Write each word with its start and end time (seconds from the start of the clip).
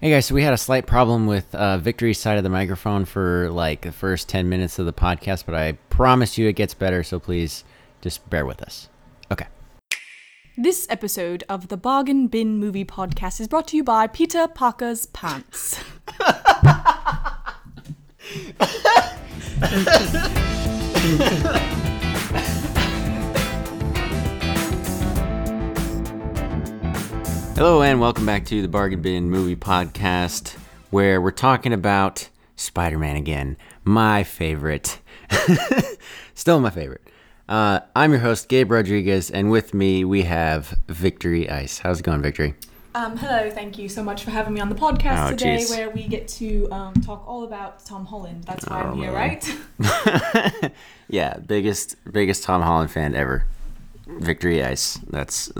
Hey 0.00 0.10
guys, 0.10 0.26
so 0.26 0.34
we 0.36 0.44
had 0.44 0.54
a 0.54 0.58
slight 0.58 0.86
problem 0.86 1.26
with 1.26 1.52
uh, 1.56 1.76
Victory's 1.78 2.20
side 2.20 2.38
of 2.38 2.44
the 2.44 2.50
microphone 2.50 3.04
for 3.04 3.50
like 3.50 3.80
the 3.80 3.90
first 3.90 4.28
10 4.28 4.48
minutes 4.48 4.78
of 4.78 4.86
the 4.86 4.92
podcast, 4.92 5.44
but 5.44 5.56
I 5.56 5.72
promise 5.90 6.38
you 6.38 6.46
it 6.46 6.52
gets 6.52 6.72
better, 6.72 7.02
so 7.02 7.18
please 7.18 7.64
just 8.00 8.30
bear 8.30 8.46
with 8.46 8.62
us. 8.62 8.88
Okay. 9.32 9.46
This 10.56 10.86
episode 10.88 11.42
of 11.48 11.66
the 11.66 11.76
Bargain 11.76 12.28
Bin 12.28 12.58
Movie 12.58 12.84
Podcast 12.84 13.40
is 13.40 13.48
brought 13.48 13.66
to 13.68 13.76
you 13.76 13.82
by 13.82 14.06
Peter 14.06 14.46
Parker's 14.46 15.06
Pants. 15.06 15.80
Hello, 27.58 27.82
and 27.82 28.00
welcome 28.00 28.24
back 28.24 28.44
to 28.46 28.62
the 28.62 28.68
Bargain 28.68 29.02
Bin 29.02 29.30
Movie 29.30 29.56
Podcast, 29.56 30.56
where 30.90 31.20
we're 31.20 31.32
talking 31.32 31.72
about 31.72 32.28
Spider 32.54 32.98
Man 32.98 33.16
again. 33.16 33.56
My 33.82 34.22
favorite. 34.22 35.00
Still 36.34 36.60
my 36.60 36.70
favorite. 36.70 37.02
Uh, 37.48 37.80
I'm 37.96 38.12
your 38.12 38.20
host, 38.20 38.48
Gabe 38.48 38.70
Rodriguez, 38.70 39.28
and 39.28 39.50
with 39.50 39.74
me 39.74 40.04
we 40.04 40.22
have 40.22 40.78
Victory 40.86 41.50
Ice. 41.50 41.78
How's 41.78 41.98
it 41.98 42.04
going, 42.04 42.22
Victory? 42.22 42.54
Um, 42.94 43.16
hello, 43.16 43.50
thank 43.50 43.76
you 43.76 43.88
so 43.88 44.04
much 44.04 44.22
for 44.22 44.30
having 44.30 44.54
me 44.54 44.60
on 44.60 44.68
the 44.68 44.76
podcast 44.76 45.26
Oh, 45.26 45.30
today, 45.30 45.56
jeez. 45.56 45.70
where 45.76 45.90
we 45.90 46.06
get 46.06 46.28
to 46.28 46.68
um, 46.70 46.94
talk 46.94 47.26
all 47.26 47.42
about 47.42 47.84
Tom 47.84 48.06
Holland. 48.06 48.44
That's 48.44 48.66
why 48.66 48.82
Oh, 48.84 48.92
I'm 48.92 48.98
here, 48.98 49.10
man. 49.10 49.40
right? 49.80 50.72
yeah, 51.08 51.38
biggest 51.38 51.96
biggest 52.12 52.44
Tom 52.44 52.62
Holland 52.62 52.92
fan 52.92 53.16
ever. 53.16 53.46
Victory 54.06 54.62
Ice. 54.64 55.00
That's 55.10 55.50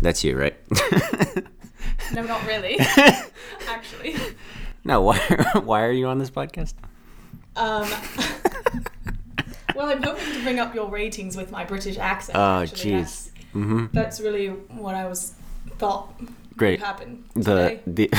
that's 0.00 0.22
you, 0.24 0.36
right? 0.38 0.54
no, 2.12 2.22
not 2.22 2.46
really. 2.46 2.78
Actually. 3.68 4.16
no, 4.84 5.00
why 5.02 5.18
why 5.64 5.82
are 5.84 5.92
you 5.92 6.06
on 6.06 6.18
this 6.18 6.30
podcast? 6.30 6.74
Um, 7.56 7.88
well, 9.74 9.88
I'm 9.88 10.02
hoping 10.02 10.32
to 10.34 10.42
bring 10.42 10.58
up 10.58 10.74
your 10.74 10.90
ratings 10.90 11.36
with 11.36 11.50
my 11.50 11.64
British 11.64 11.98
accent. 11.98 12.36
Oh, 12.38 12.62
actually. 12.62 12.92
jeez. 12.92 13.30
That's, 13.54 13.92
that's 13.92 14.20
really 14.20 14.48
what 14.48 14.94
I 14.96 15.06
was 15.06 15.34
thought 15.78 16.12
Great. 16.56 16.80
would 16.80 16.86
happen 16.86 17.24
The 17.34 17.78
the 17.86 18.10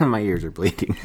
my 0.00 0.20
ears 0.20 0.44
are 0.44 0.50
bleeding. 0.50 0.96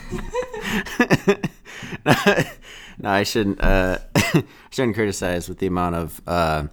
no, 2.05 3.09
I 3.09 3.23
shouldn't. 3.23 3.61
Uh, 3.61 3.99
I 4.15 4.43
shouldn't 4.71 4.95
criticize 4.95 5.47
with 5.49 5.59
the 5.59 5.67
amount 5.67 5.95
of 5.95 6.21
uh, 6.27 6.63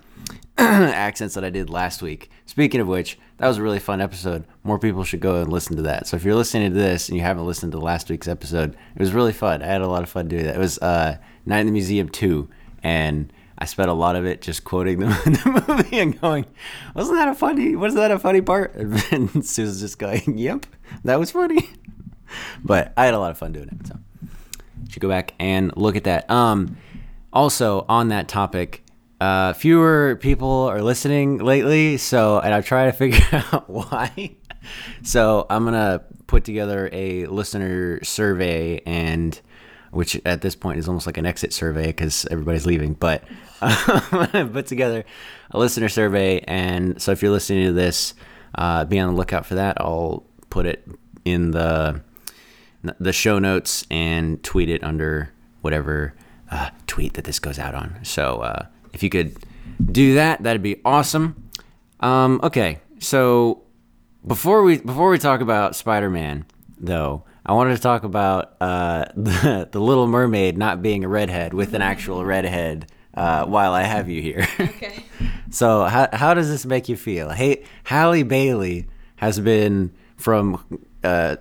accents 0.58 1.34
that 1.34 1.44
I 1.44 1.50
did 1.50 1.68
last 1.68 2.02
week. 2.02 2.30
Speaking 2.46 2.80
of 2.80 2.88
which, 2.88 3.18
that 3.38 3.46
was 3.46 3.58
a 3.58 3.62
really 3.62 3.78
fun 3.78 4.00
episode. 4.00 4.44
More 4.64 4.78
people 4.78 5.04
should 5.04 5.20
go 5.20 5.36
and 5.36 5.52
listen 5.52 5.76
to 5.76 5.82
that. 5.82 6.06
So 6.06 6.16
if 6.16 6.24
you're 6.24 6.34
listening 6.34 6.72
to 6.72 6.78
this 6.78 7.08
and 7.08 7.16
you 7.16 7.22
haven't 7.22 7.46
listened 7.46 7.72
to 7.72 7.78
last 7.78 8.08
week's 8.08 8.28
episode, 8.28 8.74
it 8.94 9.00
was 9.00 9.12
really 9.12 9.32
fun. 9.32 9.62
I 9.62 9.66
had 9.66 9.82
a 9.82 9.88
lot 9.88 10.02
of 10.02 10.08
fun 10.08 10.28
doing 10.28 10.44
that. 10.44 10.56
It 10.56 10.58
was 10.58 10.78
uh, 10.78 11.18
Night 11.44 11.60
in 11.60 11.66
the 11.66 11.72
Museum 11.72 12.08
two, 12.08 12.48
and 12.82 13.30
I 13.58 13.66
spent 13.66 13.90
a 13.90 13.94
lot 13.94 14.16
of 14.16 14.24
it 14.24 14.40
just 14.40 14.64
quoting 14.64 15.00
the, 15.00 15.06
the 15.24 15.64
movie 15.68 15.98
and 15.98 16.18
going, 16.20 16.46
"Wasn't 16.94 17.18
that 17.18 17.28
a 17.28 17.34
funny? 17.34 17.76
Wasn't 17.76 18.00
that 18.00 18.10
a 18.10 18.18
funny 18.18 18.40
part?" 18.40 18.74
And 19.12 19.44
Susan's 19.44 19.80
just 19.80 19.98
going, 19.98 20.38
"Yep, 20.38 20.66
that 21.04 21.18
was 21.18 21.30
funny." 21.30 21.70
But 22.64 22.92
I 22.96 23.04
had 23.04 23.14
a 23.14 23.20
lot 23.20 23.30
of 23.30 23.38
fun 23.38 23.52
doing 23.52 23.68
it. 23.68 23.86
So 23.86 23.96
should 24.88 25.00
go 25.00 25.08
back 25.08 25.34
and 25.38 25.74
look 25.76 25.94
at 25.94 26.04
that. 26.04 26.28
Um, 26.28 26.76
also 27.32 27.86
on 27.88 28.08
that 28.08 28.26
topic, 28.26 28.82
uh, 29.20 29.52
fewer 29.54 30.16
people 30.20 30.66
are 30.68 30.82
listening 30.82 31.38
lately. 31.38 31.96
So, 31.96 32.38
and 32.38 32.52
I 32.52 32.60
try 32.60 32.86
to 32.86 32.92
figure 32.92 33.20
out 33.52 33.68
why. 33.68 34.36
So 35.02 35.46
I'm 35.48 35.64
gonna 35.64 36.02
put 36.26 36.44
together 36.44 36.88
a 36.92 37.26
listener 37.26 38.02
survey 38.04 38.80
and. 38.86 39.40
Which 39.92 40.20
at 40.26 40.42
this 40.42 40.54
point 40.54 40.78
is 40.78 40.88
almost 40.88 41.06
like 41.06 41.16
an 41.16 41.24
exit 41.24 41.54
survey 41.54 41.86
because 41.86 42.26
everybody's 42.30 42.66
leaving. 42.66 42.92
But 42.92 43.24
I'm 43.62 44.26
gonna 44.32 44.46
put 44.46 44.66
together 44.66 45.04
a 45.52 45.58
listener 45.58 45.88
survey, 45.88 46.40
and 46.40 47.00
so 47.00 47.12
if 47.12 47.22
you're 47.22 47.30
listening 47.30 47.68
to 47.68 47.72
this, 47.72 48.12
uh, 48.56 48.84
be 48.84 48.98
on 48.98 49.12
the 49.12 49.16
lookout 49.16 49.46
for 49.46 49.54
that. 49.54 49.80
I'll 49.80 50.26
put 50.50 50.66
it 50.66 50.86
in 51.24 51.52
the 51.52 52.02
the 52.98 53.12
show 53.12 53.38
notes 53.38 53.86
and 53.90 54.42
tweet 54.42 54.68
it 54.68 54.82
under 54.84 55.32
whatever 55.62 56.14
uh, 56.50 56.70
tweet 56.86 57.14
that 57.14 57.24
this 57.24 57.38
goes 57.38 57.58
out 57.58 57.74
on. 57.74 57.98
So 58.02 58.40
uh, 58.40 58.66
if 58.96 59.02
you 59.02 59.10
could 59.10 59.36
do 59.92 60.14
that, 60.14 60.42
that'd 60.42 60.62
be 60.62 60.80
awesome. 60.86 61.50
Um, 62.00 62.40
okay, 62.42 62.78
so 62.98 63.62
before 64.26 64.62
we 64.62 64.78
before 64.78 65.10
we 65.10 65.18
talk 65.18 65.42
about 65.42 65.76
Spider 65.76 66.08
Man, 66.08 66.46
though, 66.78 67.24
I 67.44 67.52
wanted 67.52 67.76
to 67.76 67.82
talk 67.82 68.04
about 68.04 68.56
uh, 68.58 69.04
the 69.14 69.68
the 69.70 69.78
Little 69.80 70.06
Mermaid 70.06 70.56
not 70.56 70.80
being 70.80 71.04
a 71.04 71.08
redhead 71.08 71.52
with 71.52 71.74
an 71.74 71.82
actual 71.82 72.24
redhead. 72.24 72.90
Uh, 73.14 73.46
while 73.46 73.72
I 73.72 73.82
have 73.82 74.10
you 74.10 74.20
here, 74.20 74.46
Okay. 74.60 75.02
so 75.50 75.84
how 75.84 76.06
how 76.12 76.34
does 76.34 76.48
this 76.50 76.66
make 76.66 76.88
you 76.90 76.96
feel? 76.96 77.30
Hey, 77.30 77.64
Halle 77.84 78.22
Bailey 78.24 78.88
has 79.16 79.40
been 79.40 79.90
from 80.18 80.62
uh, 81.02 81.36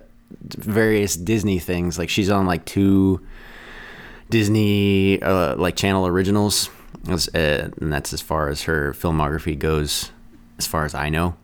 various 0.56 1.16
Disney 1.16 1.58
things. 1.58 1.98
Like 1.98 2.08
she's 2.08 2.30
on 2.30 2.46
like 2.46 2.64
two 2.64 3.20
Disney 4.30 5.20
uh, 5.22 5.54
like 5.56 5.76
channel 5.76 6.06
originals, 6.06 6.70
As- 7.08 7.28
uh, 7.34 7.70
and 7.80 7.92
that's 7.92 8.12
as 8.12 8.20
far 8.20 8.48
as 8.48 8.62
her 8.62 8.92
filmography 8.92 9.58
goes, 9.58 10.10
as 10.58 10.66
far 10.66 10.84
as 10.84 10.94
I 10.94 11.08
know. 11.08 11.36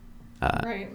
right. 0.43 0.89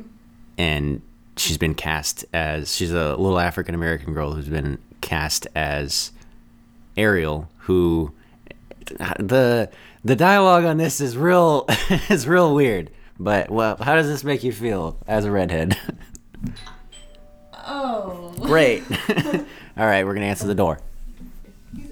And 0.57 1.01
she's 1.37 1.57
been 1.57 1.75
cast 1.75 2.25
as 2.33 2.75
she's 2.75 2.91
a 2.91 3.15
little 3.15 3.39
African 3.39 3.75
American 3.75 4.13
girl 4.13 4.33
who's 4.33 4.47
been 4.49 4.79
cast 5.01 5.47
as 5.55 6.11
Ariel, 6.97 7.47
who 7.59 8.11
the 9.19 9.69
the 10.03 10.15
dialogue 10.15 10.63
on 10.65 10.77
this 10.77 10.99
is 11.01 11.15
real 11.17 11.65
is 12.09 12.27
real 12.27 12.55
weird. 12.55 12.89
But 13.19 13.49
well, 13.51 13.77
how 13.77 13.95
does 13.95 14.07
this 14.07 14.23
make 14.23 14.43
you 14.43 14.51
feel 14.51 14.97
as 15.07 15.25
a 15.25 15.31
redhead? 15.31 15.77
Oh. 17.69 18.33
Great. 18.39 18.83
All 19.77 19.85
right, 19.85 20.05
we're 20.05 20.13
gonna 20.13 20.25
answer 20.27 20.47
the 20.47 20.55
door. 20.55 20.79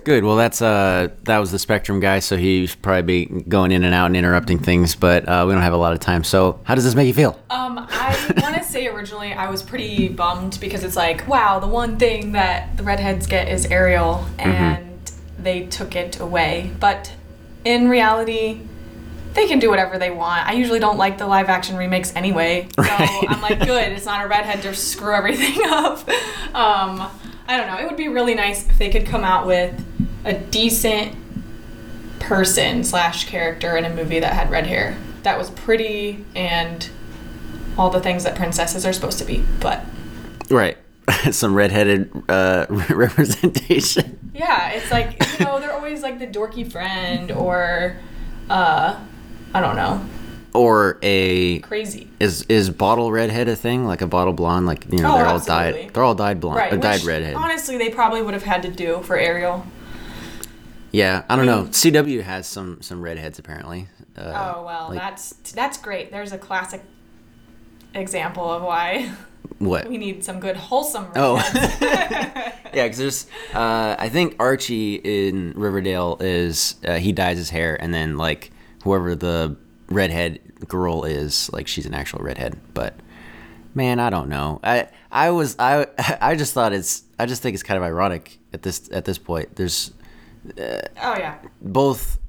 Good. 0.04 0.24
Well, 0.24 0.36
that's 0.36 0.62
uh, 0.62 1.10
that 1.24 1.40
was 1.40 1.52
the 1.52 1.60
Spectrum 1.60 2.00
guy, 2.00 2.20
so 2.20 2.38
he 2.38 2.66
should 2.68 2.82
probably 2.82 3.26
be 3.26 3.42
going 3.42 3.72
in 3.72 3.84
and 3.84 3.94
out 3.94 4.06
and 4.06 4.16
interrupting 4.16 4.60
things, 4.60 4.96
but 4.96 5.28
uh, 5.28 5.44
we 5.48 5.54
don't 5.54 5.62
have 5.64 5.74
a 5.74 5.78
lot 5.78 5.94
of 5.94 6.00
time. 6.00 6.24
So, 6.24 6.60
how 6.64 6.76
does 6.76 6.84
this 6.84 6.96
make 6.96 7.08
you 7.08 7.14
feel? 7.14 7.40
Um, 7.50 7.80
I 7.90 8.34
want 8.42 8.56
to 8.56 8.64
say 8.64 8.88
originally 8.88 9.34
I 9.34 9.50
was 9.50 9.62
pretty 9.62 10.08
bummed 10.08 10.60
because 10.62 10.84
it's 10.84 10.96
like, 10.96 11.28
wow, 11.28 11.60
the 11.60 11.68
one 11.68 11.98
thing 11.98 12.32
that 12.34 12.78
the 12.78 12.84
redheads 12.84 13.28
get 13.28 13.50
is 13.50 13.66
Ariel, 13.66 14.26
and 14.40 15.12
they 15.40 15.66
took 15.66 15.96
it 15.96 16.20
away. 16.20 16.72
But 16.80 17.12
in 17.66 17.90
reality, 17.90 18.62
they 19.34 19.48
can 19.48 19.60
do 19.60 19.70
whatever 19.70 19.98
they 19.98 20.12
want. 20.12 20.48
I 20.48 20.54
usually 20.54 20.80
don't 20.80 20.98
like 20.98 21.18
the 21.18 21.28
live 21.28 21.50
action 21.50 21.76
remakes 21.76 22.16
anyway, 22.16 22.70
so 22.78 22.84
I'm 22.88 23.42
like, 23.42 23.60
good, 23.60 23.92
it's 23.92 24.06
not 24.06 24.24
a 24.24 24.28
redhead 24.28 24.62
to 24.62 24.74
screw 24.74 25.14
everything 25.14 25.58
up. 25.66 26.08
Um, 26.56 27.10
I 27.48 27.58
don't 27.58 27.68
know. 27.68 27.78
It 27.78 27.86
would 27.86 27.98
be 27.98 28.08
really 28.08 28.36
nice 28.36 28.68
if 28.70 28.78
they 28.78 28.90
could 28.90 29.06
come 29.06 29.24
out 29.24 29.46
with 29.46 29.84
a 30.24 30.34
decent 30.34 31.16
person 32.20 32.84
slash 32.84 33.26
character 33.28 33.78
in 33.78 33.86
a 33.86 33.90
movie 33.94 34.20
that 34.20 34.34
had 34.34 34.50
red 34.50 34.66
hair 34.66 34.98
that 35.24 35.38
was 35.38 35.50
pretty 35.52 36.24
and 36.36 36.90
all 37.78 37.90
the 37.90 38.00
things 38.00 38.24
that 38.24 38.36
princesses 38.36 38.86
are 38.86 38.94
supposed 38.94 39.20
to 39.20 39.26
be. 39.26 39.44
But 39.60 39.84
Right. 40.50 40.78
Some 41.32 41.54
redheaded 41.54 42.12
uh, 42.30 42.66
representation. 42.70 44.32
yeah, 44.34 44.70
it's 44.70 44.90
like 44.90 45.22
you 45.40 45.46
know 45.46 45.60
they're 45.60 45.74
always 45.74 46.02
like 46.02 46.18
the 46.20 46.28
dorky 46.28 46.70
friend 46.72 47.32
or 47.32 47.98
uh, 48.50 49.00
I 49.54 49.62
don't 49.62 49.76
know, 49.76 50.04
Or 50.56 50.98
a 51.04 51.60
crazy. 51.60 52.10
is 52.20 52.44
is 52.44 52.70
bottle 52.70 53.12
redhead 53.12 53.48
a 53.48 53.56
thing? 53.56 53.86
Like 53.86 54.02
a 54.02 54.08
bottle 54.08 54.34
blonde? 54.34 54.66
Like 54.66 54.86
you 54.92 55.00
know, 55.00 55.14
Oh, 55.14 55.18
they're 55.18 55.28
all 55.28 55.40
dyed. 55.40 55.92
They're 55.94 56.04
all 56.04 56.16
dyed 56.16 56.40
blonde. 56.40 56.58
Right, 56.58 56.74
or 56.74 56.78
dyed 56.78 57.04
redhead. 57.04 57.36
Honestly, 57.36 57.78
they 57.78 57.90
probably 57.90 58.22
would 58.22 58.34
have 58.34 58.44
had 58.44 58.62
to 58.64 58.70
do 58.72 59.02
for 59.04 59.18
Ariel. 59.18 59.66
yeah, 60.92 61.24
I 61.30 61.36
don't 61.36 61.46
know. 61.46 61.64
mean- 61.64 61.72
CW 61.72 62.22
has 62.24 62.48
some 62.48 62.82
some 62.82 63.02
redheads 63.02 63.38
apparently. 63.40 63.88
Uh, 64.18 64.54
Oh 64.56 64.64
well, 64.66 64.90
like- 64.90 65.00
that's 65.00 65.32
that's 65.54 65.78
great. 65.78 66.12
There's 66.12 66.32
a 66.32 66.38
classic 66.38 66.82
example 67.94 68.50
of 68.50 68.62
why 68.64 69.12
what? 69.60 69.88
we 69.88 69.98
need 69.98 70.24
some 70.24 70.40
good 70.40 70.56
wholesome. 70.58 71.08
Oh. 71.16 71.42
Yeah, 72.74 72.84
because 72.90 72.98
there's, 72.98 73.28
uh, 73.54 73.96
I 73.98 74.10
think 74.10 74.36
Archie 74.38 74.96
in 74.96 75.54
Riverdale 75.56 76.18
is 76.20 76.76
uh, 76.86 76.96
he 76.96 77.14
dyes 77.14 77.38
his 77.38 77.50
hair, 77.50 77.82
and 77.82 77.94
then 77.94 78.18
like 78.18 78.52
whoever 78.84 79.16
the 79.16 79.56
redhead 79.90 80.40
girl 80.68 81.04
is, 81.04 81.52
like 81.54 81.68
she's 81.68 81.86
an 81.86 81.94
actual 81.94 82.20
redhead. 82.20 82.60
But 82.74 82.96
man, 83.74 84.00
I 84.00 84.10
don't 84.10 84.30
know. 84.30 84.60
I 84.64 84.88
I 85.12 85.30
was 85.32 85.56
I 85.60 85.88
I 86.22 86.36
just 86.36 86.54
thought 86.54 86.74
it's 86.74 87.04
I 87.20 87.26
just 87.26 87.42
think 87.42 87.54
it's 87.54 87.64
kind 87.64 87.78
of 87.78 87.84
ironic 87.84 88.40
at 88.54 88.62
this 88.64 88.90
at 88.92 89.06
this 89.06 89.18
point. 89.18 89.56
There's 89.56 89.92
oh 90.60 90.82
yeah, 90.98 91.38
both 91.62 92.20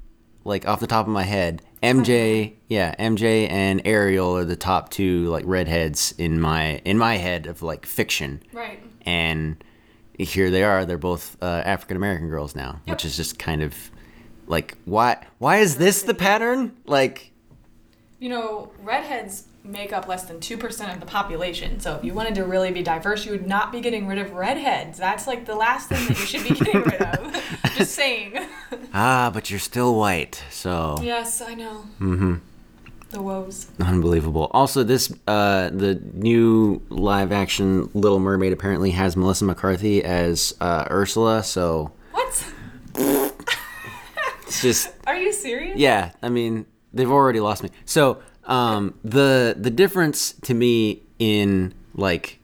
like 0.43 0.67
off 0.67 0.79
the 0.79 0.87
top 0.87 1.07
of 1.07 1.11
my 1.13 1.23
head, 1.23 1.61
MJ, 1.83 2.53
yeah, 2.67 2.95
MJ 2.95 3.49
and 3.49 3.81
Ariel 3.85 4.35
are 4.37 4.45
the 4.45 4.55
top 4.55 4.89
two 4.89 5.25
like 5.29 5.43
redheads 5.45 6.13
in 6.17 6.39
my 6.39 6.77
in 6.85 6.97
my 6.97 7.17
head 7.17 7.47
of 7.47 7.61
like 7.61 7.85
fiction, 7.85 8.41
Right. 8.53 8.79
and 9.05 9.61
here 10.17 10.49
they 10.49 10.63
are. 10.63 10.85
They're 10.85 10.97
both 10.97 11.37
uh, 11.41 11.61
African 11.65 11.97
American 11.97 12.29
girls 12.29 12.55
now, 12.55 12.81
Yep. 12.85 12.95
which 12.95 13.05
is 13.05 13.15
just 13.17 13.37
kind 13.39 13.61
of 13.61 13.75
like 14.47 14.77
why 14.85 15.25
why 15.39 15.57
is 15.57 15.77
this 15.77 16.03
the 16.03 16.13
pattern? 16.13 16.75
Like 16.85 17.31
You 18.19 18.29
know, 18.29 18.71
redheads 18.83 19.43
make 19.63 19.91
up 19.93 20.07
less 20.07 20.23
than 20.25 20.37
2% 20.39 20.93
of 20.93 20.99
the 20.99 21.05
population. 21.05 21.79
So 21.79 21.95
if 21.97 22.03
you 22.03 22.13
wanted 22.13 22.35
to 22.35 22.45
really 22.45 22.71
be 22.71 22.81
diverse, 22.81 23.25
you 23.25 23.31
would 23.31 23.45
not 23.45 23.71
be 23.71 23.79
getting 23.81 24.07
rid 24.07 24.17
of 24.17 24.31
redheads. 24.33 24.97
That's 24.97 25.27
like 25.27 25.45
the 25.45 25.55
last 25.55 25.89
thing 25.89 25.99
that 26.07 26.17
you 26.17 26.25
should 26.25 26.43
be 26.43 26.55
getting 26.55 26.81
rid 26.83 27.01
of. 27.01 27.43
Just 27.75 27.91
saying. 27.93 28.33
ah, 28.93 29.29
but 29.33 29.49
you're 29.51 29.59
still 29.59 29.93
white, 29.95 30.41
so 30.49 30.95
yes, 31.03 31.41
I 31.41 31.53
know. 31.53 31.83
Mm-hmm. 31.99 32.35
The 33.11 33.21
woes. 33.21 33.67
Unbelievable. 33.79 34.49
Also, 34.51 34.83
this 34.83 35.13
uh, 35.27 35.69
the 35.69 36.01
new 36.13 36.81
live 36.89 37.31
action 37.31 37.89
Little 37.93 38.19
Mermaid 38.19 38.51
apparently 38.51 38.91
has 38.91 39.15
Melissa 39.15 39.45
McCarthy 39.45 40.03
as 40.03 40.55
uh, 40.59 40.85
Ursula. 40.89 41.43
So 41.43 41.91
What? 42.11 42.51
it's 44.47 44.61
just 44.61 44.89
Are 45.05 45.15
you 45.15 45.31
serious? 45.31 45.77
yeah. 45.77 46.11
I 46.23 46.29
mean, 46.29 46.65
they've 46.97 47.11
already 47.11 47.39
lost 47.39 47.63
me. 47.63 47.69
So 47.85 48.21
um, 48.47 48.95
the 49.03 49.55
the 49.57 49.69
difference 49.69 50.33
to 50.43 50.53
me 50.53 51.03
in 51.19 51.73
like 51.93 52.39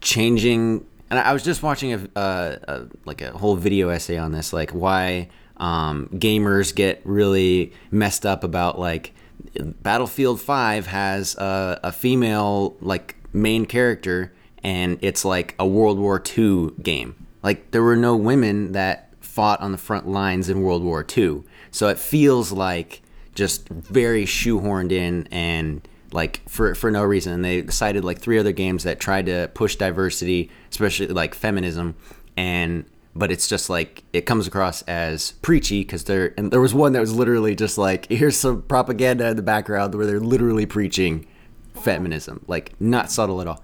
changing, 0.00 0.86
and 1.10 1.18
I 1.18 1.32
was 1.32 1.42
just 1.42 1.62
watching 1.62 1.92
a, 1.92 2.18
uh, 2.18 2.56
a 2.68 2.82
like 3.04 3.20
a 3.20 3.32
whole 3.32 3.56
video 3.56 3.88
essay 3.88 4.16
on 4.16 4.32
this, 4.32 4.52
like 4.52 4.70
why 4.70 5.28
um, 5.56 6.08
gamers 6.12 6.74
get 6.74 7.00
really 7.04 7.72
messed 7.90 8.24
up 8.24 8.44
about 8.44 8.78
like 8.78 9.12
Battlefield 9.54 10.40
Five 10.40 10.86
has 10.86 11.36
a, 11.36 11.80
a 11.82 11.92
female 11.92 12.76
like 12.80 13.16
main 13.32 13.66
character, 13.66 14.32
and 14.62 14.98
it's 15.02 15.24
like 15.24 15.54
a 15.58 15.66
World 15.66 15.98
War 15.98 16.22
II 16.38 16.70
game. 16.82 17.16
Like 17.42 17.72
there 17.72 17.82
were 17.82 17.96
no 17.96 18.14
women 18.16 18.72
that 18.72 19.08
fought 19.20 19.60
on 19.60 19.72
the 19.72 19.78
front 19.78 20.06
lines 20.06 20.48
in 20.48 20.62
World 20.62 20.84
War 20.84 21.04
II, 21.16 21.42
so 21.72 21.88
it 21.88 21.98
feels 21.98 22.52
like 22.52 23.02
just 23.34 23.68
very 23.68 24.24
shoehorned 24.24 24.92
in 24.92 25.26
and 25.30 25.86
like 26.12 26.42
for 26.48 26.74
for 26.74 26.90
no 26.90 27.02
reason. 27.02 27.32
And 27.32 27.44
they 27.44 27.66
cited 27.68 28.04
like 28.04 28.18
three 28.18 28.38
other 28.38 28.52
games 28.52 28.84
that 28.84 29.00
tried 29.00 29.26
to 29.26 29.50
push 29.54 29.76
diversity, 29.76 30.50
especially 30.70 31.08
like 31.08 31.34
feminism, 31.34 31.94
and 32.36 32.84
but 33.14 33.30
it's 33.30 33.48
just 33.48 33.68
like 33.68 34.04
it 34.12 34.22
comes 34.22 34.46
across 34.46 34.82
as 34.82 35.32
preachy 35.42 35.80
because 35.80 36.04
there 36.04 36.34
and 36.36 36.50
there 36.50 36.60
was 36.60 36.74
one 36.74 36.92
that 36.92 37.00
was 37.00 37.14
literally 37.14 37.54
just 37.54 37.78
like 37.78 38.06
here's 38.06 38.36
some 38.36 38.62
propaganda 38.62 39.28
in 39.28 39.36
the 39.36 39.42
background 39.42 39.94
where 39.94 40.06
they're 40.06 40.20
literally 40.20 40.66
preaching 40.66 41.26
feminism, 41.74 42.44
like 42.46 42.72
not 42.80 43.10
subtle 43.10 43.40
at 43.40 43.46
all. 43.46 43.62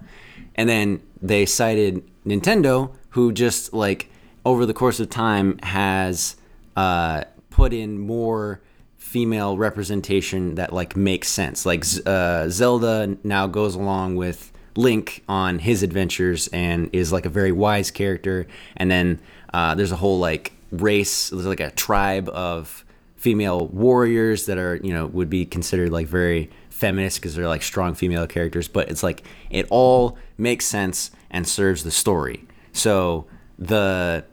And 0.55 0.67
then 0.67 1.01
they 1.21 1.45
cited 1.45 2.03
Nintendo, 2.25 2.93
who 3.09 3.31
just 3.31 3.73
like 3.73 4.09
over 4.45 4.65
the 4.65 4.73
course 4.73 4.99
of 4.99 5.09
time 5.09 5.57
has 5.63 6.35
uh, 6.75 7.23
put 7.49 7.73
in 7.73 7.99
more 7.99 8.61
female 9.09 9.57
representation 9.57 10.53
that 10.53 10.71
like 10.71 10.95
makes 10.95 11.27
sense. 11.27 11.65
Like 11.65 11.83
uh, 12.05 12.47
Zelda 12.49 13.17
now 13.23 13.47
goes 13.47 13.73
along 13.73 14.17
with 14.17 14.51
Link 14.75 15.23
on 15.27 15.57
his 15.57 15.81
adventures 15.81 16.47
and 16.49 16.91
is 16.93 17.11
like 17.11 17.25
a 17.25 17.29
very 17.29 17.51
wise 17.51 17.89
character. 17.89 18.45
And 18.77 18.91
then 18.91 19.19
uh, 19.51 19.73
there's 19.73 19.91
a 19.91 19.95
whole 19.95 20.19
like 20.19 20.53
race, 20.71 21.31
there's 21.31 21.47
like 21.47 21.59
a 21.59 21.71
tribe 21.71 22.29
of 22.29 22.85
female 23.15 23.65
warriors 23.67 24.45
that 24.45 24.59
are 24.59 24.75
you 24.75 24.93
know 24.93 25.07
would 25.07 25.29
be 25.29 25.43
considered 25.43 25.91
like 25.91 26.07
very 26.07 26.49
feminist 26.69 27.19
because 27.19 27.35
they're 27.35 27.49
like 27.49 27.61
strong 27.61 27.93
female 27.93 28.25
characters 28.25 28.69
but 28.69 28.89
it's 28.89 29.03
like 29.03 29.23
it 29.49 29.67
all 29.69 30.17
makes 30.37 30.65
sense 30.65 31.11
and 31.29 31.45
serves 31.45 31.83
the 31.83 31.91
story 31.91 32.45
so 32.71 33.27
the 33.57 34.23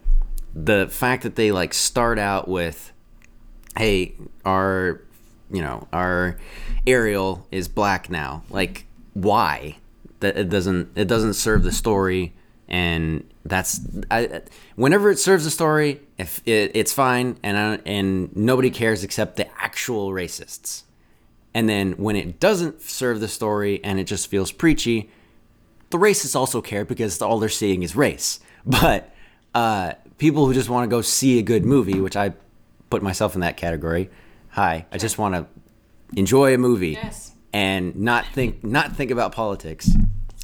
the 0.54 0.86
fact 0.88 1.24
that 1.24 1.34
they 1.34 1.50
like 1.50 1.74
start 1.74 2.16
out 2.16 2.46
with 2.46 2.92
hey 3.76 4.14
our 4.44 5.00
you 5.50 5.62
know 5.62 5.86
our 5.92 6.38
ariel 6.86 7.46
is 7.50 7.68
black 7.68 8.10
now. 8.10 8.42
Like 8.50 8.86
why? 9.14 9.76
That 10.20 10.36
it 10.36 10.48
doesn't 10.48 10.96
it 10.96 11.08
doesn't 11.08 11.34
serve 11.34 11.62
the 11.62 11.72
story 11.72 12.32
and 12.68 13.28
that's 13.44 13.80
I, 14.10 14.42
whenever 14.74 15.10
it 15.10 15.18
serves 15.18 15.44
the 15.44 15.50
story 15.50 16.00
if 16.18 16.42
it, 16.46 16.72
it's 16.74 16.92
fine 16.92 17.38
and 17.42 17.56
I, 17.56 17.78
and 17.86 18.34
nobody 18.36 18.70
cares 18.70 19.04
except 19.04 19.36
the 19.36 19.48
actual 19.60 20.10
racists. 20.10 20.82
And 21.54 21.68
then 21.68 21.92
when 21.92 22.16
it 22.16 22.38
doesn't 22.38 22.82
serve 22.82 23.20
the 23.20 23.28
story 23.28 23.82
and 23.84 23.98
it 23.98 24.04
just 24.04 24.28
feels 24.28 24.52
preachy 24.52 25.10
the 25.90 25.98
racists 25.98 26.34
also 26.34 26.60
care 26.60 26.84
because 26.84 27.22
all 27.22 27.38
they're 27.38 27.48
seeing 27.48 27.82
is 27.82 27.94
race. 27.94 28.40
But 28.68 29.14
uh, 29.54 29.92
people 30.18 30.44
who 30.44 30.52
just 30.52 30.68
want 30.68 30.84
to 30.84 30.88
go 30.88 31.00
see 31.00 31.38
a 31.38 31.42
good 31.42 31.64
movie 31.64 32.00
which 32.00 32.16
i 32.16 32.32
put 32.90 33.02
myself 33.02 33.34
in 33.34 33.40
that 33.40 33.56
category 33.56 34.08
hi 34.50 34.86
i 34.92 34.98
just 34.98 35.18
want 35.18 35.34
to 35.34 35.46
enjoy 36.16 36.54
a 36.54 36.58
movie 36.58 36.90
Yes. 36.90 37.32
and 37.52 37.96
not 37.96 38.26
think 38.32 38.62
not 38.64 38.94
think 38.96 39.10
about 39.10 39.32
politics 39.32 39.90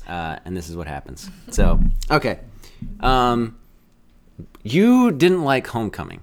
uh, 0.08 0.36
and 0.44 0.56
this 0.56 0.68
is 0.68 0.76
what 0.76 0.86
happens 0.86 1.30
so 1.50 1.78
okay 2.10 2.40
um, 3.00 3.56
you 4.62 5.10
didn't 5.12 5.42
like 5.44 5.66
homecoming 5.68 6.20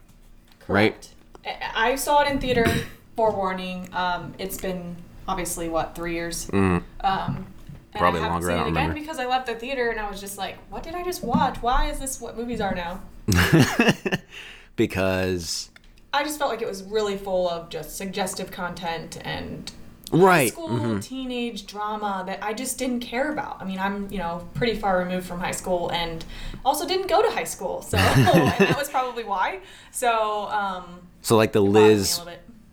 right 0.67 0.91
Correct. 0.93 1.09
I 1.45 1.91
I 1.91 1.95
saw 1.95 2.21
it 2.23 2.31
in 2.31 2.39
theater. 2.39 2.65
Forewarning. 3.15 3.89
Um, 3.93 4.33
it's 4.37 4.57
been 4.61 4.95
obviously 5.27 5.67
what 5.67 5.95
three 5.95 6.13
years. 6.13 6.49
Um, 6.53 6.83
and 7.01 7.45
Mm. 7.45 7.45
Probably 7.97 8.19
I 8.19 8.23
haven't 8.23 8.31
longer, 8.43 8.47
Seen 8.47 8.55
it 8.57 8.61
again 8.61 8.73
remember. 8.75 8.93
because 8.93 9.19
I 9.19 9.25
left 9.25 9.47
the 9.47 9.55
theater 9.55 9.89
and 9.89 9.99
I 9.99 10.09
was 10.09 10.21
just 10.21 10.37
like, 10.37 10.57
"What 10.69 10.83
did 10.83 10.93
I 10.95 11.03
just 11.03 11.23
watch? 11.23 11.57
Why 11.61 11.89
is 11.89 11.99
this 11.99 12.21
what 12.21 12.37
movies 12.37 12.61
are 12.61 12.75
now?" 12.75 13.01
because 14.75 15.68
I 16.13 16.23
just 16.23 16.39
felt 16.39 16.49
like 16.49 16.61
it 16.61 16.67
was 16.67 16.83
really 16.83 17.17
full 17.17 17.49
of 17.49 17.69
just 17.69 17.97
suggestive 17.97 18.51
content 18.51 19.19
and 19.23 19.71
right 20.11 20.51
school 20.51 20.69
mhm. 20.69 21.03
teenage 21.03 21.67
drama 21.67 22.23
that 22.25 22.43
I 22.43 22.53
just 22.53 22.79
didn't 22.79 23.01
care 23.01 23.31
about. 23.31 23.61
I 23.61 23.65
mean, 23.65 23.79
I'm 23.79 24.11
you 24.11 24.17
know 24.17 24.47
pretty 24.55 24.75
far 24.75 24.99
removed 24.99 25.27
from 25.27 25.39
high 25.39 25.51
school 25.51 25.91
and 25.91 26.25
also 26.65 26.87
didn't 26.87 27.07
go 27.07 27.21
to 27.21 27.29
high 27.29 27.43
school, 27.43 27.81
so 27.81 27.97
and 27.97 28.25
that 28.25 28.77
was 28.77 28.89
probably 28.89 29.23
why. 29.23 29.59
So 29.91 30.47
um, 30.49 31.01
so 31.21 31.37
like 31.37 31.51
the 31.51 31.63
it 31.63 31.67
bothered 31.67 31.83
me 31.83 31.91
a 31.91 31.95
liz 31.95 32.21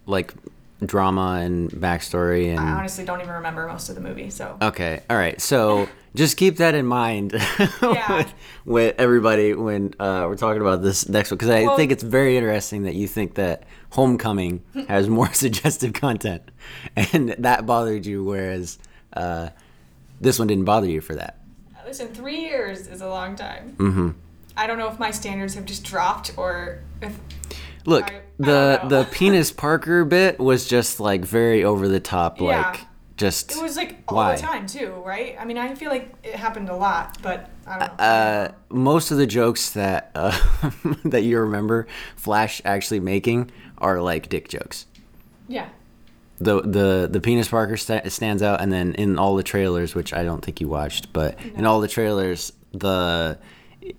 like 0.07 0.35
drama 0.85 1.41
and 1.43 1.71
backstory 1.71 2.51
and 2.51 2.61
I 2.61 2.73
honestly 2.73 3.05
don't 3.05 3.21
even 3.21 3.33
remember 3.33 3.67
most 3.67 3.89
of 3.89 3.95
the 3.95 4.01
movie. 4.03 4.29
So 4.31 4.59
Okay, 4.61 5.03
all 5.09 5.17
right. 5.17 5.41
So 5.41 5.89
just 6.15 6.37
keep 6.37 6.57
that 6.59 6.75
in 6.75 6.85
mind 6.87 7.33
Yeah. 7.83 8.17
with, 8.19 8.35
with 8.67 8.95
everybody 8.99 9.55
when 9.55 9.95
uh, 9.99 10.27
we're 10.29 10.37
talking 10.37 10.61
about 10.61 10.83
this 10.83 11.09
next 11.09 11.31
one, 11.31 11.39
because 11.39 11.51
I 11.51 11.63
Well- 11.65 11.77
think 11.77 11.93
it's 11.93 12.03
very 12.03 12.37
interesting 12.37 12.83
that 12.83 12.95
you 12.95 13.07
think 13.09 13.35
that 13.35 13.63
Homecoming 13.91 14.63
has 14.89 15.09
more 15.09 15.33
suggestive 15.33 15.93
content, 15.95 16.43
and 16.97 17.31
that 17.39 17.65
bothered 17.65 18.05
you, 18.05 18.23
whereas 18.25 18.79
uh, 19.15 19.49
this 20.21 20.39
one 20.39 20.49
didn't 20.49 20.65
bother 20.67 20.89
you 20.89 21.01
for 21.01 21.15
that. 21.15 21.39
listen, 21.87 22.09
three 22.09 22.41
years 22.41 22.87
is 22.89 23.01
a 23.01 23.09
long 23.09 23.37
time. 23.37 23.75
Mm-hmm. 23.79 24.11
I 24.57 24.67
don't 24.67 24.79
know 24.79 24.89
if 24.89 24.99
my 24.99 25.11
standards 25.11 25.55
have 25.55 25.65
just 25.67 25.85
dropped 25.85 26.33
or 26.37 26.81
if 27.01 27.17
Look, 27.87 28.11
I- 28.11 28.17
I 28.17 28.21
the 28.39 28.79
don't 28.83 28.89
the 28.91 29.05
penis 29.13 29.51
Parker 29.53 30.05
bit 30.05 30.39
was 30.39 30.67
just 30.67 31.01
like 31.01 31.25
very 31.25 31.65
over 31.65 31.89
the 31.89 32.01
top, 32.01 32.41
Yeah. 32.41 32.71
like 32.71 32.81
just 33.17 33.53
it 33.57 33.63
was 33.63 33.77
like 33.77 33.97
all 34.09 34.17
why. 34.17 34.37
the 34.37 34.43
time 34.43 34.67
too, 34.67 34.93
right? 35.05 35.37
I 35.41 35.47
mean, 35.47 35.57
I 35.57 35.75
feel 35.75 35.89
like 35.91 36.13
it 36.23 36.35
happened 36.35 36.69
a 36.69 36.77
lot, 36.77 37.17
but 37.23 37.49
I 37.67 37.79
don't 37.79 37.99
know. 37.99 38.05
uh, 38.05 38.49
most 38.69 39.11
of 39.11 39.17
the 39.17 39.27
jokes 39.27 39.71
that 39.71 40.11
uh, 40.15 40.39
that 41.07 41.23
you 41.23 41.39
remember 41.39 41.87
Flash 42.17 42.61
actually 42.65 43.01
making 43.01 43.51
are 43.79 44.03
like 44.03 44.29
dick 44.29 44.49
jokes. 44.49 44.85
yeah. 45.49 45.69
The 46.39 46.61
the 46.61 47.09
the 47.11 47.21
penis 47.23 47.49
Parker 47.49 47.79
sta- 47.79 48.07
stands 48.11 48.43
out, 48.43 48.61
and 48.61 48.71
then 48.71 48.93
in 48.97 49.19
all 49.19 49.37
the 49.37 49.43
trailers, 49.43 49.95
which 49.95 50.13
I 50.13 50.23
don't 50.23 50.45
think 50.45 50.61
you 50.61 50.69
watched, 50.69 51.11
but 51.15 51.39
in 51.55 51.65
all 51.65 51.81
the 51.81 51.89
trailers, 51.89 52.53
the 52.73 53.39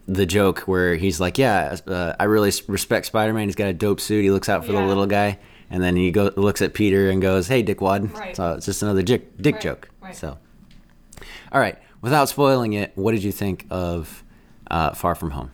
the 0.07 0.25
joke 0.25 0.59
where 0.61 0.95
he's 0.95 1.19
like, 1.19 1.37
"Yeah, 1.37 1.77
uh, 1.87 2.13
I 2.19 2.25
really 2.25 2.51
respect 2.67 3.05
Spider 3.05 3.33
Man. 3.33 3.47
He's 3.47 3.55
got 3.55 3.67
a 3.67 3.73
dope 3.73 3.99
suit. 3.99 4.23
He 4.23 4.31
looks 4.31 4.49
out 4.49 4.65
for 4.65 4.71
the 4.73 4.81
little 4.81 5.05
guy." 5.07 5.39
And 5.69 5.83
then 5.83 5.95
he 5.97 6.11
go 6.11 6.31
looks 6.37 6.61
at 6.61 6.73
Peter 6.73 7.09
and 7.09 7.21
goes, 7.21 7.47
"Hey, 7.47 7.63
dickwad." 7.63 8.13
Right. 8.17 8.35
So 8.35 8.53
it's 8.53 8.65
just 8.65 8.81
another 8.83 9.01
dick 9.01 9.37
dick 9.41 9.55
Right, 9.55 9.61
joke. 9.61 9.89
right. 10.01 10.15
So, 10.15 10.37
all 11.51 11.59
right. 11.61 11.77
Without 12.01 12.29
spoiling 12.29 12.73
it, 12.73 12.91
what 12.95 13.11
did 13.13 13.23
you 13.23 13.31
think 13.31 13.65
of 13.69 14.23
uh, 14.71 14.93
Far 14.93 15.13
From 15.15 15.31
Home? 15.31 15.51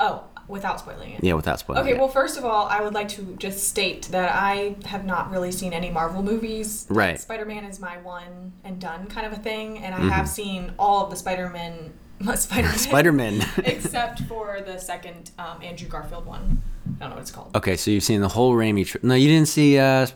Oh, 0.00 0.24
without 0.48 0.80
spoiling 0.80 1.12
it. 1.12 1.22
Yeah, 1.24 1.34
without 1.34 1.60
spoiling 1.60 1.82
Okay, 1.82 1.92
it. 1.92 1.98
well, 1.98 2.08
first 2.08 2.36
of 2.36 2.44
all, 2.44 2.66
I 2.66 2.82
would 2.82 2.92
like 2.94 3.08
to 3.10 3.36
just 3.38 3.66
state 3.68 4.02
that 4.10 4.30
I 4.34 4.76
have 4.86 5.04
not 5.06 5.30
really 5.30 5.52
seen 5.52 5.72
any 5.72 5.88
Marvel 5.90 6.22
movies. 6.22 6.86
Right. 6.90 7.18
Spider 7.18 7.44
Man 7.44 7.64
is 7.64 7.80
my 7.80 7.96
one 7.98 8.52
and 8.64 8.80
done 8.80 9.06
kind 9.06 9.26
of 9.26 9.32
a 9.32 9.36
thing, 9.40 9.78
and 9.78 9.94
I 9.94 9.98
Mm-hmm. 9.98 10.08
have 10.08 10.28
seen 10.28 10.72
all 10.78 11.04
of 11.04 11.10
the 11.10 11.16
Spider 11.16 11.48
Man. 11.48 11.94
Spider 12.36 12.68
Man. 12.68 12.78
Spider 12.78 13.12
Man. 13.12 13.46
Except 13.58 14.22
for 14.22 14.60
the 14.64 14.78
second 14.78 15.30
um, 15.38 15.62
Andrew 15.62 15.88
Garfield 15.88 16.26
one. 16.26 16.62
I 16.86 17.00
don't 17.00 17.10
know 17.10 17.16
what 17.16 17.22
it's 17.22 17.30
called. 17.30 17.56
okay, 17.56 17.76
so 17.76 17.90
you've 17.90 18.04
seen 18.04 18.20
the 18.20 18.28
whole 18.28 18.54
Raimi. 18.54 18.86
Tr- 18.86 18.98
no, 19.02 19.14
you 19.14 19.28
didn't 19.28 19.48
see 19.48 19.78
uh, 19.78 20.06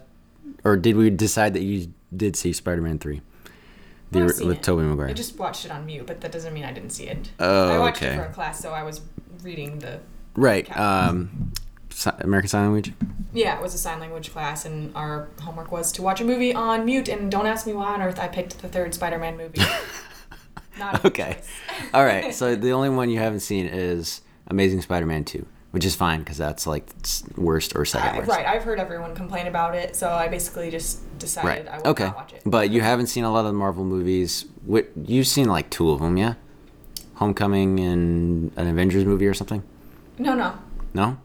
or 0.65 0.77
did 0.77 0.97
we 0.97 1.11
decide 1.11 1.55
that 1.55 1.62
you 1.62 1.93
did 2.15 2.37
see 2.37 2.53
Spider-Man 2.53 2.99
three, 2.99 3.21
the 4.11 4.23
I've 4.23 4.31
seen 4.33 4.49
with 4.49 4.59
it. 4.59 4.62
Tobey 4.62 5.03
I 5.03 5.12
just 5.12 5.38
watched 5.38 5.65
it 5.65 5.71
on 5.71 5.87
mute, 5.87 6.07
but 6.07 6.21
that 6.21 6.33
doesn't 6.33 6.53
mean 6.53 6.65
I 6.65 6.73
didn't 6.73 6.91
see 6.91 7.09
it. 7.09 7.31
Oh, 7.38 7.69
I 7.69 7.79
watched 7.79 8.03
okay. 8.03 8.15
it 8.15 8.17
for 8.17 8.25
a 8.25 8.33
class, 8.33 8.61
so 8.61 8.71
I 8.73 8.83
was 8.83 9.00
reading 9.43 9.79
the. 9.79 10.00
Right. 10.35 10.67
Cap. 10.67 10.79
Um, 10.79 11.53
si- 11.91 12.11
American 12.21 12.49
Sign 12.49 12.62
Language. 12.65 12.93
Yeah, 13.33 13.57
it 13.57 13.62
was 13.62 13.75
a 13.75 13.79
sign 13.79 14.00
language 14.00 14.33
class, 14.33 14.65
and 14.65 14.95
our 14.97 15.29
homework 15.43 15.71
was 15.71 15.93
to 15.93 16.03
watch 16.03 16.21
a 16.21 16.25
movie 16.25 16.55
on 16.55 16.85
mute. 16.87 17.09
And 17.09 17.31
don't 17.31 17.47
ask 17.47 17.67
me 17.67 17.75
why 17.75 17.93
on 17.95 18.00
earth 18.00 18.19
I 18.19 18.29
picked 18.29 18.61
the 18.62 18.69
third 18.69 18.95
Spider-Man 18.95 19.37
movie. 19.37 19.61
Not 20.79 21.05
Okay. 21.05 21.39
All 21.95 22.05
right. 22.05 22.35
So 22.35 22.55
the 22.57 22.71
only 22.73 22.89
one 22.91 23.11
you 23.11 23.19
haven't 23.19 23.41
seen 23.41 23.67
is 23.67 24.21
Amazing 24.47 24.81
Spider-Man 24.83 25.25
two, 25.25 25.47
which 25.73 25.85
is 25.85 25.95
fine 25.95 26.21
because 26.21 26.39
that's 26.39 26.67
like 26.67 26.89
worst 27.37 27.75
or 27.77 27.85
second 27.85 28.11
I- 28.15 28.19
worst. 28.19 28.31
right, 28.31 28.47
I've 28.47 28.63
heard 28.63 28.79
everyone 28.81 29.15
complain 29.15 29.47
about 29.47 29.75
it, 29.75 29.95
so 29.97 30.11
I 30.11 30.29
basically 30.29 30.71
just 30.71 31.01
decided 31.19 31.49
Right. 31.49 31.69
I 31.69 31.77
would 31.79 31.87
Okay. 31.89 32.05
not 32.05 32.17
watch 32.17 32.33
it. 32.33 32.43
But 32.47 32.71
you 32.71 32.81
haven't 32.81 33.09
seen 33.09 33.25
a 33.25 33.31
lot 33.33 33.41
of 33.41 33.47
the 33.47 33.53
Marvel 33.59 33.85
movies. 33.85 34.47
What 34.65 34.89
you've 35.05 35.27
seen 35.27 35.49
like 35.49 35.69
two 35.71 35.91
of 35.91 36.01
them, 36.01 36.17
yeah? 36.17 36.35
Homecoming 37.15 37.81
and 37.81 38.53
an 38.57 38.69
Avengers 38.69 39.05
movie 39.05 39.27
or 39.27 39.35
something? 39.35 39.63
No, 40.19 40.35
no, 40.35 40.55
No? 40.95 41.19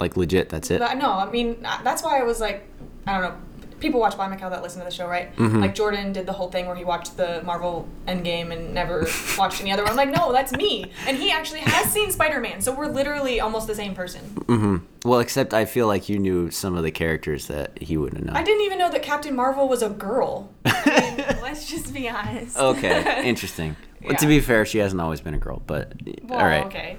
Like 0.00 0.16
legit, 0.16 0.48
that's 0.48 0.70
it. 0.70 0.80
No, 0.80 1.12
I 1.12 1.30
mean 1.30 1.56
that's 1.84 2.02
why 2.02 2.18
I 2.18 2.24
was 2.24 2.40
like, 2.40 2.66
I 3.06 3.12
don't 3.20 3.22
know. 3.22 3.36
People 3.84 4.00
watch 4.00 4.16
Blind 4.16 4.32
Macau 4.32 4.48
that 4.48 4.62
listen 4.62 4.78
to 4.80 4.86
the 4.86 4.90
show, 4.90 5.06
right? 5.06 5.36
Mm-hmm. 5.36 5.60
Like 5.60 5.74
Jordan 5.74 6.10
did 6.14 6.24
the 6.24 6.32
whole 6.32 6.50
thing 6.50 6.64
where 6.64 6.74
he 6.74 6.84
watched 6.84 7.18
the 7.18 7.42
Marvel 7.44 7.86
Endgame 8.08 8.50
and 8.50 8.72
never 8.72 9.06
watched 9.38 9.60
any 9.60 9.72
other 9.72 9.82
one. 9.82 9.90
I'm 9.90 9.96
like, 9.98 10.08
no, 10.08 10.32
that's 10.32 10.52
me, 10.52 10.90
and 11.06 11.18
he 11.18 11.30
actually 11.30 11.60
has 11.60 11.92
seen 11.92 12.10
Spider 12.10 12.40
Man, 12.40 12.62
so 12.62 12.72
we're 12.74 12.86
literally 12.86 13.40
almost 13.40 13.66
the 13.66 13.74
same 13.74 13.94
person. 13.94 14.22
Mm-hmm. 14.46 14.76
Well, 15.06 15.20
except 15.20 15.52
I 15.52 15.66
feel 15.66 15.86
like 15.86 16.08
you 16.08 16.18
knew 16.18 16.50
some 16.50 16.78
of 16.78 16.82
the 16.82 16.90
characters 16.90 17.46
that 17.48 17.82
he 17.82 17.98
wouldn't 17.98 18.24
know. 18.24 18.32
I 18.34 18.42
didn't 18.42 18.62
even 18.62 18.78
know 18.78 18.90
that 18.90 19.02
Captain 19.02 19.36
Marvel 19.36 19.68
was 19.68 19.82
a 19.82 19.90
girl. 19.90 20.50
I 20.64 21.14
mean, 21.34 21.42
let's 21.42 21.68
just 21.68 21.92
be 21.92 22.08
honest. 22.08 22.56
okay, 22.56 23.22
interesting. 23.28 23.76
Well, 24.02 24.16
to 24.16 24.26
be 24.26 24.40
fair, 24.40 24.64
she 24.64 24.78
hasn't 24.78 25.02
always 25.02 25.20
been 25.20 25.34
a 25.34 25.38
girl, 25.38 25.62
but 25.66 25.92
Well, 26.22 26.38
all 26.40 26.46
right. 26.46 26.64
okay, 26.64 26.96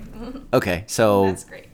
Okay, 0.53 0.83
so 0.85 1.25
that's 1.25 1.45
great. 1.45 1.65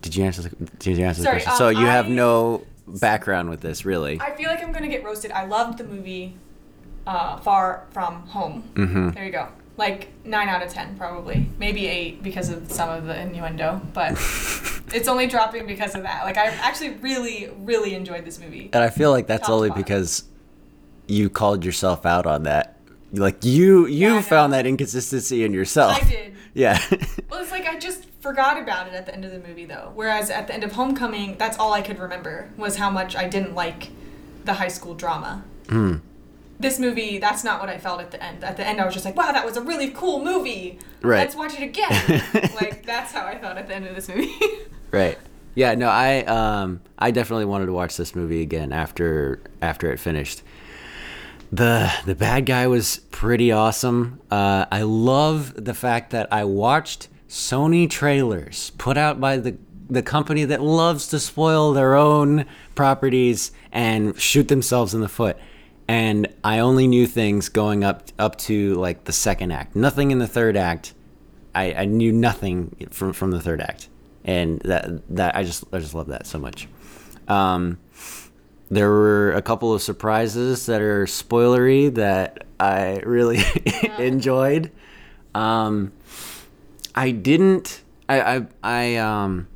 did 0.00 0.16
you 0.16 0.24
answer 0.24 0.40
the 0.40 0.48
did 0.78 0.96
you 0.96 1.04
answer 1.04 1.20
the 1.22 1.28
question? 1.28 1.50
um, 1.52 1.58
so 1.58 1.68
you 1.68 1.84
have 1.84 2.06
I- 2.06 2.08
no 2.08 2.64
background 3.00 3.50
with 3.50 3.60
this, 3.60 3.84
really. 3.84 4.20
I 4.20 4.32
feel 4.36 4.48
like 4.48 4.62
I'm 4.62 4.72
gonna 4.72 4.88
get 4.88 5.04
roasted. 5.04 5.30
I 5.32 5.44
loved 5.46 5.78
the 5.78 5.84
movie 5.84 6.36
uh, 7.06 7.36
Far 7.38 7.86
From 7.90 8.22
Home. 8.28 8.64
Mhm. 8.74 9.14
There 9.14 9.24
you 9.24 9.32
go. 9.32 9.48
Like 9.76 10.08
nine 10.24 10.48
out 10.48 10.62
of 10.62 10.72
ten, 10.72 10.96
probably, 10.96 11.48
maybe 11.58 11.86
eight 11.86 12.22
because 12.22 12.48
of 12.50 12.70
some 12.72 12.90
of 12.90 13.06
the 13.06 13.18
innuendo, 13.20 13.80
but 13.94 14.12
it's 14.92 15.06
only 15.08 15.26
dropping 15.28 15.66
because 15.66 15.94
of 15.94 16.02
that. 16.02 16.24
Like 16.24 16.36
I 16.36 16.46
actually 16.46 16.90
really, 16.96 17.50
really 17.60 17.94
enjoyed 17.94 18.24
this 18.24 18.40
movie. 18.40 18.70
And 18.72 18.82
I 18.82 18.90
feel 18.90 19.10
like 19.12 19.26
that's 19.28 19.46
Top 19.46 19.54
only 19.54 19.70
because 19.70 20.24
you 21.06 21.30
called 21.30 21.64
yourself 21.64 22.04
out 22.04 22.26
on 22.26 22.42
that. 22.42 22.74
Like 23.12 23.44
you 23.44 23.86
you 23.86 24.14
Yeah, 24.14 24.20
found 24.20 24.52
that 24.52 24.66
inconsistency 24.66 25.44
in 25.44 25.52
yourself. 25.52 26.02
I 26.02 26.06
did. 26.08 26.34
Yeah. 26.54 26.78
Well, 27.30 27.40
it's 27.40 27.50
like 27.52 27.66
I 27.66 27.78
just 27.78 28.07
forgot 28.20 28.60
about 28.60 28.88
it 28.88 28.94
at 28.94 29.06
the 29.06 29.14
end 29.14 29.24
of 29.24 29.30
the 29.30 29.38
movie, 29.38 29.64
though. 29.64 29.92
Whereas 29.94 30.30
at 30.30 30.46
the 30.46 30.54
end 30.54 30.64
of 30.64 30.72
Homecoming, 30.72 31.36
that's 31.38 31.58
all 31.58 31.72
I 31.72 31.82
could 31.82 31.98
remember 31.98 32.50
was 32.56 32.76
how 32.76 32.90
much 32.90 33.14
I 33.16 33.28
didn't 33.28 33.54
like 33.54 33.90
the 34.44 34.54
high 34.54 34.68
school 34.68 34.94
drama. 34.94 35.44
Hmm. 35.68 35.96
This 36.60 36.80
movie, 36.80 37.18
that's 37.18 37.44
not 37.44 37.60
what 37.60 37.68
I 37.68 37.78
felt 37.78 38.00
at 38.00 38.10
the 38.10 38.20
end. 38.22 38.42
At 38.42 38.56
the 38.56 38.66
end, 38.66 38.80
I 38.80 38.84
was 38.84 38.92
just 38.92 39.04
like, 39.04 39.14
"Wow, 39.14 39.30
that 39.30 39.44
was 39.44 39.56
a 39.56 39.62
really 39.62 39.90
cool 39.90 40.24
movie. 40.24 40.78
Right. 41.02 41.18
Let's 41.18 41.36
watch 41.36 41.54
it 41.54 41.62
again." 41.62 42.22
like 42.60 42.84
that's 42.84 43.12
how 43.12 43.24
I 43.24 43.38
felt 43.38 43.56
at 43.58 43.68
the 43.68 43.74
end 43.74 43.86
of 43.86 43.94
this 43.94 44.08
movie. 44.08 44.34
Right. 44.90 45.18
Yeah, 45.54 45.74
no, 45.74 45.86
I 45.88 46.20
um 46.24 46.80
I 46.98 47.10
definitely 47.10 47.44
wanted 47.44 47.66
to 47.66 47.72
watch 47.72 47.96
this 47.98 48.14
movie 48.14 48.40
again 48.40 48.72
after 48.72 49.40
after 49.60 49.92
it 49.92 49.98
finished. 49.98 50.42
The 51.52 51.92
the 52.06 52.14
bad 52.14 52.46
guy 52.46 52.66
was 52.68 53.00
pretty 53.10 53.52
awesome. 53.52 54.18
Uh, 54.30 54.64
I 54.72 54.82
love 54.82 55.62
the 55.62 55.74
fact 55.74 56.10
that 56.12 56.32
I 56.32 56.44
watched 56.44 57.08
Sony 57.28 57.88
trailers 57.88 58.70
put 58.78 58.96
out 58.96 59.20
by 59.20 59.36
the 59.36 59.56
the 59.90 60.02
company 60.02 60.44
that 60.44 60.60
loves 60.60 61.08
to 61.08 61.18
spoil 61.18 61.72
their 61.72 61.94
own 61.94 62.44
properties 62.74 63.52
and 63.72 64.18
shoot 64.20 64.48
themselves 64.48 64.92
in 64.94 65.00
the 65.00 65.08
foot. 65.08 65.38
And 65.86 66.28
I 66.44 66.58
only 66.58 66.86
knew 66.86 67.06
things 67.06 67.48
going 67.48 67.84
up 67.84 68.08
up 68.18 68.36
to 68.40 68.74
like 68.74 69.04
the 69.04 69.12
second 69.12 69.52
act. 69.52 69.74
Nothing 69.74 70.10
in 70.10 70.18
the 70.18 70.26
third 70.26 70.56
act. 70.56 70.94
I, 71.54 71.72
I 71.72 71.84
knew 71.86 72.12
nothing 72.12 72.88
from 72.90 73.12
from 73.12 73.30
the 73.30 73.40
third 73.40 73.60
act, 73.60 73.88
and 74.24 74.60
that 74.60 74.86
that 75.16 75.34
I 75.34 75.44
just 75.44 75.64
I 75.72 75.78
just 75.78 75.94
love 75.94 76.08
that 76.08 76.26
so 76.26 76.38
much. 76.38 76.68
Um, 77.26 77.78
there 78.70 78.90
were 78.90 79.32
a 79.32 79.40
couple 79.40 79.72
of 79.72 79.80
surprises 79.80 80.66
that 80.66 80.82
are 80.82 81.06
spoilery 81.06 81.94
that 81.94 82.44
I 82.60 82.98
really 82.98 83.40
enjoyed. 83.98 84.70
Um, 85.34 85.92
I 86.98 87.12
didn't. 87.12 87.82
I 88.08 88.20
I, 88.20 88.46
I 88.64 88.96
um, 88.96 89.46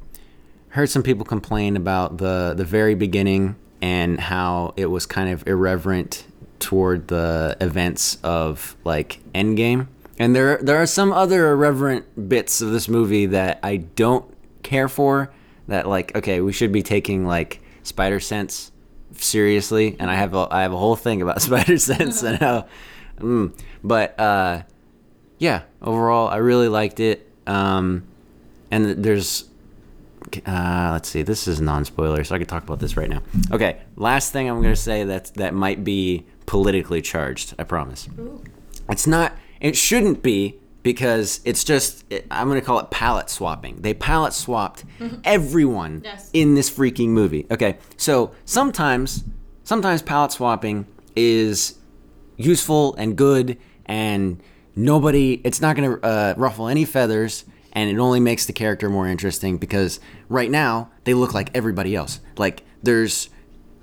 heard 0.68 0.88
some 0.88 1.02
people 1.02 1.24
complain 1.24 1.76
about 1.76 2.18
the 2.18 2.54
the 2.56 2.64
very 2.64 2.94
beginning 2.94 3.56
and 3.82 4.20
how 4.20 4.74
it 4.76 4.86
was 4.86 5.06
kind 5.06 5.28
of 5.28 5.44
irreverent 5.48 6.24
toward 6.60 7.08
the 7.08 7.56
events 7.60 8.16
of 8.22 8.76
like 8.84 9.18
Endgame. 9.34 9.88
And 10.20 10.36
there 10.36 10.58
there 10.58 10.76
are 10.76 10.86
some 10.86 11.12
other 11.12 11.50
irreverent 11.50 12.28
bits 12.28 12.60
of 12.60 12.70
this 12.70 12.88
movie 12.88 13.26
that 13.26 13.58
I 13.64 13.78
don't 13.78 14.24
care 14.62 14.88
for. 14.88 15.32
That 15.66 15.88
like 15.88 16.14
okay, 16.14 16.40
we 16.40 16.52
should 16.52 16.70
be 16.70 16.84
taking 16.84 17.26
like 17.26 17.60
Spider 17.82 18.20
Sense 18.20 18.70
seriously, 19.14 19.96
and 19.98 20.12
I 20.12 20.14
have 20.14 20.32
a 20.32 20.46
I 20.48 20.62
have 20.62 20.72
a 20.72 20.78
whole 20.78 20.94
thing 20.94 21.20
about 21.20 21.42
Spider 21.48 21.76
Sense 21.78 22.22
and 22.22 22.38
how. 22.40 22.68
Mm, 23.18 23.52
but 23.82 24.18
uh, 24.20 24.62
yeah, 25.38 25.62
overall, 25.82 26.28
I 26.28 26.36
really 26.36 26.68
liked 26.68 27.00
it. 27.00 27.31
Um, 27.46 28.04
and 28.70 29.02
there's 29.04 29.48
uh, 30.46 30.90
let's 30.92 31.08
see. 31.08 31.22
This 31.22 31.46
is 31.48 31.60
non-spoiler, 31.60 32.24
so 32.24 32.34
I 32.34 32.38
can 32.38 32.46
talk 32.46 32.62
about 32.62 32.78
this 32.78 32.96
right 32.96 33.08
now. 33.10 33.22
Okay, 33.50 33.78
last 33.96 34.32
thing 34.32 34.48
I'm 34.48 34.62
gonna 34.62 34.76
say 34.76 35.04
that 35.04 35.34
that 35.34 35.52
might 35.54 35.84
be 35.84 36.24
politically 36.46 37.02
charged. 37.02 37.54
I 37.58 37.64
promise. 37.64 38.08
It's 38.88 39.06
not. 39.06 39.36
It 39.60 39.76
shouldn't 39.76 40.22
be 40.22 40.58
because 40.82 41.40
it's 41.44 41.64
just. 41.64 42.04
It, 42.10 42.26
I'm 42.30 42.48
gonna 42.48 42.60
call 42.62 42.78
it 42.78 42.90
palette 42.90 43.28
swapping. 43.30 43.82
They 43.82 43.94
palette 43.94 44.32
swapped 44.32 44.84
everyone 45.24 46.02
Yes. 46.04 46.30
in 46.32 46.54
this 46.54 46.70
freaking 46.70 47.08
movie. 47.08 47.46
Okay, 47.50 47.78
so 47.96 48.32
sometimes, 48.44 49.24
sometimes 49.64 50.02
palette 50.02 50.32
swapping 50.32 50.86
is 51.16 51.78
useful 52.36 52.94
and 52.94 53.16
good 53.16 53.58
and 53.86 54.40
nobody 54.74 55.40
it's 55.44 55.60
not 55.60 55.76
going 55.76 55.90
to 55.90 56.04
uh, 56.04 56.34
ruffle 56.36 56.68
any 56.68 56.84
feathers 56.84 57.44
and 57.72 57.90
it 57.90 57.98
only 57.98 58.20
makes 58.20 58.46
the 58.46 58.52
character 58.52 58.88
more 58.88 59.08
interesting 59.08 59.56
because 59.56 59.98
right 60.28 60.50
now 60.50 60.90
they 61.04 61.14
look 61.14 61.32
like 61.32 61.50
everybody 61.54 61.96
else. 61.96 62.20
Like 62.36 62.64
there's 62.82 63.30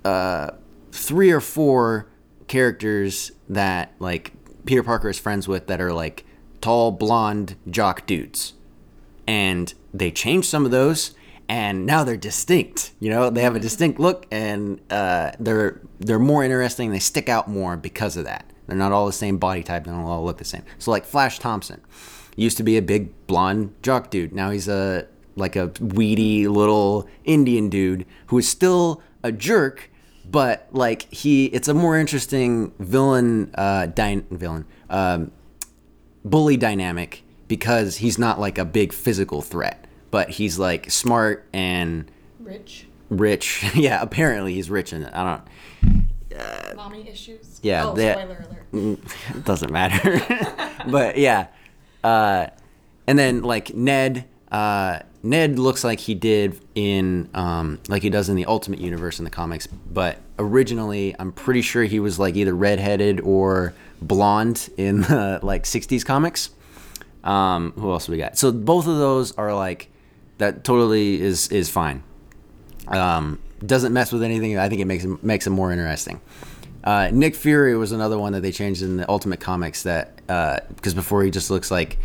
uh, 0.06 0.52
three 0.92 1.32
or 1.32 1.42
four 1.42 2.08
characters 2.48 3.32
that 3.48 3.94
like 4.00 4.34
peter 4.66 4.84
parker 4.84 5.10
is 5.10 5.20
friends 5.20 5.48
with 5.48 5.68
that 5.68 5.82
are 5.82 5.94
like 5.94 6.26
tall 6.62 6.92
blonde 6.92 7.56
jock 7.70 8.06
dudes. 8.06 8.54
And 9.28 9.74
they 9.94 10.12
changed 10.12 10.48
some 10.48 10.66
of 10.66 10.72
those 10.72 11.16
and 11.48 11.86
now 11.86 12.04
they're 12.04 12.18
distinct 12.18 12.94
you 13.00 13.10
know? 13.10 13.32
They 13.32 13.42
have 13.42 13.56
a 13.56 13.60
distinct 13.60 14.00
look 14.00 14.28
and 14.30 14.80
uh, 14.92 15.32
they're 15.40 15.82
they're 16.00 16.20
more 16.20 16.44
interesting 16.44 16.92
they 16.92 17.00
stick 17.00 17.28
out 17.28 17.48
more 17.48 17.76
because 17.76 18.18
of 18.18 18.26
that 18.26 18.46
they're 18.70 18.78
not 18.78 18.92
all 18.92 19.06
the 19.06 19.14
same 19.14 19.38
body 19.38 19.64
type 19.64 19.86
they 19.86 19.92
don't 19.92 20.02
all 20.02 20.24
look 20.24 20.38
the 20.38 20.46
same. 20.46 20.64
So 20.78 20.92
like 20.92 21.06
flash 21.06 21.40
thompson 21.40 21.82
used 22.36 22.58
to 22.58 22.64
be 22.64 22.78
a 22.78 22.82
big 22.82 23.10
blonde 23.28 23.74
jock 23.82 24.10
dude. 24.10 24.34
Now 24.34 24.52
he's 24.52 24.68
a 24.68 25.08
like 25.36 25.56
a 25.56 25.72
weedy 25.80 26.48
little 26.48 27.08
indian 27.24 27.70
dude 27.70 28.06
who 28.28 28.38
is 28.38 28.48
still 28.48 29.02
a 29.24 29.32
jerk 29.32 29.90
but 30.30 30.68
like 30.72 31.04
he 31.14 31.46
it's 31.46 31.70
a 31.70 31.74
more 31.74 31.98
interesting 31.98 32.74
villain 32.78 33.50
uh 33.56 33.86
dy- 33.86 34.24
villain 34.32 34.66
um 34.90 35.32
bully 36.26 36.58
dynamic 36.58 37.24
because 37.48 37.98
he's 37.98 38.18
not 38.18 38.40
like 38.40 38.58
a 38.58 38.64
big 38.66 38.94
physical 38.94 39.42
threat, 39.42 39.86
but 40.12 40.30
he's 40.30 40.58
like 40.60 40.90
smart 40.92 41.46
and 41.52 42.10
Rich, 42.40 42.88
rich. 43.10 43.66
yeah, 43.76 44.02
apparently 44.02 44.54
he's 44.54 44.70
rich 44.70 44.94
and 44.94 45.08
I 45.08 45.42
don't 45.84 45.99
mommy 46.76 47.08
issues. 47.10 47.60
Yeah, 47.62 47.88
Oh, 47.88 47.94
they- 47.94 48.12
spoiler 48.12 48.46
alert. 48.72 49.00
it 49.36 49.46
doesn't 49.46 49.72
matter. 49.72 50.22
but 50.88 51.18
yeah. 51.18 51.48
Uh, 52.04 52.48
and 53.08 53.18
then 53.18 53.42
like 53.42 53.74
Ned, 53.74 54.26
uh, 54.52 55.00
Ned 55.24 55.60
looks 55.60 55.84
like 55.84 56.00
he 56.00 56.16
did 56.16 56.60
in 56.76 57.30
um, 57.34 57.80
like 57.90 58.02
he 58.04 58.10
does 58.10 58.30
in 58.30 58.36
the 58.36 58.46
Ultimate 58.46 58.80
Universe 58.80 59.20
in 59.20 59.26
the 59.26 59.32
comics, 59.32 59.68
but 59.68 60.18
originally 60.38 61.16
I'm 61.20 61.32
pretty 61.34 61.62
sure 61.62 61.84
he 61.84 62.00
was 62.00 62.20
like 62.20 62.36
either 62.36 62.54
redheaded 62.56 63.20
or 63.22 63.74
blonde 64.02 64.70
in 64.78 65.02
the 65.02 65.40
like 65.44 65.64
60s 65.64 66.06
comics. 66.06 66.52
Um, 67.24 67.74
who 67.74 67.92
else 67.92 68.08
we 68.08 68.18
got? 68.18 68.38
So 68.38 68.52
both 68.52 68.88
of 68.88 68.98
those 68.98 69.34
are 69.38 69.54
like 69.54 69.90
that 70.38 70.64
totally 70.64 71.20
is 71.20 71.50
is 71.50 71.70
fine. 71.70 72.02
Um, 72.88 73.40
doesn't 73.66 73.94
mess 73.94 74.12
with 74.12 74.24
anything. 74.24 74.58
I 74.58 74.70
think 74.70 74.82
it 74.82 74.86
makes 74.86 75.04
it 75.04 75.24
makes 75.24 75.48
it 75.48 75.52
more 75.52 75.72
interesting. 75.72 76.22
Uh, 76.84 77.10
Nick 77.12 77.36
Fury 77.36 77.76
was 77.76 77.92
another 77.92 78.18
one 78.18 78.34
that 78.34 78.42
they 78.42 78.52
changed 78.52 78.82
in 78.82 78.98
the 78.98 79.10
Ultimate 79.10 79.40
Comics 79.40 79.84
that 79.84 80.16
because 80.76 80.94
before 80.94 81.24
he 81.24 81.32
just 81.32 81.50
looks 81.50 81.72
like 81.72 81.98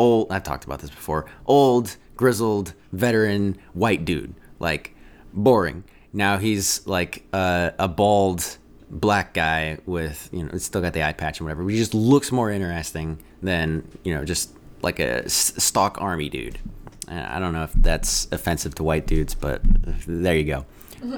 old. 0.00 0.32
I've 0.32 0.42
talked 0.42 0.64
about 0.64 0.80
this 0.80 0.90
before. 0.90 1.26
Old, 1.46 1.96
grizzled, 2.16 2.74
veteran, 2.92 3.58
white 3.74 4.04
dude, 4.04 4.34
like 4.58 4.96
boring. 5.32 5.84
Now 6.12 6.38
he's 6.38 6.84
like 6.86 7.24
uh, 7.32 7.70
a 7.78 7.86
bald 7.86 8.56
black 8.90 9.34
guy 9.34 9.78
with 9.86 10.28
you 10.32 10.42
know 10.42 10.50
it's 10.52 10.64
still 10.64 10.80
got 10.80 10.94
the 10.94 11.04
eye 11.04 11.12
patch 11.12 11.38
and 11.38 11.46
whatever. 11.46 11.62
But 11.62 11.70
he 11.70 11.78
just 11.78 11.94
looks 11.94 12.32
more 12.32 12.50
interesting 12.50 13.18
than 13.42 13.86
you 14.02 14.14
know 14.14 14.24
just 14.24 14.50
like 14.82 14.98
a 14.98 15.28
stock 15.28 16.00
army 16.00 16.28
dude. 16.28 16.58
I 17.06 17.40
don't 17.40 17.52
know 17.52 17.64
if 17.64 17.72
that's 17.72 18.28
offensive 18.30 18.76
to 18.76 18.84
white 18.84 19.06
dudes, 19.06 19.34
but 19.34 19.60
there 20.06 20.36
you 20.36 20.44
go. 20.44 20.64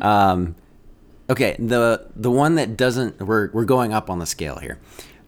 Um, 0.01 0.55
okay, 1.29 1.57
the 1.59 2.09
the 2.15 2.31
one 2.31 2.55
that 2.57 2.77
doesn't 2.77 3.21
we're 3.21 3.51
we're 3.53 3.65
going 3.65 3.93
up 3.93 4.11
on 4.11 4.19
the 4.19 4.27
scale 4.27 4.57
here. 4.59 4.79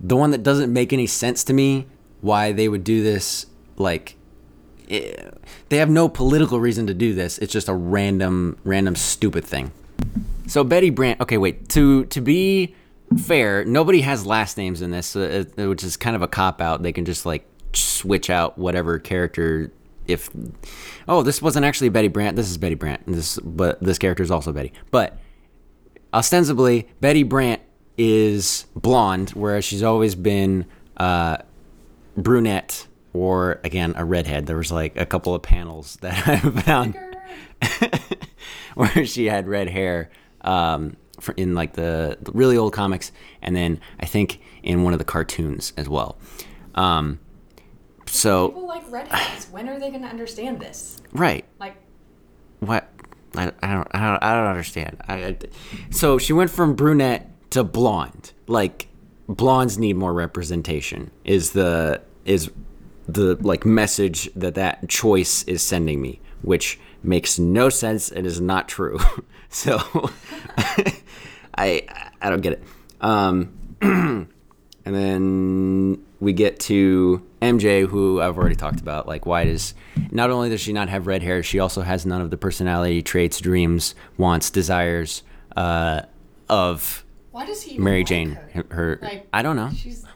The 0.01 0.17
one 0.17 0.31
that 0.33 0.43
doesn't 0.43 0.73
make 0.73 0.93
any 0.93 1.07
sense 1.07 1.45
to 1.45 1.53
me 1.53 1.87
why 2.21 2.53
they 2.53 2.69
would 2.69 2.85
do 2.85 3.03
this 3.03 3.47
like 3.77 4.17
eh, 4.89 5.31
they 5.69 5.77
have 5.79 5.91
no 5.91 6.09
political 6.09 6.61
reason 6.61 6.87
to 6.87 6.95
do 6.95 7.15
this. 7.15 7.39
It's 7.39 7.53
just 7.53 7.69
a 7.69 7.75
random 7.75 8.59
random 8.65 8.97
stupid 8.97 9.45
thing. 9.45 9.73
So 10.47 10.65
Betty 10.65 10.91
Brant. 10.91 11.21
Okay, 11.21 11.39
wait. 11.39 11.69
To 11.71 12.05
to 12.07 12.21
be 12.21 12.75
fair, 13.19 13.65
nobody 13.65 14.03
has 14.03 14.27
last 14.27 14.57
names 14.57 14.83
in 14.83 14.91
this, 14.91 15.17
uh, 15.17 15.45
uh, 15.59 15.69
which 15.69 15.85
is 15.85 15.97
kind 15.97 16.17
of 16.17 16.23
a 16.23 16.29
cop 16.29 16.61
out. 16.61 16.83
They 16.83 16.93
can 16.93 17.05
just 17.05 17.25
like 17.25 17.47
switch 17.73 18.31
out 18.31 18.59
whatever 18.59 18.99
character. 18.99 19.73
If 20.07 20.31
oh, 21.09 21.23
this 21.23 21.41
wasn't 21.41 21.65
actually 21.65 21.89
Betty 21.89 22.09
Brant. 22.09 22.37
This 22.37 22.51
is 22.51 22.59
Betty 22.59 22.75
Brant. 22.75 23.03
and 23.07 23.15
This 23.15 23.39
but 23.39 23.81
this 23.81 23.99
character 23.99 24.23
is 24.23 24.31
also 24.31 24.53
Betty. 24.53 24.73
But 24.91 25.19
ostensibly, 26.13 26.89
Betty 27.01 27.23
Brant 27.23 27.63
is 27.97 28.67
blonde, 28.75 29.31
whereas 29.31 29.65
she's 29.65 29.83
always 29.83 30.15
been 30.15 30.67
uh, 30.97 31.39
brunette 32.17 32.87
or 33.13 33.61
again 33.65 33.95
a 33.97 34.05
redhead. 34.05 34.47
There 34.47 34.57
was 34.57 34.73
like 34.73 34.97
a 34.97 35.07
couple 35.07 35.35
of 35.35 35.43
panels 35.43 35.97
that 36.03 36.29
I 36.29 36.39
found 36.39 36.97
where 38.75 39.07
she 39.07 39.27
had 39.27 39.49
red 39.49 39.69
hair 39.69 40.11
um, 40.43 40.97
for, 41.21 41.33
in 41.33 41.55
like 41.55 41.75
the, 41.75 42.19
the 42.21 42.33
really 42.33 42.57
old 42.57 42.73
comics, 42.73 43.13
and 43.41 43.57
then 43.57 43.81
I 44.01 44.07
think 44.07 44.41
in 44.63 44.83
one 44.83 44.93
of 44.93 44.99
the 44.99 45.05
cartoons 45.05 45.73
as 45.77 45.89
well. 45.89 46.19
Um, 46.75 47.21
so 48.07 48.49
People 48.49 48.67
like 48.67 48.91
redheads. 48.91 49.49
When 49.51 49.69
are 49.69 49.79
they 49.79 49.91
going 49.91 50.03
to 50.03 50.09
understand 50.09 50.61
this? 50.61 51.01
right, 51.13 51.45
Like, 51.59 51.77
what? 52.61 52.89
I, 53.37 53.51
I 53.63 53.75
don't 53.75 53.89
I 53.93 54.07
don't 54.11 54.23
I 54.23 54.35
don't 54.35 54.47
understand. 54.47 54.97
I, 55.09 55.15
I, 55.15 55.37
so 55.91 56.19
she 56.19 56.33
went 56.33 56.51
from 56.51 56.75
brunette 56.75 57.31
to 57.51 57.65
blonde. 57.65 58.33
Like 58.47 58.87
blondes 59.29 59.77
need 59.77 59.97
more 59.97 60.13
representation. 60.13 61.11
Is 61.25 61.51
the 61.51 62.01
is 62.25 62.51
the 63.09 63.35
like 63.41 63.65
message 63.67 64.31
that 64.37 64.55
that 64.55 64.89
choice 64.89 65.43
is 65.45 65.63
sending 65.63 66.01
me, 66.01 66.21
which 66.43 66.79
makes 67.03 67.39
no 67.39 67.69
sense 67.69 68.11
and 68.11 68.25
is 68.27 68.41
not 68.41 68.69
true. 68.69 68.99
so 69.49 69.81
I 71.57 71.83
I 72.23 72.31
don't 72.31 72.41
get 72.41 72.53
it. 72.55 72.63
Um, 73.01 73.53
and 74.85 74.95
then 74.95 76.05
we 76.21 76.33
get 76.33 76.61
to 76.61 77.25
MJ, 77.41 77.87
who 77.87 78.21
I've 78.21 78.37
already 78.37 78.55
talked 78.57 78.81
about. 78.81 79.07
Like, 79.07 79.27
why 79.27 79.45
does 79.45 79.75
not 80.11 80.31
only 80.31 80.49
does 80.49 80.61
she 80.61 80.73
not 80.73 80.89
have 80.89 81.07
red 81.07 81.23
hair, 81.23 81.43
she 81.43 81.59
also 81.59 81.83
has 81.83 82.05
none 82.05 82.21
of 82.21 82.31
the 82.31 82.37
personality 82.37 83.03
traits, 83.03 83.41
dreams, 83.41 83.95
wants, 84.17 84.51
desires 84.51 85.23
uh, 85.57 86.03
of 86.49 87.05
why 87.31 87.47
does 87.47 87.63
he 87.63 87.79
Mary 87.79 88.05
Jane. 88.05 88.39
her? 88.53 88.65
Her, 88.71 88.99
Like, 89.03 89.29
I 89.33 89.43
don't 89.43 89.57
know. 89.57 89.71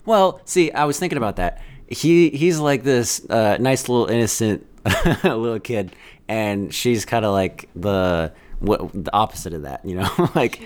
Well, 0.07 0.41
see, 0.45 0.71
I 0.71 0.85
was 0.85 0.99
thinking 0.99 1.19
about 1.19 1.37
that. 1.37 1.61
He 1.89 2.31
he's 2.31 2.59
like 2.59 2.85
this 2.85 3.29
uh, 3.29 3.57
nice 3.59 3.89
little 3.89 4.07
innocent 4.07 4.67
little 5.25 5.59
kid, 5.59 5.95
and 6.29 6.73
she's 6.73 7.05
kind 7.05 7.25
of 7.25 7.33
like 7.33 7.69
the 7.75 8.33
what 8.61 8.93
the 8.93 9.13
opposite 9.13 9.53
of 9.53 9.63
that. 9.63 9.85
You 9.85 9.97
know, 9.97 10.31
like 10.35 10.61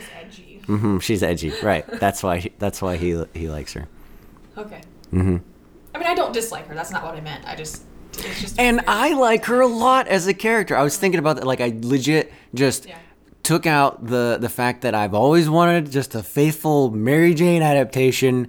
She's 0.73 0.81
edgy. 0.81 0.87
mhm, 0.89 1.03
she's 1.03 1.23
edgy, 1.23 1.53
right? 1.63 1.87
That's 2.01 2.23
why 2.23 2.51
that's 2.59 2.81
why 2.83 2.97
he 2.97 3.23
he 3.35 3.49
likes 3.49 3.73
her. 3.75 3.89
Okay. 4.57 4.81
Mm-hmm. 5.13 5.37
I 5.95 5.99
mean, 5.99 6.07
I 6.07 6.15
don't 6.15 6.33
dislike 6.33 6.67
her. 6.69 6.75
That's 6.75 6.91
not 6.91 7.05
what 7.05 7.15
I 7.15 7.21
meant. 7.21 7.47
I 7.47 7.55
just. 7.57 7.83
It's 8.15 8.41
just 8.41 8.59
And 8.61 8.77
weird. 8.79 8.89
I 8.89 9.13
like 9.15 9.45
her 9.47 9.61
a 9.61 9.67
lot 9.67 10.07
as 10.09 10.27
a 10.27 10.35
character. 10.35 10.77
I 10.77 10.83
was 10.83 10.97
thinking 10.99 11.19
about 11.19 11.37
that. 11.37 11.47
Like, 11.47 11.61
I 11.63 11.73
legit 11.83 12.33
just 12.55 12.87
Yeah. 12.87 12.99
took 13.43 13.67
out 13.67 14.07
the 14.07 14.39
the 14.41 14.49
fact 14.51 14.83
that 14.83 14.95
I've 14.95 15.15
always 15.15 15.49
wanted 15.49 15.91
just 15.91 16.15
a 16.15 16.23
faithful 16.23 16.91
Mary 16.91 17.33
Jane 17.35 17.63
adaptation, 17.63 18.49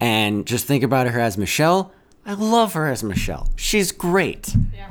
and 0.00 0.46
just 0.46 0.66
think 0.66 0.82
about 0.84 1.08
her 1.08 1.20
as 1.20 1.36
Michelle. 1.36 1.92
I 2.26 2.34
love 2.34 2.74
her 2.74 2.86
as 2.86 3.02
Michelle. 3.02 3.48
She's 3.56 3.90
great, 3.92 4.54
Yeah. 4.74 4.90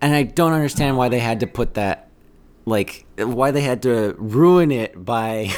and 0.00 0.14
I 0.14 0.22
don't 0.22 0.52
understand 0.52 0.96
why 0.96 1.08
they 1.08 1.18
had 1.18 1.40
to 1.40 1.46
put 1.46 1.74
that. 1.74 2.05
Like, 2.66 3.06
why 3.16 3.52
they 3.52 3.60
had 3.60 3.80
to 3.82 4.16
ruin 4.18 4.72
it 4.72 5.04
by 5.04 5.52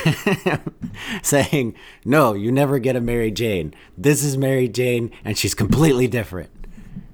saying, 1.23 1.75
no, 2.05 2.35
you 2.35 2.53
never 2.53 2.79
get 2.79 2.97
a 2.97 3.01
Mary 3.01 3.31
Jane. 3.31 3.75
This 3.97 4.23
is 4.23 4.37
Mary 4.37 4.69
Jane, 4.69 5.11
and 5.25 5.37
she's 5.37 5.55
completely 5.55 6.07
different. 6.07 6.51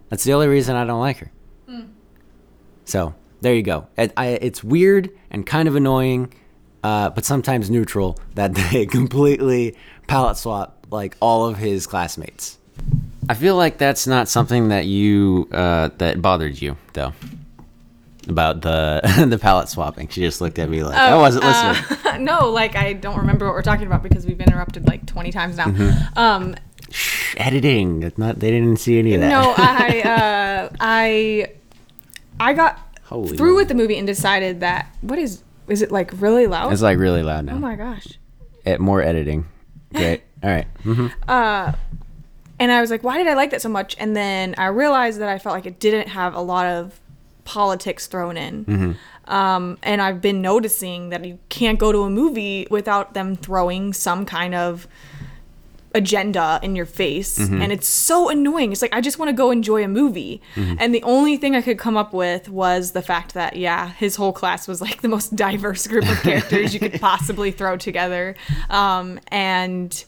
That's 0.09 0.25
the 0.25 0.33
only 0.33 0.49
reason 0.49 0.75
I 0.75 0.85
don't 0.85 1.01
like 1.01 1.19
her. 1.19 1.31
So 2.85 3.15
there 3.41 3.55
you 3.55 3.63
go. 3.63 3.87
It, 3.97 4.13
I, 4.17 4.27
it's 4.29 4.63
weird 4.63 5.11
and 5.31 5.47
kind 5.47 5.69
of 5.69 5.77
annoying, 5.77 6.33
uh, 6.83 7.11
but 7.11 7.25
sometimes 7.25 7.71
neutral 7.71 8.19
that 8.35 8.55
they 8.73 8.87
completely 8.87 9.77
palette 10.07 10.37
swap 10.37 10.87
like 10.91 11.17
all 11.21 11.47
of 11.47 11.59
his 11.59 11.87
classmates. 11.87 12.59
I 13.29 13.35
feel 13.35 13.57
like 13.57 13.79
that's 13.79 14.07
not 14.07 14.29
something 14.29 14.69
that 14.69 14.85
you 14.85 15.49
uh, 15.51 15.91
that 15.99 16.21
bothered 16.21 16.61
you 16.61 16.77
though. 16.93 17.13
About 18.29 18.63
the 18.63 19.27
the 19.29 19.39
palette 19.39 19.69
swapping, 19.69 20.09
she 20.09 20.21
just 20.23 20.41
looked 20.41 20.59
at 20.59 20.69
me 20.71 20.83
like 20.83 20.97
I 20.97 21.17
wasn't 21.17 21.45
listening. 21.45 22.07
Uh, 22.07 22.19
no, 22.21 22.51
like 22.51 22.75
I 22.77 22.93
don't 22.95 23.19
remember 23.19 23.45
what 23.47 23.55
we're 23.55 23.63
talking 23.63 23.87
about 23.87 24.03
because 24.03 24.25
we've 24.25 24.39
been 24.39 24.49
interrupted 24.49 24.87
like 24.87 25.05
20 25.07 25.31
times 25.31 25.57
now. 25.57 25.67
Mm-hmm. 25.67 26.19
Um, 26.19 26.55
Shh, 26.91 27.35
editing. 27.37 28.03
It's 28.03 28.17
not. 28.17 28.39
They 28.39 28.51
didn't 28.51 28.79
see 28.79 28.99
any 28.99 29.15
of 29.15 29.21
that. 29.21 29.29
no, 29.29 29.55
I 29.59 30.01
uh, 30.03 30.77
I 30.81 31.53
I 32.41 32.53
got 32.55 32.79
Holy 33.05 33.37
through 33.37 33.57
with 33.57 33.69
the 33.69 33.75
movie 33.75 33.99
and 33.99 34.07
decided 34.07 34.61
that 34.61 34.95
what 35.03 35.19
is 35.19 35.43
is 35.69 35.83
it 35.83 35.91
like 35.93 36.11
really 36.21 36.47
loud? 36.47 36.73
it's 36.73 36.83
like 36.83 36.99
really 36.99 37.23
loud 37.23 37.45
now. 37.45 37.57
oh 37.57 37.59
my 37.59 37.75
gosh. 37.77 38.07
Eh, 38.65 38.79
more 38.79 39.03
editing. 39.03 39.47
Great. 39.93 40.23
All 40.43 40.51
right. 40.51 40.67
Mhm. 40.85 41.13
And 42.59 42.71
I 42.71 42.81
was 42.81 42.91
like, 42.91 43.03
why 43.03 43.19
did 43.19 43.27
I 43.27 43.35
like 43.35 43.51
that 43.51 43.61
so 43.61 43.69
much? 43.69 43.97
And 43.99 44.17
then 44.17 44.55
I 44.57 44.67
realized 44.67 45.21
that 45.21 45.29
I 45.29 45.39
felt 45.39 45.55
like 45.55 45.67
it 45.67 45.81
didn't 45.81 46.09
have 46.09 46.35
a 46.35 46.41
lot 46.41 46.67
of 46.67 46.99
politics 47.45 48.07
thrown 48.07 48.37
in. 48.37 48.65
Mm-hmm. 48.65 49.33
Um, 49.33 49.79
and 49.83 50.03
I've 50.03 50.21
been 50.21 50.43
noticing 50.43 51.11
that 51.11 51.25
you 51.25 51.39
can't 51.49 51.79
go 51.79 51.93
to 51.93 52.03
a 52.03 52.11
movie 52.11 52.67
without 52.71 53.15
them 53.15 53.37
throwing 53.37 53.93
some 53.93 54.27
kind 54.27 54.55
of 54.55 54.87
agenda 55.95 56.59
in 56.63 56.75
your 56.75 56.87
face. 56.87 57.39
Mm-hmm. 57.39 57.63
And 57.63 57.73
it's 57.73 57.87
so 57.87 58.29
annoying. 58.29 58.73
It's 58.73 58.83
like, 58.83 58.95
I 58.95 59.01
just 59.01 59.19
want 59.19 59.29
to 59.29 59.33
go 59.33 59.51
enjoy 59.51 59.85
a 59.85 59.89
movie. 59.89 60.43
Mm-hmm. 60.57 60.77
And 60.79 60.95
the 60.95 61.03
only 61.05 61.37
thing 61.37 61.55
I 61.55 61.63
could 61.63 61.79
come 61.79 61.97
up 61.97 62.13
with 62.13 62.49
was 62.49 62.93
the 62.93 63.03
fact 63.03 63.35
that, 63.35 63.57
yeah, 63.57 63.91
his 63.91 64.17
whole 64.17 64.33
class 64.33 64.67
was 64.67 64.81
like 64.81 65.01
the 65.03 65.09
most 65.09 65.35
diverse 65.37 65.87
group 65.87 66.09
of 66.11 66.21
characters 66.23 66.75
you 66.75 66.81
could 66.81 67.01
possibly 67.01 67.53
throw 67.53 67.77
together. 67.77 68.35
Um, 68.69 69.21
and 69.29 70.05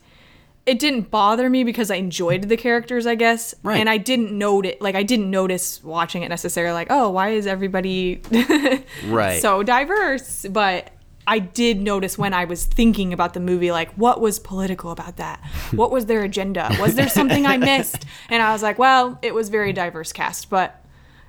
it 0.67 0.79
didn't 0.81 1.11
bother 1.11 1.49
me 1.49 1.63
because 1.65 1.91
I 1.91 1.95
enjoyed 1.97 2.49
the 2.49 2.57
characters, 2.57 3.07
I 3.07 3.15
guess. 3.15 3.55
Right. 3.63 3.79
And 3.79 3.89
I 3.89 3.99
didn't 3.99 4.37
notice, 4.37 4.75
like, 4.81 4.97
I 4.97 5.05
didn't 5.05 5.31
notice 5.31 5.83
watching 5.85 6.23
it 6.23 6.29
necessarily, 6.29 6.75
like, 6.75 6.89
oh, 6.91 7.11
why 7.11 7.31
is 7.31 7.47
everybody 7.47 8.21
Right. 9.07 9.41
so 9.41 9.63
diverse? 9.63 10.45
But 10.51 10.91
I 11.29 11.39
did 11.39 11.81
notice 11.81 12.19
when 12.19 12.35
I 12.35 12.45
was 12.47 12.67
thinking 12.67 13.13
about 13.13 13.35
the 13.35 13.41
movie, 13.41 13.71
like, 13.73 13.91
what 13.95 14.21
was 14.21 14.39
political 14.41 14.91
about 14.91 15.17
that? 15.19 15.41
What 15.73 15.91
was 15.91 16.07
their 16.07 16.23
agenda? 16.23 16.69
Was 16.81 16.95
there 16.95 17.09
something 17.09 17.47
I 17.47 17.57
missed? 17.57 18.05
And 18.29 18.43
I 18.43 18.53
was 18.53 18.63
like, 18.63 18.79
well, 18.79 19.19
it 19.23 19.35
was 19.35 19.49
very 19.49 19.73
diverse 19.73 20.13
cast. 20.13 20.51
But 20.51 20.85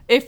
if 0.08 0.28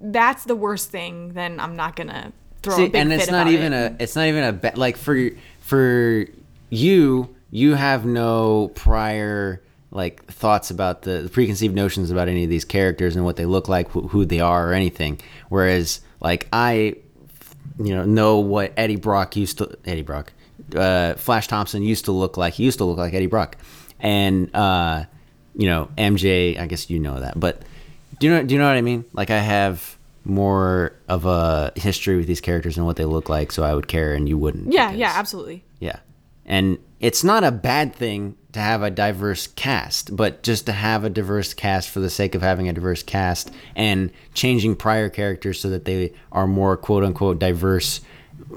that's 0.00 0.44
the 0.44 0.56
worst 0.56 0.90
thing, 0.90 1.34
then 1.34 1.60
I'm 1.60 1.76
not 1.76 1.94
gonna 1.96 2.32
throw 2.62 2.74
a 2.74 2.76
See, 2.76 2.88
big 2.88 2.96
and 2.96 3.10
fit 3.10 3.20
it's 3.20 3.30
not 3.30 3.48
even 3.48 3.72
it. 3.74 3.92
a. 3.92 4.02
It's 4.02 4.16
not 4.16 4.26
even 4.28 4.44
a. 4.44 4.52
Be- 4.52 4.70
like 4.76 4.96
for 4.96 5.30
for 5.60 6.24
you, 6.70 7.34
you 7.50 7.74
have 7.74 8.04
no 8.06 8.68
prior 8.74 9.62
like 9.92 10.24
thoughts 10.26 10.70
about 10.70 11.02
the, 11.02 11.22
the 11.22 11.28
preconceived 11.28 11.74
notions 11.74 12.10
about 12.12 12.28
any 12.28 12.44
of 12.44 12.50
these 12.50 12.64
characters 12.64 13.16
and 13.16 13.24
what 13.24 13.34
they 13.36 13.44
look 13.46 13.68
like, 13.68 13.88
who, 13.90 14.06
who 14.06 14.24
they 14.24 14.38
are, 14.38 14.70
or 14.70 14.72
anything. 14.72 15.20
Whereas, 15.48 16.00
like 16.20 16.46
I, 16.52 16.94
you 17.82 17.94
know, 17.96 18.04
know 18.04 18.38
what 18.38 18.72
Eddie 18.76 18.96
Brock 18.96 19.34
used 19.36 19.58
to 19.58 19.76
Eddie 19.84 20.02
Brock, 20.02 20.32
uh, 20.76 21.14
Flash 21.14 21.48
Thompson 21.48 21.82
used 21.82 22.04
to 22.04 22.12
look 22.12 22.36
like. 22.36 22.54
He 22.54 22.64
used 22.64 22.78
to 22.78 22.84
look 22.84 22.98
like 22.98 23.14
Eddie 23.14 23.26
Brock, 23.26 23.56
and 23.98 24.54
uh, 24.54 25.04
you 25.56 25.66
know 25.66 25.88
MJ. 25.98 26.56
I 26.58 26.66
guess 26.66 26.88
you 26.88 27.00
know 27.00 27.18
that, 27.18 27.40
but 27.40 27.62
do 28.20 28.28
you 28.28 28.32
know 28.32 28.44
do 28.44 28.54
you 28.54 28.60
know 28.60 28.68
what 28.68 28.76
I 28.76 28.82
mean? 28.82 29.04
Like 29.12 29.30
I 29.30 29.38
have 29.38 29.96
more 30.24 30.92
of 31.08 31.24
a 31.26 31.72
history 31.74 32.16
with 32.16 32.26
these 32.28 32.40
characters 32.42 32.76
and 32.76 32.86
what 32.86 32.94
they 32.96 33.06
look 33.06 33.28
like, 33.28 33.50
so 33.50 33.64
I 33.64 33.74
would 33.74 33.88
care 33.88 34.14
and 34.14 34.28
you 34.28 34.38
wouldn't. 34.38 34.72
Yeah, 34.72 34.88
because- 34.88 35.00
yeah, 35.00 35.12
absolutely. 35.16 35.64
yeah. 35.80 35.98
And 36.46 36.78
it's 37.00 37.24
not 37.24 37.42
a 37.44 37.50
bad 37.50 37.94
thing 37.94 38.36
to 38.52 38.60
have 38.60 38.82
a 38.82 38.90
diverse 38.90 39.46
cast, 39.46 40.14
but 40.14 40.42
just 40.42 40.66
to 40.66 40.72
have 40.72 41.04
a 41.04 41.10
diverse 41.10 41.54
cast 41.54 41.88
for 41.88 42.00
the 42.00 42.10
sake 42.10 42.34
of 42.34 42.42
having 42.42 42.68
a 42.68 42.72
diverse 42.72 43.02
cast 43.02 43.50
and 43.74 44.10
changing 44.34 44.76
prior 44.76 45.08
characters 45.08 45.60
so 45.60 45.70
that 45.70 45.84
they 45.84 46.12
are 46.30 46.46
more 46.46 46.76
quote 46.76 47.02
unquote 47.02 47.38
diverse, 47.38 48.00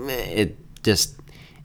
it 0.08 0.58
just 0.84 1.16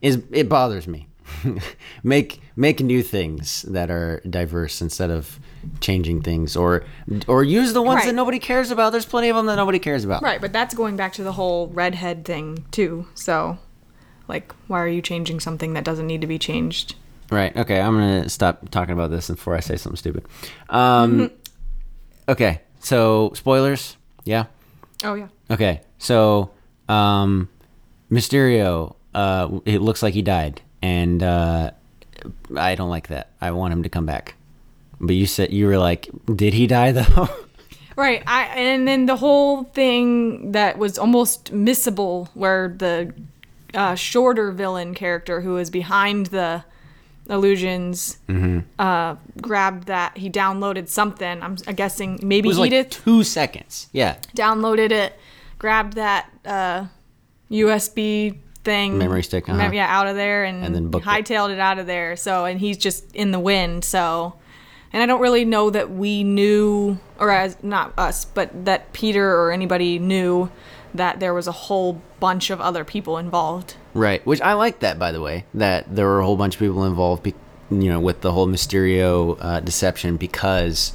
is 0.01 0.23
it 0.31 0.49
bothers 0.49 0.87
me. 0.87 1.09
make 2.03 2.41
make 2.57 2.81
new 2.81 3.03
things 3.03 3.63
that 3.63 3.91
are 3.91 4.21
diverse 4.29 4.81
instead 4.81 5.11
of 5.11 5.39
changing 5.81 6.23
things 6.23 6.57
or 6.57 6.85
or 7.27 7.45
use 7.45 7.73
the 7.73 7.83
ones 7.83 8.05
that 8.05 8.15
nobody 8.15 8.39
cares 8.39 8.71
about. 8.71 8.93
There's 8.93 9.05
plenty 9.05 9.29
of 9.29 9.37
them 9.37 9.47
that 9.47 9.57
nobody 9.57 9.79
cares 9.79 10.05
about. 10.05 10.23
Right, 10.23 10.41
but 10.41 10.53
that's 10.53 10.75
going 10.75 10.97
back 10.97 11.13
to 11.15 11.23
the 11.23 11.33
whole 11.33 11.69
redhead 11.69 12.25
thing 12.25 12.65
too. 12.71 13.07
So, 13.15 13.59
like, 14.29 14.55
why 14.67 14.81
are 14.81 14.89
you 14.89 15.03
changing 15.03 15.41
something 15.41 15.75
that 15.75 15.85
doesn't 15.85 16.07
need 16.07 16.21
to 16.21 16.27
be 16.27 16.39
changed? 16.39 16.95
Right. 17.31 17.55
Okay. 17.57 17.81
I'm 17.81 17.95
gonna 17.95 18.29
stop 18.29 18.69
talking 18.71 18.93
about 18.93 19.11
this 19.11 19.29
before 19.29 19.55
I 19.55 19.61
say 19.61 19.77
something 19.77 19.97
stupid. 19.97 20.25
Um, 20.69 21.31
okay. 22.29 22.63
So 22.81 23.33
spoilers. 23.35 23.97
Yeah. 24.25 24.47
Oh 25.05 25.15
yeah. 25.15 25.29
Okay. 25.51 25.83
So 25.99 26.51
um, 26.89 27.49
Mysterio. 28.11 28.95
Uh, 29.15 29.61
it 29.65 29.81
looks 29.81 30.03
like 30.03 30.15
he 30.15 30.23
died, 30.23 30.61
and 30.81 31.23
uh, 31.23 31.71
I 32.57 32.75
don't 32.75 32.91
like 32.91 33.09
that. 33.09 33.31
I 33.41 33.51
want 33.51 33.73
him 33.73 33.83
to 33.83 33.89
come 33.89 34.07
back. 34.07 34.35
But 35.01 35.15
you 35.15 35.27
said 35.27 35.53
you 35.53 35.67
were 35.67 35.79
like, 35.79 36.09
did 36.35 36.55
he 36.55 36.67
die 36.67 36.93
though? 36.99 37.29
Right. 37.97 38.23
I 38.27 38.45
and 38.45 38.87
then 38.87 39.07
the 39.07 39.17
whole 39.17 39.65
thing 39.65 40.53
that 40.53 40.79
was 40.79 40.99
almost 40.99 41.53
missable, 41.53 42.29
where 42.35 42.69
the 42.69 43.13
uh, 43.75 43.95
shorter 43.95 44.51
villain 44.53 44.95
character 44.95 45.41
who 45.41 45.55
was 45.55 45.71
behind 45.71 46.27
the 46.27 46.65
illusions 47.29 48.19
uh, 48.79 49.17
grabbed 49.41 49.87
that. 49.89 50.17
He 50.17 50.31
downloaded 50.31 50.89
something. 50.89 51.43
I'm 51.43 51.55
guessing 51.55 52.19
maybe 52.23 52.49
it 52.49 52.57
was 52.57 52.59
like 52.59 52.91
two 52.91 53.23
seconds. 53.25 53.89
Yeah. 53.93 54.17
downloaded 54.35 54.91
it, 54.91 55.19
grabbed 55.59 55.95
that 55.95 56.31
uh, 56.45 56.87
USB 57.51 58.39
thing, 58.65 58.99
Memory 58.99 59.23
stick, 59.23 59.49
uh-huh. 59.49 59.71
yeah, 59.73 59.87
out 59.89 60.07
of 60.07 60.17
there, 60.17 60.45
and, 60.45 60.65
And 60.65 60.75
then 60.75 60.89
booked 60.89 61.07
it. 61.07 61.09
hightailed 61.09 61.51
it 61.51 61.59
out 61.59 61.79
of 61.79 61.87
there. 61.87 62.17
So, 62.17 62.45
and 62.45 62.59
he's 62.61 62.77
just 62.77 63.15
in 63.15 63.31
the 63.31 63.39
wind. 63.39 63.85
So, 63.85 64.35
and 64.93 65.03
I 65.03 65.07
don't 65.07 65.21
really 65.21 65.45
know 65.45 65.71
that 65.71 65.91
we 65.91 66.25
knew, 66.25 66.99
or 67.19 67.31
as 67.31 67.57
not 67.63 67.93
us, 67.99 68.25
but 68.25 68.65
that 68.65 68.93
Peter 68.93 69.39
or 69.41 69.53
anybody 69.53 69.99
knew 69.99 70.51
that 70.95 71.21
there 71.21 71.35
was 71.35 71.47
a 71.47 71.53
whole 71.53 72.01
bunch 72.21 72.51
of 72.51 72.61
other 72.61 72.85
people 72.85 73.19
involved. 73.19 73.77
Right, 73.95 74.25
which 74.27 74.41
I 74.41 74.55
like 74.55 74.81
that 74.81 74.99
by 74.99 75.13
the 75.13 75.21
way, 75.21 75.45
that 75.55 75.95
there 75.95 76.07
were 76.07 76.21
a 76.21 76.25
whole 76.25 76.37
bunch 76.37 76.55
of 76.55 76.61
people 76.61 76.85
involved, 76.85 77.27
you 77.71 77.89
know, 77.89 78.01
with 78.01 78.21
the 78.21 78.33
whole 78.33 78.47
Mysterio 78.47 79.37
uh, 79.41 79.61
deception 79.61 80.17
because 80.17 80.93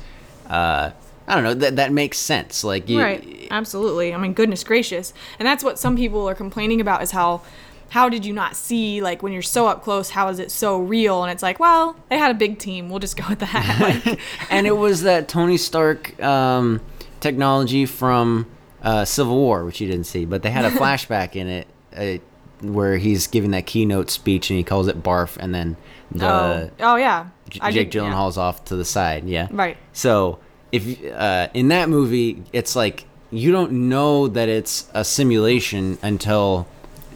uh, 0.47 0.91
I 1.27 1.35
don't 1.35 1.43
know 1.43 1.53
that 1.53 1.75
that 1.77 1.91
makes 1.91 2.17
sense. 2.17 2.63
Like, 2.63 2.89
you, 2.89 2.99
right 2.99 3.33
absolutely 3.51 4.13
i 4.13 4.17
mean 4.17 4.33
goodness 4.33 4.63
gracious 4.63 5.13
and 5.37 5.45
that's 5.45 5.63
what 5.63 5.77
some 5.77 5.95
people 5.95 6.27
are 6.27 6.33
complaining 6.33 6.81
about 6.81 7.03
is 7.03 7.11
how 7.11 7.41
how 7.89 8.09
did 8.09 8.25
you 8.25 8.33
not 8.33 8.55
see 8.55 9.01
like 9.01 9.21
when 9.21 9.31
you're 9.31 9.41
so 9.41 9.67
up 9.67 9.83
close 9.83 10.09
how 10.09 10.27
is 10.27 10.39
it 10.39 10.49
so 10.49 10.79
real 10.79 11.23
and 11.23 11.31
it's 11.31 11.43
like 11.43 11.59
well 11.59 11.95
they 12.09 12.17
had 12.17 12.31
a 12.31 12.33
big 12.33 12.57
team 12.57 12.89
we'll 12.89 12.99
just 12.99 13.15
go 13.15 13.23
with 13.29 13.39
that 13.39 14.03
like, 14.05 14.19
and 14.49 14.65
it 14.65 14.75
was 14.75 15.03
that 15.03 15.27
Tony 15.27 15.57
Stark 15.57 16.21
um, 16.21 16.81
technology 17.19 17.85
from 17.85 18.47
uh, 18.83 19.05
Civil 19.05 19.35
War, 19.37 19.65
which 19.65 19.79
you 19.81 19.87
didn't 19.87 20.05
see, 20.05 20.25
but 20.25 20.43
they 20.43 20.51
had 20.51 20.65
a 20.65 20.71
flashback 20.79 21.35
in 21.35 21.47
it 21.47 21.67
uh, 21.95 22.17
where 22.65 22.97
he's 22.97 23.27
giving 23.27 23.51
that 23.51 23.65
keynote 23.65 24.09
speech 24.09 24.49
and 24.49 24.57
he 24.57 24.63
calls 24.63 24.87
it 24.87 25.01
barf, 25.01 25.37
and 25.37 25.53
then 25.53 25.75
the 26.11 26.25
oh, 26.27 26.69
oh 26.79 26.95
yeah 26.95 27.27
J- 27.49 27.59
Jake 27.71 27.91
did- 27.91 27.95
yeah. 27.95 28.03
Gyllenhaal's 28.11 28.37
off 28.37 28.65
to 28.65 28.75
the 28.75 28.85
side. 28.85 29.25
Yeah. 29.25 29.47
Right. 29.51 29.77
So 29.93 30.39
if 30.71 31.03
uh, 31.11 31.47
in 31.53 31.69
that 31.69 31.89
movie, 31.89 32.43
it's 32.53 32.75
like 32.75 33.05
you 33.31 33.51
don't 33.51 33.89
know 33.89 34.27
that 34.27 34.49
it's 34.49 34.87
a 34.93 35.03
simulation 35.03 35.97
until 36.03 36.67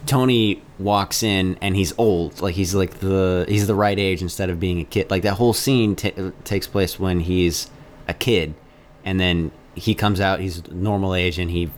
Tony 0.05 0.61
walks 0.79 1.21
in 1.23 1.57
and 1.61 1.75
he's 1.75 1.93
old, 1.97 2.39
like 2.41 2.55
he's 2.55 2.73
like 2.73 2.99
the 2.99 3.45
he's 3.47 3.67
the 3.67 3.75
right 3.75 3.97
age 3.99 4.21
instead 4.21 4.49
of 4.49 4.59
being 4.59 4.79
a 4.79 4.83
kid. 4.85 5.09
Like 5.11 5.23
that 5.23 5.33
whole 5.35 5.53
scene 5.53 5.95
ta 5.95 6.09
takes 6.43 6.65
place 6.67 6.99
when 6.99 7.19
he's 7.19 7.69
a 8.07 8.13
kid, 8.13 8.53
and 9.03 9.19
then 9.19 9.51
he 9.77 9.95
comes 9.95 10.19
out, 10.19 10.39
he's 10.39 10.67
normal 10.71 11.13
age, 11.13 11.39
and 11.39 11.49
he 11.51 11.69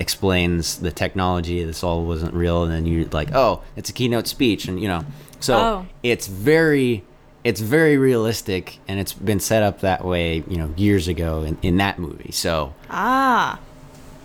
explains 0.00 0.78
the 0.78 0.90
technology. 0.90 1.62
This 1.64 1.82
all 1.82 2.04
wasn't 2.04 2.34
real, 2.34 2.62
and 2.62 2.72
then 2.72 2.86
you're 2.86 3.06
like, 3.06 3.34
oh, 3.34 3.62
it's 3.76 3.90
a 3.90 3.92
keynote 3.92 4.26
speech, 4.26 4.66
and 4.66 4.80
you 4.80 4.88
know, 4.88 5.04
so 5.40 5.56
Oh. 5.56 5.86
it's 6.02 6.26
very 6.26 7.04
it's 7.44 7.60
very 7.60 7.96
realistic 7.96 8.78
and 8.88 8.98
it's 8.98 9.12
been 9.12 9.38
set 9.38 9.62
up 9.62 9.80
that 9.80 10.04
way 10.04 10.42
you 10.48 10.56
know 10.56 10.74
years 10.76 11.06
ago 11.06 11.42
in, 11.44 11.56
in 11.62 11.76
that 11.76 11.98
movie 11.98 12.32
so. 12.32 12.74
Ah 12.90 13.58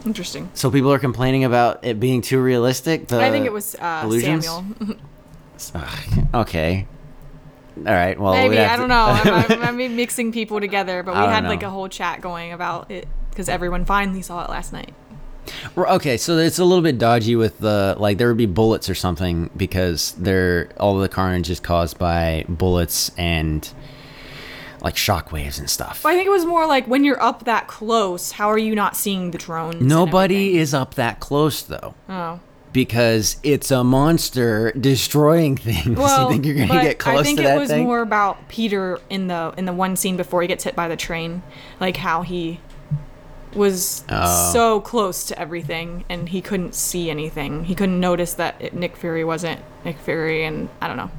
interesting. 0.03 0.49
So 0.55 0.69
people 0.71 0.91
are 0.91 0.99
complaining 0.99 1.43
about 1.43 1.85
it 1.85 1.99
being 1.99 2.21
too 2.21 2.41
realistic 2.41 3.11
i 3.13 3.29
think 3.29 3.45
it 3.45 3.53
was 3.53 3.75
uh, 3.75 4.01
illusions? 4.03 4.45
samuel. 4.45 4.97
Okay. 6.33 6.87
All 7.77 7.83
right 7.93 8.19
well 8.19 8.33
maybe 8.33 8.55
we'd 8.55 8.61
i 8.63 8.75
don't 8.75 8.89
know. 8.89 9.05
I'm, 9.05 9.51
I'm, 9.61 9.79
I'm 9.79 9.95
mixing 9.95 10.31
people 10.31 10.59
together 10.59 11.03
but 11.03 11.13
we 11.13 11.21
had 11.21 11.45
like 11.45 11.63
a 11.63 11.69
whole 11.69 11.87
chat 11.87 12.19
going 12.19 12.51
about 12.51 12.89
it 12.91 13.07
because 13.33 13.49
everyone 13.49 13.83
finally 13.85 14.21
saw 14.21 14.43
it 14.43 14.49
last 14.49 14.71
night 14.71 14.93
Okay, 15.77 16.17
so 16.17 16.37
it's 16.37 16.59
a 16.59 16.65
little 16.65 16.81
bit 16.81 16.97
dodgy 16.97 17.35
with 17.35 17.59
the 17.59 17.95
like 17.99 18.17
there 18.17 18.27
would 18.27 18.37
be 18.37 18.45
bullets 18.45 18.89
or 18.89 18.95
something 18.95 19.49
because 19.55 20.13
they're 20.13 20.69
all 20.77 20.97
the 20.97 21.09
carnage 21.09 21.49
is 21.49 21.59
caused 21.59 21.97
by 21.97 22.45
bullets 22.47 23.11
and 23.17 23.69
like 24.81 24.95
shockwaves 24.95 25.59
and 25.59 25.69
stuff. 25.69 26.03
Well, 26.03 26.13
I 26.13 26.17
think 26.17 26.27
it 26.27 26.31
was 26.31 26.45
more 26.45 26.65
like 26.65 26.87
when 26.87 27.03
you're 27.03 27.21
up 27.21 27.45
that 27.45 27.67
close, 27.67 28.33
how 28.33 28.49
are 28.49 28.57
you 28.57 28.75
not 28.75 28.95
seeing 28.95 29.31
the 29.31 29.37
drones? 29.37 29.81
Nobody 29.81 30.57
is 30.57 30.73
up 30.73 30.95
that 30.95 31.19
close 31.19 31.61
though. 31.61 31.95
Oh. 32.07 32.39
Because 32.71 33.37
it's 33.43 33.69
a 33.69 33.83
monster 33.83 34.71
destroying 34.71 35.57
things. 35.57 35.97
Well, 35.97 36.23
you 36.23 36.33
think 36.33 36.45
you're 36.45 36.67
gonna 36.67 36.83
get 36.83 36.99
close 36.99 37.19
I 37.19 37.23
think 37.23 37.39
it 37.39 37.57
was 37.57 37.69
thing? 37.69 37.83
more 37.83 38.01
about 38.01 38.47
Peter 38.49 38.99
in 39.09 39.27
the 39.27 39.53
in 39.57 39.65
the 39.65 39.73
one 39.73 39.95
scene 39.95 40.17
before 40.17 40.41
he 40.41 40.47
gets 40.47 40.63
hit 40.63 40.75
by 40.75 40.87
the 40.87 40.95
train, 40.97 41.43
like 41.79 41.97
how 41.97 42.21
he 42.21 42.59
was 43.55 44.03
Oh. 44.09 44.51
so 44.53 44.79
close 44.81 45.23
to 45.25 45.39
everything 45.39 46.03
and 46.09 46.29
he 46.29 46.41
couldn't 46.41 46.75
see 46.75 47.09
anything. 47.09 47.65
He 47.65 47.75
couldn't 47.75 47.99
notice 47.99 48.33
that 48.35 48.55
it, 48.59 48.73
Nick 48.73 48.95
Fury 48.97 49.23
wasn't 49.23 49.61
Nick 49.85 49.97
Fury, 49.99 50.45
and 50.45 50.69
I 50.81 50.87
don't 50.87 50.97
know. 50.97 51.11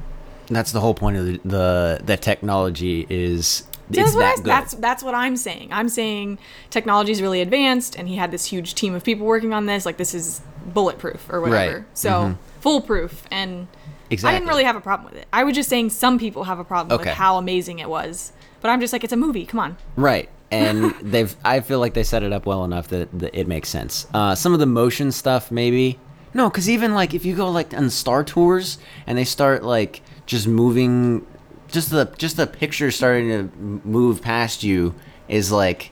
That's 0.47 0.71
the 0.71 0.79
whole 0.81 0.93
point 0.93 1.17
of 1.17 1.25
the 1.25 1.39
the, 1.43 2.01
the 2.03 2.17
technology 2.17 3.05
is 3.09 3.63
it's 3.89 3.97
that's, 3.97 4.15
what 4.15 4.19
that 4.21 4.31
I- 4.31 4.35
good. 4.37 4.45
that's 4.45 4.73
that's 4.75 5.03
what 5.03 5.15
I'm 5.15 5.37
saying. 5.37 5.69
I'm 5.71 5.89
saying 5.89 6.39
technology 6.69 7.11
is 7.11 7.21
really 7.21 7.41
advanced, 7.41 7.95
and 7.97 8.07
he 8.07 8.15
had 8.15 8.31
this 8.31 8.45
huge 8.45 8.75
team 8.75 8.93
of 8.95 9.03
people 9.03 9.25
working 9.25 9.53
on 9.53 9.65
this. 9.65 9.85
Like 9.85 9.97
this 9.97 10.13
is 10.13 10.41
bulletproof 10.65 11.27
or 11.29 11.41
whatever. 11.41 11.77
Right. 11.79 11.85
So 11.93 12.09
mm-hmm. 12.09 12.33
foolproof, 12.61 13.23
and 13.31 13.67
I 14.11 14.15
didn't 14.15 14.47
really 14.47 14.63
have 14.63 14.75
a 14.75 14.81
problem 14.81 15.11
with 15.11 15.21
it. 15.21 15.27
I 15.33 15.43
was 15.43 15.55
just 15.55 15.69
saying 15.69 15.89
some 15.91 16.17
people 16.19 16.45
have 16.45 16.59
a 16.59 16.63
problem 16.63 16.99
Okay. 16.99 17.09
with 17.11 17.17
how 17.17 17.37
amazing 17.37 17.79
it 17.79 17.89
was. 17.89 18.31
But 18.61 18.69
I'm 18.69 18.79
just 18.81 18.93
like, 18.93 19.03
it's 19.03 19.13
a 19.13 19.17
movie. 19.17 19.45
Come 19.45 19.59
on. 19.59 19.77
Right. 19.95 20.27
And 20.55 20.91
they've 21.01 21.35
I 21.43 21.59
feel 21.59 21.79
like 21.79 21.93
they 21.93 22.03
set 22.03 22.23
it 22.23 22.31
up 22.33 22.45
well 22.45 22.63
enough 22.63 22.87
that, 22.89 23.09
that 23.19 23.35
it 23.37 23.47
makes 23.47 23.69
sense. 23.69 24.07
Uh, 24.13 24.35
some 24.35 24.53
of 24.53 24.59
the 24.59 24.65
motion 24.65 25.11
stuff 25.11 25.51
maybe. 25.51 25.99
No, 26.33 26.49
cuz 26.49 26.69
even 26.69 26.93
like 26.93 27.13
if 27.13 27.25
you 27.25 27.35
go 27.35 27.49
like 27.49 27.73
on 27.73 27.89
Star 27.89 28.23
Tours 28.23 28.77
and 29.07 29.17
they 29.17 29.23
start 29.25 29.63
like 29.63 30.01
just 30.25 30.47
moving 30.47 31.25
just 31.67 31.89
the 31.89 32.05
just 32.17 32.37
the 32.37 32.47
picture 32.47 32.91
starting 32.91 33.29
to 33.29 33.49
move 33.87 34.21
past 34.21 34.63
you 34.63 34.93
is 35.27 35.51
like 35.51 35.91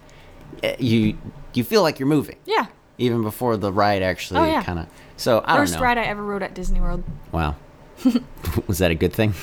eh, 0.64 0.76
you 0.80 1.18
you 1.54 1.64
feel 1.64 1.82
like 1.82 2.00
you're 2.00 2.08
moving 2.08 2.38
Yeah. 2.46 2.66
even 2.98 3.22
before 3.24 3.58
the 3.58 3.72
ride 3.72 4.02
actually 4.04 4.40
Oh, 4.42 4.46
yeah. 4.46 4.64
kind 4.64 4.80
of. 4.80 4.88
So 5.18 5.44
I 5.46 5.58
First 5.58 5.74
don't 5.74 5.82
know. 5.82 5.88
ride 5.88 5.98
I 5.98 6.04
ever 6.04 6.24
rode 6.24 6.44
at 6.44 6.54
Disney 6.54 6.80
World. 6.82 7.04
Wow. 7.32 7.56
Was 8.68 8.80
that 8.80 8.92
a 8.92 8.96
good 8.96 9.14
thing? 9.14 9.34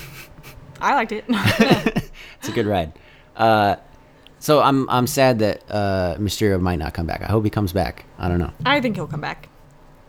I 0.80 0.94
liked 0.94 1.12
it. 1.12 1.24
It's 2.40 2.48
a 2.48 2.52
good 2.52 2.66
ride. 2.66 2.92
Uh, 3.36 3.76
so 4.40 4.60
I'm 4.60 4.88
I'm 4.90 5.06
sad 5.06 5.38
that 5.38 5.62
uh, 5.70 6.16
Mysterio 6.18 6.60
might 6.60 6.80
not 6.80 6.92
come 6.94 7.06
back. 7.06 7.22
I 7.22 7.26
hope 7.26 7.44
he 7.44 7.50
comes 7.50 7.72
back. 7.72 8.04
I 8.18 8.26
don't 8.28 8.38
know. 8.38 8.52
I 8.66 8.80
think 8.80 8.96
he'll 8.96 9.06
come 9.06 9.20
back. 9.20 9.48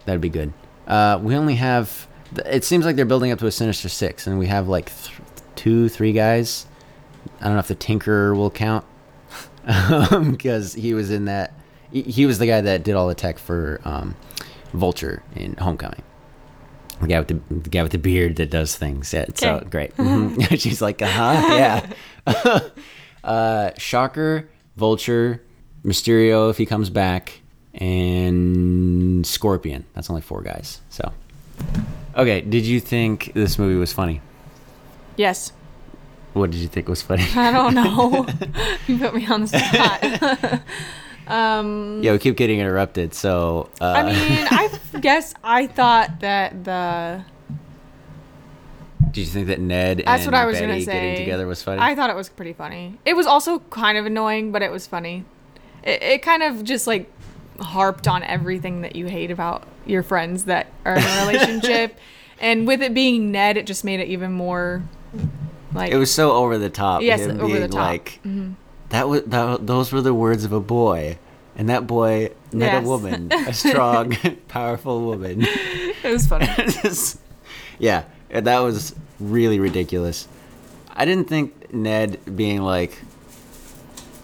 That'd 0.05 0.19
be 0.21 0.29
good. 0.29 0.51
Uh, 0.87 1.19
we 1.21 1.35
only 1.35 1.55
have. 1.55 2.07
It 2.45 2.63
seems 2.63 2.85
like 2.85 2.95
they're 2.95 3.05
building 3.05 3.31
up 3.31 3.37
to 3.39 3.45
a 3.45 3.51
Sinister 3.51 3.87
Six, 3.89 4.25
and 4.25 4.39
we 4.39 4.47
have 4.47 4.67
like 4.67 4.85
th- 5.03 5.19
two, 5.55 5.87
three 5.89 6.13
guys. 6.13 6.65
I 7.39 7.43
don't 7.45 7.53
know 7.53 7.59
if 7.59 7.67
the 7.67 7.75
Tinker 7.75 8.33
will 8.33 8.49
count 8.49 8.83
because 10.31 10.73
he 10.73 10.93
was 10.93 11.11
in 11.11 11.25
that. 11.25 11.53
He, 11.91 12.25
was 12.25 12.39
the 12.39 12.47
guy 12.47 12.61
that 12.61 12.83
did 12.83 12.95
all 12.95 13.09
the 13.09 13.15
tech 13.15 13.37
for 13.37 13.81
um, 13.83 14.15
Vulture 14.71 15.21
in 15.35 15.55
Homecoming. 15.57 16.01
The 17.01 17.07
guy 17.07 17.19
with 17.19 17.27
the, 17.27 17.41
the 17.53 17.69
guy 17.69 17.83
with 17.83 17.91
the 17.91 17.97
beard 17.97 18.37
that 18.37 18.49
does 18.49 18.77
things. 18.77 19.13
Yeah, 19.13 19.25
so 19.35 19.55
Okay. 19.55 19.69
great. 19.69 19.95
Mhm. 19.97 20.57
She's 20.59 20.81
like, 20.81 21.01
uh 21.01 21.07
huh, 21.07 21.91
yeah. 22.25 22.59
Uh, 23.23 23.71
Shocker, 23.77 24.49
Vulture, 24.75 25.43
Mysterio 25.83 26.49
if 26.49 26.57
he 26.57 26.65
comes 26.65 26.89
back, 26.89 27.41
and 27.73 29.25
Scorpion. 29.25 29.85
That's 29.93 30.09
only 30.09 30.21
four 30.21 30.41
guys. 30.41 30.81
So, 30.89 31.11
okay. 32.15 32.41
Did 32.41 32.65
you 32.65 32.79
think 32.79 33.31
this 33.33 33.57
movie 33.57 33.75
was 33.75 33.93
funny? 33.93 34.21
Yes. 35.17 35.53
What 36.33 36.51
did 36.51 36.61
you 36.61 36.67
think 36.67 36.87
was 36.87 37.01
funny? 37.01 37.25
I 37.35 37.51
don't 37.51 37.73
know. 37.75 38.25
you 38.87 38.97
put 38.97 39.13
me 39.13 39.25
on 39.27 39.41
the 39.41 39.47
spot. 39.47 40.61
um, 41.27 42.01
yeah, 42.01 42.13
we 42.13 42.19
keep 42.19 42.37
getting 42.37 42.59
interrupted. 42.59 43.13
So, 43.13 43.69
uh, 43.81 43.85
I 43.85 44.03
mean, 44.03 44.47
I 44.49 44.99
guess 44.99 45.33
I 45.43 45.67
thought 45.67 46.21
that 46.21 46.63
the. 46.63 47.25
Did 49.11 49.21
you 49.21 49.25
think 49.27 49.47
that 49.47 49.59
Ned 49.59 50.03
That's 50.05 50.23
and 50.23 50.31
what 50.31 50.39
I 50.41 50.45
was 50.45 50.55
Betty 50.55 50.67
gonna 50.67 50.81
say. 50.81 50.91
getting 50.93 51.15
together 51.25 51.47
was 51.47 51.61
funny? 51.63 51.81
I 51.81 51.95
thought 51.95 52.09
it 52.09 52.15
was 52.15 52.29
pretty 52.29 52.53
funny. 52.53 52.97
It 53.05 53.15
was 53.15 53.25
also 53.25 53.59
kind 53.69 53.97
of 53.97 54.05
annoying, 54.05 54.51
but 54.51 54.61
it 54.61 54.71
was 54.71 54.87
funny. 54.87 55.25
It, 55.83 56.01
it 56.01 56.21
kind 56.21 56.43
of 56.43 56.63
just 56.63 56.87
like 56.87 57.11
harped 57.59 58.07
on 58.07 58.23
everything 58.23 58.81
that 58.81 58.95
you 58.95 59.07
hate 59.07 59.29
about 59.31 59.63
your 59.85 60.03
friends 60.03 60.45
that 60.45 60.67
are 60.85 60.95
in 60.95 61.03
a 61.03 61.25
relationship, 61.27 61.97
and 62.39 62.65
with 62.67 62.81
it 62.81 62.93
being 62.93 63.31
Ned, 63.31 63.57
it 63.57 63.65
just 63.65 63.83
made 63.83 63.99
it 63.99 64.07
even 64.07 64.31
more 64.31 64.83
like 65.73 65.91
it 65.91 65.97
was 65.97 66.13
so 66.13 66.31
over 66.33 66.57
the 66.57 66.69
top. 66.69 67.01
Yes, 67.01 67.21
him 67.21 67.39
over 67.41 67.59
the 67.59 67.67
top. 67.67 67.95
Mm-hmm. 67.95 68.53
That 68.89 69.07
was 69.09 69.23
that, 69.23 69.65
those 69.67 69.91
were 69.91 70.01
the 70.01 70.13
words 70.13 70.43
of 70.43 70.51
a 70.51 70.59
boy, 70.59 71.17
and 71.55 71.69
that 71.69 71.87
boy 71.87 72.31
met 72.51 72.73
Yes. 72.73 72.83
a 72.85 72.87
woman, 72.87 73.31
a 73.31 73.53
strong, 73.53 74.11
powerful 74.47 75.01
woman. 75.01 75.39
it 75.45 76.11
was 76.11 76.27
funny. 76.27 76.47
Yeah, 77.79 78.03
that 78.31 78.59
was 78.59 78.95
really 79.19 79.59
ridiculous. 79.59 80.27
I 80.93 81.05
didn't 81.05 81.27
think 81.27 81.73
Ned 81.73 82.19
being 82.35 82.61
like. 82.61 82.97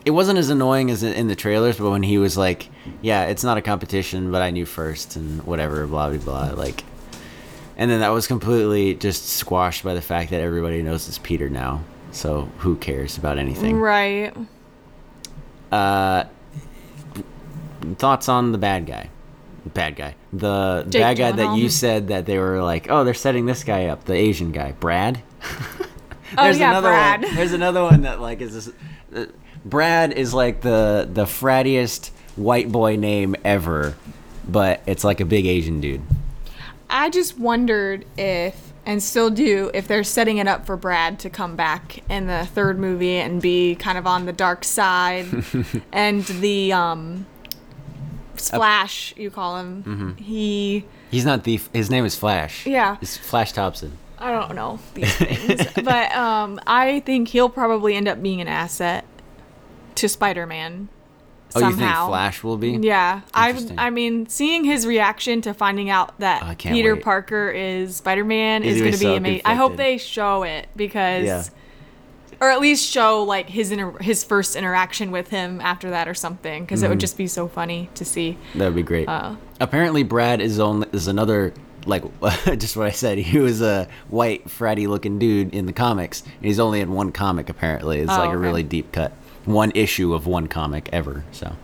It 0.06 0.12
wasn't 0.12 0.40
as 0.40 0.50
annoying 0.50 0.90
as 0.90 1.04
in- 1.04 1.28
the 1.28 1.36
trailers, 1.36 1.78
but 1.78 1.90
when 1.90 2.04
he 2.04 2.18
was 2.18 2.38
like, 2.38 2.70
"Yeah, 3.02 3.26
it's 3.26 3.44
not 3.44 3.58
a 3.58 3.62
competition, 3.62 4.32
but 4.32 4.42
I 4.42 4.52
knew 4.52 4.66
first 4.66 5.18
and 5.18 5.44
whatever, 5.46 5.86
blah 5.86 6.10
blah 6.10 6.20
blah," 6.20 6.52
like, 6.56 6.84
and 7.76 7.92
then 7.92 8.00
that 8.00 8.10
was 8.10 8.26
completely 8.28 8.94
just 8.96 9.28
squashed 9.28 9.84
by 9.84 9.94
the 9.94 10.02
fact 10.02 10.30
that 10.32 10.40
everybody 10.40 10.82
knows 10.82 11.08
it's 11.10 11.18
Peter 11.18 11.50
now. 11.50 11.82
So 12.12 12.50
who 12.60 12.78
cares 12.78 13.18
about 13.18 13.38
anything? 13.38 13.78
right. 13.78 14.34
Uh, 15.72 16.24
thoughts 17.98 18.30
on 18.30 18.54
the 18.54 18.58
bad 18.58 18.86
guy? 18.86 19.10
Bad 19.74 19.96
guy. 19.96 20.16
The 20.34 20.86
Jake 20.90 21.02
bad 21.02 21.18
guy 21.18 21.32
that 21.32 21.58
you 21.58 21.70
said 21.70 22.08
that 22.10 22.26
they 22.26 22.38
were 22.38 22.62
like, 22.62 22.90
oh, 22.90 23.04
they're 23.04 23.14
setting 23.14 23.46
this 23.46 23.64
guy 23.64 23.86
up, 23.86 24.06
the 24.06 24.14
Asian 24.14 24.52
guy, 24.52 24.74
Brad. 24.74 25.22
Oh, 26.38 26.50
yeah, 26.50 26.72
another 26.72 26.90
Brad. 26.90 27.24
One. 27.24 27.36
There's 27.36 27.54
another 27.54 27.84
one 27.84 28.02
that 28.02 28.20
like 28.20 28.42
is 28.42 28.54
this. 28.66 28.76
Uh, 29.16 29.32
Brad 29.64 30.12
is 30.12 30.34
like 30.34 30.62
the 30.62 31.08
the 31.12 31.24
frattiest 31.24 32.10
white 32.36 32.70
boy 32.72 32.98
name 32.98 33.36
ever, 33.46 33.96
but 34.48 34.82
it's 34.86 35.04
like 35.04 35.20
a 35.22 35.26
big 35.26 35.46
Asian 35.46 35.80
dude. 35.80 36.02
I 36.90 37.10
just 37.10 37.38
wondered 37.38 38.06
if, 38.18 38.74
and 38.86 39.04
still 39.04 39.30
do, 39.30 39.72
if 39.74 39.88
they're 39.88 40.04
setting 40.04 40.38
it 40.38 40.48
up 40.48 40.66
for 40.66 40.78
Brad 40.78 41.20
to 41.20 41.30
come 41.30 41.56
back 41.56 42.04
in 42.10 42.28
the 42.28 42.46
third 42.46 42.80
movie 42.80 43.18
and 43.18 43.42
be 43.42 43.76
kind 43.76 43.98
of 43.98 44.08
on 44.08 44.26
the 44.26 44.34
dark 44.34 44.64
side, 44.64 45.26
and 45.92 46.24
the 46.26 46.74
um, 46.74 47.26
Splash, 48.40 49.14
you 49.18 49.30
call 49.32 49.58
him. 49.58 49.84
Mm-hmm. 49.84 50.24
He, 50.24 50.86
He's 51.12 51.26
not 51.26 51.44
the. 51.44 51.60
His 51.74 51.90
name 51.90 52.06
is 52.06 52.16
Flash. 52.16 52.66
Yeah. 52.66 52.98
It's 53.02 53.18
Flash 53.18 53.52
Thompson. 53.54 53.98
I 54.20 54.32
don't 54.32 54.56
know 54.56 54.80
these 54.96 55.16
things, 55.16 55.62
but 55.84 56.12
um, 56.16 56.60
I 56.66 57.02
think 57.02 57.28
he'll 57.28 57.50
probably 57.50 57.94
end 57.96 58.08
up 58.08 58.22
being 58.22 58.42
an 58.42 58.48
asset 58.48 59.06
to 59.96 60.10
Spider-Man. 60.10 60.90
Oh, 61.56 61.60
somehow. 61.62 61.70
you 61.70 61.76
think 61.78 62.10
Flash 62.10 62.44
will 62.44 62.58
be? 62.58 62.72
Yeah, 62.72 63.22
I 63.34 63.58
I 63.78 63.90
mean, 63.90 64.28
seeing 64.28 64.64
his 64.66 64.86
reaction 64.86 65.42
to 65.44 65.54
finding 65.54 65.90
out 65.90 66.20
that 66.20 66.44
Oh, 66.44 66.56
Peter 66.58 66.96
wait. 66.96 67.04
Parker 67.04 67.50
is 67.50 67.96
Spider 67.98 68.26
Man 68.26 68.64
He's 68.64 68.76
is 68.76 68.80
gonna 68.82 68.92
be 68.92 68.98
be 68.98 69.04
so 69.04 69.16
amazing. 69.16 69.42
I 69.46 69.54
hope 69.56 69.78
they 69.78 69.98
show 69.98 70.44
it 70.44 70.68
because, 70.76 71.26
Yeah. 71.26 71.44
Or 72.40 72.50
at 72.50 72.60
least 72.60 72.90
show 72.90 73.24
like 73.24 73.50
his 73.50 73.72
inter- 73.72 73.98
his 74.00 74.24
first 74.24 74.56
interaction 74.56 75.12
with 75.12 75.30
him 75.30 75.60
after 75.62 75.90
that 75.92 76.08
or 76.08 76.14
something, 76.14 76.64
because 76.64 76.80
Mm-hmm. 76.80 76.86
it 76.86 76.90
would 76.90 77.00
just 77.00 77.18
be 77.18 77.28
so 77.28 77.48
funny 77.48 77.90
to 77.96 78.04
see. 78.06 78.38
That 78.56 78.66
would 78.66 78.76
be 78.76 78.84
great. 78.84 79.08
Uh, 79.08 79.36
Apparently, 79.60 80.04
Brad 80.04 80.40
is 80.42 80.60
only 80.60 80.88
is 80.92 81.08
another 81.08 81.54
like 81.86 82.04
just 82.58 82.76
what 82.78 82.86
I 82.88 82.92
said. 82.92 83.18
He 83.18 83.40
was 83.40 83.62
a 83.62 83.88
white 84.10 84.46
fratty 84.48 84.88
looking 84.88 85.20
dude 85.20 85.54
in 85.54 85.66
the 85.66 85.74
comics. 85.74 86.22
And 86.22 86.46
he's 86.46 86.60
only 86.60 86.82
in 86.82 86.92
one 86.92 87.12
comic. 87.12 87.50
Apparently, 87.50 88.00
it's 88.00 88.12
Oh, 88.12 88.18
like 88.20 88.34
a 88.34 88.38
really 88.38 88.64
deep 88.64 88.92
cut. 88.92 89.12
One 89.46 89.72
issue 89.76 90.14
of 90.14 90.28
one 90.28 90.48
comic 90.48 90.90
ever. 90.92 91.24
So 91.32 91.56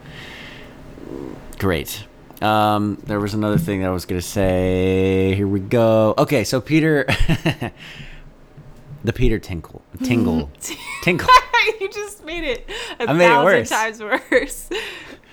great. 1.60 2.06
Um, 2.42 2.98
there 3.06 3.20
was 3.20 3.34
another 3.34 3.58
thing 3.58 3.82
that 3.82 3.88
I 3.88 3.92
was 3.92 4.06
gonna 4.06 4.22
say. 4.22 5.34
Here 5.36 5.48
we 5.48 5.60
go. 5.60 6.14
Okay, 6.18 6.44
so 6.44 6.60
Peter, 6.60 7.06
the 9.04 9.13
Peter 9.13 9.39
Tinkle, 9.39 9.82
Tingle, 10.04 10.50
Tinkle. 11.04 11.30
you 11.80 11.89
just 11.89 12.24
made 12.26 12.44
it 12.44 12.70
a 13.00 13.10
I 13.10 13.13
made 13.13 13.26
it 13.26 13.30
thousand 13.30 13.46
worse. 13.46 13.70
times 13.70 14.00
worse. 14.02 14.70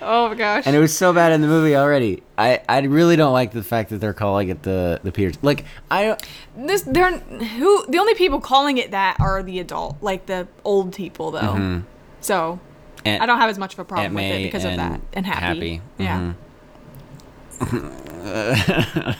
Oh 0.03 0.29
my 0.29 0.33
gosh. 0.33 0.63
and 0.65 0.75
it 0.75 0.79
was 0.79 0.97
so 0.97 1.13
bad 1.13 1.31
in 1.31 1.41
the 1.41 1.47
movie 1.47 1.75
already. 1.75 2.23
I, 2.35 2.61
I 2.67 2.79
really 2.79 3.15
don't 3.15 3.33
like 3.33 3.51
the 3.51 3.61
fact 3.61 3.91
that 3.91 3.97
they're 3.99 4.15
calling 4.15 4.49
it 4.49 4.63
the 4.63 4.99
the 5.03 5.11
Peter. 5.11 5.37
Like 5.43 5.63
I 5.91 6.03
don't. 6.05 6.27
this 6.57 6.81
they're 6.81 7.19
who 7.19 7.85
the 7.85 7.99
only 7.99 8.15
people 8.15 8.41
calling 8.41 8.79
it 8.79 8.89
that 8.91 9.17
are 9.19 9.43
the 9.43 9.59
adult, 9.59 9.97
like 10.01 10.25
the 10.25 10.47
old 10.65 10.95
people 10.95 11.29
though. 11.29 11.41
Mm-hmm. 11.41 11.79
So 12.19 12.59
Aunt- 13.05 13.21
I 13.21 13.27
don't 13.27 13.37
have 13.37 13.51
as 13.51 13.59
much 13.59 13.73
of 13.73 13.79
a 13.79 13.85
problem 13.85 14.15
with 14.15 14.23
it 14.23 14.41
because 14.43 14.65
of 14.65 14.75
that. 14.77 15.01
And 15.13 15.23
happy. 15.23 15.45
Happy. 15.75 15.81
Yeah. 15.99 16.17
Mm-hmm. 16.19 16.31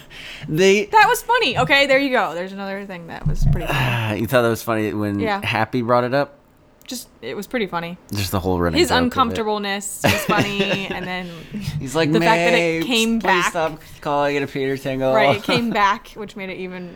they. 0.48 0.86
That 0.86 1.06
was 1.08 1.22
funny. 1.22 1.58
Okay, 1.58 1.88
there 1.88 2.00
you 2.00 2.10
go. 2.12 2.34
There's 2.34 2.52
another 2.52 2.86
thing 2.86 3.08
that 3.08 3.28
was 3.28 3.46
pretty 3.52 3.68
funny. 3.68 4.20
You 4.22 4.28
thought 4.28 4.42
that 4.42 4.50
was 4.50 4.64
funny 4.64 4.94
when 4.94 5.20
Yeah. 5.20 5.44
Happy 5.46 5.82
brought 5.82 6.04
it 6.04 6.14
up. 6.14 6.38
Just 6.86 7.08
it 7.22 7.36
was 7.36 7.48
pretty 7.48 7.68
funny. 7.68 7.98
Just 8.14 8.32
the 8.32 8.40
whole 8.40 8.60
running. 8.60 8.80
His 8.80 8.90
joke 8.90 8.98
of 8.98 9.02
it. 9.02 9.06
uncomfortableness 9.06 10.02
was 10.04 10.26
funny 10.26 10.88
and 10.90 11.08
then 11.08 11.28
He's 11.80 11.96
like 11.96 12.12
the 12.12 12.20
fact 12.20 12.52
that 12.52 12.54
it 12.54 12.84
came 12.86 13.20
please 13.20 13.24
back. 13.28 13.52
Stop 13.52 13.80
calling 14.02 14.36
it 14.36 14.44
a 14.44 14.48
Peter 14.48 14.76
Tingle. 14.78 15.14
right, 15.14 15.38
it 15.38 15.44
came 15.44 15.70
back, 15.84 16.10
which 16.10 16.36
made 16.36 16.50
it 16.50 16.58
even 16.58 16.96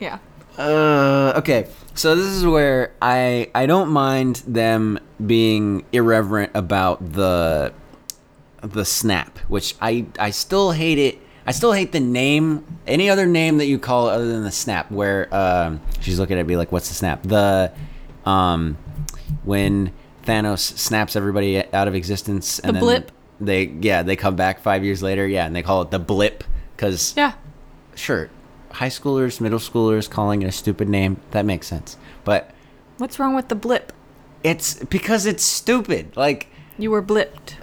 yeah. 0.00 0.18
Uh, 0.56 1.34
okay, 1.36 1.68
so 1.94 2.16
this 2.16 2.26
is 2.26 2.44
where 2.44 2.92
I 3.00 3.48
I 3.54 3.66
don't 3.66 3.90
mind 3.90 4.42
them 4.46 4.98
being 5.24 5.84
irreverent 5.92 6.50
about 6.54 7.12
the 7.12 7.72
the 8.62 8.84
snap, 8.84 9.38
which 9.48 9.74
I 9.80 10.06
I 10.18 10.30
still 10.30 10.72
hate 10.72 10.98
it. 10.98 11.18
I 11.46 11.52
still 11.52 11.72
hate 11.72 11.92
the 11.92 12.00
name. 12.00 12.64
Any 12.86 13.08
other 13.08 13.26
name 13.26 13.58
that 13.58 13.66
you 13.66 13.78
call 13.78 14.08
other 14.08 14.26
than 14.26 14.42
the 14.44 14.50
snap, 14.52 14.90
where 14.90 15.32
um, 15.34 15.80
she's 16.00 16.18
looking 16.18 16.38
at 16.38 16.46
me 16.46 16.56
like, 16.56 16.70
"What's 16.72 16.88
the 16.88 16.94
snap?" 16.94 17.22
The 17.22 17.72
um, 18.26 18.76
when 19.44 19.92
Thanos 20.24 20.76
snaps 20.78 21.16
everybody 21.16 21.62
out 21.72 21.88
of 21.88 21.94
existence, 21.94 22.58
and 22.58 22.68
The 22.70 22.72
then 22.74 22.82
blip? 22.82 23.12
They 23.40 23.64
yeah 23.80 24.02
they 24.02 24.16
come 24.16 24.36
back 24.36 24.60
five 24.60 24.84
years 24.84 25.02
later, 25.02 25.26
yeah, 25.26 25.46
and 25.46 25.54
they 25.56 25.62
call 25.62 25.82
it 25.82 25.90
the 25.90 25.98
blip 26.00 26.44
because 26.76 27.14
Yeah. 27.16 27.32
sure, 27.94 28.28
high 28.72 28.88
schoolers, 28.88 29.40
middle 29.40 29.58
schoolers 29.60 30.10
calling 30.10 30.42
it 30.42 30.46
a 30.46 30.52
stupid 30.52 30.88
name, 30.88 31.18
that 31.30 31.44
makes 31.46 31.66
sense. 31.68 31.96
But 32.24 32.50
What's 32.98 33.18
wrong 33.18 33.34
with 33.36 33.48
the 33.48 33.54
blip? 33.54 33.92
it's 34.44 34.74
because 34.84 35.24
it's 35.26 35.42
stupid. 35.44 36.16
Like, 36.16 36.48
You 36.76 36.90
were 36.90 37.02
blipped. 37.02 37.54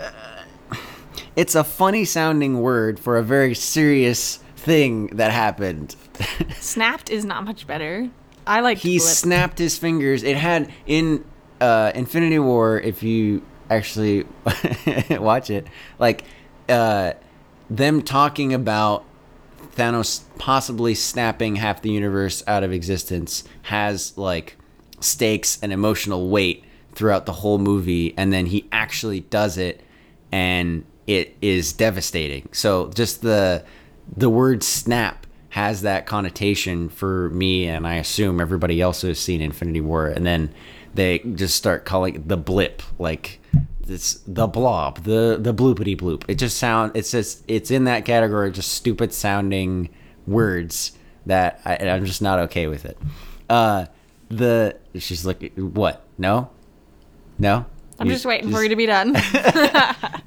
It's 1.36 1.56
a 1.56 1.63
funny 1.63 2.06
sounding 2.06 2.62
word 2.62 3.00
for 3.00 3.17
a 3.17 3.24
very 3.24 3.54
serious 3.56 4.38
thing 4.56 5.08
that 5.08 5.32
happened. 5.32 5.95
Snapped 6.60 7.10
is 7.10 7.26
not 7.26 7.43
much 7.43 7.67
better. 7.67 8.10
I 8.48 8.62
like 8.62 8.78
he 8.78 8.98
blip. 9.00 9.10
snapped 9.10 9.58
his 9.60 9.78
fingers. 9.78 10.24
It 10.24 10.38
had 10.38 10.71
in 10.86 11.26
uh, 11.60 11.91
Infinity 11.95 12.39
War, 12.39 12.80
if 12.80 13.04
you 13.04 13.41
actually 13.69 14.26
watch 15.10 15.50
it, 15.50 15.67
like 16.00 16.24
uh, 16.69 17.13
them 17.69 18.02
talking 18.02 18.54
about 18.54 19.04
Thanos 19.76 20.24
possibly 20.38 20.95
snapping 20.95 21.58
half 21.58 21.82
the 21.82 21.89
universe 21.89 22.43
out 22.48 22.63
of 22.63 22.71
existence 22.71 23.43
has 23.63 24.17
like 24.17 24.58
stakes 25.00 25.60
and 25.62 25.74
emotional 25.74 26.30
weight 26.30 26.63
throughout 26.93 27.26
the 27.26 27.34
whole 27.34 27.58
movie, 27.58 28.13
and 28.17 28.32
then 28.32 28.45
he 28.45 28.67
actually 28.71 29.21
does 29.21 29.58
it, 29.58 29.82
and 30.32 30.86
it 31.08 31.36
is 31.41 31.74
devastating. 31.74 32.50
So 32.52 32.89
just 32.89 33.22
the 33.22 33.63
the 34.15 34.30
word 34.30 34.63
snap 34.63 35.26
has 35.50 35.84
that 35.84 36.06
connotation 36.06 36.89
for 36.89 37.30
me, 37.30 37.68
and 37.68 37.88
I 37.88 37.96
assume 37.96 38.39
everybody 38.41 38.82
else 38.82 39.02
who's 39.02 39.20
seen 39.20 39.41
Infinity 39.41 39.82
War, 39.82 40.08
and 40.08 40.26
then 40.26 40.54
they 40.94 41.20
just 41.20 41.56
start 41.56 41.86
calling 41.86 42.15
it 42.15 42.28
the 42.28 42.38
blip, 42.38 42.82
like 43.00 43.39
it's 43.88 44.15
the 44.28 44.48
blob, 44.48 45.04
the 45.04 45.38
the 45.39 45.54
bloopity 45.54 45.98
bloop. 45.98 46.24
It 46.28 46.36
just 46.36 46.58
sound 46.58 46.91
it's 46.96 47.12
just 47.12 47.44
it's 47.48 47.72
in 47.72 47.86
that 47.86 48.06
category 48.06 48.50
of 48.50 48.56
just 48.56 48.74
stupid 48.74 49.13
sounding 49.13 49.89
words 50.28 50.94
that 51.26 51.62
I, 51.65 51.78
I'm 51.78 52.06
just 52.06 52.22
not 52.22 52.39
okay 52.39 52.68
with 52.68 52.86
it. 52.86 52.98
Uh, 53.50 53.86
the 54.30 54.78
she's 54.98 55.26
like, 55.26 55.54
what? 55.56 56.04
No, 56.18 56.50
no. 57.38 57.65
I'm 57.98 58.10
just 58.10 58.26
waiting 58.26 58.52
for 58.52 58.62
you 58.62 58.70
to 58.70 58.76
be 58.76 58.86
done. 58.86 59.15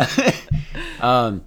Um, 1.00 1.44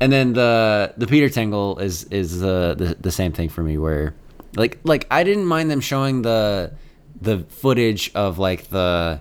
and 0.00 0.12
then 0.12 0.32
the 0.32 0.94
the 0.96 1.06
Peter 1.06 1.28
Tingle 1.28 1.78
is 1.78 2.04
is 2.04 2.40
the, 2.40 2.74
the 2.76 2.96
the 3.00 3.10
same 3.10 3.32
thing 3.32 3.48
for 3.48 3.62
me 3.62 3.78
where 3.78 4.14
like 4.56 4.78
like 4.84 5.06
I 5.10 5.24
didn't 5.24 5.46
mind 5.46 5.70
them 5.70 5.80
showing 5.80 6.22
the 6.22 6.72
the 7.20 7.40
footage 7.48 8.12
of 8.14 8.38
like 8.38 8.68
the 8.68 9.20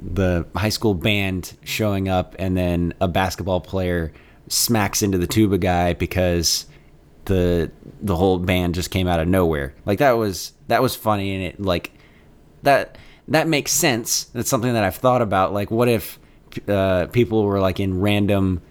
the 0.00 0.46
high 0.54 0.68
school 0.68 0.94
band 0.94 1.56
showing 1.64 2.08
up 2.08 2.36
and 2.38 2.56
then 2.56 2.94
a 3.00 3.08
basketball 3.08 3.60
player 3.60 4.12
smacks 4.48 5.02
into 5.02 5.18
the 5.18 5.26
tuba 5.26 5.58
guy 5.58 5.94
because 5.94 6.66
the 7.24 7.70
the 8.00 8.16
whole 8.16 8.38
band 8.38 8.74
just 8.74 8.90
came 8.90 9.08
out 9.08 9.20
of 9.20 9.28
nowhere. 9.28 9.74
Like 9.86 9.98
that 9.98 10.12
was 10.12 10.52
that 10.68 10.82
was 10.82 10.94
funny 10.94 11.34
and 11.34 11.44
it 11.44 11.60
like 11.60 11.92
that 12.62 12.98
that 13.28 13.48
makes 13.48 13.72
sense. 13.72 14.24
That's 14.24 14.48
something 14.48 14.72
that 14.72 14.84
I've 14.84 14.96
thought 14.96 15.22
about. 15.22 15.52
Like 15.52 15.70
what 15.70 15.88
if 15.88 16.18
uh, 16.68 17.06
people 17.08 17.44
were 17.44 17.60
like 17.60 17.80
in 17.80 18.00
random 18.00 18.62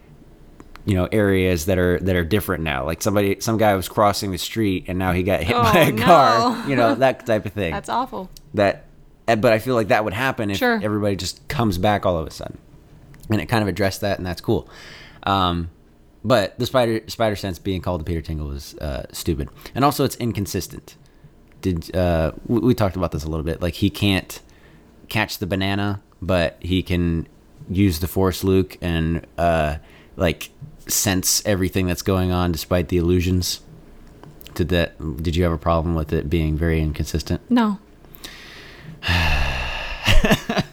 you 0.86 0.94
know 0.96 1.08
areas 1.12 1.66
that 1.66 1.78
are 1.78 2.00
that 2.00 2.16
are 2.16 2.24
different 2.24 2.64
now. 2.64 2.86
Like 2.86 3.02
somebody 3.02 3.40
some 3.42 3.58
guy 3.58 3.76
was 3.76 3.88
crossing 3.90 4.32
the 4.32 4.38
street 4.38 4.86
and 4.88 4.98
now 4.98 5.12
he 5.12 5.24
got 5.24 5.42
hit 5.44 5.56
Oh, 5.56 5.62
by 5.64 5.80
a 5.80 5.92
no. 5.92 6.06
car 6.06 6.70
you 6.70 6.76
know 6.76 6.96
that 6.96 7.26
type 7.26 7.46
of 7.46 7.54
thing. 7.54 7.74
That's 7.74 7.90
awful. 7.90 8.30
that 8.54 8.86
eh, 9.28 9.36
but 9.36 9.52
i 9.52 9.60
feel 9.60 9.76
like 9.76 9.90
that 9.90 10.04
would 10.06 10.14
happen 10.14 10.50
if 10.50 10.58
Sure. 10.58 10.80
everybody 10.82 11.16
just 11.18 11.46
comes 11.50 11.78
back 11.78 12.06
all 12.06 12.18
of 12.18 12.26
a 12.26 12.32
sudden. 12.32 12.58
And 13.30 13.42
it 13.42 13.48
kind 13.48 13.62
of 13.62 13.68
addressed 13.68 14.00
that 14.02 14.18
and 14.18 14.26
that's 14.26 14.40
cool. 14.42 14.70
Um 15.24 15.70
but 16.24 16.58
the 16.58 16.66
spider 16.66 17.02
spider 17.08 17.36
sense 17.36 17.60
being 17.60 17.82
called 17.82 18.00
the 18.00 18.06
peter 18.06 18.22
tingle 18.22 18.52
is 18.52 18.74
uh, 18.76 19.06
stupid. 19.12 19.50
And 19.76 19.84
also 19.84 20.06
it's 20.06 20.16
inconsistent. 20.16 20.96
Did 21.62 21.94
uh 21.96 22.32
we, 22.46 22.60
we 22.60 22.74
talked 22.74 22.96
about 22.96 23.12
this 23.12 23.26
a 23.26 23.30
little 23.30 23.44
bit. 23.46 23.62
Like 23.62 23.74
he 23.74 23.90
can't 23.90 24.42
catch 25.10 25.38
the 25.40 25.48
banana 25.48 26.02
but 26.22 26.56
he 26.62 26.82
can 26.82 27.28
use 27.70 28.00
the 28.00 28.08
force 28.08 28.44
luke 28.44 28.78
and 28.82 29.26
uh 29.38 29.76
like 30.16 30.50
sense 30.88 31.46
everything 31.46 31.86
that's 31.88 32.02
going 32.02 32.32
on 32.32 32.52
despite 32.52 32.88
the 32.90 32.98
illusions 32.98 33.62
did 34.54 34.70
that 34.70 34.98
did 35.22 35.36
you 35.36 35.44
have 35.44 35.52
a 35.52 35.58
problem 35.58 35.96
with 35.96 36.14
it 36.14 36.30
being 36.30 36.58
very 36.58 36.82
inconsistent 36.82 37.42
No. 37.50 37.80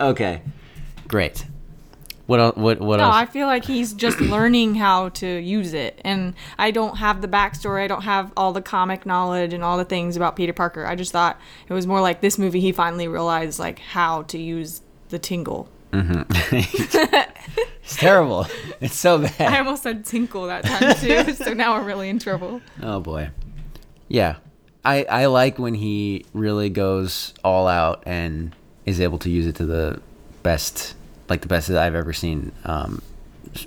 Okay, 0.00 0.42
great. 1.06 1.46
What 2.26 2.56
what 2.56 2.80
what 2.80 2.96
No, 2.98 3.04
else? 3.04 3.14
I 3.14 3.26
feel 3.26 3.46
like 3.46 3.64
he's 3.64 3.92
just 3.92 4.20
learning 4.34 4.74
how 4.76 5.10
to 5.10 5.26
use 5.26 5.74
it. 5.74 6.00
And 6.04 6.34
I 6.58 6.70
don't 6.72 6.96
have 6.96 7.20
the 7.22 7.28
backstory. 7.28 7.82
I 7.84 7.86
don't 7.86 8.02
have 8.02 8.32
all 8.36 8.52
the 8.52 8.62
comic 8.62 9.06
knowledge 9.06 9.52
and 9.52 9.62
all 9.62 9.76
the 9.78 9.84
things 9.84 10.16
about 10.16 10.34
Peter 10.34 10.52
Parker. 10.52 10.86
I 10.86 10.96
just 10.96 11.12
thought 11.12 11.40
it 11.68 11.72
was 11.72 11.86
more 11.86 12.00
like 12.00 12.20
this 12.20 12.36
movie 12.38 12.60
he 12.60 12.72
finally 12.72 13.06
realized 13.06 13.58
like 13.60 13.78
how 13.78 14.22
to 14.22 14.38
use 14.38 14.82
the 15.10 15.18
tingle. 15.18 15.68
it's 16.52 17.96
terrible. 17.96 18.46
It's 18.80 18.94
so 18.94 19.18
bad. 19.18 19.40
I 19.40 19.58
almost 19.58 19.82
said 19.82 20.04
tinkle 20.06 20.46
that 20.46 20.64
time 20.64 20.94
too, 20.96 21.32
so 21.44 21.52
now 21.52 21.76
we're 21.78 21.84
really 21.84 22.08
in 22.08 22.18
trouble. 22.18 22.60
Oh 22.82 23.00
boy. 23.00 23.30
Yeah, 24.08 24.36
I 24.84 25.04
I 25.04 25.26
like 25.26 25.58
when 25.58 25.74
he 25.74 26.24
really 26.32 26.70
goes 26.70 27.34
all 27.44 27.66
out 27.68 28.02
and 28.06 28.54
is 28.86 29.00
able 29.00 29.18
to 29.20 29.30
use 29.30 29.46
it 29.46 29.56
to 29.56 29.66
the 29.66 30.00
best, 30.42 30.94
like 31.28 31.40
the 31.42 31.48
best 31.48 31.68
that 31.68 31.78
I've 31.78 31.94
ever 31.94 32.12
seen. 32.12 32.52
Um, 32.64 33.02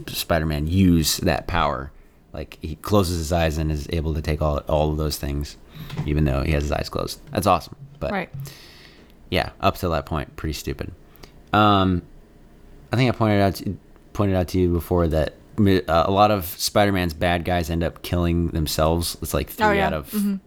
Spider-Man 0.08 0.68
use 0.68 1.18
that 1.18 1.48
power. 1.48 1.92
Like 2.34 2.58
he 2.62 2.76
closes 2.78 3.18
his 3.20 3.32
eyes 3.32 3.58
and 3.58 3.72
is 3.72 3.88
able 3.92 4.14
to 4.16 4.22
take 4.22 4.42
all 4.42 4.58
all 4.68 4.92
of 4.92 4.98
those 4.98 5.18
things, 5.18 5.58
even 6.06 6.26
though 6.26 6.42
he 6.42 6.52
has 6.54 6.64
his 6.64 6.72
eyes 6.72 6.90
closed. 6.90 7.20
That's 7.32 7.48
awesome. 7.48 7.76
But 8.00 8.12
Right. 8.12 8.30
yeah, 9.30 9.52
up 9.62 9.78
to 9.78 9.90
that 9.90 10.06
point, 10.06 10.36
pretty 10.36 10.54
stupid. 10.54 10.92
Um, 11.54 12.02
I 12.96 12.98
think 12.98 13.14
I 13.14 13.18
pointed 13.18 13.42
out 13.42 13.56
to, 13.56 13.78
pointed 14.14 14.36
out 14.38 14.48
to 14.50 14.60
you 14.60 14.72
before 14.72 15.08
that 15.10 15.34
uh, 15.60 15.82
a 16.08 16.12
lot 16.12 16.32
of 16.32 16.46
Spider-Man's 16.46 17.14
bad 17.14 17.44
guys 17.44 17.70
end 17.70 17.84
up 17.84 18.02
killing 18.04 18.48
themselves. 18.50 19.18
It's 19.22 19.34
like 19.34 19.50
three 19.50 19.66
Oh, 19.66 19.72
yeah. 19.72 19.88
out 19.88 19.94
of 19.94 20.40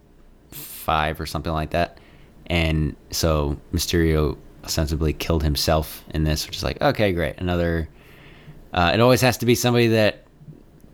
five 0.51 1.21
or 1.21 1.27
something 1.27 1.53
like 1.53 1.71
that. 1.71 1.99
And 2.47 2.97
so 3.11 3.59
Mysterio 3.73 4.39
ostensibly 4.65 5.13
killed 5.13 5.43
himself 5.43 6.05
in 6.15 6.25
this, 6.25 6.47
which 6.47 6.57
is 6.57 6.63
like 6.65 6.81
okay, 6.81 7.13
great. 7.13 7.37
Another. 7.39 7.89
Uh, 8.73 8.93
it 8.95 9.01
always 9.01 9.21
has 9.21 9.37
to 9.39 9.47
be 9.47 9.55
somebody 9.55 9.89
that 9.89 10.25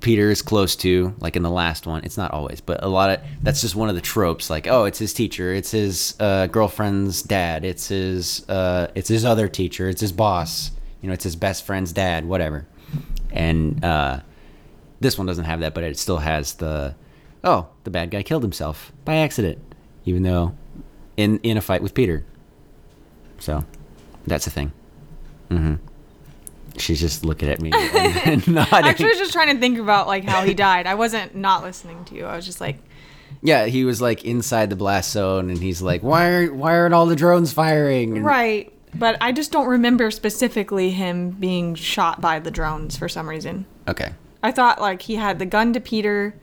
Peter 0.01 0.31
is 0.31 0.43
close 0.43 0.75
to, 0.77 1.15
like 1.21 1.37
in 1.37 1.43
the 1.43 1.51
last 1.51 1.87
one. 1.87 2.03
It's 2.05 2.17
not 2.17 2.33
always, 2.33 2.61
but 2.61 2.83
a 2.83 2.89
lot 2.89 3.11
of 3.11 3.21
that's 3.43 3.61
just 3.61 3.77
one 3.77 3.89
of 3.89 3.95
the 3.95 4.01
tropes. 4.01 4.51
Like, 4.51 4.67
oh, 4.67 4.85
it's 4.85 4.99
his 4.99 5.15
teacher, 5.15 5.55
it's 5.55 5.71
his 5.71 6.17
uh, 6.19 6.49
girlfriend's 6.49 7.23
dad, 7.23 7.65
it's 7.65 7.89
his 7.89 8.49
uh, 8.49 8.89
it's 8.97 9.09
his 9.09 9.25
other 9.25 9.47
teacher, 9.49 9.89
it's 9.89 10.01
his 10.01 10.13
boss. 10.13 10.73
You 11.05 11.09
know, 11.09 11.13
it's 11.13 11.25
his 11.25 11.37
best 11.37 11.67
friend's 11.67 11.93
dad, 11.93 12.25
whatever. 12.25 12.67
And 13.31 13.85
uh, 13.85 14.21
this 15.01 15.19
one 15.19 15.27
doesn't 15.27 15.45
have 15.45 15.61
that, 15.61 15.75
but 15.75 15.85
it 15.85 15.99
still 15.99 16.17
has 16.17 16.55
the 16.55 16.95
oh, 17.45 17.67
the 17.85 17.91
bad 17.91 18.11
guy 18.11 18.23
killed 18.23 18.43
himself 18.43 18.91
by 19.05 19.17
accident, 19.17 19.59
even 20.07 20.23
though 20.23 20.57
in 21.19 21.41
in 21.41 21.59
a 21.59 21.61
fight 21.61 21.83
with 21.83 21.93
Peter. 21.93 22.25
So 23.39 23.67
that's 24.27 24.47
a 24.47 24.51
thing. 24.51 24.73
Mm-hmm. 25.51 25.75
She's 26.79 27.01
just 27.03 27.23
looking 27.23 27.51
at 27.51 27.61
me 27.61 27.71
and, 27.71 28.17
and 28.27 28.49
nodding. 28.55 28.73
Actually, 28.73 29.05
I 29.05 29.09
was 29.09 29.19
just 29.19 29.35
trying 29.35 29.55
to 29.55 29.61
think 29.61 29.79
about 29.79 30.07
like 30.07 30.25
how 30.25 30.43
he 30.43 30.55
died. 30.55 30.87
I 30.87 30.95
wasn't 30.95 31.35
not 31.37 31.63
listening 31.63 32.03
to 32.07 32.15
you. 32.15 32.25
I 32.25 32.35
was 32.35 32.47
just 32.47 32.63
like, 32.63 32.79
Yeah, 33.43 33.67
he 33.67 33.85
was 33.85 34.01
like 34.01 34.25
inside 34.25 34.71
the 34.71 34.77
blast 34.77 35.11
zone, 35.13 35.51
and 35.51 35.59
he's 35.59 35.83
like, 35.83 36.03
"Why 36.03 36.29
are 36.31 36.47
why 36.51 36.79
aren't 36.79 36.95
all 36.95 37.05
the 37.05 37.15
drones 37.15 37.53
firing?" 37.53 38.17
And- 38.17 38.25
right. 38.25 38.71
But 38.97 39.17
I 39.21 39.33
just 39.33 39.51
don't 39.53 39.67
remember 39.67 40.11
specifically 40.11 40.91
him 40.91 41.31
being 41.31 41.75
shot 41.75 42.21
by 42.21 42.39
the 42.39 42.51
drones 42.51 42.97
for 42.97 43.09
some 43.09 43.29
reason. 43.29 43.67
Okay. 43.89 44.13
I 44.43 44.53
thought 44.53 44.81
like 44.81 45.03
he 45.03 45.17
had 45.17 45.39
the 45.39 45.47
gun 45.47 45.73
to 45.73 45.81
Peter, 45.81 46.35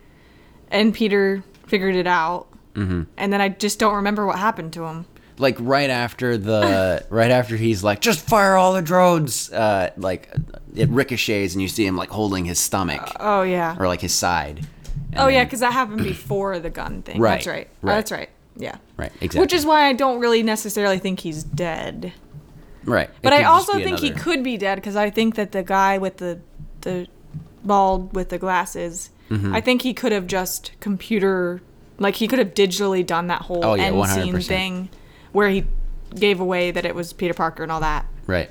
and 0.70 0.94
Peter 0.94 1.44
figured 1.68 1.96
it 1.96 2.08
out. 2.08 2.48
Mm-hmm. 2.74 3.04
And 3.18 3.34
then 3.34 3.42
I 3.42 3.50
just 3.50 3.80
don't 3.80 3.96
remember 3.96 4.26
what 4.26 4.38
happened 4.40 4.74
to 4.74 4.86
him. 4.86 5.06
Like 5.38 5.58
right 5.60 5.90
after 5.90 6.38
the 6.38 7.06
right 7.10 7.32
after 7.32 7.56
he's 7.58 7.84
like, 7.84 8.02
"Just 8.02 8.28
fire 8.28 8.56
all 8.56 8.74
the 8.74 8.82
drones!" 8.82 9.52
Uh, 9.52 9.92
like 9.98 10.30
it 10.76 10.90
ricochets, 10.90 11.54
and 11.54 11.62
you 11.62 11.68
see 11.68 11.86
him 11.86 11.96
like 11.96 12.10
holding 12.10 12.46
his 12.46 12.60
stomach 12.60 13.02
Oh 13.20 13.42
yeah. 13.44 13.76
or 13.80 13.88
like 13.88 14.02
his 14.02 14.14
side. 14.14 14.66
And 15.12 15.20
Oh 15.20 15.28
yeah, 15.28 15.44
because 15.44 15.60
that 15.62 15.74
happened 15.74 16.04
before 16.04 16.60
the 16.60 16.70
gun 16.70 17.02
thing. 17.02 17.20
Right, 17.20 17.36
That's 17.36 17.48
right. 17.48 17.68
Oh, 17.72 17.88
right. 17.88 17.96
that's 17.96 18.12
right. 18.12 18.30
Yeah. 18.58 18.76
right, 18.98 19.12
exactly. 19.22 19.40
Which 19.42 19.54
is 19.54 19.66
why 19.66 19.86
I 19.88 19.94
don't 19.94 20.20
really 20.20 20.44
necessarily 20.44 21.00
think 21.00 21.22
he's 21.22 21.44
dead. 21.44 22.14
Right. 22.86 23.10
But 23.22 23.34
I 23.34 23.44
also 23.44 23.74
think 23.74 24.00
he 24.00 24.12
could 24.12 24.44
be 24.44 24.58
dead 24.58 24.76
because 24.76 24.96
I 24.96 25.10
think 25.10 25.36
that 25.36 25.52
the 25.52 25.63
guy 25.63 25.98
with 25.98 26.17
the 26.17 26.39
the 26.82 27.08
bald 27.63 28.15
with 28.15 28.30
the 28.30 28.38
glasses, 28.38 29.10
Mm-hmm. 29.32 29.56
I 29.56 29.62
think 29.62 29.82
he 29.82 29.94
could 29.94 30.12
have 30.12 30.28
just 30.28 30.74
computer 30.82 31.62
like 32.00 32.15
he 32.15 32.28
could 32.28 32.39
have 32.39 32.54
digitally 32.54 33.06
done 33.06 33.28
that 33.28 33.44
whole 33.44 33.63
Oh, 33.63 33.76
yeah, 33.76 33.84
end 33.86 34.08
scene 34.10 34.34
100%. 34.36 34.46
thing 34.46 34.89
where 35.32 35.48
he 35.50 35.65
gave 36.13 36.41
away 36.41 36.72
that 36.72 36.84
it 36.86 36.94
was 36.94 37.13
Peter 37.13 37.34
Parker 37.34 37.63
and 37.63 37.72
all 37.72 37.80
that. 37.80 38.06
Right. 38.28 38.50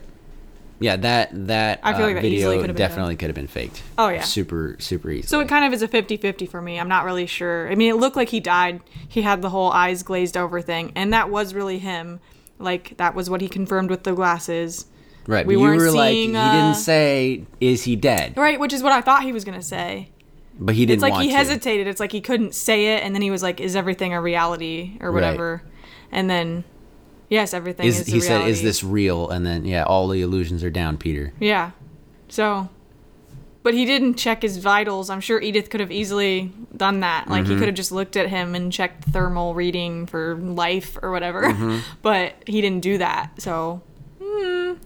Yeah, 0.79 0.97
that 0.97 1.29
that 1.49 1.81
I 1.83 1.93
feel 1.93 2.05
uh, 2.05 2.07
like 2.07 2.14
that 2.16 2.23
video 2.23 2.62
could 2.62 2.75
definitely 2.75 3.16
could 3.16 3.29
have 3.29 3.35
been 3.35 3.47
faked. 3.47 3.83
Oh, 3.99 4.09
yeah. 4.09 4.23
Super 4.23 4.77
super 4.79 5.11
easy. 5.11 5.29
So 5.29 5.40
it 5.40 5.49
kind 5.49 5.66
of 5.66 5.75
is 5.75 5.83
a 5.83 5.88
50-50 5.88 6.49
for 6.49 6.62
me. 6.62 6.81
I'm 6.81 6.88
not 6.88 7.05
really 7.05 7.27
sure. 7.27 7.71
I 7.71 7.75
mean, 7.75 7.90
it 7.90 7.97
looked 7.97 8.16
like 8.16 8.31
he 8.31 8.40
died. 8.40 8.81
He 9.07 9.21
had 9.21 9.43
the 9.43 9.51
whole 9.51 9.71
eyes 9.71 10.03
glazed 10.03 10.38
over 10.38 10.62
thing, 10.62 10.93
and 10.97 11.12
that 11.12 11.29
was 11.29 11.53
really 11.53 11.79
him. 11.81 12.21
Like 12.61 12.96
that 12.99 13.14
was 13.14 13.31
what 13.31 13.40
he 13.40 13.49
confirmed 13.49 13.90
with 13.90 14.05
the 14.05 14.12
glasses. 14.12 14.87
right. 15.27 15.46
we 15.46 15.57
weren't 15.57 15.81
were 15.81 15.90
like, 15.90 16.12
seeing, 16.12 16.31
he 16.31 16.37
uh, 16.37 16.53
didn't 16.53 16.77
say, 16.77 17.46
"Is 17.61 17.85
he 17.85 17.96
dead?" 17.96 18.37
Right, 18.37 18.61
which 18.61 18.73
is 18.73 18.83
what 18.83 18.92
I 18.92 19.01
thought 19.01 19.23
he 19.23 19.33
was 19.33 19.44
going 19.44 19.59
to 19.59 19.64
say. 19.64 20.11
But 20.59 20.75
he 20.75 20.85
didn't. 20.85 21.03
It's 21.03 21.11
like 21.11 21.23
he 21.23 21.31
to. 21.31 21.37
hesitated. 21.37 21.87
It's 21.87 22.01
like 22.01 22.12
he 22.12 22.20
couldn't 22.20 22.55
say 22.55 22.94
it, 22.94 23.03
and 23.03 23.14
then 23.14 23.23
he 23.23 23.31
was 23.31 23.42
like, 23.42 23.61
"Is 23.61 23.75
everything 23.77 24.12
a 24.12 24.20
reality 24.20 24.99
or 25.01 25.11
whatever?" 25.11 25.53
Right. 25.53 25.62
whatever?" 25.62 25.62
And 26.12 26.29
then, 26.29 26.64
yes, 27.29 27.55
everything 27.55 27.87
is. 27.87 28.01
Is, 28.01 28.07
he 28.07 28.20
said, 28.20 28.46
"Is 28.46 28.62
this 28.62 28.85
real?" 28.85 29.31
And 29.31 29.46
then, 29.46 29.64
yeah, 29.64 29.85
all 29.85 30.09
the 30.09 30.20
illusions 30.20 30.62
are 30.62 30.70
down, 30.70 30.99
Peter. 30.99 31.33
Yeah. 31.40 31.70
So, 32.29 32.68
but 33.62 33.75
he 33.75 33.85
didn't 33.85 34.14
check 34.14 34.42
his 34.42 34.57
vitals. 34.59 35.11
I'm 35.11 35.20
sure 35.20 35.40
Edith 35.40 35.68
could 35.70 35.81
have 35.81 35.90
easily 35.92 36.53
done 36.77 37.01
that. 37.01 37.29
Like 37.29 37.44
Mm-hmm. 37.44 37.53
he 37.53 37.59
could 37.59 37.68
have 37.68 37.75
just 37.77 37.92
looked 37.92 38.16
at 38.16 38.29
him 38.29 38.55
and 38.55 38.73
checked 38.73 39.05
thermal 39.05 39.55
reading 39.55 40.07
for 40.07 40.35
life 40.37 40.96
or 41.02 41.11
whatever. 41.11 41.42
Mm-hmm. 41.42 41.79
But 42.02 42.35
he 42.46 42.61
didn't 42.61 42.81
do 42.81 42.98
that. 42.98 43.40
So, 43.40 43.83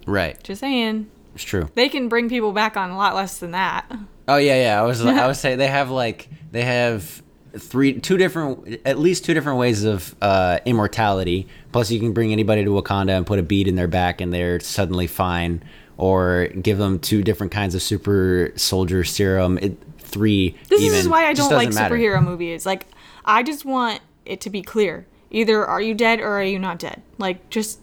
Right. 0.07 0.43
just 0.43 0.61
saying, 0.61 1.09
It's 1.35 1.45
true. 1.45 1.68
they 1.75 1.89
can 1.89 2.09
bring 2.09 2.29
people 2.29 2.53
back 2.53 2.77
on 2.77 2.91
a 2.91 2.97
lot 2.97 3.14
less 3.14 3.39
than 3.39 3.53
that. 3.53 3.87
Oh 4.27 4.37
yeah, 4.37 4.57
yeah. 4.62 4.81
I 4.81 4.83
was 4.85 5.05
I 5.05 5.27
was 5.29 5.39
saying 5.39 5.59
they 5.59 5.66
have 5.68 5.91
like 5.91 6.29
they 6.51 6.62
have 6.62 7.22
three 7.57 8.01
two 8.01 8.16
different 8.16 8.81
at 8.87 8.99
least 8.99 9.25
two 9.25 9.35
different 9.35 9.59
ways 9.59 9.85
of 9.85 10.14
uh, 10.22 10.59
immortality. 10.64 11.47
Plus, 11.72 11.91
you 11.91 12.01
can 12.01 12.12
bring 12.12 12.33
anybody 12.33 12.64
to 12.64 12.70
Wakanda 12.70 13.11
and 13.16 13.27
put 13.27 13.39
a 13.39 13.43
bead 13.43 13.68
in 13.68 13.77
their 13.77 13.89
back, 13.89 14.20
and 14.20 14.33
they're 14.33 14.61
suddenly 14.61 15.07
fine. 15.07 15.62
Or 15.97 16.49
give 16.49 16.78
them 16.78 16.99
two 16.99 17.22
different 17.22 17.53
kinds 17.53 17.74
of 17.74 17.82
super 17.82 18.53
soldier 18.57 19.05
serum. 19.05 19.59
It, 19.59 19.78
three. 19.99 20.57
This 20.68 20.82
even. 20.82 20.99
is 20.99 21.09
why 21.09 21.26
I 21.26 21.34
don't 21.34 21.53
like 21.53 21.72
matter. 21.72 21.95
superhero 21.95 22.22
movies. 22.22 22.66
Like, 22.66 22.86
I 23.24 23.42
just 23.42 23.64
want 23.64 24.01
it 24.24 24.40
to 24.42 24.51
be 24.51 24.62
clear. 24.62 25.07
Either 25.30 25.64
are 25.64 25.80
you 25.80 25.95
dead 25.95 26.20
or 26.20 26.28
are 26.28 26.42
you 26.42 26.59
not 26.59 26.78
dead? 26.78 27.03
Like, 27.18 27.49
just 27.51 27.80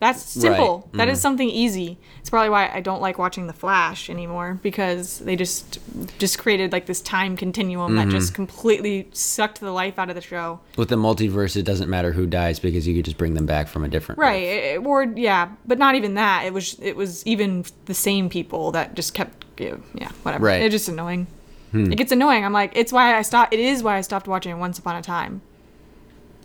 That's 0.00 0.22
simple. 0.22 0.78
Right. 0.92 0.92
That 0.98 1.08
is 1.10 1.20
something 1.20 1.48
easy. 1.48 1.98
It's 2.20 2.30
probably 2.30 2.48
why 2.48 2.70
I 2.72 2.80
don't 2.80 3.00
like 3.02 3.18
watching 3.18 3.46
The 3.46 3.52
Flash 3.52 4.08
anymore 4.10 4.58
because 4.62 5.18
they 5.20 5.36
just 5.36 5.78
just 6.18 6.38
created 6.38 6.72
like 6.72 6.86
this 6.86 7.00
time 7.02 7.36
continuum 7.36 7.96
that 7.96 8.08
Mm-hmm. 8.08 8.10
just 8.10 8.34
completely 8.34 9.08
sucked 9.12 9.60
the 9.60 9.70
life 9.72 9.98
out 9.98 10.08
of 10.08 10.14
the 10.14 10.22
show. 10.22 10.60
With 10.76 10.88
the 10.88 10.96
multiverse, 10.96 11.54
it 11.56 11.62
doesn't 11.64 11.90
matter 11.90 12.12
who 12.12 12.26
dies 12.26 12.58
because 12.58 12.88
you 12.88 12.94
could 12.96 13.04
just 13.04 13.18
bring 13.18 13.34
them 13.34 13.46
back 13.46 13.68
from 13.68 13.84
a 13.84 13.88
different. 13.88 14.18
Right. 14.18 14.42
it- 14.42 14.86
or 14.86 15.02
yeah, 15.04 15.50
but 15.66 15.78
not 15.78 15.94
even 15.94 16.14
that. 16.14 16.44
It 16.46 16.52
was 16.54 16.78
it 16.80 16.96
was 16.96 17.24
even 17.26 17.64
the 17.84 17.94
same 17.94 18.28
people 18.30 18.72
that 18.72 18.94
just 18.94 19.12
kept 19.14 19.44
yeah, 19.60 20.10
whatever. 20.22 20.46
Right. 20.46 20.60
Hmm. 20.60 20.66
It's 20.66 20.72
just 20.74 20.88
annoying. 20.88 21.26
It 21.72 21.96
gets 21.96 22.10
annoying. 22.10 22.44
I'm 22.44 22.52
like, 22.52 22.72
it's 22.74 22.92
why 22.92 23.16
I 23.16 23.22
stopped. 23.22 23.52
It 23.54 23.60
is 23.60 23.82
why 23.82 23.96
I 23.96 24.00
stopped 24.00 24.26
watching 24.26 24.58
Once 24.58 24.78
Upon 24.80 24.96
a 24.96 25.02
Time. 25.02 25.40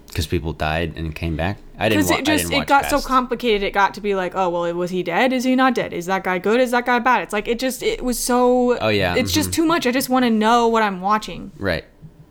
Because 0.07 0.27
people 0.27 0.53
died 0.53 0.93
and 0.95 1.13
came 1.13 1.35
back. 1.35 1.57
I 1.77 1.89
didn't. 1.89 2.05
Because 2.05 2.19
it 2.19 2.25
just 2.25 2.51
it 2.51 2.67
got 2.67 2.85
so 2.89 3.01
complicated. 3.01 3.63
It 3.63 3.71
got 3.71 3.93
to 3.95 4.01
be 4.01 4.15
like, 4.15 4.33
oh 4.35 4.49
well, 4.49 4.73
was 4.73 4.91
he 4.91 5.03
dead? 5.03 5.33
Is 5.33 5.43
he 5.43 5.55
not 5.55 5.75
dead? 5.75 5.91
Is 5.93 6.05
that 6.05 6.23
guy 6.23 6.39
good? 6.39 6.59
Is 6.61 6.71
that 6.71 6.85
guy 6.85 6.99
bad? 6.99 7.23
It's 7.23 7.33
like 7.33 7.47
it 7.47 7.59
just 7.59 7.83
it 7.83 8.01
was 8.01 8.17
so. 8.17 8.77
Oh, 8.79 8.87
yeah, 8.89 9.15
It's 9.15 9.33
just 9.33 9.51
too 9.51 9.65
much. 9.65 9.85
I 9.85 9.91
just 9.91 10.07
want 10.09 10.23
to 10.23 10.29
know 10.29 10.67
what 10.69 10.83
I'm 10.83 11.01
watching. 11.01 11.51
Right. 11.57 11.83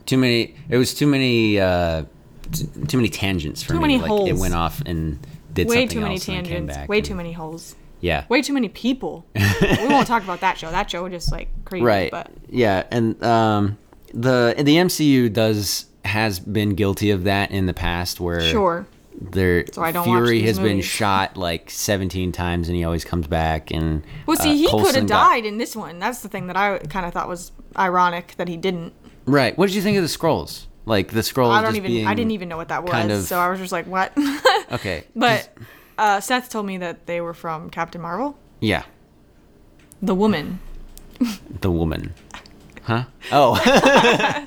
Too 0.07 0.17
many. 0.17 0.55
It 0.69 0.79
was 0.79 0.95
too 0.95 1.07
many. 1.07 1.61
Uh, 1.61 2.05
t- 2.53 2.67
too 2.89 2.97
many 2.97 3.09
tangents 3.09 3.63
for 3.63 3.71
Too 3.71 3.75
me. 3.75 3.81
many 3.83 3.99
like 3.99 4.09
holes. 4.09 4.29
it 4.29 4.37
went 4.37 4.55
off 4.55 4.81
and 4.87 5.19
did 5.53 5.69
Way 5.69 5.87
too 5.87 6.01
many 6.01 6.15
else 6.15 6.29
and 6.29 6.47
came 6.47 6.67
tangents. 6.67 6.89
Way 6.89 6.99
and- 6.99 7.07
too 7.07 7.15
many 7.15 7.33
holes. 7.33 7.77
Yeah. 8.01 8.25
Way 8.29 8.43
too 8.43 8.53
many 8.53 8.69
people. 8.69 9.25
we 9.35 9.89
won't 9.89 10.07
talk 10.07 10.23
about 10.23 10.41
that 10.41 10.59
show. 10.59 10.71
That 10.71 10.91
show 10.91 11.03
was 11.05 11.13
just 11.13 11.33
like 11.33 11.49
crazy. 11.65 11.85
Right. 11.85 12.11
But 12.11 12.31
Yeah, 12.51 12.85
and 12.91 13.23
um, 13.25 13.79
the 14.13 14.55
the 14.59 14.77
MCU 14.77 15.33
does 15.33 15.87
has 16.05 16.39
been 16.41 16.71
guilty 16.75 17.11
of 17.11 17.25
that 17.25 17.51
in 17.51 17.67
the 17.67 17.75
past, 17.75 18.21
where 18.21 18.41
sure. 18.41 18.87
their 19.21 19.65
why 19.75 19.89
I 19.89 19.93
don't 19.93 20.09
watch 20.09 20.19
Fury 20.19 20.43
has 20.43 20.59
been 20.59 20.81
shot 20.81 21.37
like 21.37 21.71
seventeen 21.71 22.33
times, 22.33 22.69
and 22.69 22.77
he 22.77 22.85
always 22.85 23.05
comes 23.05 23.27
back. 23.27 23.71
And 23.71 24.03
Well, 24.27 24.37
see, 24.37 24.51
uh, 24.51 24.55
he 24.55 24.69
could 24.69 24.95
have 24.95 25.07
got- 25.07 25.31
died 25.31 25.45
in 25.47 25.59
this 25.59 25.75
one. 25.77 25.99
That's 25.99 26.21
the 26.21 26.29
thing 26.29 26.47
that 26.49 26.57
I 26.57 26.79
kind 26.79 27.07
of 27.07 27.13
thought 27.13 27.29
was 27.29 27.53
ironic 27.79 28.35
that 28.37 28.49
he 28.49 28.57
didn't. 28.57 28.93
Right. 29.27 29.57
What 29.57 29.67
did 29.67 29.75
you 29.75 29.83
think 29.83 29.97
of 29.97 30.03
the 30.03 30.09
Skrulls? 30.09 30.67
Like 30.87 31.13
the 31.13 31.21
Skrulls. 31.21 31.53
I 31.53 31.63
don't 31.63 31.77
even. 31.77 32.07
I 32.07 32.15
didn't 32.15 32.33
even 32.33 32.49
know 32.49 32.57
what 32.59 32.69
that 32.69 32.83
was. 32.83 32.93
kind 32.93 33.11
of- 33.11 33.25
so 33.25 33.39
I 33.39 33.49
was 33.49 33.59
just 33.59 33.73
like, 33.73 33.87
what? 33.87 34.13
Okay. 34.73 35.05
but 35.15 35.49
uh, 35.99 36.21
Seth 36.21 36.51
told 36.51 36.67
me 36.67 36.79
that 36.79 37.07
they 37.07 37.21
were 37.21 37.33
from 37.35 37.71
Captain 37.71 38.01
Marvel, 38.03 38.37
Yeah. 38.61 38.83
the 40.03 40.15
woman. 40.15 40.59
The 41.61 41.71
woman. 41.71 42.13
Huh? 42.83 43.05
Oh. 43.33 43.55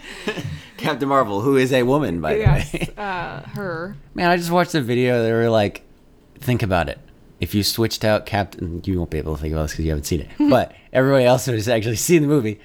Captain 0.78 1.08
Marvel, 1.10 1.42
who 1.42 1.58
is 1.58 1.74
a 1.74 1.84
woman, 1.84 2.22
by 2.22 2.36
the 2.36 2.44
way. 2.44 2.94
uh, 2.98 3.42
her. 3.42 3.96
Man, 4.14 4.30
I 4.30 4.38
just 4.38 4.52
watched 4.52 4.76
a 4.76 4.82
video. 4.82 5.24
They 5.24 5.32
were 5.32 5.50
like, 5.50 5.84
think 6.40 6.64
about 6.64 6.90
it. 6.90 7.00
If 7.40 7.54
you 7.54 7.62
switched 7.64 8.04
out 8.04 8.26
Captain, 8.26 8.82
you 8.86 8.98
won't 8.98 9.10
be 9.12 9.18
able 9.20 9.36
to 9.36 9.42
think 9.42 9.54
about 9.54 9.64
this 9.64 9.72
because 9.74 9.86
you 9.86 9.92
haven't 9.92 10.06
seen 10.06 10.22
it. 10.22 10.30
but 10.50 10.74
everybody 10.94 11.26
else 11.26 11.46
who 11.46 11.52
has 11.54 11.68
actually 11.70 11.96
seen 11.98 12.22
the 12.22 12.28
movie, 12.28 12.60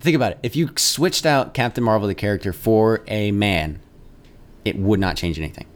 think 0.00 0.16
about 0.16 0.32
it. 0.32 0.38
If 0.42 0.56
you 0.56 0.70
switched 0.76 1.24
out 1.26 1.54
Captain 1.54 1.82
Marvel, 1.84 2.08
the 2.08 2.14
character, 2.14 2.52
for 2.52 3.02
a 3.06 3.30
man, 3.32 3.80
it 4.64 4.76
would 4.76 5.00
not 5.00 5.16
change 5.16 5.38
anything. 5.38 5.66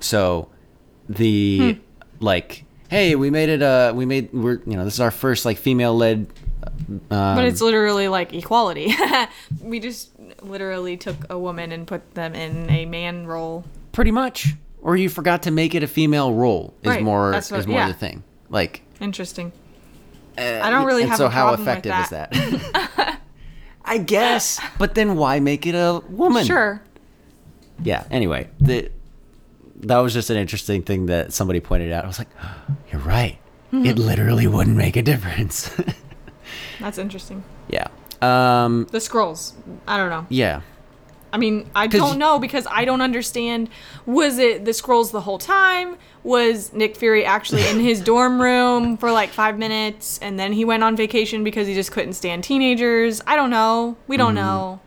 So, 0.00 0.48
the 1.08 1.78
like, 2.20 2.64
hey, 2.88 3.14
we 3.16 3.30
made 3.30 3.48
it. 3.48 3.62
Uh, 3.62 3.92
we 3.94 4.06
made 4.06 4.32
we're 4.32 4.60
you 4.66 4.76
know 4.76 4.84
this 4.84 4.94
is 4.94 5.00
our 5.00 5.10
first 5.10 5.44
like 5.44 5.58
female 5.58 5.96
led. 5.96 6.26
Um, 6.62 6.98
But 7.08 7.44
it's 7.44 7.60
literally 7.60 8.08
like 8.08 8.32
equality. 8.32 8.94
we 9.60 9.80
just 9.80 10.10
literally 10.42 10.96
took 10.96 11.16
a 11.30 11.38
woman 11.38 11.72
and 11.72 11.86
put 11.86 12.14
them 12.14 12.34
in 12.34 12.68
a 12.70 12.86
man 12.86 13.26
role. 13.26 13.64
pretty 13.92 14.10
much, 14.10 14.48
or 14.82 14.96
you 14.96 15.08
forgot 15.08 15.42
to 15.42 15.50
make 15.50 15.74
it 15.74 15.82
a 15.82 15.86
female 15.88 16.32
role 16.34 16.74
is 16.82 16.88
Right, 16.88 17.02
more 17.02 17.32
what- 17.32 17.50
is 17.52 17.66
more 17.66 17.78
yeah. 17.78 17.88
the 17.88 17.94
thing. 17.94 18.22
Like 18.48 18.82
Interesting. 19.00 19.52
Uh, 20.36 20.60
I 20.62 20.70
don't 20.70 20.86
really 20.86 21.04
have 21.04 21.16
so 21.18 21.26
a 21.26 21.30
how 21.30 21.52
effective 21.52 21.92
is 21.98 22.10
that. 22.10 22.30
that? 22.32 23.20
I 23.84 23.98
guess, 23.98 24.60
but 24.78 24.94
then 24.94 25.16
why 25.16 25.40
make 25.40 25.66
it 25.66 25.74
a 25.74 26.00
woman? 26.08 26.44
Sure. 26.46 26.80
Yeah. 27.82 28.04
Anyway, 28.10 28.48
the 28.60 28.90
that 29.80 29.98
was 29.98 30.12
just 30.12 30.30
an 30.30 30.36
interesting 30.36 30.82
thing 30.82 31.06
that 31.06 31.32
somebody 31.32 31.60
pointed 31.60 31.92
out. 31.92 32.04
I 32.04 32.06
was 32.06 32.18
like, 32.18 32.28
you're 32.92 33.00
right. 33.00 33.38
Mm-hmm. 33.72 33.86
It 33.86 33.98
literally 33.98 34.46
wouldn't 34.46 34.76
make 34.76 34.96
a 34.96 35.02
difference. 35.02 35.70
That's 36.80 36.98
interesting. 36.98 37.42
yeah. 37.68 37.88
Um. 38.22 38.86
The 38.90 38.98
Skrulls. 38.98 39.52
I 39.86 39.96
don't 39.96 40.10
know. 40.10 40.26
Yeah. 40.28 40.62
I 41.30 41.36
mean, 41.36 41.68
I 41.74 41.88
don't 41.88 42.16
know 42.18 42.38
because 42.38 42.66
I 42.70 42.86
don't 42.86 43.02
understand. 43.02 43.68
Was 44.06 44.38
it 44.38 44.64
the 44.64 44.70
Skrulls 44.70 45.12
the 45.12 45.20
whole 45.20 45.36
time? 45.38 45.96
Was 46.24 46.72
Nick 46.72 46.96
Fury 46.96 47.22
actually 47.22 47.68
in 47.68 47.80
his 47.80 48.00
dorm 48.12 48.40
room 48.40 48.96
for 48.96 49.12
like 49.12 49.28
five 49.28 49.58
minutes 49.58 50.18
and 50.22 50.38
then 50.40 50.54
he 50.54 50.64
went 50.64 50.82
on 50.82 50.96
vacation 50.96 51.44
because 51.44 51.66
he 51.66 51.74
just 51.74 51.92
couldn't 51.92 52.14
stand 52.14 52.44
teenagers? 52.44 53.20
I 53.26 53.36
don't 53.36 53.50
know. 53.50 53.98
We 54.06 54.16
don't 54.16 54.28
Mm-hmm. 54.28 54.34
know. 54.36 54.80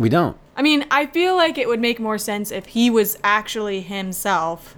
We 0.00 0.08
don't. 0.08 0.36
I 0.56 0.62
mean, 0.62 0.84
I 0.90 1.06
feel 1.06 1.36
like 1.36 1.58
it 1.58 1.68
would 1.68 1.80
make 1.80 2.00
more 2.00 2.18
sense 2.18 2.50
if 2.50 2.66
he 2.66 2.90
was 2.90 3.16
actually 3.22 3.80
himself. 3.80 4.76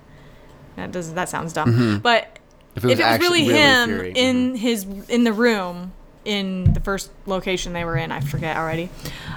That 0.76 0.92
does 0.92 1.14
that 1.14 1.28
sounds 1.30 1.52
dumb, 1.54 2.00
but 2.02 2.24
Mm-hmm. 2.24 2.36
If 2.76 2.84
if 2.84 2.84
it 2.84 2.88
was, 2.90 3.00
actu- 3.00 3.24
really, 3.24 3.44
him 3.44 3.88
Fury. 3.88 4.12
in 4.14 4.54
his 4.54 4.84
in 5.08 5.24
the 5.24 5.32
room 5.32 5.92
in 6.24 6.72
the 6.72 6.80
first 6.80 7.10
location 7.26 7.72
they 7.72 7.84
were 7.84 7.96
in, 7.96 8.12
I 8.12 8.20
forget 8.20 8.56
already. 8.56 8.90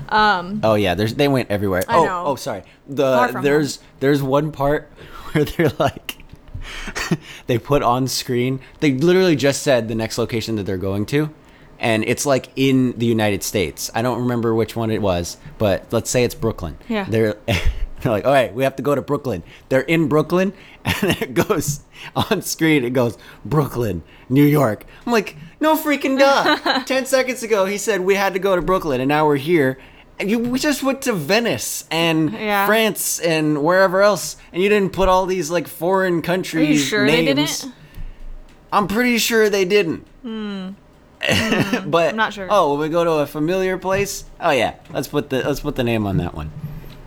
Um, 0.09 0.59
Oh 0.63 0.75
yeah, 0.75 0.95
there's 0.95 1.15
they 1.15 1.27
went 1.27 1.49
everywhere. 1.49 1.83
I 1.87 1.97
oh, 1.97 2.05
know. 2.05 2.23
oh 2.27 2.35
sorry. 2.35 2.63
The 2.87 3.39
there's 3.41 3.79
there's 3.99 4.21
one 4.21 4.51
part 4.51 4.91
where 5.31 5.45
they're 5.45 5.71
like 5.79 6.17
they 7.47 7.57
put 7.57 7.83
on 7.83 8.07
screen. 8.07 8.59
They 8.79 8.93
literally 8.93 9.35
just 9.35 9.63
said 9.63 9.87
the 9.87 9.95
next 9.95 10.17
location 10.17 10.55
that 10.57 10.63
they're 10.63 10.77
going 10.77 11.05
to 11.07 11.29
and 11.83 12.05
it's 12.05 12.25
like 12.25 12.47
in 12.55 12.97
the 12.97 13.05
United 13.05 13.43
States. 13.43 13.91
I 13.93 14.01
don't 14.01 14.21
remember 14.21 14.55
which 14.55 14.75
one 14.75 14.89
it 14.89 15.01
was, 15.01 15.37
but 15.57 15.85
let's 15.91 16.09
say 16.09 16.23
it's 16.23 16.33
Brooklyn. 16.33 16.77
Yeah. 16.87 17.05
They're 17.07 17.35
they're 17.45 18.11
like, 18.11 18.25
"All 18.25 18.31
right, 18.31 18.53
we 18.53 18.63
have 18.63 18.77
to 18.77 18.83
go 18.83 18.95
to 18.95 19.01
Brooklyn." 19.01 19.43
They're 19.69 19.81
in 19.81 20.07
Brooklyn 20.07 20.53
and 20.85 21.21
it 21.21 21.33
goes 21.33 21.81
on 22.15 22.41
screen 22.41 22.83
it 22.83 22.91
goes 22.91 23.17
Brooklyn, 23.45 24.01
New 24.29 24.43
York. 24.43 24.85
I'm 25.05 25.11
like, 25.11 25.35
"No 25.63 25.75
freaking 25.75 26.19
duh." 26.19 26.83
10 26.85 27.05
seconds 27.07 27.41
ago 27.41 27.65
he 27.65 27.77
said 27.77 28.01
we 28.01 28.15
had 28.15 28.33
to 28.33 28.39
go 28.39 28.55
to 28.55 28.61
Brooklyn 28.61 29.01
and 29.01 29.07
now 29.09 29.25
we're 29.25 29.37
here. 29.37 29.79
And 30.19 30.29
you, 30.29 30.37
we 30.37 30.59
just 30.59 30.83
went 30.83 31.01
to 31.03 31.13
Venice 31.13 31.85
and 31.89 32.31
Yeah. 32.33 32.67
France 32.67 33.19
and 33.19 33.63
wherever 33.63 34.01
else, 34.03 34.37
and 34.53 34.61
you 34.61 34.69
didn't 34.69 34.93
put 34.93 35.09
all 35.09 35.25
these 35.25 35.49
like 35.49 35.67
foreign 35.67 36.21
countries. 36.21 36.69
are 36.69 36.73
you 36.73 36.77
sure 36.77 37.05
names. 37.05 37.25
they 37.25 37.33
didn't? 37.33 37.73
I'm 38.71 38.87
pretty 38.87 39.17
sure 39.17 39.49
they 39.49 39.65
didn't. 39.65 40.05
but 40.23 42.09
I'm 42.09 42.15
not 42.15 42.33
sure. 42.33 42.47
Oh, 42.49 42.71
when 42.71 42.79
we 42.81 42.89
go 42.89 43.03
to 43.03 43.11
a 43.23 43.25
familiar 43.25 43.77
place, 43.77 44.25
oh 44.39 44.51
yeah, 44.51 44.75
let's 44.91 45.07
put 45.07 45.29
the 45.29 45.41
let's 45.43 45.61
put 45.61 45.75
the 45.75 45.83
name 45.83 46.05
on 46.05 46.17
that 46.17 46.35
one. 46.35 46.51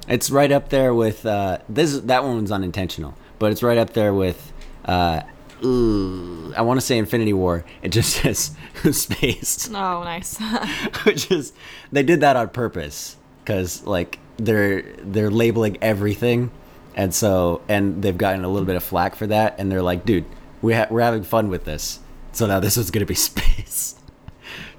It's 0.09 0.31
right 0.31 0.51
up 0.51 0.69
there 0.71 0.93
with 0.95 1.25
uh, 1.27 1.59
this. 1.69 1.99
That 2.01 2.25
one 2.25 2.41
was 2.43 2.51
unintentional, 2.53 3.15
but 3.39 3.53
it's 3.53 3.63
right 3.63 3.79
up 3.79 3.93
there 3.93 4.13
with. 4.15 4.53
Uh, 4.85 5.21
ooh, 5.65 6.53
I 6.57 6.63
want 6.63 6.79
to 6.81 6.85
say 6.87 6.99
Infinity 6.99 7.33
War. 7.33 7.65
It 7.83 7.91
just 7.91 8.17
says 8.23 8.53
space, 8.93 9.69
Oh, 9.73 10.03
nice. 10.05 10.39
which 11.05 11.31
is 11.31 11.53
they 11.93 12.03
did 12.03 12.21
that 12.21 12.37
on 12.37 12.49
purpose 12.51 13.17
because 13.45 13.85
like 13.85 14.19
they're 14.39 14.83
they're 14.99 15.31
labeling 15.31 15.79
everything, 15.83 16.51
and 16.95 17.15
so 17.15 17.63
and 17.69 18.03
they've 18.03 18.19
gotten 18.19 18.45
a 18.45 18.49
little 18.49 18.67
bit 18.67 18.77
of 18.77 18.83
flack 18.85 19.15
for 19.15 19.27
that, 19.29 19.57
and 19.59 19.71
they're 19.73 19.83
like, 19.83 20.05
dude, 20.05 20.25
we 20.63 20.75
ha- 20.75 20.87
we're 20.91 21.01
having 21.01 21.23
fun 21.23 21.49
with 21.49 21.65
this, 21.65 22.01
so 22.33 22.47
now 22.47 22.61
this 22.61 22.77
is 22.77 22.91
gonna 22.91 23.07
be 23.07 23.15
space. 23.31 23.95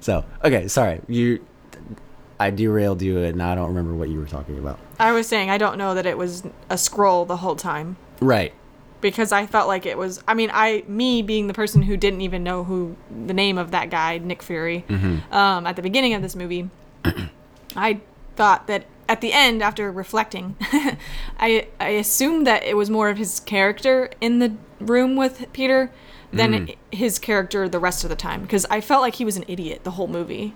So 0.00 0.24
okay, 0.44 0.68
sorry 0.68 1.00
you. 1.08 1.44
I 2.40 2.50
derailed 2.50 3.02
you, 3.02 3.18
and 3.18 3.42
I 3.42 3.56
don't 3.56 3.66
remember 3.66 3.94
what 3.96 4.10
you 4.10 4.20
were 4.20 4.26
talking 4.26 4.58
about. 4.58 4.78
I 5.00 5.10
was 5.10 5.26
saying 5.26 5.50
I 5.50 5.58
don't 5.58 5.76
know 5.76 5.94
that 5.94 6.06
it 6.06 6.16
was 6.16 6.44
a 6.70 6.74
Skrull 6.74 7.26
the 7.26 7.38
whole 7.38 7.56
time 7.56 7.96
Right. 8.20 8.52
Because 9.00 9.32
I 9.32 9.46
felt 9.46 9.68
like 9.68 9.86
it 9.86 9.96
was. 9.96 10.22
I 10.26 10.34
mean, 10.34 10.50
I 10.52 10.84
me 10.86 11.22
being 11.22 11.46
the 11.46 11.54
person 11.54 11.82
who 11.82 11.96
didn't 11.96 12.20
even 12.20 12.42
know 12.42 12.64
who 12.64 12.96
the 13.26 13.34
name 13.34 13.58
of 13.58 13.70
that 13.70 13.90
guy 13.90 14.18
Nick 14.18 14.42
Fury 14.42 14.84
um, 15.30 15.66
at 15.66 15.76
the 15.76 15.82
beginning 15.82 16.14
of 16.14 16.22
this 16.22 16.34
movie, 16.34 16.68
I 17.76 18.00
thought 18.36 18.66
that 18.66 18.86
at 19.08 19.20
the 19.20 19.32
end, 19.32 19.62
after 19.62 19.90
reflecting, 19.90 20.56
I 21.38 21.68
I 21.80 21.88
assumed 21.88 22.46
that 22.46 22.64
it 22.64 22.76
was 22.76 22.90
more 22.90 23.08
of 23.08 23.18
his 23.18 23.40
character 23.40 24.10
in 24.20 24.38
the 24.38 24.54
room 24.80 25.16
with 25.16 25.52
Peter 25.52 25.90
than 26.32 26.70
his 26.92 27.18
character 27.18 27.68
the 27.68 27.78
rest 27.78 28.04
of 28.04 28.10
the 28.10 28.16
time 28.16 28.42
because 28.42 28.66
I 28.66 28.80
felt 28.80 29.00
like 29.00 29.14
he 29.14 29.24
was 29.24 29.36
an 29.36 29.44
idiot 29.48 29.84
the 29.84 29.92
whole 29.92 30.08
movie. 30.08 30.54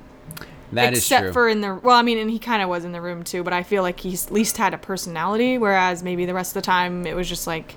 That 0.73 0.95
is 0.95 1.01
except 1.01 1.25
true. 1.25 1.33
for 1.33 1.49
in 1.49 1.61
the 1.61 1.75
well, 1.75 1.97
I 1.97 2.03
mean, 2.03 2.19
and 2.19 2.31
he 2.31 2.39
kind 2.39 2.63
of 2.63 2.69
was 2.69 2.85
in 2.85 2.93
the 2.93 3.01
room 3.01 3.25
too, 3.25 3.43
but 3.43 3.53
I 3.53 3.63
feel 3.63 3.83
like 3.83 4.01
he's 4.01 4.27
at 4.27 4.33
least 4.33 4.57
had 4.57 4.75
a 4.75 4.79
personality, 4.79 5.59
whereas 5.59 6.03
maybe 6.03 6.25
the 6.25 6.35
rest 6.35 6.51
of 6.51 6.63
the 6.63 6.67
time 6.67 7.07
it 7.07 7.15
was 7.15 7.29
just 7.29 7.47
like 7.47 7.75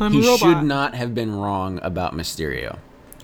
I'm 0.00 0.12
he 0.12 0.36
should 0.36 0.62
not 0.62 0.94
have 0.94 1.14
been 1.14 1.34
wrong 1.34 1.78
about 1.82 2.14
Mysterio 2.14 2.78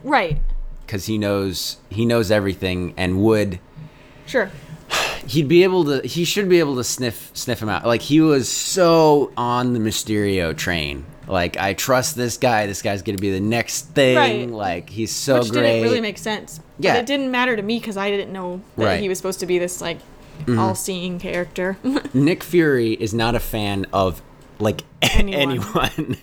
Right. 0.04 0.38
because 0.86 1.06
he 1.06 1.18
knows 1.18 1.78
he 1.90 2.04
knows 2.06 2.30
everything 2.30 2.94
and 2.96 3.22
would 3.22 3.58
Sure. 4.26 4.50
he'd 5.26 5.48
be 5.48 5.62
able 5.62 5.84
to 5.84 6.06
he 6.06 6.24
should 6.24 6.48
be 6.48 6.58
able 6.58 6.76
to 6.76 6.84
sniff 6.84 7.30
sniff 7.34 7.60
him 7.62 7.68
out 7.68 7.86
like 7.86 8.02
he 8.02 8.20
was 8.20 8.48
so 8.48 9.32
on 9.36 9.72
the 9.72 9.78
mysterio 9.80 10.56
train 10.56 11.04
Like 11.28 11.56
I 11.56 11.72
trust 11.74 12.16
this 12.16 12.36
guy. 12.36 12.66
This 12.66 12.82
guy's 12.82 13.00
gonna 13.02 13.18
be 13.18 13.30
the 13.30 13.40
next 13.40 13.86
thing. 13.94 14.16
Right. 14.16 14.50
Like 14.50 14.90
he's 14.90 15.12
so 15.12 15.38
Which 15.38 15.50
great. 15.52 15.62
didn't 15.62 15.82
really 15.84 16.00
make 16.00 16.18
sense. 16.18 16.60
Yeah. 16.80 16.94
But 16.94 17.00
it 17.00 17.06
didn't 17.06 17.30
matter 17.30 17.54
to 17.56 17.62
me 17.62 17.78
because 17.78 17.96
I 17.96 18.10
didn't 18.10 18.32
know 18.32 18.60
that 18.76 18.84
Right. 18.84 18.92
Mm-hmm. 18.94 19.02
he 19.02 19.08
was 19.08 19.18
supposed 19.18 19.38
to 19.40 19.46
be 19.46 19.58
this 19.58 19.80
like 19.80 19.98
all-seeing 20.48 21.20
character. 21.20 21.76
Nick 22.12 22.42
Fury 22.42 22.94
is 22.94 23.14
not 23.14 23.34
a 23.36 23.40
fan 23.40 23.86
of 23.92 24.20
like 24.58 24.82
anyone, 25.02 25.40
Anyone. 25.40 26.16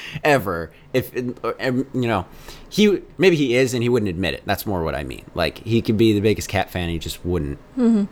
ever. 0.24 0.70
If 0.92 1.14
you 1.14 1.86
know, 1.94 2.26
he 2.68 3.02
maybe 3.18 3.36
he 3.36 3.56
is 3.56 3.74
and 3.74 3.82
he 3.82 3.88
wouldn't 3.88 4.08
admit 4.08 4.34
it. 4.34 4.42
That's 4.46 4.66
more 4.66 4.82
what 4.82 4.94
I 4.94 5.04
mean. 5.04 5.24
Like 5.34 5.58
he 5.58 5.82
could 5.82 5.96
be 5.96 6.12
the 6.12 6.20
biggest 6.20 6.48
Cap 6.48 6.70
fan, 6.70 6.88
he 6.88 6.98
just 6.98 7.24
wouldn't 7.24 7.58
mm-hmm. 7.76 8.04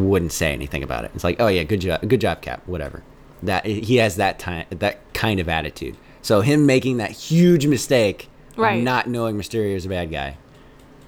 wouldn't 0.00 0.32
say 0.32 0.52
anything 0.52 0.82
about 0.82 1.04
it. 1.04 1.12
It's 1.14 1.24
like, 1.24 1.40
oh 1.40 1.48
yeah, 1.48 1.62
good 1.62 1.80
job, 1.80 2.06
good 2.08 2.20
job, 2.20 2.42
Cap. 2.42 2.62
Whatever. 2.66 3.02
That 3.42 3.66
he 3.66 3.96
has 3.96 4.16
that 4.16 4.38
time, 4.38 4.66
that 4.70 5.12
kind 5.12 5.38
of 5.38 5.48
attitude. 5.48 5.96
So 6.22 6.40
him 6.40 6.64
making 6.64 6.96
that 6.96 7.10
huge 7.10 7.66
mistake, 7.66 8.30
Right. 8.56 8.82
not 8.82 9.08
knowing 9.08 9.36
Mysterio 9.36 9.74
is 9.74 9.84
a 9.84 9.90
bad 9.90 10.10
guy, 10.10 10.38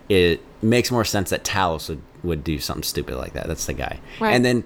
it 0.08 0.42
makes 0.60 0.90
more 0.90 1.04
sense 1.04 1.30
that 1.30 1.44
Talos 1.44 1.88
would, 1.88 2.02
would 2.22 2.44
do 2.44 2.58
something 2.58 2.82
stupid 2.82 3.16
like 3.16 3.32
that. 3.32 3.46
That's 3.46 3.66
the 3.66 3.72
guy. 3.72 4.00
Right. 4.20 4.34
And 4.34 4.44
then, 4.44 4.64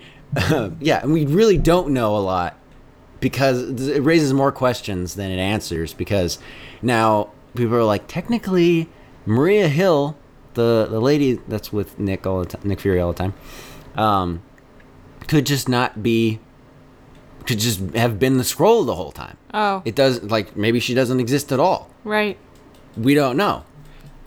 yeah, 0.80 1.00
and 1.02 1.12
we 1.12 1.26
really 1.26 1.56
don't 1.56 1.90
know 1.90 2.16
a 2.16 2.18
lot 2.18 2.58
because 3.20 3.88
it 3.88 4.00
raises 4.02 4.32
more 4.32 4.50
questions 4.52 5.14
than 5.14 5.30
it 5.30 5.38
answers. 5.38 5.92
Because 5.94 6.38
now 6.82 7.30
people 7.54 7.74
are 7.76 7.84
like, 7.84 8.06
technically, 8.08 8.88
Maria 9.26 9.68
Hill, 9.68 10.16
the 10.54 10.86
the 10.90 11.00
lady 11.00 11.34
that's 11.48 11.72
with 11.72 11.98
Nick 11.98 12.26
all 12.26 12.40
the 12.40 12.46
time, 12.46 12.62
Nick 12.64 12.80
Fury 12.80 13.00
all 13.00 13.12
the 13.12 13.18
time, 13.18 13.34
um, 13.96 14.42
could 15.28 15.46
just 15.46 15.68
not 15.68 16.02
be, 16.02 16.40
could 17.46 17.58
just 17.58 17.80
have 17.94 18.18
been 18.18 18.36
the 18.36 18.42
Skrull 18.44 18.84
the 18.86 18.94
whole 18.94 19.12
time. 19.12 19.36
oh, 19.54 19.82
It 19.84 19.94
does 19.94 20.22
like 20.22 20.56
maybe 20.56 20.80
she 20.80 20.94
doesn't 20.94 21.20
exist 21.20 21.52
at 21.52 21.60
all 21.60 21.90
right. 22.04 22.36
we 22.96 23.14
don't 23.14 23.36
know 23.36 23.64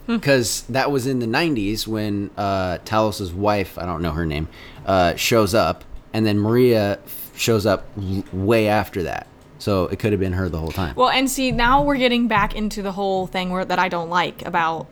because 0.06 0.62
that 0.68 0.90
was 0.90 1.06
in 1.06 1.18
the 1.20 1.26
90s 1.26 1.86
when 1.86 2.30
uh, 2.36 2.76
Talos's 2.84 3.32
wife, 3.32 3.78
I 3.78 3.86
don't 3.86 4.02
know 4.02 4.10
her 4.12 4.26
name, 4.26 4.48
uh, 4.84 5.14
shows 5.14 5.54
up, 5.54 5.82
and 6.12 6.26
then 6.26 6.38
Maria 6.38 6.98
shows 7.36 7.66
up 7.66 7.86
way 8.32 8.68
after 8.68 9.02
that. 9.04 9.26
So 9.58 9.84
it 9.84 9.98
could 9.98 10.12
have 10.12 10.20
been 10.20 10.34
her 10.34 10.48
the 10.48 10.58
whole 10.58 10.72
time. 10.72 10.94
Well, 10.94 11.08
and 11.08 11.30
see, 11.30 11.50
now 11.50 11.82
we're 11.82 11.96
getting 11.96 12.28
back 12.28 12.54
into 12.54 12.82
the 12.82 12.92
whole 12.92 13.26
thing 13.26 13.50
where 13.50 13.64
that 13.64 13.78
I 13.78 13.88
don't 13.88 14.10
like 14.10 14.44
about 14.44 14.88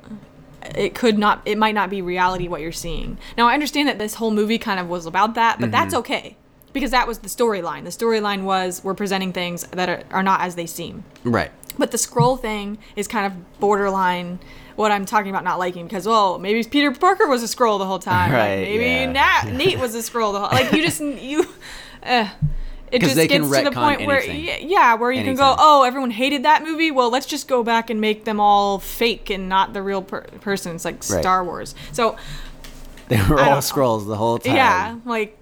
it 0.75 0.95
could 0.95 1.19
not 1.19 1.43
it 1.45 1.59
might 1.59 1.75
not 1.75 1.91
be 1.91 2.03
reality 2.03 2.49
what 2.49 2.61
you're 2.61 2.73
seeing. 2.73 3.19
Now, 3.37 3.49
I 3.49 3.55
understand 3.55 3.89
that 3.89 3.99
this 3.99 4.15
whole 4.15 4.31
movie 4.31 4.59
kind 4.59 4.81
of 4.81 4.89
was 4.89 5.07
about 5.07 5.35
that, 5.35 5.61
but 5.61 5.71
that's 5.71 5.95
mm-hmm. 5.95 6.01
okay. 6.01 6.37
Because 6.73 6.91
that 6.93 7.07
was 7.07 7.19
the 7.19 7.29
storyline. 7.29 7.85
The 7.85 7.91
storyline 7.91 8.45
was 8.45 8.83
we're 8.83 8.95
presenting 8.95 9.35
things 9.35 9.65
that 9.73 9.91
are, 9.91 10.05
are 10.11 10.23
not 10.23 10.41
as 10.41 10.55
they 10.55 10.67
seem. 10.67 11.05
right. 11.25 11.51
But 11.79 11.91
the 11.91 11.97
Skrull 11.97 12.39
thing 12.41 12.79
is 12.97 13.09
kind 13.09 13.27
of 13.27 13.61
borderline 13.61 14.39
what 14.77 14.93
I'm 14.93 15.07
talking 15.07 15.31
about 15.31 15.45
not 15.45 15.59
liking 15.59 15.87
because 15.87 16.07
well 16.07 16.39
maybe 16.39 16.63
Peter 16.65 16.93
Parker 16.93 17.29
was 17.29 17.43
a 17.43 17.47
Skrull 17.47 17.79
the 17.79 17.87
whole 17.87 17.99
time. 17.99 18.31
Like, 18.31 18.39
Right, 18.39 18.63
maybe 18.63 18.85
yeah. 18.85 19.13
Nat, 19.13 19.53
Nate 19.53 19.79
was 19.79 19.95
a 19.95 19.99
Skrull 19.99 20.33
the 20.33 20.41
whole 20.41 20.51
like 20.51 20.73
you 20.73 20.83
just 20.83 21.01
you 21.23 21.47
uh, 22.05 22.29
it 22.91 23.01
just 23.01 23.17
gets 23.17 23.33
to 23.33 23.63
the 23.65 23.71
point 23.73 24.07
where 24.07 24.21
anything. 24.21 24.47
y- 24.47 24.59
yeah 24.69 24.95
where 24.95 25.11
you 25.11 25.23
can 25.25 25.35
go 25.37 25.55
oh 25.59 25.83
everyone 25.85 26.11
hated 26.11 26.43
that 26.45 26.63
movie 26.63 26.91
well 26.91 27.11
let's 27.11 27.27
just 27.27 27.49
go 27.49 27.63
back 27.63 27.89
and 27.91 28.01
make 28.01 28.25
them 28.25 28.39
all 28.39 28.79
fake 28.79 29.31
and 29.31 29.49
not 29.49 29.73
the 29.73 29.81
real 29.83 30.03
per- 30.03 30.23
person 30.41 30.75
it's 30.75 30.85
like 30.85 30.97
Right. 30.97 31.21
Star 31.23 31.43
Wars 31.45 31.75
so 31.93 32.17
They 33.09 33.17
were 33.29 33.41
all 33.41 33.57
Skrulls 33.59 34.07
the 34.07 34.17
whole 34.17 34.39
time. 34.39 34.57
yeah 34.57 34.99
like 35.07 35.37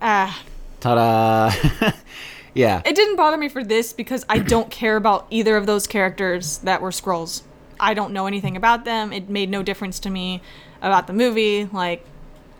uh 0.00 0.32
Ta 0.80 0.94
da! 0.94 1.90
yeah. 2.54 2.82
it 2.84 2.94
didn't 2.94 3.16
bother 3.16 3.36
me 3.38 3.48
for 3.48 3.64
this 3.64 3.92
because 3.92 4.24
I 4.28 4.38
don't 4.38 4.70
care 4.80 4.96
about 4.96 5.26
either 5.30 5.56
of 5.56 5.66
those 5.66 5.86
characters 5.86 6.58
that 6.58 6.80
were 6.82 6.90
Skrulls. 6.90 7.42
I 7.80 7.94
don't 7.94 8.12
know 8.12 8.26
anything 8.26 8.56
about 8.56 8.84
them. 8.84 9.12
It 9.12 9.28
made 9.30 9.48
no 9.50 9.62
difference 9.62 9.98
to 10.00 10.10
me 10.10 10.42
about 10.82 11.06
the 11.06 11.12
movie. 11.14 11.64
Like, 11.72 12.04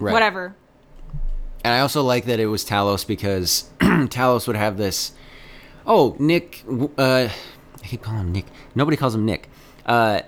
Right. 0.01 0.13
whatever. 0.13 0.55
And 1.65 1.73
I 1.73 1.81
also 1.81 2.03
like 2.03 2.27
that 2.27 2.39
it 2.39 2.47
was 2.47 2.63
Talos 2.65 3.07
because 3.07 3.71
Talos 3.81 4.47
would 4.47 4.57
have 4.57 4.77
this. 4.77 5.13
Oh, 5.87 6.15
Nick. 6.19 6.63
Uh, 6.99 7.29
I 7.83 7.87
keep 7.87 8.03
calling 8.03 8.21
him 8.21 8.33
Nick. 8.33 8.47
Nobody 8.75 8.99
calls 8.99 9.15
him 9.15 9.25
Nick. 9.25 9.49
Uh, 9.87 10.21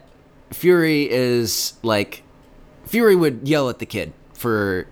Fury 0.50 1.08
is 1.10 1.74
like. 1.82 2.22
Fury 2.86 3.14
would 3.14 3.46
yell 3.46 3.68
at 3.68 3.80
the 3.80 3.86
kid 3.86 4.14
for 4.32 4.86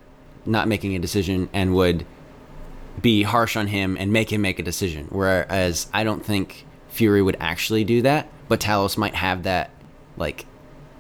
not 0.44 0.68
making 0.68 0.94
a 0.94 0.98
decision 0.98 1.48
and 1.52 1.74
would 1.74 2.04
be 3.00 3.22
harsh 3.22 3.56
on 3.56 3.68
him 3.68 3.96
and 3.98 4.12
make 4.12 4.30
him 4.30 4.42
make 4.42 4.58
a 4.58 4.62
decision. 4.62 5.06
Whereas 5.10 5.88
I 5.92 6.04
don't 6.04 6.24
think 6.24 6.66
Fury 6.88 7.22
would 7.22 7.36
actually 7.40 7.84
do 7.84 8.02
that, 8.02 8.28
but 8.48 8.60
Talos 8.60 8.98
might 8.98 9.14
have 9.14 9.44
that, 9.44 9.70
like, 10.16 10.44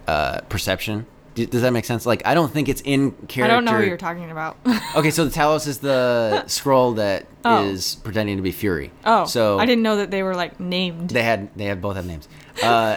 uh, 0.06 0.40
perception. 0.48 1.06
Does 1.34 1.62
that 1.62 1.72
make 1.72 1.84
sense? 1.84 2.06
Like, 2.06 2.22
I 2.24 2.34
don't 2.34 2.52
think 2.52 2.68
it's 2.68 2.80
in 2.82 3.10
character. 3.26 3.44
I 3.44 3.48
don't 3.48 3.64
know 3.64 3.72
who 3.72 3.84
you're 3.86 3.96
talking 3.96 4.30
about. 4.30 4.56
Okay, 4.96 5.10
so 5.10 5.24
the 5.24 5.30
Talos 5.32 5.66
is 5.66 5.78
the 5.78 6.44
Skrull 6.48 6.94
that 6.96 7.26
is 7.66 7.96
Oh. 7.98 8.04
pretending 8.04 8.36
to 8.36 8.42
be 8.42 8.52
Fury. 8.52 8.92
oh, 9.04 9.24
so 9.26 9.58
I 9.58 9.66
didn't 9.66 9.82
know 9.82 9.96
that 9.96 10.12
they 10.12 10.22
were 10.22 10.36
like 10.36 10.60
named. 10.60 11.10
They 11.10 11.24
had 11.24 11.48
they 11.56 11.64
had 11.64 11.82
both 11.82 11.96
have 11.96 12.06
names. 12.06 12.28
Uh, 12.62 12.96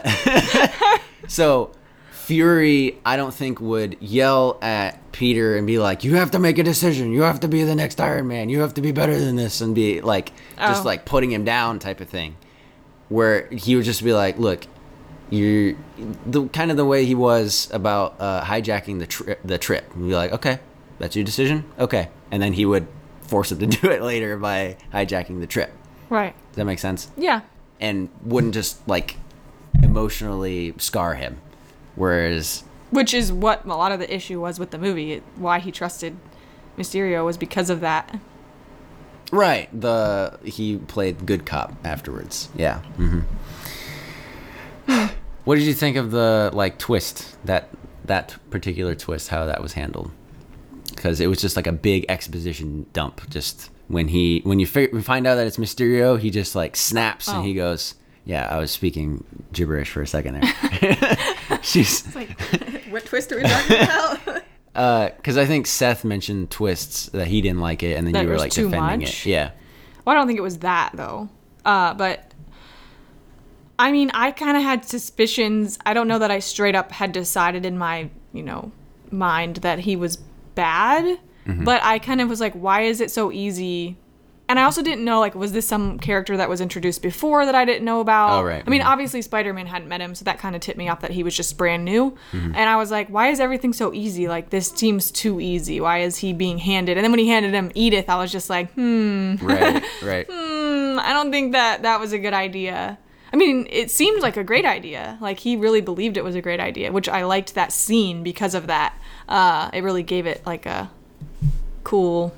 so 1.27 1.71
Fury, 2.11 2.99
I 3.05 3.15
don't 3.15 3.33
think 3.33 3.59
would 3.61 3.95
yell 4.01 4.57
at 4.61 5.11
Peter 5.13 5.55
and 5.57 5.65
be 5.65 5.79
like, 5.79 6.03
"You 6.03 6.15
have 6.17 6.31
to 6.31 6.39
make 6.39 6.57
a 6.59 6.63
decision. 6.63 7.11
You 7.13 7.21
have 7.21 7.39
to 7.39 7.47
be 7.47 7.63
the 7.63 7.73
next 7.73 7.99
Iron 8.01 8.27
Man. 8.27 8.49
You 8.49 8.59
have 8.61 8.73
to 8.75 8.81
be 8.81 8.91
better 8.91 9.17
than 9.17 9.35
this," 9.37 9.61
and 9.61 9.73
be 9.73 10.01
like 10.01 10.33
just 10.57 10.81
Oh. 10.83 10.85
like 10.85 11.05
putting 11.05 11.31
him 11.31 11.45
down 11.45 11.79
type 11.79 12.01
of 12.01 12.09
thing. 12.09 12.35
Where 13.09 13.47
he 13.47 13.75
would 13.75 13.85
just 13.85 14.03
be 14.03 14.13
like, 14.13 14.37
"Look." 14.37 14.67
You're 15.29 15.75
the 16.25 16.47
kind 16.49 16.71
of 16.71 16.77
the 16.77 16.85
way 16.85 17.05
he 17.05 17.15
was 17.15 17.69
about 17.73 18.15
uh, 18.19 18.43
hijacking 18.43 18.99
the 18.99 19.07
trip. 19.07 19.39
The 19.43 19.57
trip, 19.57 19.85
and 19.93 20.07
be 20.07 20.15
like, 20.15 20.31
"Okay, 20.31 20.59
that's 20.99 21.15
your 21.15 21.25
decision. 21.25 21.65
Okay," 21.79 22.09
and 22.31 22.41
then 22.41 22.53
he 22.53 22.65
would 22.65 22.87
force 23.21 23.51
him 23.51 23.59
to 23.59 23.67
do 23.81 23.89
it 23.89 24.01
later 24.01 24.37
by 24.37 24.77
hijacking 24.93 25.39
the 25.41 25.47
trip. 25.47 25.71
right. 26.09 26.33
Does 26.51 26.57
that 26.57 26.65
make 26.65 26.79
sense? 26.79 27.11
Yeah. 27.17 27.41
and 27.79 28.09
wouldn't 28.23 28.53
just 28.53 28.87
like 28.87 29.17
emotionally 29.83 30.73
scar 30.77 31.15
him. 31.15 31.41
Whereas, 31.95 32.63
Which 32.89 33.13
is 33.13 33.31
what 33.33 33.65
a 33.65 33.75
lot 33.75 33.91
of 33.91 33.99
the 33.99 34.13
issue 34.13 34.39
was 34.39 34.59
with 34.59 34.71
the 34.71 34.77
movie. 34.77 35.21
Why 35.35 35.59
he 35.59 35.71
trusted 35.71 36.15
Mysterio 36.77 37.25
was 37.25 37.37
because 37.37 37.69
of 37.69 37.81
that. 37.81 38.17
right, 39.31 39.67
the 39.77 40.39
he 40.45 40.77
played 40.77 41.25
good 41.25 41.45
cop 41.45 41.73
afterwards. 41.83 42.47
Yeah. 42.55 42.79
hmm 42.97 43.19
what 45.47 45.55
did 45.55 45.63
you 45.63 45.73
think 45.73 45.95
of 45.95 46.11
the 46.11 46.49
like 46.53 46.77
twist 46.77 47.37
that 47.45 47.69
that 48.05 48.35
particular 48.49 48.95
twist? 48.95 49.29
How 49.29 49.45
that 49.45 49.61
was 49.61 49.73
handled? 49.73 50.11
Because 50.93 51.19
it 51.21 51.27
was 51.27 51.39
just 51.39 51.55
like 51.55 51.67
a 51.67 51.71
big 51.71 52.05
exposition 52.09 52.85
dump. 52.93 53.29
Just 53.29 53.69
when 53.87 54.09
he 54.09 54.41
when 54.43 54.59
you 54.59 54.67
find 54.67 55.25
out 55.25 55.35
that 55.35 55.47
it's 55.47 55.57
Mysterio, 55.57 56.19
he 56.19 56.29
just 56.29 56.55
like 56.55 56.75
snaps 56.75 57.29
Oh. 57.29 57.37
and 57.37 57.45
he 57.45 57.53
goes. 57.53 57.95
Yeah, 58.25 58.45
I 58.49 58.59
was 58.59 58.71
speaking 58.71 59.23
gibberish 59.53 59.89
for 59.89 60.01
a 60.01 60.07
second 60.07 60.41
there. 60.41 61.17
She's 61.61 62.13
Like, 62.13 62.37
what 62.89 63.05
twist 63.05 63.31
are 63.31 63.37
we 63.37 63.43
talking 63.43 63.77
about? 63.83 65.15
because 65.17 65.37
I 65.37 65.45
think 65.45 65.65
Seth 65.65 66.03
mentioned 66.03 66.51
twists 66.51 67.05
that 67.11 67.27
he 67.27 67.39
didn't 67.41 67.61
like 67.61 67.83
it, 67.83 67.95
and 67.95 68.05
then 68.05 68.11
That 68.11 68.25
you 68.25 68.29
were 68.29 68.37
like 68.37 68.51
defending 68.51 68.99
much? 68.99 69.25
it. 69.25 69.29
Yeah, 69.29 69.51
Well, 70.03 70.13
I 70.13 70.19
don't 70.19 70.27
think 70.27 70.37
it 70.39 70.43
was 70.43 70.57
that 70.59 70.91
though. 70.93 71.29
Uh, 71.63 71.93
but 71.93 72.26
I 73.79 73.91
mean, 73.91 74.09
I 74.13 74.31
kind 74.31 74.57
of 74.57 74.63
had 74.63 74.85
suspicions. 74.85 75.77
I 75.85 75.93
don't 75.93 76.07
know 76.07 76.19
that 76.19 76.31
I 76.31 76.39
straight 76.39 76.75
up 76.75 76.91
had 76.91 77.11
decided 77.11 77.65
in 77.65 77.77
my, 77.77 78.09
you 78.33 78.43
know, 78.43 78.71
mind 79.11 79.57
that 79.57 79.79
he 79.79 79.95
was 79.95 80.17
bad, 80.55 81.19
Mm-hmm. 81.47 81.63
but 81.63 81.81
I 81.81 81.97
kind 81.99 82.19
of 82.19 82.27
was 82.27 82.41
like, 82.41 82.51
why 82.55 82.81
is 82.81 82.99
it 82.99 83.09
so 83.09 83.31
easy? 83.31 83.95
And 84.49 84.59
I 84.59 84.63
also 84.63 84.81
didn't 84.81 85.05
know 85.05 85.21
like 85.21 85.33
was 85.33 85.53
this 85.53 85.65
some 85.65 85.97
character 85.97 86.35
that 86.35 86.49
was 86.49 86.59
introduced 86.59 87.01
before 87.01 87.45
that 87.45 87.55
I 87.55 87.63
didn't 87.63 87.85
know 87.85 88.01
about? 88.01 88.39
Oh, 88.39 88.43
right. 88.43 88.61
I 88.65 88.69
mean, 88.69 88.81
Mhm. 88.81 88.85
obviously 88.85 89.21
Spider-Man 89.21 89.65
hadn't 89.65 89.87
met 89.87 90.01
him, 90.01 90.13
so 90.13 90.25
that 90.25 90.39
kind 90.39 90.55
of 90.57 90.61
tipped 90.61 90.77
me 90.77 90.89
off 90.89 90.99
that 91.01 91.11
he 91.11 91.23
was 91.23 91.35
just 91.37 91.57
brand 91.57 91.85
new. 91.85 92.11
Mm-hmm. 92.33 92.53
And 92.55 92.69
I 92.69 92.75
was 92.75 92.91
like, 92.91 93.07
why 93.07 93.27
is 93.29 93.39
everything 93.39 93.71
so 93.71 93.93
easy? 93.93 94.27
Like 94.27 94.49
this 94.49 94.67
seems 94.67 95.09
too 95.09 95.39
easy. 95.39 95.79
Why 95.79 95.99
is 95.99 96.17
he 96.17 96.33
being 96.33 96.57
handed? 96.57 96.97
And 96.97 97.03
then 97.05 97.11
when 97.11 97.19
he 97.19 97.29
handed 97.29 97.53
him 97.53 97.71
Edith, 97.75 98.09
I 98.09 98.15
was 98.17 98.29
just 98.31 98.49
like, 98.49 98.71
hmm, 98.73 99.35
right, 99.41 99.83
right. 100.03 100.25
Hmm, 100.29 100.99
I 100.99 101.13
don't 101.13 101.31
think 101.31 101.53
that 101.53 101.83
that 101.83 101.99
was 102.01 102.11
a 102.11 102.19
good 102.19 102.33
idea. 102.33 102.97
I 103.31 103.35
mean, 103.35 103.67
it 103.69 103.91
seemed 103.91 104.21
like 104.21 104.37
a 104.37 104.43
great 104.43 104.65
idea. 104.65 105.17
Like 105.19 105.39
he 105.39 105.55
really 105.55 105.81
believed 105.81 106.17
it 106.17 106.23
was 106.23 106.35
a 106.35 106.41
great 106.41 106.59
idea, 106.59 106.91
which 106.91 107.09
I 107.09 107.25
liked 107.25 107.55
that 107.55 107.71
scene 107.71 108.23
because 108.23 108.53
of 108.55 108.67
that. 108.67 108.97
Uh, 109.27 109.69
it 109.73 109.83
really 109.83 110.03
gave 110.03 110.25
it 110.25 110.45
like 110.45 110.65
a 110.65 110.89
cool 111.83 112.33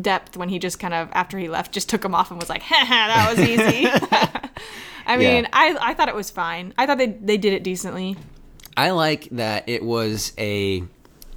depth 0.00 0.36
when 0.36 0.48
he 0.48 0.58
just 0.58 0.78
kind 0.78 0.92
of 0.92 1.08
after 1.12 1.38
he 1.38 1.48
left 1.48 1.72
just 1.72 1.88
took 1.88 2.04
him 2.04 2.14
off 2.14 2.30
and 2.30 2.40
was 2.40 2.48
like, 2.48 2.62
"Ha 2.70 2.84
ha, 2.86 3.06
that 3.08 3.36
was 3.36 3.48
easy." 3.48 3.88
I 5.06 5.16
mean, 5.16 5.44
Yeah. 5.44 5.50
I 5.52 5.76
I 5.80 5.94
thought 5.94 6.08
it 6.08 6.14
was 6.14 6.30
fine. 6.30 6.72
I 6.78 6.86
thought 6.86 6.98
they 6.98 7.08
they 7.08 7.36
did 7.36 7.52
it 7.52 7.62
decently. 7.62 8.16
I 8.76 8.90
like 8.90 9.28
that 9.30 9.68
it 9.68 9.82
was 9.84 10.32
a 10.38 10.82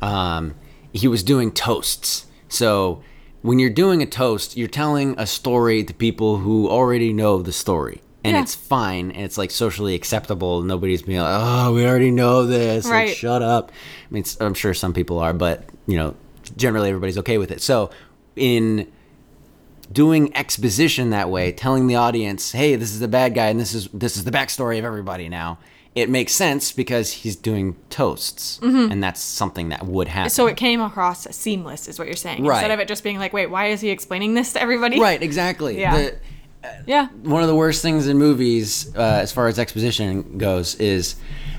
um, 0.01 0.55
he 0.93 1.07
was 1.07 1.23
doing 1.23 1.51
toasts. 1.51 2.25
So 2.49 3.03
when 3.41 3.59
you're 3.59 3.69
doing 3.69 4.01
a 4.01 4.05
toast, 4.05 4.57
you're 4.57 4.67
telling 4.67 5.15
a 5.17 5.27
story 5.27 5.83
to 5.83 5.93
people 5.93 6.37
who 6.37 6.69
already 6.69 7.13
know 7.13 7.41
the 7.41 7.51
story. 7.51 8.01
And 8.27 8.35
Yeah. 8.35 8.41
it's 8.43 8.53
fine 8.55 9.11
and 9.11 9.23
it's 9.23 9.37
like 9.37 9.51
socially 9.51 9.95
acceptable. 9.95 10.61
Nobody's 10.61 11.01
being 11.01 11.19
like, 11.19 11.39
"Oh, 11.41 11.73
we 11.73 11.85
already 11.87 12.11
know 12.11 12.45
this." 12.45 12.85
Like, 12.85 12.93
Right. 12.93 13.15
shut 13.15 13.41
up. 13.41 13.71
I 13.71 14.13
mean, 14.13 14.23
I'm 14.39 14.53
sure 14.53 14.73
some 14.73 14.93
people 14.93 15.19
are, 15.19 15.33
but 15.33 15.63
you 15.87 15.97
know, 15.97 16.15
generally 16.55 16.89
everybody's 16.89 17.17
okay 17.19 17.37
with 17.37 17.51
it. 17.51 17.61
So, 17.61 17.89
in 18.35 18.87
doing 19.91 20.35
exposition 20.35 21.11
that 21.11 21.29
way, 21.29 21.51
telling 21.51 21.87
the 21.87 21.95
audience, 21.95 22.51
"Hey, 22.51 22.75
this 22.75 22.91
is 22.91 22.99
the 22.99 23.07
bad 23.07 23.33
guy, 23.33 23.47
and 23.47 23.59
this 23.59 23.73
is 23.73 23.89
this 23.93 24.17
is 24.17 24.23
the 24.25 24.31
backstory 24.31 24.77
of 24.79 24.85
everybody 24.85 25.29
now." 25.29 25.57
It 25.95 26.11
makes 26.11 26.33
sense 26.33 26.71
because 26.71 27.11
he's 27.11 27.35
doing 27.35 27.75
toasts, 27.89 28.59
and 28.61 29.01
that's 29.01 29.19
something 29.19 29.69
that 29.69 29.87
would 29.87 30.07
happen. 30.07 30.27
Mm-hmm. 30.29 30.35
So 30.35 30.45
it 30.45 30.55
came 30.55 30.79
across 30.79 31.25
seamless, 31.35 31.87
is 31.87 31.97
what 31.97 32.07
you're 32.07 32.15
saying. 32.15 32.43
Right. 32.45 32.57
Instead 32.57 32.69
of 32.69 32.79
it 32.79 32.87
just 32.87 33.03
being 33.03 33.17
like, 33.17 33.33
wait, 33.33 33.49
why 33.49 33.67
is 33.69 33.81
he 33.81 33.89
explaining 33.89 34.35
this 34.35 34.53
to 34.53 34.61
everybody? 34.61 34.99
right, 34.99 35.19
exactly. 35.23 35.79
Yeah. 35.79 35.97
The- 35.97 36.15
Yeah. 36.85 37.07
one 37.23 37.41
of 37.41 37.47
the 37.47 37.55
worst 37.55 37.81
things 37.81 38.07
in 38.07 38.17
movies, 38.17 38.93
uh, 38.95 39.01
as 39.01 39.31
far 39.31 39.47
as 39.47 39.57
exposition 39.59 40.37
goes, 40.37 40.75
is 40.75 41.15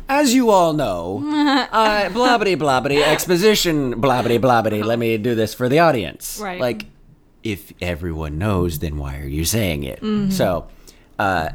as 0.08 0.34
you 0.34 0.50
all 0.50 0.72
know, 0.72 1.18
uh, 1.72 2.08
blobbity 2.10 2.56
blobbity 2.56 3.02
exposition 3.02 4.00
blobbity 4.00 4.38
blobbity. 4.38 4.82
Let 4.84 4.98
me 4.98 5.16
do 5.18 5.34
this 5.34 5.54
for 5.54 5.68
the 5.68 5.78
audience. 5.80 6.40
Right. 6.42 6.60
Like, 6.60 6.86
if 7.42 7.72
everyone 7.80 8.38
knows, 8.38 8.78
then 8.80 8.96
why 8.98 9.18
are 9.18 9.26
you 9.26 9.44
saying 9.44 9.84
it? 9.84 10.00
Mm-hmm. 10.00 10.30
So, 10.30 10.68
uh, 11.18 11.50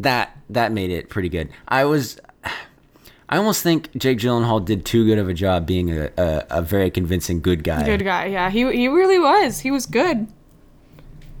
that 0.00 0.36
that 0.50 0.72
made 0.72 0.90
it 0.90 1.08
pretty 1.08 1.28
good. 1.28 1.50
I 1.66 1.84
was. 1.84 2.20
I 3.30 3.36
almost 3.36 3.62
think 3.62 3.94
Jake 3.94 4.16
Gyllenhaal 4.16 4.64
did 4.64 4.86
too 4.86 5.04
good 5.04 5.18
of 5.18 5.28
a 5.28 5.34
job 5.34 5.66
being 5.66 5.90
a, 5.92 6.10
a, 6.16 6.46
a 6.48 6.62
very 6.62 6.90
convincing 6.90 7.42
good 7.42 7.62
guy. 7.62 7.84
Good 7.84 8.02
guy. 8.02 8.26
Yeah. 8.26 8.48
He 8.48 8.60
he 8.72 8.88
really 8.88 9.18
was. 9.18 9.60
He 9.60 9.70
was 9.70 9.84
good. 9.84 10.28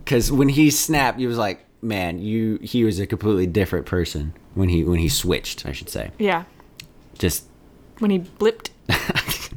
Because 0.08 0.32
when 0.32 0.48
he 0.48 0.70
snapped, 0.70 1.18
he 1.18 1.26
was 1.26 1.36
like, 1.36 1.66
"Man, 1.82 2.18
you." 2.18 2.58
He 2.62 2.82
was 2.82 2.98
a 2.98 3.06
completely 3.06 3.46
different 3.46 3.84
person 3.84 4.32
when 4.54 4.70
he 4.70 4.82
when 4.82 4.98
he 4.98 5.10
switched. 5.10 5.66
I 5.66 5.72
should 5.72 5.90
say, 5.90 6.12
Yeah. 6.18 6.44
just 7.18 7.44
When 7.98 8.10
he 8.10 8.20
blipped. 8.20 8.70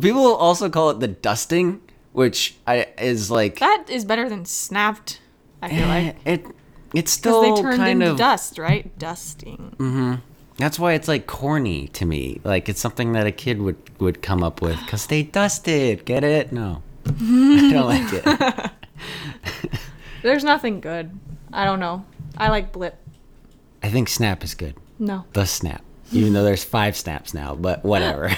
people 0.00 0.34
also 0.34 0.68
call 0.68 0.90
it 0.90 0.98
the 0.98 1.06
dusting, 1.06 1.80
which 2.12 2.56
I 2.66 2.88
is 2.98 3.30
like 3.30 3.60
That 3.60 3.84
is 3.88 4.04
better 4.04 4.28
than 4.28 4.44
snapped. 4.44 5.20
I 5.62 5.68
feel 5.68 5.86
like 5.86 6.16
it. 6.24 6.44
It's 6.92 7.12
still 7.12 7.42
they 7.54 7.62
turned 7.62 7.76
kind 7.76 8.02
into 8.02 8.12
of 8.12 8.18
dust, 8.18 8.58
right? 8.58 8.98
Dusting. 8.98 9.76
Mm-hmm. 9.78 10.14
That's 10.56 10.80
why 10.80 10.94
it's 10.94 11.06
like 11.06 11.28
corny 11.28 11.86
to 11.88 12.04
me. 12.04 12.40
Like 12.42 12.68
it's 12.68 12.80
something 12.80 13.12
that 13.12 13.28
a 13.28 13.32
kid 13.32 13.62
would 13.62 13.78
would 14.00 14.20
come 14.20 14.42
up 14.42 14.60
with 14.60 14.80
because 14.80 15.06
they 15.06 15.22
dusted. 15.22 16.04
Get 16.06 16.24
it? 16.24 16.50
No, 16.50 16.82
I 17.06 17.70
don't 17.72 17.86
like 17.86 18.12
it. 18.12 18.70
There's 20.22 20.44
nothing 20.44 20.80
good. 20.80 21.18
I 21.52 21.64
don't 21.64 21.80
know. 21.80 22.04
I 22.36 22.48
like 22.48 22.72
blip. 22.72 22.96
I 23.82 23.88
think 23.90 24.08
snap 24.08 24.42
is 24.44 24.54
good. 24.54 24.76
No. 24.98 25.24
the 25.32 25.44
snap, 25.46 25.82
even 26.12 26.32
though 26.32 26.44
there's 26.44 26.62
five 26.62 26.96
snaps 26.96 27.34
now, 27.34 27.56
but 27.56 27.84
whatever. 27.84 28.30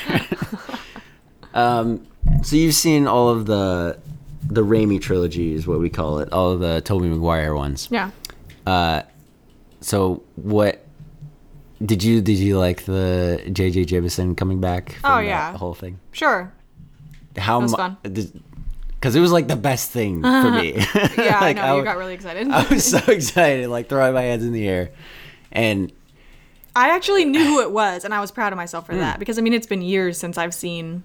um, 1.55 2.07
so 2.43 2.57
you've 2.57 2.75
seen 2.75 3.07
all 3.07 3.29
of 3.29 3.47
the 3.47 3.99
the 4.47 4.63
Raimi 4.65 5.01
trilogy 5.01 5.53
is 5.55 5.67
what 5.67 5.81
we 5.81 5.91
call 5.91 6.19
it, 6.21 6.33
all 6.33 6.53
of 6.53 6.61
the 6.61 6.81
Tobey 6.83 7.09
Maguire 7.09 7.55
ones. 7.55 7.89
Yeah. 7.91 8.11
Uh, 8.67 9.03
so 9.81 10.23
what 10.37 10.85
did 11.85 12.03
you 12.03 12.23
did 12.23 12.39
you 12.39 12.59
like 12.59 12.85
the 12.85 13.43
J.J. 13.53 13.85
Jameson 13.85 14.35
coming 14.35 14.61
back? 14.61 14.93
From 15.01 15.11
Oh, 15.13 15.19
yeah. 15.19 15.55
whole 15.57 15.75
thing. 15.75 15.99
Sure. 16.13 16.51
How 17.37 17.61
was 17.61 17.73
mu- 17.73 17.77
fun. 17.77 17.97
Because 19.05 19.17
it 19.17 19.21
was 19.21 19.33
like 19.33 19.49
the 19.49 19.55
best 19.57 19.91
thing 19.91 20.23
for 20.23 20.51
me. 20.51 20.73
Yeah, 21.19 21.39
like, 21.43 21.59
I 21.59 21.67
know. 21.67 21.75
I, 21.75 21.77
you 21.77 21.85
got 21.85 21.99
really 21.99 22.15
excited. 22.15 22.49
I 22.51 22.67
was 22.73 22.87
so 22.87 22.97
excited, 23.09 23.69
like 23.69 23.87
throwing 23.91 24.15
my 24.15 24.23
hands 24.23 24.43
in 24.43 24.53
the 24.55 24.67
air, 24.67 24.93
and 25.53 25.93
I 26.75 26.89
actually 26.97 27.27
knew 27.27 27.45
who 27.45 27.61
it 27.61 27.71
was, 27.71 28.07
and 28.07 28.15
I 28.15 28.21
was 28.21 28.31
proud 28.31 28.55
of 28.55 28.57
myself 28.57 28.87
for 28.87 28.95
Hmm. 28.95 29.01
that 29.01 29.19
because 29.19 29.39
I 29.39 29.43
mean 29.43 29.53
it's 29.53 29.67
been 29.67 29.83
years 29.83 30.17
since 30.17 30.39
I've 30.39 30.55
seen. 30.55 31.05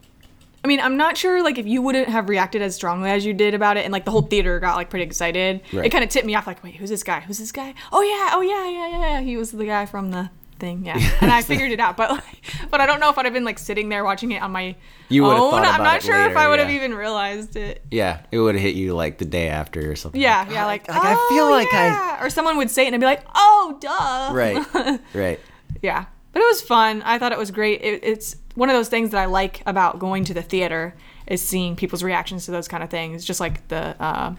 I 0.64 0.70
mean, 0.70 0.80
I'm 0.80 0.96
not 0.96 1.18
sure 1.18 1.44
like 1.44 1.58
if 1.58 1.68
you 1.68 1.82
wouldn't 1.82 2.08
have 2.08 2.30
reacted 2.30 2.62
as 2.62 2.74
strongly 2.74 3.10
as 3.10 3.26
you 3.26 3.34
did 3.34 3.54
about 3.54 3.76
it, 3.76 3.84
and 3.84 3.92
like 3.92 4.06
the 4.06 4.12
whole 4.12 4.22
theater 4.22 4.62
got 4.62 4.78
like 4.78 4.90
pretty 4.90 5.04
excited. 5.04 5.60
Right. 5.74 5.88
It 5.88 5.90
kind 5.90 6.06
of 6.06 6.10
tipped 6.10 6.26
me 6.26 6.36
off. 6.36 6.48
Like, 6.48 6.64
wait, 6.64 6.76
who's 6.78 6.90
this 6.90 7.04
guy? 7.04 7.20
Who's 7.20 7.40
this 7.40 7.52
guy? 7.52 7.74
Oh 7.92 8.02
yeah, 8.02 8.30
oh 8.34 8.42
yeah, 8.42 8.70
yeah, 8.70 8.88
yeah. 8.98 9.10
yeah. 9.16 9.22
He 9.24 9.36
was 9.36 9.52
the 9.52 9.66
guy 9.66 9.86
from 9.86 10.12
the 10.12 10.30
thing. 10.60 10.86
Yeah, 10.86 10.98
and 11.22 11.32
I 11.32 11.42
figured 11.42 11.72
it 11.72 11.80
out. 11.80 11.98
But 11.98 12.12
like, 12.12 12.44
but 12.70 12.82
I 12.82 12.86
don't 12.86 13.00
know 13.00 13.10
if 13.10 13.18
I'd 13.18 13.26
have 13.26 13.34
been 13.34 13.44
like 13.46 13.58
sitting 13.60 13.90
there 13.90 14.04
watching 14.04 14.32
it 14.32 14.42
on 14.42 14.52
my 14.52 14.76
You 15.10 15.26
own. 15.26 15.64
I'm 15.66 15.84
not 15.84 16.04
sure 16.04 16.30
if 16.30 16.38
I 16.38 16.48
would 16.48 16.60
have 16.60 16.70
even 16.70 16.94
realized 16.94 17.56
it. 17.56 17.84
yeah, 17.92 18.22
it 18.32 18.40
would 18.40 18.56
have 18.56 18.62
hit 18.62 18.76
you 18.76 18.94
like 18.96 19.18
the 19.18 19.26
day 19.26 19.50
after 19.50 19.90
or 19.92 19.96
something. 19.96 20.20
Yeah, 20.22 20.40
Like, 20.42 20.52
yeah, 20.52 20.64
"Oh, 20.64 20.68
like, 20.68 20.88
like 20.90 20.98
I 21.04 21.28
feel 21.30 21.46
"Oh, 21.46 21.52
like 21.52 21.74
I 21.74 22.20
or 22.26 22.30
someone 22.30 22.58
would 22.58 22.70
say 22.70 22.84
it 22.84 22.88
and 22.88 22.96
I'd 22.96 23.00
be 23.00 23.06
like, 23.06 23.24
oh, 23.36 23.78
duh. 23.80 24.34
right, 24.34 25.00
right. 25.14 25.40
Yeah, 25.82 26.06
but 26.34 26.42
it 26.42 26.46
was 26.46 26.62
fun. 26.62 27.02
I 27.04 27.18
thought 27.18 27.32
it 27.32 27.38
was 27.38 27.52
great. 27.52 27.82
It, 27.82 28.04
it's 28.04 28.36
one 28.56 28.70
of 28.70 28.76
those 28.76 28.90
things 28.90 29.12
that 29.12 29.22
I 29.22 29.26
like 29.26 29.64
about 29.66 30.00
going 30.00 30.26
to 30.26 30.34
the 30.34 30.42
theater 30.42 30.94
is 31.28 31.42
seeing 31.42 31.76
people's 31.76 32.04
reactions 32.04 32.46
to 32.46 32.52
those 32.52 32.68
kind 32.68 32.84
of 32.84 32.90
things. 32.90 33.24
Just 33.24 33.40
like 33.40 33.68
the 33.70 33.96
uh, 34.02 34.36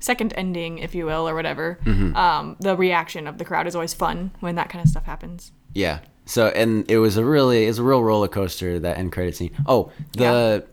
second 0.00 0.32
ending, 0.36 0.78
if 0.78 0.94
you 0.94 1.06
will, 1.06 1.28
or 1.28 1.34
whatever. 1.34 1.78
Mm-hmm. 1.84 2.16
Um, 2.16 2.56
the 2.60 2.76
reaction 2.76 3.26
of 3.26 3.38
the 3.38 3.44
crowd 3.44 3.66
is 3.66 3.74
always 3.74 3.94
fun 3.94 4.30
when 4.40 4.54
that 4.56 4.68
kind 4.68 4.82
of 4.82 4.88
stuff 4.88 5.04
happens. 5.04 5.52
Yeah. 5.74 6.00
So 6.24 6.48
and 6.48 6.90
it 6.90 6.98
was 6.98 7.16
a 7.16 7.24
really 7.24 7.64
it's 7.64 7.78
a 7.78 7.82
real 7.82 8.02
roller 8.02 8.28
coaster 8.28 8.78
that 8.80 8.98
end 8.98 9.12
credit 9.12 9.36
scene. 9.36 9.52
Oh, 9.66 9.92
the 10.12 10.66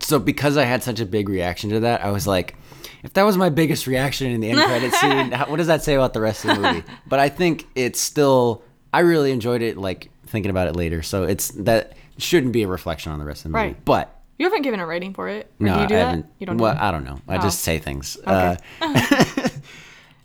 so 0.00 0.18
because 0.18 0.56
I 0.56 0.64
had 0.64 0.82
such 0.82 1.00
a 1.00 1.06
big 1.06 1.28
reaction 1.28 1.70
to 1.70 1.80
that, 1.80 2.04
I 2.04 2.10
was 2.10 2.26
like, 2.26 2.56
if 3.02 3.12
that 3.14 3.22
was 3.22 3.36
my 3.36 3.48
biggest 3.48 3.86
reaction 3.86 4.30
in 4.30 4.40
the 4.40 4.50
end 4.50 4.58
credit 4.58 4.92
scene, 4.94 5.32
how, 5.32 5.46
what 5.46 5.56
does 5.56 5.68
that 5.68 5.84
say 5.84 5.94
about 5.94 6.14
the 6.14 6.20
rest 6.20 6.44
of 6.44 6.56
the 6.56 6.62
movie? 6.62 6.84
But 7.06 7.20
I 7.20 7.28
think 7.28 7.66
it's 7.74 8.00
still 8.00 8.62
I 8.92 9.00
really 9.00 9.30
enjoyed 9.30 9.62
it. 9.62 9.76
Like 9.76 10.10
thinking 10.26 10.50
about 10.50 10.66
it 10.68 10.74
later, 10.74 11.02
so 11.02 11.22
it's 11.24 11.50
that 11.52 11.96
shouldn't 12.18 12.52
be 12.52 12.64
a 12.64 12.68
reflection 12.68 13.12
on 13.12 13.18
the 13.20 13.24
rest 13.24 13.44
of 13.44 13.52
the 13.52 13.58
movie. 13.58 13.68
Right. 13.68 13.84
But 13.84 14.17
You 14.38 14.46
haven't 14.46 14.62
given 14.62 14.78
a 14.80 14.86
rating 14.86 15.14
for 15.14 15.28
it. 15.28 15.50
No, 15.58 15.74
do 15.74 15.82
you 15.82 15.88
do 15.88 15.94
I 15.94 15.98
that? 15.98 16.04
haven't. 16.06 16.26
You 16.38 16.46
don't 16.46 16.56
do 16.58 16.62
Well, 16.62 16.74
that? 16.74 16.82
I 16.82 16.90
don't 16.92 17.04
know. 17.04 17.20
I 17.28 17.36
Oh. 17.38 17.42
just 17.42 17.60
say 17.60 17.78
things. 17.78 18.16
Okay. 18.26 18.56
Uh, 18.80 19.48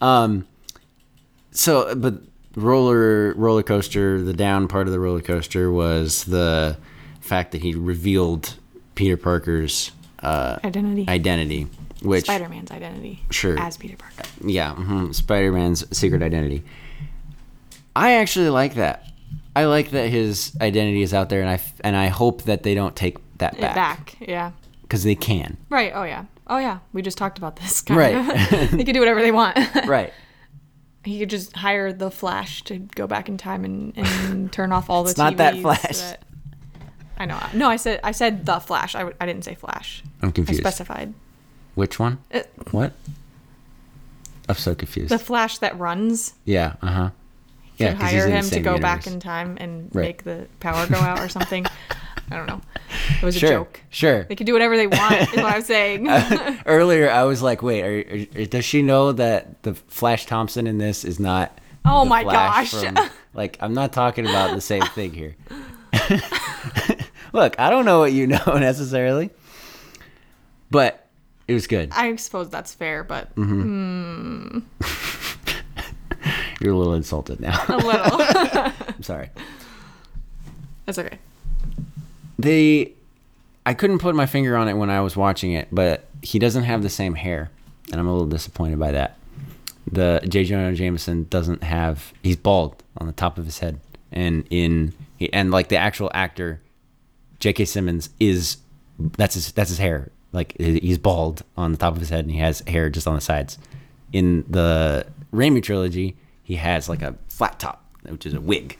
um. 0.00 0.46
So, 1.50 1.94
but 1.94 2.14
roller 2.56 3.32
roller 3.34 3.62
coaster, 3.62 4.20
the 4.22 4.32
down 4.32 4.68
part 4.68 4.86
of 4.86 4.92
the 4.92 5.00
roller 5.00 5.20
coaster 5.20 5.70
was 5.70 6.24
the 6.24 6.76
fact 7.20 7.52
that 7.52 7.62
he 7.62 7.74
revealed 7.74 8.54
Peter 8.94 9.16
Parker's 9.16 9.92
uh, 10.20 10.58
Identity. 10.64 11.06
identity, 11.08 11.66
which 12.02 12.24
Spider-Man's 12.24 12.70
identity. 12.70 13.22
Sure. 13.30 13.58
As 13.58 13.76
Peter 13.76 13.96
Parker. 13.96 14.28
yeah, 14.44 14.74
hmm 14.74 15.12
Spider 15.12 15.52
Man's 15.52 15.84
secret 15.96 16.22
identity. 16.22 16.64
I 17.96 18.14
actually 18.14 18.48
like 18.50 18.74
that. 18.74 19.08
I 19.56 19.66
like 19.66 19.90
that 19.90 20.08
his 20.08 20.56
identity 20.60 21.02
is 21.02 21.14
out 21.14 21.28
there, 21.28 21.40
and 21.40 21.48
I 21.48 21.54
f- 21.54 21.74
and 21.84 21.94
I 21.96 22.08
hope 22.08 22.42
that 22.42 22.64
they 22.64 22.74
don't 22.74 22.96
take 22.96 23.18
that 23.38 23.54
It 23.54 23.60
back 23.60 23.74
back. 23.74 24.16
Yeah. 24.20 24.52
because 24.82 25.02
they 25.04 25.14
can. 25.14 25.56
Right. 25.70 25.92
Oh 25.94 26.04
yeah. 26.04 26.24
Oh 26.46 26.58
yeah. 26.58 26.78
We 26.92 27.02
just 27.02 27.16
talked 27.18 27.38
about 27.38 27.56
this. 27.56 27.82
kind 27.82 27.98
Right. 27.98 28.14
of. 28.14 28.70
they 28.72 28.84
could 28.84 28.92
do 28.94 29.00
whatever 29.00 29.20
they 29.22 29.32
want. 29.32 29.58
Right. 29.86 30.12
He 31.04 31.18
could 31.18 31.28
just 31.30 31.54
hire 31.54 31.92
the 31.92 32.10
Flash 32.10 32.62
to 32.64 32.78
go 32.78 33.06
back 33.06 33.28
in 33.28 33.36
time 33.36 33.64
and, 33.64 33.92
and 33.96 34.50
turn 34.56 34.72
off 34.72 34.88
all 34.88 35.04
the 35.04 35.10
It's 35.10 35.18
not 35.18 35.36
that 35.36 35.58
Flash. 35.60 35.98
that- 35.98 36.22
I 37.18 37.26
know. 37.26 37.38
No, 37.54 37.68
I 37.68 37.76
said 37.76 38.00
I 38.02 38.10
said 38.12 38.44
the 38.46 38.58
Flash. 38.58 38.94
I, 38.94 39.00
w- 39.00 39.16
I 39.20 39.26
didn't 39.26 39.44
say 39.44 39.54
Flash. 39.54 40.02
I'm 40.22 40.32
confused. 40.32 40.60
I 40.60 40.62
confused. 40.62 40.62
specified 40.62 41.14
Which 41.74 41.98
one? 41.98 42.18
Uh, 42.32 42.40
What? 42.72 42.92
I'm 44.48 44.56
so 44.56 44.74
confused. 44.74 45.10
the 45.10 45.18
Flash 45.18 45.58
that 45.58 45.78
runs. 45.78 46.34
yeah. 46.44 46.74
Uh 46.82 46.86
huh. 46.90 47.10
Yeah, 47.76 47.86
Yeah. 47.86 47.92
he's 47.92 48.00
hire 48.02 48.24
in 48.24 48.30
the 48.30 48.36
him 48.36 48.44
to 48.44 48.50
same 48.50 48.62
go 48.62 48.78
back 48.78 49.06
in 49.06 49.18
time 49.20 49.56
and 49.60 49.90
Right. 49.94 50.02
make 50.06 50.24
the 50.24 50.46
power 50.60 50.86
go 50.86 50.96
out 50.96 51.20
or 51.20 51.28
something. 51.28 51.66
I 52.30 52.36
don't 52.36 52.46
know. 52.46 52.60
It 53.20 53.22
was 53.24 53.36
Sure. 53.36 53.48
a 53.48 53.52
joke. 53.52 53.80
Sure. 53.90 54.24
They 54.24 54.34
can 54.36 54.46
do 54.46 54.52
whatever 54.54 54.76
they 54.76 54.86
want. 54.86 55.14
is 55.14 55.28
what 55.36 55.44
I'm 55.44 55.62
saying. 55.74 56.08
Earlier, 56.66 57.10
I 57.10 57.24
was 57.24 57.42
like, 57.42 57.62
"Wait, 57.62 57.82
are, 57.82 58.40
are, 58.40 58.44
does 58.46 58.64
she 58.64 58.82
know 58.82 59.12
that 59.12 59.62
the 59.62 59.74
Flash 59.74 60.26
Thompson 60.26 60.66
in 60.66 60.78
this 60.78 61.04
is 61.04 61.20
not?" 61.20 61.58
Oh 61.84 62.04
my 62.04 62.22
Flash 62.22 62.72
gosh. 62.72 62.84
from- 62.84 63.10
like, 63.34 63.58
I'm 63.60 63.74
not 63.74 63.92
talking 63.92 64.26
about 64.26 64.54
the 64.54 64.60
same 64.60 64.82
thing 64.94 65.12
here. 65.12 65.36
Look, 67.32 67.58
I 67.58 67.68
don't 67.68 67.84
know 67.84 67.98
what 67.98 68.12
you 68.12 68.26
know 68.28 68.44
necessarily, 68.58 69.30
but 70.70 71.06
it 71.48 71.52
was 71.52 71.66
good. 71.66 71.90
I 71.92 72.14
suppose 72.16 72.48
that's 72.48 72.72
fair, 72.72 73.04
but 73.04 73.34
Mm-hmm. 73.34 74.60
You're 76.60 76.72
a 76.72 76.76
little 76.76 76.94
insulted 76.94 77.40
now. 77.40 77.60
a 77.68 77.76
little. 77.76 78.20
I'm 78.94 79.02
sorry. 79.02 79.28
That's 80.86 80.98
okay. 80.98 81.18
The 82.38 82.92
I 83.66 83.74
couldn't 83.74 83.98
put 83.98 84.14
my 84.14 84.26
finger 84.26 84.56
on 84.56 84.68
it 84.68 84.74
when 84.74 84.90
I 84.90 85.00
was 85.00 85.16
watching 85.16 85.52
it, 85.52 85.68
but 85.72 86.04
he 86.22 86.38
doesn't 86.38 86.64
have 86.64 86.82
the 86.82 86.90
same 86.90 87.14
hair, 87.14 87.50
and 87.90 88.00
I'm 88.00 88.06
a 88.06 88.12
little 88.12 88.28
disappointed 88.28 88.78
by 88.78 88.92
that. 88.92 89.16
The 89.90 90.20
J. 90.28 90.44
Jonah 90.44 90.74
Jameson 90.74 91.26
doesn't 91.30 91.62
have. 91.62 92.12
He's 92.22 92.36
bald 92.36 92.82
on 92.98 93.06
the 93.06 93.12
top 93.12 93.38
of 93.38 93.44
his 93.44 93.58
head, 93.58 93.80
and 94.12 94.46
in 94.50 94.92
and 95.32 95.50
like 95.50 95.68
the 95.68 95.76
actual 95.76 96.10
actor, 96.14 96.60
J.K. 97.40 97.64
Simmons 97.66 98.10
is 98.20 98.58
that's 98.98 99.34
his 99.34 99.52
that's 99.52 99.70
his 99.70 99.78
hair. 99.78 100.10
Like 100.32 100.56
he's 100.58 100.98
bald 100.98 101.42
on 101.56 101.72
the 101.72 101.78
top 101.78 101.94
of 101.94 102.00
his 102.00 102.10
head, 102.10 102.24
and 102.24 102.32
he 102.32 102.38
has 102.38 102.60
hair 102.66 102.90
just 102.90 103.06
on 103.06 103.14
the 103.14 103.20
sides. 103.20 103.58
In 104.12 104.44
the 104.48 105.06
Raimi 105.32 105.62
trilogy, 105.62 106.16
he 106.42 106.56
has 106.56 106.88
like 106.88 107.02
a 107.02 107.16
flat 107.28 107.58
top, 107.58 107.84
which 108.02 108.26
is 108.26 108.34
a 108.34 108.40
wig. 108.40 108.78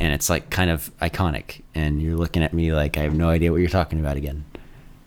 And 0.00 0.12
it's 0.12 0.30
like 0.30 0.48
kind 0.48 0.70
of 0.70 0.90
iconic. 1.00 1.62
And 1.74 2.00
you're 2.00 2.16
looking 2.16 2.42
at 2.42 2.52
me 2.54 2.72
like 2.72 2.96
I 2.96 3.02
have 3.02 3.14
no 3.14 3.28
idea 3.28 3.50
what 3.52 3.58
you're 3.58 3.68
talking 3.68 3.98
about 4.00 4.16
again. 4.16 4.44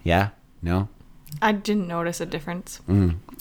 Yeah? 0.03 0.29
No? 0.61 0.89
I 1.41 1.53
didn't 1.53 1.87
notice 1.87 2.19
a 2.19 2.25
difference. 2.25 2.81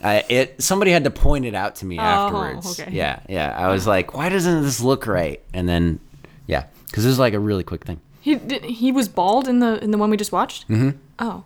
I, 0.02 0.24
it 0.28 0.62
somebody 0.62 0.92
had 0.92 1.04
to 1.04 1.10
point 1.10 1.44
it 1.44 1.54
out 1.56 1.74
to 1.76 1.84
me 1.86 1.98
afterwards. 1.98 2.78
Oh, 2.78 2.82
okay. 2.84 2.92
Yeah, 2.92 3.18
yeah. 3.28 3.52
I 3.56 3.68
was 3.68 3.86
like, 3.86 4.14
why 4.14 4.28
doesn't 4.28 4.62
this 4.62 4.80
look 4.80 5.06
right? 5.08 5.40
And 5.52 5.68
then, 5.68 5.98
yeah, 6.46 6.66
because 6.86 7.02
this 7.04 7.12
is 7.12 7.18
like 7.18 7.34
a 7.34 7.40
really 7.40 7.64
quick 7.64 7.84
thing. 7.84 8.00
He 8.20 8.36
did, 8.36 8.64
he 8.64 8.92
was 8.92 9.08
bald 9.08 9.48
in 9.48 9.58
the 9.58 9.82
in 9.82 9.90
the 9.90 9.98
one 9.98 10.08
we 10.08 10.16
just 10.16 10.30
watched. 10.30 10.68
Mm-hmm. 10.68 10.90
Oh, 11.18 11.42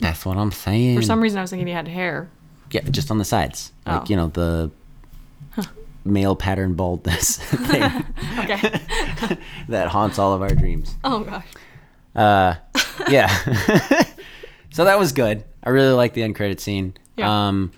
That's 0.00 0.24
what 0.24 0.36
I'm 0.36 0.52
saying. 0.52 0.96
for 0.96 1.02
some 1.02 1.20
reason 1.20 1.38
I 1.38 1.42
was 1.42 1.50
thinking 1.50 1.66
he 1.66 1.72
had 1.72 1.88
hair. 1.88 2.28
yeah, 2.70 2.82
just 2.82 3.10
on 3.10 3.18
the 3.18 3.24
sides, 3.24 3.72
like 3.84 4.02
Oh. 4.02 4.04
you 4.08 4.14
know 4.16 4.28
the 4.28 4.70
male 6.08 6.36
pattern 6.36 6.74
baldness 6.74 7.36
thing 7.38 7.82
Okay. 8.38 8.58
that 9.68 9.88
haunts 9.88 10.18
all 10.18 10.32
of 10.32 10.42
our 10.42 10.54
dreams. 10.54 10.94
oh 11.04 11.20
gosh. 11.24 11.46
Uh, 12.16 12.54
yeah. 13.08 13.28
so 14.70 14.84
that 14.84 14.98
was 14.98 15.12
good. 15.12 15.44
I 15.62 15.70
really 15.70 15.92
like 15.92 16.14
the 16.14 16.22
end 16.22 16.34
credit 16.34 16.60
scene. 16.60 16.94
Yeah. 17.16 17.48
Um, 17.48 17.72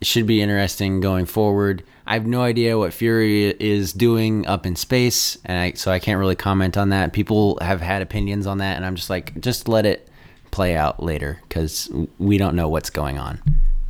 it 0.00 0.06
should 0.06 0.26
be 0.26 0.40
interesting 0.40 1.00
going 1.00 1.26
forward. 1.26 1.82
I 2.06 2.14
have 2.14 2.26
no 2.26 2.42
idea 2.42 2.78
what 2.78 2.92
Fury 2.92 3.48
is 3.48 3.92
doing 3.92 4.46
up 4.46 4.66
in 4.66 4.76
space, 4.76 5.38
and 5.44 5.58
I, 5.58 5.72
so 5.72 5.90
I 5.90 5.98
can't 5.98 6.18
really 6.18 6.36
comment 6.36 6.76
on 6.76 6.90
that. 6.90 7.12
People 7.12 7.58
have 7.62 7.80
had 7.80 8.02
opinions 8.02 8.46
on 8.46 8.58
that, 8.58 8.76
and 8.76 8.84
I'm 8.84 8.94
just 8.96 9.08
like, 9.10 9.38
just 9.40 9.68
let 9.68 9.86
it 9.86 10.08
play 10.50 10.76
out 10.76 11.02
later 11.02 11.40
because 11.48 11.90
we 12.18 12.38
don't 12.38 12.54
know 12.54 12.68
what's 12.68 12.90
going 12.90 13.18
on. 13.18 13.42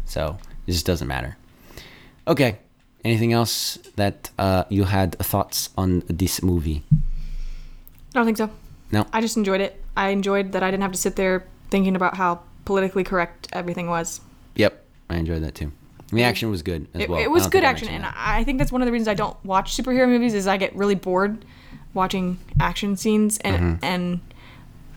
So 0.05 0.39
it 0.67 0.73
just 0.73 0.87
doesn't 0.87 1.09
matter. 1.09 1.37
Okay. 2.27 2.59
Anything 3.05 3.33
else 3.33 3.77
that 3.97 4.31
uh, 4.39 4.65
you 4.71 4.85
had 4.85 5.19
thoughts 5.19 5.69
on 5.77 6.03
this 6.09 6.43
movie? 6.43 6.83
I 6.91 6.97
don't 8.15 8.25
think 8.25 8.39
so. 8.39 8.51
No. 8.93 9.07
I 9.13 9.21
just 9.21 9.37
enjoyed 9.37 9.61
it. 9.61 9.83
I 9.97 10.09
enjoyed 10.09 10.53
that 10.53 10.63
I 10.63 10.71
didn't 10.71 10.83
have 10.83 10.93
to 10.93 10.99
sit 10.99 11.17
there 11.17 11.47
thinking 11.71 11.97
about 11.97 12.17
how 12.17 12.41
politically 12.65 13.05
correct 13.05 13.49
everything 13.53 13.89
was. 13.89 14.21
Yep, 14.57 14.83
I 15.11 15.17
enjoyed 15.17 15.43
that 15.43 15.55
too. 15.55 15.73
The 16.13 16.23
action 16.23 16.51
was 16.51 16.63
good 16.63 16.87
as 16.95 17.03
It, 17.03 17.11
well. 17.11 17.19
it 17.21 17.31
was 17.31 17.47
good 17.49 17.65
action, 17.65 17.89
and 17.89 18.07
I 18.07 18.45
think 18.45 18.59
that's 18.59 18.71
one 18.71 18.81
of 18.83 18.87
the 18.87 18.93
reasons 18.93 19.09
I 19.09 19.15
don't 19.15 19.37
watch 19.45 19.77
superhero 19.77 20.07
movies 20.09 20.33
is 20.33 20.47
I 20.47 20.57
get 20.57 20.75
really 20.77 20.95
bored 20.95 21.45
watching 21.93 22.39
action 22.61 22.97
scenes, 22.97 23.39
and 23.39 23.57
Mm-hmm. 23.57 23.85
and 23.85 24.21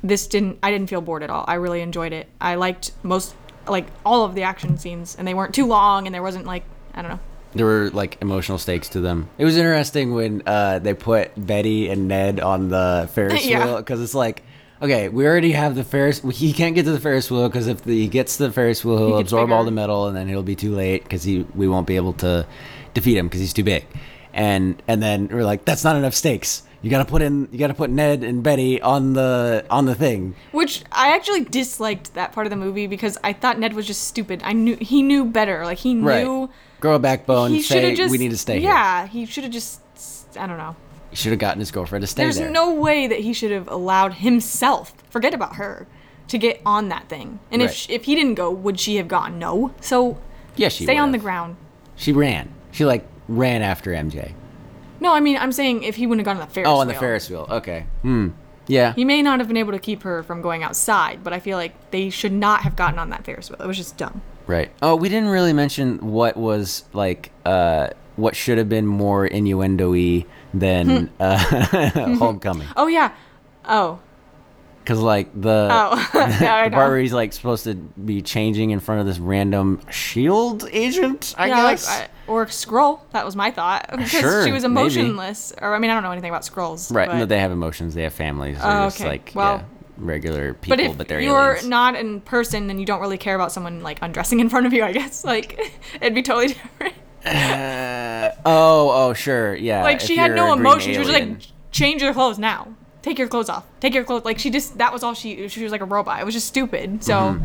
this 0.03 0.27
didn't. 0.27 0.59
I 0.61 0.69
didn't 0.71 0.87
feel 0.89 1.01
bored 1.01 1.23
at 1.23 1.29
all. 1.29 1.43
I 1.47 1.55
really 1.55 1.81
enjoyed 1.81 2.13
it. 2.13 2.27
I 2.39 2.55
liked 2.55 2.91
most 3.03 3.35
like 3.67 3.87
all 4.05 4.23
of 4.25 4.35
the 4.35 4.43
action 4.43 4.77
scenes, 4.77 5.15
and 5.17 5.27
they 5.27 5.33
weren't 5.33 5.55
too 5.55 5.65
long, 5.65 6.05
and 6.05 6.13
there 6.13 6.21
wasn't 6.23 6.45
like 6.45 6.63
I 6.93 7.01
don't 7.01 7.11
know. 7.11 7.19
There 7.57 7.65
were 7.65 7.89
like 7.91 8.17
emotional 8.21 8.57
stakes 8.57 8.89
to 8.89 9.01
them. 9.01 9.29
It 9.37 9.45
was 9.45 9.57
interesting 9.57 10.13
when 10.13 10.43
uh, 10.45 10.79
they 10.79 10.93
put 10.93 11.31
Betty 11.37 11.89
and 11.89 12.07
Ned 12.07 12.39
on 12.39 12.69
the 12.69 13.09
Ferris 13.13 13.45
Yeah. 13.49 13.65
wheel 13.65 13.77
because 13.77 14.01
it's 14.01 14.15
like, 14.15 14.43
okay, 14.81 15.09
we 15.09 15.25
already 15.27 15.51
have 15.51 15.75
the 15.75 15.83
Ferris. 15.83 16.21
He 16.33 16.53
can't 16.53 16.75
get 16.75 16.83
to 16.85 16.91
the 16.91 16.99
Ferris 16.99 17.29
wheel 17.29 17.47
because 17.49 17.67
if 17.67 17.81
the, 17.83 17.93
he 17.93 18.07
gets 18.07 18.37
to 18.37 18.47
the 18.47 18.51
Ferris 18.53 18.85
wheel, 18.85 18.97
he'll 18.97 19.17
gets 19.17 19.31
absorb 19.31 19.51
all 19.51 19.63
the 19.63 19.71
metal, 19.71 20.07
and 20.07 20.15
then 20.15 20.27
he'll 20.27 20.43
be 20.43 20.55
too 20.55 20.73
late 20.75 21.03
because 21.03 21.23
he 21.23 21.45
we 21.55 21.67
won't 21.67 21.87
be 21.87 21.95
able 21.95 22.13
to 22.13 22.45
defeat 22.93 23.17
him 23.17 23.27
because 23.27 23.41
he's 23.41 23.53
too 23.53 23.63
big. 23.63 23.85
And 24.33 24.81
and 24.87 25.01
then 25.01 25.27
we're 25.29 25.43
like, 25.45 25.65
that's 25.65 25.83
not 25.83 25.95
enough 25.95 26.13
stakes. 26.13 26.63
You 26.83 26.91
gotta 26.91 27.05
put 27.05 27.23
in. 27.23 27.49
You 27.51 27.57
gotta 27.57 27.73
put 27.73 27.89
Ned 27.89 28.23
and 28.23 28.43
Betty 28.43 28.79
on 28.79 29.13
the 29.13 29.65
on 29.69 29.85
the 29.85 29.95
thing. 29.95 30.35
Which 30.51 30.83
I 30.91 31.15
actually 31.15 31.43
disliked 31.43 32.13
that 32.13 32.33
part 32.33 32.45
of 32.45 32.51
the 32.51 32.55
movie 32.55 32.85
because 32.85 33.17
I 33.23 33.33
thought 33.33 33.57
Ned 33.57 33.73
was 33.73 33.87
just 33.87 34.03
stupid. 34.03 34.41
I 34.43 34.53
knew 34.53 34.75
he 34.79 35.01
knew 35.01 35.25
better. 35.25 35.65
Like 35.65 35.79
he 35.79 35.95
knew 35.95 36.03
Grow 36.03 36.49
a 36.83 36.99
backbone. 36.99 37.51
he 37.51 37.61
say 37.61 37.95
just. 37.95 38.11
we 38.11 38.17
need 38.17 38.31
to 38.31 38.37
stay 38.37 38.59
here. 38.59 38.69
Yeah, 38.69 39.07
he 39.07 39.25
should 39.25 39.43
have 39.43 39.53
just. 39.53 39.81
I 40.37 40.45
don't 40.47 40.57
know. 40.57 40.75
He 41.09 41.15
should 41.15 41.31
have 41.31 41.39
gotten 41.39 41.59
his 41.59 41.71
girlfriend 41.71 42.03
to 42.03 42.07
stay 42.07 42.23
There's 42.23 42.37
there. 42.37 42.49
no 42.51 42.73
way 42.73 43.07
that 43.07 43.19
he 43.19 43.33
should 43.33 43.51
have 43.51 43.67
allowed 43.69 44.13
himself, 44.15 44.93
forget 45.09 45.33
about 45.33 45.55
her, 45.55 45.87
to 46.27 46.37
get 46.37 46.61
on 46.65 46.89
that 46.89 47.07
thing. 47.07 47.39
And 47.51 47.61
if 47.61 47.69
Right. 47.69 47.75
sh 47.75 47.89
if 47.89 48.03
he 48.05 48.13
didn't 48.15 48.35
go, 48.35 48.51
would 48.51 48.79
she 48.79 48.97
have 48.97 49.07
gone? 49.07 49.39
No. 49.39 49.73
So 49.81 50.17
yeah, 50.55 50.69
she 50.69 50.83
stay 50.83 50.97
on 50.97 51.11
the 51.13 51.17
ground. 51.17 51.55
She 51.95 52.11
ran. 52.11 52.49
She 52.71 52.83
like 52.85 53.07
ran 53.27 53.61
after 53.61 53.91
MJ. 53.91 54.33
No, 54.99 55.13
I 55.13 55.19
mean 55.21 55.37
I'm 55.37 55.51
saying 55.51 55.83
if 55.83 55.95
he 55.95 56.05
wouldn't 56.05 56.27
have 56.27 56.35
gone 56.35 56.41
on 56.41 56.47
the 56.47 56.53
Ferris 56.53 56.67
wheel. 56.67 56.75
Oh, 56.75 56.79
on 56.81 56.87
the 56.87 56.93
wheel, 56.93 56.99
Ferris 56.99 57.29
wheel. 57.29 57.47
Okay. 57.49 57.85
Hmm. 58.01 58.29
Yeah. 58.67 58.93
He 58.93 59.05
may 59.05 59.21
not 59.21 59.39
have 59.39 59.47
been 59.47 59.57
able 59.57 59.71
to 59.71 59.79
keep 59.79 60.03
her 60.03 60.21
from 60.23 60.41
going 60.41 60.61
outside, 60.61 61.23
but 61.23 61.31
I 61.31 61.39
feel 61.39 61.57
like 61.57 61.91
they 61.91 62.09
should 62.09 62.33
not 62.33 62.61
have 62.61 62.75
gotten 62.75 62.99
on 62.99 63.09
that 63.11 63.23
Ferris 63.23 63.49
wheel. 63.49 63.61
It 63.61 63.65
was 63.67 63.77
just 63.77 63.95
dumb. 63.95 64.21
Right. 64.47 64.71
Oh, 64.81 64.95
we 64.95 65.09
didn't 65.09 65.29
really 65.29 65.53
mention 65.53 65.97
what 65.99 66.37
was 66.37 66.83
like 66.93 67.31
uh 67.45 67.89
what 68.15 68.35
should 68.35 68.57
have 68.57 68.69
been 68.69 68.87
more 68.87 69.25
innuendo-y 69.27 70.25
than 70.53 71.09
uh 71.19 71.37
Homecoming. 72.17 72.67
Oh 72.75 72.87
yeah. 72.87 73.11
Oh. 73.65 73.99
Cuz 74.85 74.99
like 74.99 75.29
the 75.39 75.67
Oh. 75.69 76.09
yeah, 76.15 76.69
the 76.69 76.75
part 76.75 76.89
where 76.89 76.97
he's 76.99 77.11
like 77.13 77.33
supposed 77.33 77.65
to 77.65 77.75
be 77.75 78.21
changing 78.21 78.69
in 78.71 78.79
front 78.79 79.01
of 79.01 79.05
this 79.07 79.19
random 79.19 79.81
shield 79.91 80.67
agent, 80.71 81.35
I 81.37 81.47
yeah, 81.47 81.63
like, 81.63 81.77
guess. 81.77 81.89
I, 81.89 82.07
or 82.27 82.45
Skrull. 82.45 83.01
That 83.11 83.25
was 83.25 83.35
my 83.35 83.51
thought 83.51 83.87
because 83.91 84.09
Sure, 84.11 84.45
she 84.45 84.51
was 84.53 84.63
maybe. 84.63 84.71
emotionless. 84.79 85.51
Or 85.61 85.75
I 85.75 85.79
mean, 85.79 85.91
I 85.91 85.93
don't 85.93 86.03
know 86.03 86.11
anything 86.11 86.29
about 86.29 86.43
Skrulls. 86.43 86.93
right. 86.93 87.07
But, 87.09 87.17
No, 87.17 87.25
they 87.25 87.39
have 87.39 87.51
emotions, 87.51 87.93
they 87.95 88.03
have 88.03 88.13
families. 88.13 88.57
They're 88.61 88.71
Oh, 88.71 88.85
okay. 88.87 89.07
like 89.07 89.31
Well, 89.35 89.57
yeah, 89.57 89.63
regular 89.97 90.53
people, 90.53 90.77
but 90.77 90.79
if 90.79 90.97
but 90.97 91.07
they're 91.07 91.19
you're 91.19 91.51
aliens. 91.53 91.67
not 91.67 91.95
in 91.95 92.21
person 92.21 92.69
and 92.69 92.79
you 92.79 92.85
don't 92.85 93.01
really 93.01 93.17
care 93.17 93.35
about 93.35 93.51
someone 93.51 93.81
like 93.81 93.99
undressing 94.01 94.39
in 94.39 94.49
front 94.49 94.65
of 94.65 94.73
you, 94.73 94.83
I 94.83 94.91
guess 94.91 95.23
like 95.33 95.59
it'd 95.95 96.15
be 96.15 96.23
totally 96.23 96.47
different. 96.47 96.93
Uh, 97.25 98.31
oh, 98.45 98.89
oh, 99.09 99.13
sure, 99.13 99.55
yeah. 99.55 99.83
like 99.83 99.99
she 99.99 100.17
had 100.17 100.33
no 100.33 100.53
emotion. 100.53 100.93
She 100.93 100.99
was 100.99 101.07
just 101.09 101.19
like, 101.19 101.39
change 101.71 102.01
your 102.01 102.13
clothes 102.13 102.39
now. 102.39 102.73
Take 103.01 103.19
your 103.19 103.27
clothes 103.27 103.49
off. 103.49 103.65
Take 103.79 103.93
your 103.93 104.03
clothes. 104.03 104.25
Like 104.25 104.39
she 104.39 104.49
just 104.49 104.77
that 104.77 104.91
was 104.91 105.03
all 105.03 105.13
she. 105.13 105.47
She 105.47 105.63
was 105.63 105.71
like 105.71 105.81
a 105.81 105.85
robot. 105.85 106.21
It 106.21 106.25
was 106.25 106.33
just 106.33 106.47
stupid. 106.47 107.03
So 107.03 107.39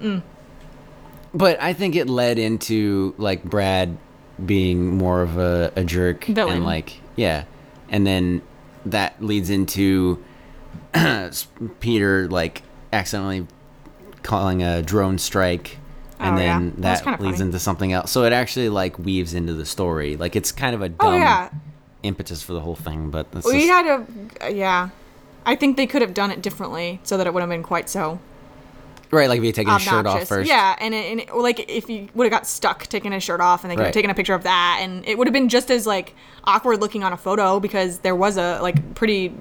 Mm-hmm. 0.00 0.26
But 1.36 1.60
I 1.60 1.72
think 1.72 1.96
it 1.96 2.08
led 2.08 2.38
into 2.38 3.14
like 3.18 3.42
Brad 3.42 3.96
being 4.44 4.96
more 4.96 5.22
of 5.22 5.36
a, 5.36 5.72
a 5.76 5.84
jerk 5.84 6.24
Villain. 6.24 6.56
and 6.56 6.64
like 6.64 7.00
yeah, 7.16 7.44
and 7.88 8.06
then 8.06 8.42
that 8.86 9.20
leads 9.22 9.50
into 9.50 10.22
Peter 11.80 12.28
like 12.28 12.62
accidentally 12.92 13.46
calling 14.22 14.62
a 14.62 14.82
drone 14.82 15.18
strike. 15.18 15.78
And 16.18 16.36
Oh, 16.36 16.40
yeah. 16.40 16.58
then 16.58 16.74
That 16.78 17.04
that 17.04 17.20
leads 17.20 17.38
funny. 17.38 17.48
into 17.48 17.58
something 17.58 17.92
else. 17.92 18.10
So 18.10 18.24
it 18.24 18.32
actually 18.32 18.68
like 18.68 18.98
weaves 18.98 19.34
into 19.34 19.52
the 19.52 19.66
story. 19.66 20.16
Like 20.16 20.36
it's 20.36 20.52
kind 20.52 20.74
of 20.74 20.80
a 20.82 20.86
oh, 20.86 20.88
dumb 20.88 21.14
oh 21.14 21.16
yeah, 21.16 21.50
impetus 22.02 22.42
for 22.42 22.52
the 22.52 22.60
whole 22.60 22.76
thing, 22.76 23.10
but 23.10 23.26
we 23.34 23.40
just- 23.40 23.66
had 23.66 23.86
a 23.86 24.06
uh, 24.44 24.48
yeah. 24.48 24.90
I 25.46 25.56
think 25.56 25.76
they 25.76 25.86
could 25.86 26.00
have 26.00 26.14
done 26.14 26.30
it 26.30 26.40
differently 26.40 27.00
so 27.02 27.18
that 27.18 27.26
it 27.26 27.34
wouldn't 27.34 27.50
have 27.50 27.54
been 27.58 27.62
quite 27.66 27.90
so 27.90 28.18
right. 29.10 29.28
Like 29.28 29.38
if 29.38 29.44
you 29.44 29.52
taking 29.52 29.72
his 29.74 29.82
shirt 29.82 30.06
off 30.06 30.26
first, 30.26 30.48
Yeah, 30.48 30.74
and, 30.80 30.92
it, 30.94 31.10
and 31.12 31.20
it, 31.20 31.34
like 31.36 31.68
if 31.70 31.86
he 31.86 32.08
would 32.14 32.24
have 32.24 32.32
got 32.32 32.46
stuck 32.48 32.86
taking 32.86 33.12
his 33.12 33.22
shirt 33.22 33.40
off, 33.40 33.62
and 33.62 33.70
they 33.70 33.74
could 33.76 33.80
Right. 33.82 33.86
have 33.88 33.94
taken 33.94 34.10
a 34.10 34.14
picture 34.14 34.34
of 34.34 34.42
that, 34.44 34.78
and 34.80 35.06
it 35.06 35.18
would 35.18 35.26
have 35.28 35.32
been 35.34 35.48
just 35.50 35.70
as 35.70 35.86
like 35.86 36.14
awkward 36.44 36.80
looking 36.80 37.04
on 37.04 37.12
a 37.12 37.16
photo 37.16 37.60
because 37.60 37.98
there 37.98 38.16
was 38.16 38.36
a 38.38 38.58
like 38.62 38.94
pretty 38.94 39.32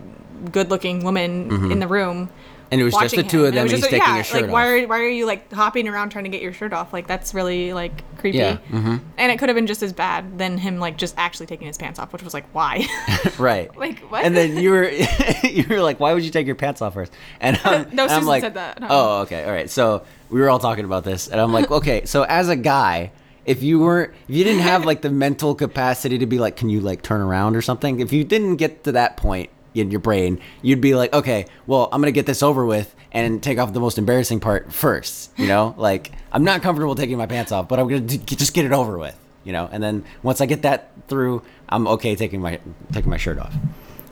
good 0.51 0.69
looking 0.69 1.03
woman 1.03 1.71
in 1.71 1.79
the 1.79 1.87
room. 1.87 2.29
and 2.71 2.81
it 2.81 2.83
was 2.83 2.95
just 2.95 3.15
the 3.15 3.21
two 3.23 3.41
him. 3.41 3.45
of 3.47 3.53
them. 3.53 3.61
and 3.63 3.71
He's 3.71 3.81
just, 3.81 3.91
taking 3.91 3.99
yeah, 4.07 4.17
his 4.17 4.25
shirt 4.25 4.35
like 4.41 4.43
off. 4.45 4.51
why 4.51 4.67
are 4.67 4.87
why 4.87 4.99
are 4.99 5.07
you 5.09 5.25
like 5.27 5.51
hopping 5.53 5.87
around 5.87 6.09
trying 6.09 6.23
to 6.23 6.29
get 6.29 6.41
your 6.41 6.53
shirt 6.53 6.73
off? 6.73 6.91
Like 6.91 7.05
that's 7.07 7.33
really 7.33 7.71
like 7.73 8.03
creepy. 8.17 8.39
Yeah, 8.39 8.57
mhm. 8.71 8.99
And 9.17 9.31
it 9.31 9.37
could 9.37 9.49
have 9.49 9.55
been 9.55 9.67
just 9.67 9.83
as 9.83 9.93
bad 9.93 10.39
than 10.39 10.57
him 10.57 10.79
like 10.79 10.97
just 10.97 11.13
actually 11.17 11.45
taking 11.45 11.67
his 11.67 11.77
pants 11.77 11.99
off, 11.99 12.11
which 12.13 12.23
was 12.23 12.33
like 12.33 12.45
why? 12.51 12.85
right. 13.37 13.69
Like, 13.77 13.99
what? 14.11 14.23
And 14.25 14.35
then 14.35 14.57
you 14.57 14.71
were 14.71 14.89
you 15.43 15.65
were 15.69 15.81
like, 15.81 15.99
"Why 15.99 16.13
would 16.13 16.23
you 16.23 16.31
take 16.31 16.47
your 16.47 16.55
pants 16.55 16.81
off 16.81 16.93
first? 16.95 17.13
And, 17.41 17.59
I'm, 17.63 17.83
No, 17.93 18.03
and 18.03 18.11
I'm 18.11 18.19
Susan 18.21 18.25
like, 18.25 18.41
said 18.41 18.53
that. 18.55 18.79
No. 18.81 18.87
"Oh, 18.89 19.21
okay, 19.21 19.43
all 19.43 19.51
right." 19.51 19.69
So 19.69 20.03
we 20.29 20.39
were 20.41 20.49
all 20.49 20.59
talking 20.59 20.85
about 20.85 21.03
this, 21.03 21.27
and 21.27 21.39
I'm 21.39 21.53
like, 21.53 21.69
"Okay, 21.69 22.05
so 22.05 22.23
as 22.23 22.49
a 22.49 22.55
guy." 22.55 23.11
If 23.45 23.61
you 23.61 23.81
weren't, 23.81 24.13
if 24.29 24.35
you 24.37 24.45
didn't 24.45 24.61
have 24.61 24.85
like 24.85 25.01
the 25.01 25.09
mental 25.09 25.53
capacity 25.53 26.17
to 26.19 26.25
be 26.25 26.39
like, 26.39 26.55
can 26.55 26.69
you 26.69 26.79
like 26.79 27.01
turn 27.01 27.19
around 27.19 27.57
or 27.57 27.61
something? 27.61 27.99
If 27.99 28.13
you 28.13 28.23
didn't 28.23 28.55
get 28.55 28.85
to 28.85 28.93
that 28.93 29.17
point 29.17 29.49
in 29.81 29.91
your 29.91 29.99
brain, 29.99 30.39
you'd 30.61 30.81
be 30.81 30.95
like, 30.95 31.13
okay, 31.13 31.45
well, 31.67 31.89
I'm 31.91 32.01
gonna 32.01 32.11
get 32.11 32.25
this 32.25 32.43
over 32.43 32.65
with 32.65 32.93
and 33.11 33.41
take 33.43 33.57
off 33.59 33.73
the 33.73 33.79
most 33.79 33.97
embarrassing 33.97 34.39
part 34.39 34.71
first. 34.73 35.31
You 35.37 35.47
know, 35.47 35.73
like 35.79 36.11
I'm 36.31 36.43
not 36.43 36.61
comfortable 36.61 36.95
taking 36.95 37.17
my 37.17 37.25
pants 37.27 37.51
off, 37.51 37.67
but 37.67 37.79
I'm 37.79 37.87
gonna 37.87 38.01
d- 38.01 38.17
just 38.35 38.53
get 38.53 38.65
it 38.65 38.71
over 38.71 38.97
with. 38.97 39.17
You 39.43 39.51
know, 39.51 39.67
and 39.71 39.83
then 39.83 40.05
once 40.21 40.39
I 40.41 40.45
get 40.45 40.61
that 40.61 40.91
through, 41.07 41.41
I'm 41.67 41.87
okay 41.87 42.15
taking 42.15 42.39
my 42.41 42.59
taking 42.91 43.09
my 43.09 43.17
shirt 43.17 43.37
off. 43.39 43.53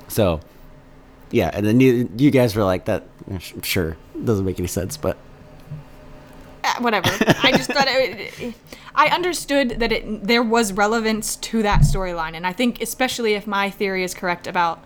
So, 0.10 0.42
yeah, 1.32 1.50
and 1.54 1.66
then 1.66 1.80
you, 1.80 2.10
you 2.18 2.32
guys 2.32 2.54
were 2.56 2.64
like 2.66 2.86
that. 2.86 3.04
Sure, 3.64 3.96
doesn't 4.26 4.44
make 4.46 4.60
any 4.60 4.68
sense, 4.68 4.98
but 4.98 5.18
Uh, 6.64 6.74
whatever. 6.80 7.08
I 7.42 7.54
just 7.56 7.72
thought 7.72 7.88
it, 7.88 8.34
it- 8.42 8.54
I 8.94 9.08
understood 9.08 9.80
that 9.80 9.94
it 9.94 10.28
there 10.28 10.44
was 10.44 10.74
relevance 10.74 11.38
to 11.38 11.64
that 11.64 11.82
storyline, 11.84 12.36
and 12.36 12.46
I 12.46 12.52
think 12.52 12.82
especially 12.82 13.36
if 13.36 13.48
my 13.48 13.70
theory 13.70 14.04
is 14.04 14.14
correct 14.14 14.48
about 14.48 14.84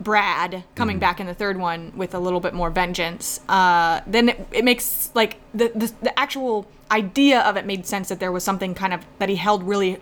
Brad 0.00 0.64
coming 0.74 0.98
back 0.98 1.20
in 1.20 1.26
the 1.26 1.34
third 1.34 1.58
one 1.58 1.92
with 1.96 2.14
a 2.14 2.18
little 2.18 2.40
bit 2.40 2.54
more 2.54 2.70
vengeance, 2.70 3.40
uh, 3.48 4.00
then 4.06 4.30
it, 4.30 4.46
it 4.52 4.64
makes 4.64 5.10
like 5.14 5.36
the, 5.54 5.70
the 5.74 5.92
the 6.02 6.18
actual 6.18 6.66
idea 6.90 7.40
of 7.40 7.56
it 7.56 7.64
made 7.64 7.86
sense 7.86 8.08
that 8.08 8.20
there 8.20 8.30
was 8.32 8.44
something 8.44 8.74
kind 8.74 8.92
of 8.92 9.04
that 9.18 9.28
he 9.28 9.36
held 9.36 9.62
really 9.62 9.98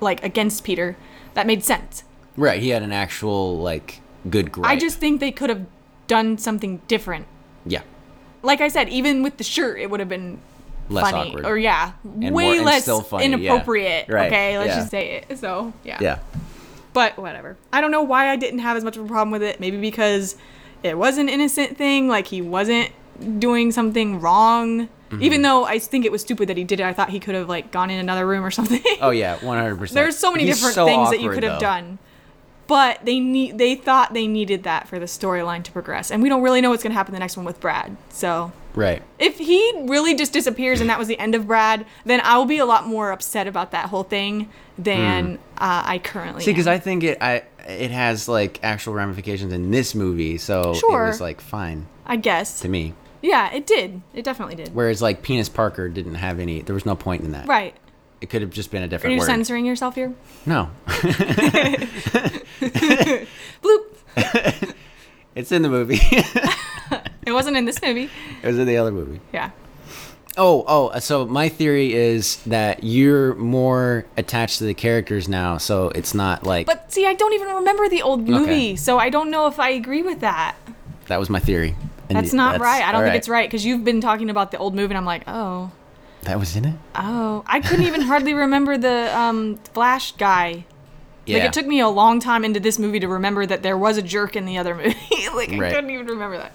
like 0.00 0.22
against 0.24 0.64
Peter 0.64 0.96
that 1.34 1.46
made 1.46 1.62
sense. 1.64 2.04
Right. 2.36 2.60
He 2.62 2.70
had 2.70 2.82
an 2.82 2.92
actual 2.92 3.58
like 3.58 4.00
good 4.30 4.50
gripe. 4.52 4.70
I 4.70 4.76
just 4.76 4.98
think 4.98 5.20
they 5.20 5.30
could 5.32 5.50
have 5.50 5.66
done 6.06 6.38
something 6.38 6.80
different. 6.88 7.26
yeah. 7.66 7.82
Like 8.42 8.60
I 8.60 8.68
said, 8.68 8.90
even 8.90 9.22
with 9.22 9.38
the 9.38 9.44
shirt, 9.44 9.78
it 9.80 9.88
would 9.90 10.00
have 10.00 10.08
been 10.08 10.38
Less 10.90 11.10
funny 11.10 11.30
awkward. 11.30 11.46
or 11.46 11.56
yeah, 11.56 11.92
And 12.04 12.34
way 12.34 12.56
more- 12.56 12.64
less 12.66 12.82
still 12.82 13.00
funny, 13.00 13.24
yeah. 13.28 13.34
inappropriate. 13.34 14.08
Right, 14.10 14.26
Okay, 14.26 14.58
let's 14.58 14.68
yeah. 14.68 14.76
just 14.76 14.90
say 14.90 15.24
it. 15.30 15.38
So 15.38 15.72
yeah. 15.82 15.98
Yeah. 16.00 16.18
But 16.94 17.18
whatever. 17.18 17.58
I 17.72 17.82
don't 17.82 17.90
know 17.90 18.02
why 18.02 18.30
I 18.30 18.36
didn't 18.36 18.60
have 18.60 18.78
as 18.78 18.84
much 18.84 18.96
of 18.96 19.04
a 19.04 19.08
problem 19.08 19.30
with 19.30 19.42
it. 19.42 19.60
Maybe 19.60 19.76
because 19.78 20.36
it 20.82 20.96
was 20.96 21.18
an 21.18 21.28
innocent 21.28 21.76
thing, 21.76 22.08
like 22.08 22.28
he 22.28 22.40
wasn't 22.40 22.90
doing 23.38 23.72
something 23.72 24.20
wrong. 24.20 24.88
Mm-hmm. 25.10 25.22
Even 25.22 25.42
though 25.42 25.64
I 25.64 25.78
think 25.78 26.04
it 26.04 26.12
was 26.12 26.22
stupid 26.22 26.48
that 26.48 26.56
he 26.56 26.64
did 26.64 26.80
it, 26.80 26.84
I 26.84 26.92
thought 26.92 27.10
he 27.10 27.20
could 27.20 27.34
have 27.34 27.48
like 27.48 27.70
gone 27.70 27.90
in 27.90 28.00
another 28.00 28.26
room 28.26 28.44
or 28.44 28.50
something. 28.50 28.82
Oh 29.02 29.10
yeah, 29.10 29.36
one 29.44 29.58
hundred 29.58 29.76
percent. 29.76 29.94
There's 30.02 30.16
so 30.16 30.32
many 30.32 30.46
different 30.46 30.74
things 30.74 31.10
that 31.10 31.20
you 31.20 31.30
could 31.30 31.42
have 31.42 31.60
done. 31.60 31.98
But 32.66 33.04
they 33.04 33.20
need 33.20 33.58
they 33.58 33.74
thought 33.74 34.14
they 34.14 34.26
needed 34.26 34.62
that 34.62 34.88
for 34.88 34.98
the 34.98 35.04
storyline 35.04 35.62
to 35.64 35.72
progress. 35.72 36.10
And 36.10 36.22
we 36.22 36.30
don't 36.30 36.42
really 36.42 36.62
know 36.62 36.70
what's 36.70 36.82
gonna 36.82 36.94
happen 36.94 37.12
the 37.12 37.18
next 37.18 37.36
one 37.36 37.44
with 37.44 37.60
Brad. 37.60 37.96
So 38.08 38.52
Right. 38.74 39.02
if 39.18 39.38
he 39.38 39.72
really 39.86 40.14
just 40.16 40.32
disappears 40.32 40.80
and 40.80 40.90
that 40.90 40.98
was 40.98 41.06
the 41.08 41.18
end 41.18 41.34
of 41.34 41.46
Brad, 41.46 41.86
then 42.04 42.20
I 42.22 42.36
will 42.38 42.44
be 42.46 42.58
a 42.58 42.66
lot 42.66 42.86
more 42.86 43.12
upset 43.12 43.46
about 43.46 43.70
that 43.70 43.88
whole 43.90 44.02
thing 44.02 44.50
than 44.76 45.38
uh, 45.58 45.82
I 45.86 45.98
currently. 45.98 46.42
See, 46.42 46.50
because. 46.50 46.66
I 46.66 46.78
think 46.78 47.04
it 47.04 47.18
I 47.20 47.42
it 47.68 47.90
has 47.92 48.28
like 48.28 48.58
actual 48.62 48.94
ramifications 48.94 49.52
in 49.52 49.70
this 49.70 49.94
movie, 49.94 50.38
so 50.38 50.74
Sure. 50.74 51.04
it 51.04 51.08
was 51.08 51.20
like 51.20 51.40
fine 51.40 51.86
I 52.04 52.16
guess. 52.16 52.60
to 52.60 52.68
me. 52.68 52.94
Yeah, 53.22 53.50
it 53.54 53.66
did. 53.66 54.02
It 54.12 54.22
definitely 54.24 54.56
did. 54.56 54.74
Whereas 54.74 55.00
like 55.00 55.22
Penis 55.22 55.48
Parker 55.48 55.88
didn't 55.88 56.16
have 56.16 56.38
any. 56.40 56.60
There 56.62 56.74
was 56.74 56.84
no 56.84 56.94
point 56.96 57.22
in 57.22 57.32
that. 57.32 57.46
Right. 57.46 57.74
It 58.20 58.28
could 58.30 58.42
have 58.42 58.50
just 58.50 58.70
been 58.70 58.82
a 58.82 58.88
different. 58.88 59.12
Are 59.12 59.14
you 59.14 59.20
word. 59.20 59.26
censoring 59.26 59.64
yourself 59.66 59.94
here? 59.94 60.12
no, 60.46 60.70
Bloop. 63.62 63.84
it's 65.34 65.52
in 65.52 65.62
the 65.62 65.70
movie. 65.70 66.00
It 67.26 67.32
wasn't 67.32 67.56
in 67.56 67.64
this 67.64 67.80
movie. 67.80 68.10
it 68.42 68.46
was 68.46 68.58
in 68.58 68.66
the 68.66 68.76
other 68.76 68.92
movie. 68.92 69.18
Yeah. 69.32 69.50
Oh, 70.36 70.64
oh. 70.66 70.98
So 70.98 71.24
my 71.26 71.48
theory 71.48 71.94
is 71.94 72.36
that 72.44 72.84
you're 72.84 73.34
more 73.36 74.04
attached 74.16 74.58
to 74.58 74.64
the 74.64 74.74
characters 74.74 75.28
now, 75.28 75.56
so 75.58 75.88
it's 75.88 76.12
not 76.12 76.44
like 76.44 76.66
But 76.66 76.92
see, 76.92 77.06
I 77.06 77.14
don't 77.14 77.32
even 77.32 77.48
remember 77.48 77.88
the 77.88 78.02
old 78.02 78.28
movie, 78.28 78.76
so 78.76 78.98
I 78.98 79.08
don't 79.10 79.30
know 79.30 79.46
if 79.46 79.58
I 79.58 79.70
agree 79.70 80.02
with 80.02 80.20
that. 80.20 80.56
that 81.06 81.18
was 81.18 81.30
my 81.30 81.38
theory. 81.40 81.76
And 82.10 82.18
That's 82.18 82.34
not 82.34 82.60
right. 82.60 82.82
I 82.86 82.92
don't 82.92 83.02
think 83.02 83.14
it's 83.14 83.28
right 83.28 83.48
because 83.48 83.64
you've 83.64 83.84
been 83.84 84.02
talking 84.02 84.28
about 84.28 84.50
the 84.50 84.58
old 84.58 84.74
movie, 84.74 84.92
and 84.92 84.98
I'm 84.98 85.06
like, 85.06 85.22
oh, 85.26 85.70
That 86.22 86.38
was 86.38 86.54
in 86.56 86.66
it. 86.66 86.74
oh. 86.94 87.42
I 87.46 87.60
couldn't 87.60 87.86
even 87.86 88.02
hardly 88.02 88.34
remember 88.34 88.76
the 88.76 89.16
um, 89.16 89.56
Flash 89.72 90.12
guy. 90.12 90.66
Yeah. 91.26 91.38
Like 91.38 91.46
it 91.48 91.52
took 91.52 91.66
me 91.66 91.80
a 91.80 91.88
long 91.88 92.20
time 92.20 92.44
into 92.44 92.60
this 92.60 92.78
movie 92.78 93.00
to 93.00 93.08
remember 93.08 93.46
that 93.46 93.62
there 93.62 93.78
was 93.78 93.96
a 93.96 94.02
jerk 94.02 94.36
in 94.36 94.44
the 94.44 94.58
other 94.58 94.74
movie. 94.76 94.94
like 95.34 95.52
I 95.52 95.58
Right. 95.58 95.74
couldn't 95.74 95.90
even 95.90 96.06
remember 96.06 96.38
that. 96.38 96.52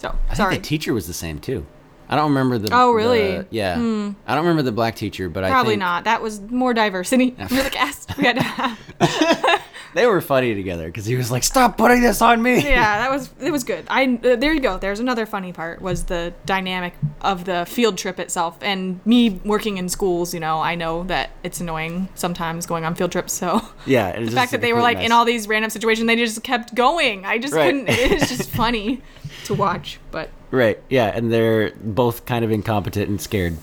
So 0.00 0.16
I 0.28 0.34
sorry. 0.34 0.52
think 0.54 0.64
the 0.64 0.68
teacher 0.68 0.92
was 0.94 1.06
the 1.06 1.12
same 1.14 1.38
too. 1.38 1.64
I 2.08 2.16
don't 2.16 2.30
remember 2.30 2.58
the. 2.58 2.70
Oh, 2.74 2.90
really? 2.92 3.36
the- 3.38 3.46
yeah. 3.50 3.76
Hmm. 3.76 4.10
I 4.26 4.34
don't 4.34 4.44
remember 4.44 4.62
the 4.62 4.72
black 4.72 4.96
teacher, 4.96 5.28
but 5.28 5.44
I 5.44 5.48
Probably 5.50 5.76
not. 5.76 6.04
That 6.04 6.20
was 6.22 6.40
more 6.40 6.74
diversity 6.74 7.30
for 7.32 7.54
the 7.62 7.70
cast. 7.70 8.16
We 8.18 8.24
had 8.24 8.36
to 8.36 8.42
have. 8.42 8.78
they 9.94 10.06
were 10.06 10.20
funny 10.20 10.54
together 10.54 10.86
because 10.86 11.04
he 11.06 11.16
was 11.16 11.30
like, 11.30 11.42
"Stop 11.42 11.76
putting 11.76 12.00
this 12.02 12.22
on 12.22 12.42
me." 12.42 12.62
yeah, 12.62 12.98
that 13.00 13.10
was 13.10 13.30
it 13.40 13.50
was 13.50 13.64
good. 13.64 13.84
I 13.88 14.18
uh, 14.24 14.36
there 14.36 14.52
you 14.52 14.60
go. 14.60 14.78
There's 14.78 15.00
another 15.00 15.26
funny 15.26 15.52
part 15.52 15.80
was 15.82 16.04
the 16.04 16.32
dynamic 16.46 16.94
of 17.20 17.44
the 17.44 17.66
field 17.66 17.98
trip 17.98 18.18
itself. 18.20 18.56
And 18.62 19.00
me 19.06 19.40
working 19.44 19.78
in 19.78 19.88
schools, 19.88 20.32
you 20.32 20.40
know, 20.40 20.60
I 20.60 20.74
know 20.74 21.02
that 21.04 21.30
it's 21.42 21.60
annoying 21.60 22.08
sometimes 22.14 22.66
going 22.66 22.84
on 22.84 22.94
field 22.94 23.12
trips. 23.12 23.32
So 23.32 23.60
Yeah. 23.86 24.18
the 24.18 24.30
fact 24.30 24.52
that 24.52 24.60
they 24.60 24.72
were 24.72 24.80
like 24.82 24.98
in 24.98 25.12
all 25.12 25.24
these 25.24 25.48
random 25.48 25.70
situations, 25.70 26.06
they 26.06 26.16
just 26.16 26.42
kept 26.42 26.74
going. 26.74 27.24
I 27.24 27.38
just 27.38 27.54
Right. 27.54 27.66
couldn't. 27.66 27.88
It's 27.88 28.28
just 28.28 28.50
funny 28.50 29.02
to 29.46 29.54
watch. 29.54 29.98
But 30.10 30.30
Right. 30.52 30.80
Yeah, 30.88 31.06
and 31.14 31.32
they're 31.32 31.70
both 31.72 32.26
kind 32.26 32.44
of 32.44 32.50
incompetent 32.50 33.08
and 33.08 33.20
scared, 33.20 33.56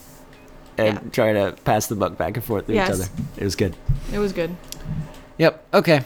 and 0.77 0.95
Yeah. 0.95 0.99
trying 1.11 1.35
to 1.35 1.53
pass 1.63 1.87
the 1.87 1.95
buck 1.95 2.17
back 2.17 2.35
and 2.35 2.43
forth 2.43 2.67
with 2.67 2.75
Yes. 2.75 2.87
each 2.89 2.93
other. 2.95 3.09
It 3.37 3.43
was 3.43 3.55
good. 3.55 3.75
it 4.13 4.19
was 4.19 4.31
good. 4.33 4.55
Yep. 5.37 5.65
Okay. 5.73 6.01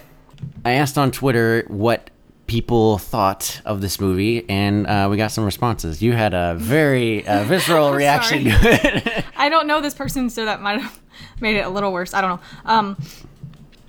I 0.65 0.71
asked 0.73 0.97
on 0.97 1.11
Twitter 1.11 1.63
what 1.67 2.09
people 2.47 2.97
thought 2.97 3.61
of 3.65 3.81
this 3.81 3.99
movie, 3.99 4.47
and 4.49 4.85
uh, 4.87 5.07
we 5.09 5.17
got 5.17 5.31
some 5.31 5.45
responses. 5.45 6.01
You 6.01 6.11
had 6.13 6.33
a 6.33 6.55
very 6.55 7.25
uh, 7.27 7.43
visceral 7.45 7.93
reaction 7.93 8.43
to 8.45 8.51
it. 8.53 9.25
I 9.37 9.49
don't 9.49 9.67
know 9.67 9.81
this 9.81 9.93
person, 9.95 10.29
so 10.29 10.45
that 10.45 10.61
might 10.61 10.81
have 10.81 10.99
made 11.39 11.55
it 11.55 11.65
a 11.65 11.69
little 11.69 11.91
worse. 11.93 12.13
I 12.13 12.21
don't 12.21 12.39
know. 12.41 12.71
Um, 12.71 12.97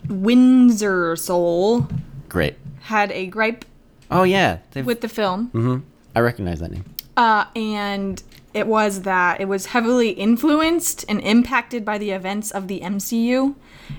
Windsor 0.08 1.16
Soul 1.16 1.86
Great. 2.28 2.56
had 2.80 3.10
a 3.12 3.26
gripe 3.26 3.64
Oh 4.10 4.24
yeah, 4.24 4.58
they've- 4.72 4.84
with 4.84 5.00
the 5.00 5.08
film. 5.08 5.46
Mm-hmm. 5.48 5.78
I 6.14 6.20
recognize 6.20 6.60
that 6.60 6.70
name. 6.70 6.84
Uh, 7.16 7.44
and 7.56 8.22
it 8.54 8.66
was 8.66 9.02
that 9.02 9.40
it 9.40 9.46
was 9.46 9.66
heavily 9.66 10.10
influenced 10.10 11.04
and 11.08 11.20
impacted 11.20 11.84
by 11.84 11.98
the 11.98 12.10
events 12.10 12.50
of 12.50 12.68
the 12.68 12.80
MCU. 12.80 13.54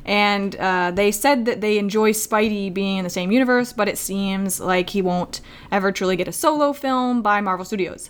And 0.05 0.55
uh, 0.55 0.91
they 0.91 1.11
said 1.11 1.45
that 1.45 1.61
they 1.61 1.77
enjoy 1.77 2.11
Spidey 2.11 2.73
being 2.73 2.97
in 2.97 3.03
the 3.03 3.09
same 3.09 3.31
universe, 3.31 3.73
but 3.73 3.87
it 3.87 3.97
seems 3.97 4.59
like 4.59 4.91
he 4.91 5.01
won't 5.01 5.41
ever 5.71 5.91
truly 5.91 6.15
get 6.15 6.27
a 6.27 6.31
solo 6.31 6.73
film 6.73 7.21
by 7.21 7.41
Marvel 7.41 7.65
Studios. 7.65 8.09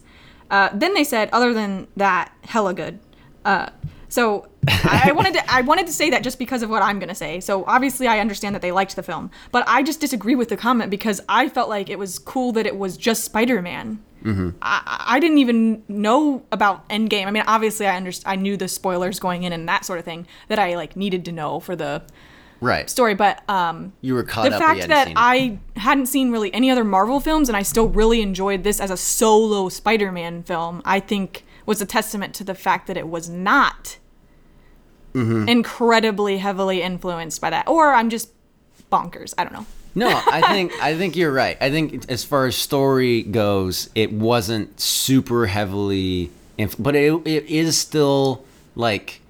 Uh, 0.49 0.69
then 0.73 0.93
they 0.93 1.03
said, 1.03 1.29
other 1.31 1.53
than 1.53 1.87
that, 1.95 2.31
hella 2.43 2.73
good. 2.73 2.99
Uh, 3.45 3.69
so 4.13 4.47
I 4.67 5.05
I 5.05 5.11
wanted 5.11 5.33
to 5.33 5.51
I 5.51 5.61
wanted 5.61 5.87
to 5.87 5.93
say 5.93 6.11
that 6.11 6.23
just 6.23 6.37
because 6.37 6.61
of 6.61 6.69
what 6.69 6.83
I'm 6.83 6.99
gonna 6.99 7.15
say. 7.15 7.39
So 7.39 7.63
obviously 7.65 8.07
I 8.07 8.19
understand 8.19 8.53
that 8.53 8.61
they 8.61 8.71
liked 8.71 8.95
the 8.95 9.01
film, 9.01 9.31
but 9.51 9.63
I 9.67 9.81
just 9.81 9.99
disagree 9.99 10.35
with 10.35 10.49
the 10.49 10.57
comment 10.57 10.91
because 10.91 11.19
I 11.27 11.49
felt 11.49 11.67
like 11.67 11.89
it 11.89 11.97
was 11.97 12.19
cool 12.19 12.51
that 12.51 12.67
it 12.67 12.77
was 12.77 12.95
just 12.95 13.23
Spider-Man. 13.23 14.03
I, 14.61 15.03
I 15.15 15.19
didn't 15.19 15.39
even 15.39 15.83
know 15.87 16.43
about 16.51 16.87
Endgame. 16.89 17.25
I 17.27 17.31
mean, 17.31 17.43
obviously 17.47 17.87
I 17.87 17.99
underst- 17.99 18.23
I 18.25 18.35
knew 18.35 18.55
the 18.57 18.67
spoilers 18.67 19.19
going 19.19 19.43
in 19.43 19.51
and 19.53 19.67
that 19.67 19.85
sort 19.85 19.99
of 19.99 20.05
thing 20.05 20.27
that 20.47 20.59
I 20.59 20.75
like 20.75 20.95
needed 20.95 21.25
to 21.25 21.31
know 21.31 21.59
for 21.59 21.75
the 21.75 22.03
Right. 22.61 22.89
story, 22.89 23.13
but 23.13 23.47
um, 23.49 23.91
You 23.99 24.13
were 24.13 24.23
caught 24.23 24.43
the 24.49 24.55
up. 24.55 24.61
you 24.61 24.65
fact 24.83 24.87
that. 24.87 25.11
I 25.17 25.59
hadn't 25.75 26.05
seen 26.05 26.31
really 26.31 26.53
any 26.53 26.71
other 26.71 26.85
Marvel 26.85 27.19
films 27.19 27.49
and 27.49 27.57
I 27.57 27.61
still 27.63 27.89
really 27.89 28.21
enjoyed 28.21 28.63
this 28.63 28.79
as 28.79 28.89
a 28.89 28.95
solo 28.95 29.67
Spider-Man 29.67 30.43
film, 30.43 30.81
I 30.85 31.01
think 31.01 31.45
was 31.65 31.81
a 31.81 31.85
testament 31.85 32.33
to 32.35 32.45
the 32.45 32.55
fact 32.55 32.87
that 32.87 32.95
it 32.97 33.07
was 33.09 33.27
not 33.29 33.97
Mm-hmm. 35.13 35.47
incredibly 35.47 36.39
heavily 36.39 36.81
influenced 36.81 37.39
by 37.39 37.51
that. 37.51 37.67
Or 37.67 37.93
I'm 37.93 38.09
just 38.09 38.31
bonkers. 38.91 39.33
I 39.37 39.43
don't 39.43 39.53
know. 39.53 39.65
No, 39.95 40.07
I 40.09 40.41
think 40.53 40.71
I 40.81 40.97
think 40.97 41.15
you're 41.15 41.31
right. 41.31 41.57
I 41.61 41.69
think 41.69 42.09
as 42.09 42.23
far 42.23 42.45
as 42.47 42.55
story 42.55 43.21
goes, 43.21 43.89
it 43.95 44.11
wasn't 44.11 44.79
super 44.79 45.45
heavily, 45.45 46.31
inf- 46.57 46.75
but 46.79 46.95
it, 46.95 47.13
it 47.25 47.45
is 47.45 47.77
still 47.77 48.43
like 48.75 49.21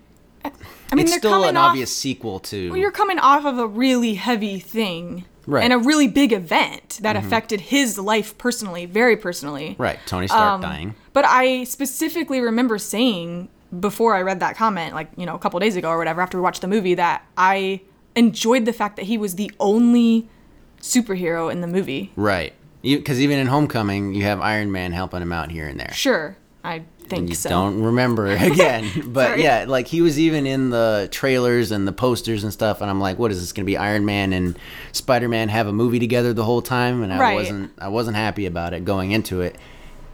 I 0.45 0.95
mean, 0.95 1.05
it's 1.05 1.15
still 1.15 1.43
an 1.45 1.57
off, 1.57 1.71
obvious 1.71 1.95
sequel 1.95 2.39
to. 2.41 2.69
Well, 2.69 2.79
you're 2.79 2.91
coming 2.91 3.19
off 3.19 3.45
of 3.45 3.57
a 3.57 3.67
really 3.67 4.13
heavy 4.13 4.59
thing. 4.59 5.25
Right. 5.45 5.63
And 5.65 5.73
a 5.73 5.77
really 5.77 6.07
big 6.07 6.31
event 6.31 6.99
that 7.01 7.17
affected 7.17 7.59
his 7.59 7.99
life 7.99 8.37
personally, 8.37 8.85
very 8.85 9.17
personally. 9.17 9.75
right, 9.77 9.99
Tony 10.05 10.27
Stark 10.27 10.53
Um, 10.53 10.61
dying. 10.61 10.95
But 11.11 11.25
I 11.25 11.65
specifically 11.65 12.39
remember 12.39 12.77
saying 12.77 13.49
before 13.77 14.15
I 14.15 14.21
read 14.21 14.39
that 14.39 14.55
comment, 14.55 14.93
like, 14.95 15.09
you 15.17 15.25
know, 15.25 15.35
a 15.35 15.39
couple 15.39 15.59
days 15.59 15.75
ago 15.75 15.89
or 15.89 15.97
whatever, 15.97 16.21
after 16.21 16.37
we 16.37 16.41
watched 16.41 16.61
the 16.61 16.69
movie, 16.69 16.93
that 16.93 17.25
I 17.37 17.81
enjoyed 18.15 18.63
the 18.63 18.71
fact 18.71 18.95
that 18.95 19.03
he 19.03 19.17
was 19.17 19.35
the 19.35 19.51
only 19.59 20.29
superhero 20.83 21.51
in 21.51 21.61
the 21.61 21.67
movie. 21.67 22.11
Right, 22.15 22.53
because 22.83 23.19
even 23.19 23.39
in 23.39 23.47
Homecoming, 23.47 24.13
you 24.13 24.23
have 24.23 24.39
Iron 24.41 24.71
Man 24.71 24.91
helping 24.91 25.21
him 25.21 25.31
out 25.31 25.49
here 25.49 25.67
and 25.67 25.79
there. 25.79 25.91
Sure, 25.93 26.37
I 26.63 26.83
think 27.07 27.29
You 27.29 27.35
so. 27.35 27.49
don't 27.49 27.81
remember 27.81 28.27
again, 28.31 28.89
but 29.07 29.39
yeah, 29.39 29.65
like 29.67 29.87
he 29.87 30.01
was 30.01 30.19
even 30.19 30.45
in 30.45 30.69
the 30.69 31.07
trailers 31.11 31.71
and 31.71 31.87
the 31.87 31.91
posters 31.93 32.43
and 32.43 32.51
stuff, 32.53 32.81
and 32.81 32.89
I'm 32.89 32.99
like, 32.99 33.17
what 33.17 33.31
is 33.31 33.39
this 33.39 33.53
going 33.53 33.63
to 33.65 33.65
be? 33.65 33.77
Iron 33.77 34.05
Man 34.05 34.33
and 34.33 34.59
Spider 34.91 35.29
Man 35.29 35.49
have 35.49 35.67
a 35.67 35.73
movie 35.73 35.99
together 35.99 36.33
the 36.33 36.43
whole 36.45 36.61
time, 36.61 37.01
and 37.01 37.11
I 37.13 37.17
Right. 37.19 37.35
wasn't, 37.35 37.71
I 37.79 37.87
wasn't 37.87 38.17
happy 38.17 38.45
about 38.45 38.73
it 38.73 38.83
going 38.85 39.11
into 39.11 39.41
it. 39.41 39.55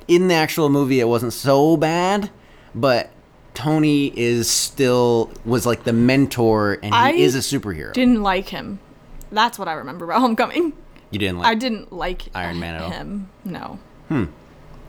In 0.08 0.28
the 0.28 0.36
actual 0.36 0.70
movie, 0.70 1.00
it 1.00 1.08
wasn't 1.08 1.34
so 1.34 1.78
bad, 1.78 2.30
but 2.76 3.10
Tony 3.56 4.08
is 4.18 4.50
still 4.50 5.32
was 5.46 5.66
like 5.66 5.84
the 5.84 5.94
mentor, 5.94 6.74
and 6.84 6.94
he 6.94 7.00
I 7.00 7.10
is 7.12 7.36
a 7.36 7.40
superhero. 7.40 7.92
Didn't 7.94 8.22
like 8.24 8.50
him. 8.50 8.80
That's 9.32 9.60
what 9.60 9.68
I 9.68 9.74
remember 9.74 10.06
about 10.06 10.22
Homecoming. 10.22 10.74
you 11.12 11.20
didn't 11.20 11.38
like 11.40 11.48
I 11.48 11.56
didn't 11.56 11.92
like 11.94 12.24
Iron 12.36 12.60
Man 12.60 12.76
at 12.76 12.82
all? 12.82 12.90
him. 12.92 13.30
No. 13.44 13.80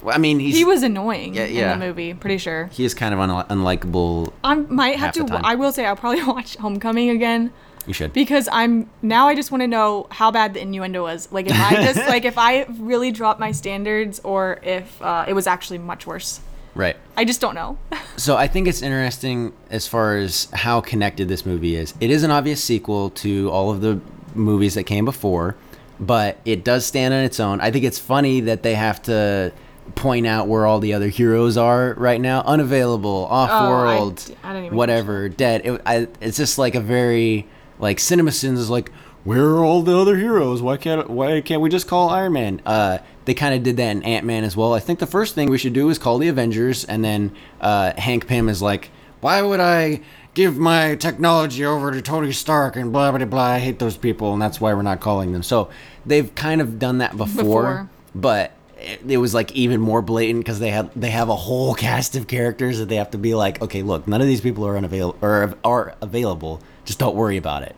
Well, 0.02 0.14
I 0.14 0.18
mean, 0.18 0.38
he's 0.38 0.56
He 0.56 0.64
was 0.64 0.82
annoying 0.82 1.34
Yeah, 1.34 1.44
yeah. 1.44 1.72
in 1.74 1.78
the 1.80 1.86
movie, 1.86 2.14
pretty 2.14 2.38
sure. 2.38 2.66
he 2.72 2.84
is 2.84 2.94
kind 2.94 3.12
of 3.12 3.20
un- 3.20 3.46
unlikable. 3.48 4.32
I 4.42 4.54
might 4.54 4.96
have 4.96 5.14
Half 5.14 5.14
the 5.14 5.20
to. 5.24 5.28
time. 5.28 5.44
I 5.44 5.54
will 5.56 5.72
say 5.72 5.84
I'll 5.84 5.96
probably 5.96 6.22
watch 6.26 6.56
Homecoming 6.56 7.10
again. 7.10 7.52
You 7.86 7.94
should. 7.94 8.12
because 8.12 8.46
I'm 8.52 8.88
now 9.02 9.28
I 9.28 9.34
just 9.34 9.50
want 9.50 9.62
to 9.62 9.66
know 9.66 10.06
how 10.10 10.30
bad 10.30 10.52
the 10.54 10.60
innuendo 10.62 11.02
was. 11.02 11.30
Like 11.32 11.46
if 11.48 11.58
I 11.58 11.74
just 11.82 11.96
like 12.08 12.24
if 12.24 12.36
I 12.38 12.64
really 12.78 13.10
dropped 13.10 13.40
my 13.40 13.52
standards 13.52 14.20
or 14.22 14.60
if 14.62 15.00
uh, 15.02 15.24
it 15.28 15.32
was 15.32 15.46
actually 15.46 15.78
much 15.78 16.06
worse. 16.06 16.40
right. 16.74 16.96
I 17.16 17.24
just 17.24 17.40
don't 17.40 17.54
know. 17.54 17.78
So 18.16 18.36
I 18.36 18.48
think 18.48 18.68
it's 18.68 18.82
interesting 18.82 19.54
as 19.70 19.86
far 19.86 20.18
as 20.18 20.48
how 20.52 20.82
connected 20.82 21.26
this 21.28 21.46
movie 21.46 21.74
is. 21.74 21.94
It 22.00 22.10
is 22.10 22.22
an 22.22 22.30
obvious 22.30 22.62
sequel 22.62 23.08
to 23.24 23.48
all 23.50 23.70
of 23.70 23.80
the 23.80 23.98
movies 24.34 24.74
that 24.74 24.84
came 24.84 25.04
before, 25.04 25.56
but 25.98 26.38
it 26.44 26.64
does 26.64 26.86
stand 26.86 27.12
on 27.14 27.20
its 27.24 27.40
own. 27.40 27.60
I 27.60 27.70
think 27.70 27.84
it's 27.84 27.98
funny 27.98 28.40
that 28.42 28.62
they 28.62 28.74
have 28.74 29.02
to 29.02 29.52
point 29.96 30.26
out 30.26 30.46
where 30.46 30.66
all 30.66 30.78
the 30.78 30.92
other 30.94 31.08
heroes 31.08 31.56
are 31.56 31.94
right 31.94 32.20
now. 32.20 32.42
Unavailable 32.42 33.26
off 33.30 33.50
Oh, 33.52 33.54
I 33.54 33.68
world 33.68 34.22
d- 34.26 34.36
I 34.44 34.52
didn't 34.54 34.74
whatever 34.74 35.28
dead. 35.28 35.62
It, 35.64 35.80
I, 35.84 36.08
it's 36.20 36.36
just 36.36 36.58
like 36.58 36.74
a 36.74 36.80
very 36.80 37.46
like 37.78 37.98
cinema 37.98 38.30
sins 38.32 38.58
is 38.60 38.70
like 38.70 38.90
where 39.24 39.44
are 39.50 39.64
all 39.64 39.82
the 39.82 39.96
other 39.98 40.16
heroes? 40.16 40.62
Why 40.62 40.76
can't 40.76 41.10
why 41.10 41.40
can't 41.40 41.60
we 41.60 41.68
just 41.68 41.86
call 41.88 42.08
iron 42.08 42.32
man? 42.34 42.62
Uh 42.64 42.98
they 43.26 43.34
kind 43.34 43.54
of 43.54 43.62
did 43.62 43.76
that 43.76 43.90
in 43.90 44.02
ant-man 44.02 44.44
as 44.44 44.56
well. 44.56 44.72
I 44.74 44.80
think 44.80 44.98
the 44.98 45.06
first 45.06 45.34
thing 45.34 45.50
we 45.50 45.58
should 45.58 45.72
do 45.74 45.88
is 45.90 45.98
call 45.98 46.18
the 46.18 46.28
avengers 46.28 46.84
and 46.84 47.04
then 47.04 47.32
uh 47.60 47.92
hank 47.98 48.26
pym 48.28 48.48
is 48.48 48.62
like 48.62 48.90
why 49.20 49.42
would 49.42 49.60
i 49.60 50.00
give 50.34 50.56
my 50.56 50.94
technology 50.94 51.64
over 51.64 51.90
to 51.90 52.00
tony 52.00 52.32
stark 52.32 52.76
and 52.76 52.92
blah 52.92 53.10
blah 53.10 53.24
blah 53.24 53.42
i 53.42 53.58
hate 53.58 53.78
those 53.78 53.96
people 53.96 54.32
and 54.32 54.40
that's 54.40 54.60
why 54.60 54.72
we're 54.72 54.82
not 54.82 55.00
calling 55.00 55.32
them 55.32 55.42
so 55.42 55.68
they've 56.06 56.34
kind 56.34 56.60
of 56.60 56.78
done 56.78 56.98
that 56.98 57.16
before, 57.16 57.34
Before. 57.34 57.90
but 58.14 58.52
it, 58.78 59.00
it 59.06 59.16
was 59.18 59.34
like 59.34 59.52
even 59.52 59.80
more 59.80 60.00
blatant 60.02 60.44
because 60.44 60.58
they 60.60 60.70
have 60.70 60.90
they 60.98 61.10
have 61.10 61.28
a 61.28 61.36
whole 61.36 61.74
cast 61.74 62.16
of 62.16 62.26
characters 62.26 62.78
that 62.78 62.88
they 62.88 62.96
have 62.96 63.10
to 63.10 63.18
be 63.18 63.34
like, 63.34 63.60
okay, 63.60 63.82
look, 63.82 64.08
none 64.08 64.22
of 64.22 64.26
these 64.26 64.40
people 64.40 64.66
are 64.66 64.76
unavailable 64.76 65.18
or 65.20 65.54
are 65.64 65.94
available. 66.00 66.62
Just 66.86 66.98
don't 66.98 67.14
worry 67.14 67.36
about 67.36 67.62
it. 67.62 67.76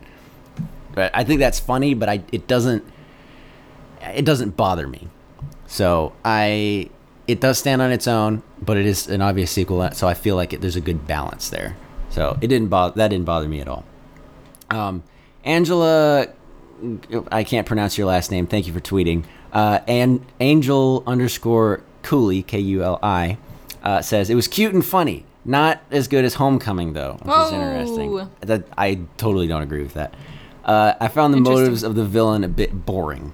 But 0.95 1.11
I 1.13 1.25
think 1.25 1.41
that's 1.41 1.59
funny, 1.59 1.95
but 1.95 2.09
I 2.09 2.23
it 2.31 2.47
doesn't 2.47 2.85
it 4.15 4.25
doesn't 4.25 4.57
bother 4.57 4.87
me. 4.87 5.09
So 5.67 6.13
I 6.25 6.89
it 7.27 7.41
does 7.41 7.59
stand 7.59 7.83
on 7.83 7.91
its 7.91 8.07
own, 8.07 8.45
but 8.61 8.77
it 8.77 8.87
is 8.87 9.09
an 9.09 9.23
obvious 9.23 9.51
sequel. 9.51 9.91
So 9.93 10.07
I 10.07 10.15
feel 10.15 10.37
like 10.37 10.53
it, 10.53 10.61
there's 10.61 10.77
a 10.77 10.81
good 10.81 11.09
balance 11.09 11.49
there. 11.49 11.77
So 12.13 12.39
it 12.41 12.47
didn't 12.49 12.69
bother 12.69 12.95
that 12.97 13.09
didn't 13.09 13.25
bother 13.25 13.49
me 13.49 13.61
at 13.61 13.69
all. 13.69 13.85
Um, 14.71 15.03
Angela, 15.45 16.29
I 17.31 17.45
can't 17.45 17.67
pronounce 17.67 17.99
your 17.99 18.07
last 18.07 18.31
name. 18.31 18.47
Thank 18.47 18.67
you 18.67 18.73
for 18.73 18.81
tweeting. 18.81 19.25
Uh, 19.53 19.81
and 19.87 20.25
Angel 20.41 21.03
underscore 21.07 21.83
Cooley 22.03 22.43
K 22.43 22.59
U 22.59 22.83
L 22.83 22.99
I 23.03 23.39
uh, 23.83 24.03
says 24.03 24.31
it 24.31 24.35
was 24.35 24.49
cute 24.49 24.75
and 24.75 24.85
funny. 24.85 25.25
Not 25.45 25.83
as 25.91 26.07
good 26.07 26.25
as 26.25 26.35
Homecoming 26.35 26.93
though, 26.93 27.19
which 27.23 27.35
is 27.35 27.53
interesting. 27.53 28.29
That 28.41 28.65
I 28.79 29.01
totally 29.17 29.49
don't 29.49 29.63
agree 29.63 29.83
with 29.83 29.95
that. 29.95 30.15
Uh, 30.65 30.95
I 31.01 31.09
found 31.09 31.35
the 31.35 31.41
motives 31.41 31.83
of 31.83 31.97
the 31.97 32.05
villain 32.05 32.45
a 32.45 32.49
bit 32.49 32.87
boring. 32.87 33.33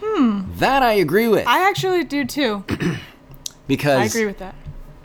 Hmm. 0.00 0.42
That 0.56 0.82
I 0.82 0.92
agree 0.92 1.26
with 1.26 1.46
I 1.46 1.68
actually 1.68 2.04
do 2.04 2.24
too. 2.24 2.64
because 3.66 3.98
I 3.98 4.04
agree 4.04 4.26
with 4.26 4.38
that. 4.38 4.54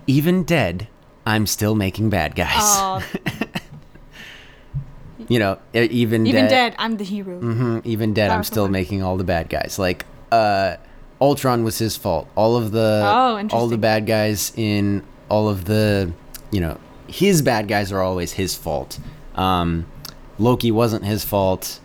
even 0.05 0.43
dead, 0.43 0.87
I'm 1.25 1.47
still 1.47 1.75
making 1.75 2.09
bad 2.09 2.35
guys. 2.35 2.51
Oh, 2.57 3.03
you 5.27 5.39
know, 5.39 5.57
even 5.73 6.27
even 6.27 6.43
dead, 6.45 6.49
dead, 6.49 6.75
I'm 6.77 6.97
the 6.97 7.03
hero. 7.03 7.39
Mhm, 7.39 7.81
even 7.85 8.13
dead, 8.13 8.29
I'm 8.31 8.43
still 8.43 8.65
funny. 8.65 8.73
making 8.73 9.01
all 9.03 9.17
the 9.17 9.23
bad 9.23 9.49
guys. 9.49 9.79
Like, 9.79 10.05
uh, 10.31 10.75
Ultron 11.21 11.63
was 11.63 11.77
his 11.77 11.95
fault. 11.97 12.27
All 12.35 12.55
of 12.57 12.71
the 12.71 13.01
Oh, 13.03 13.47
all 13.51 13.67
the 13.67 13.77
bad 13.77 14.05
guys 14.05 14.51
in 14.55 15.03
all 15.29 15.47
of 15.49 15.65
the, 15.65 16.11
you 16.51 16.59
know, 16.61 16.77
his 17.07 17.41
bad 17.41 17.67
guys 17.67 17.91
are 17.91 18.01
always 18.01 18.33
his 18.33 18.55
fault. 18.55 18.99
Um, 19.35 19.85
Loki 20.37 20.69
wasn't 20.71 21.05
his 21.05 21.23
fault, 21.23 21.79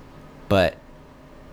but 0.48 0.76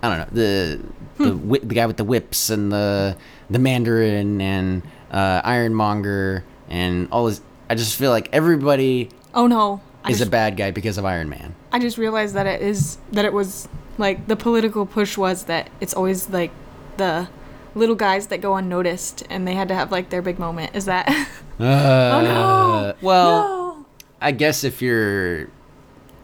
I 0.04 0.10
don't 0.10 0.18
know 0.20 0.28
the 0.42 0.80
the 1.24 1.32
Hmm. 1.32 1.48
whi- 1.50 1.60
the 1.64 1.74
guy 1.76 1.86
with 1.86 1.98
the 1.98 2.04
whips 2.04 2.50
and 2.50 2.72
the 2.72 3.16
the 3.50 3.60
Mandarin 3.60 4.42
and 4.42 4.82
uh, 5.12 5.42
Ironmonger 5.44 6.44
and 6.70 7.08
all 7.12 7.26
this. 7.28 7.40
I 7.70 7.76
just 7.76 7.96
feel 7.98 8.12
like 8.12 8.30
everybody 8.32 9.10
Oh 9.34 9.48
no, 9.48 9.82
I 10.04 10.12
is 10.12 10.20
just, 10.20 10.28
a 10.28 10.32
bad 10.32 10.58
guy 10.58 10.72
because 10.72 10.98
of 10.98 11.06
Iron 11.06 11.30
Man. 11.30 11.56
I 11.72 11.80
just 11.80 11.98
realized 11.98 12.36
that 12.36 12.48
it 12.48 12.62
is 12.62 12.98
that 13.12 13.26
it 13.26 13.34
was 13.34 13.68
like 13.98 14.28
the 14.28 14.36
political 14.36 14.86
push 14.86 15.18
was 15.18 15.44
that 15.46 15.70
it's 15.82 15.94
always 15.94 16.30
like 16.30 16.52
the 16.98 17.28
little 17.76 17.96
guys 17.96 18.28
that 18.28 18.42
go 18.42 18.56
unnoticed 18.56 19.24
and 19.30 19.48
they 19.48 19.54
had 19.54 19.68
to 19.68 19.76
have 19.76 19.92
like 19.92 20.10
their 20.10 20.22
big 20.22 20.40
moment. 20.40 20.76
Is 20.76 20.86
that? 20.86 21.08
Uh, 21.60 21.64
oh 21.64 22.22
no. 22.22 22.94
Well, 23.02 23.42
no. 23.42 23.86
I 24.22 24.32
guess 24.32 24.64
if 24.64 24.80
you're, 24.80 25.50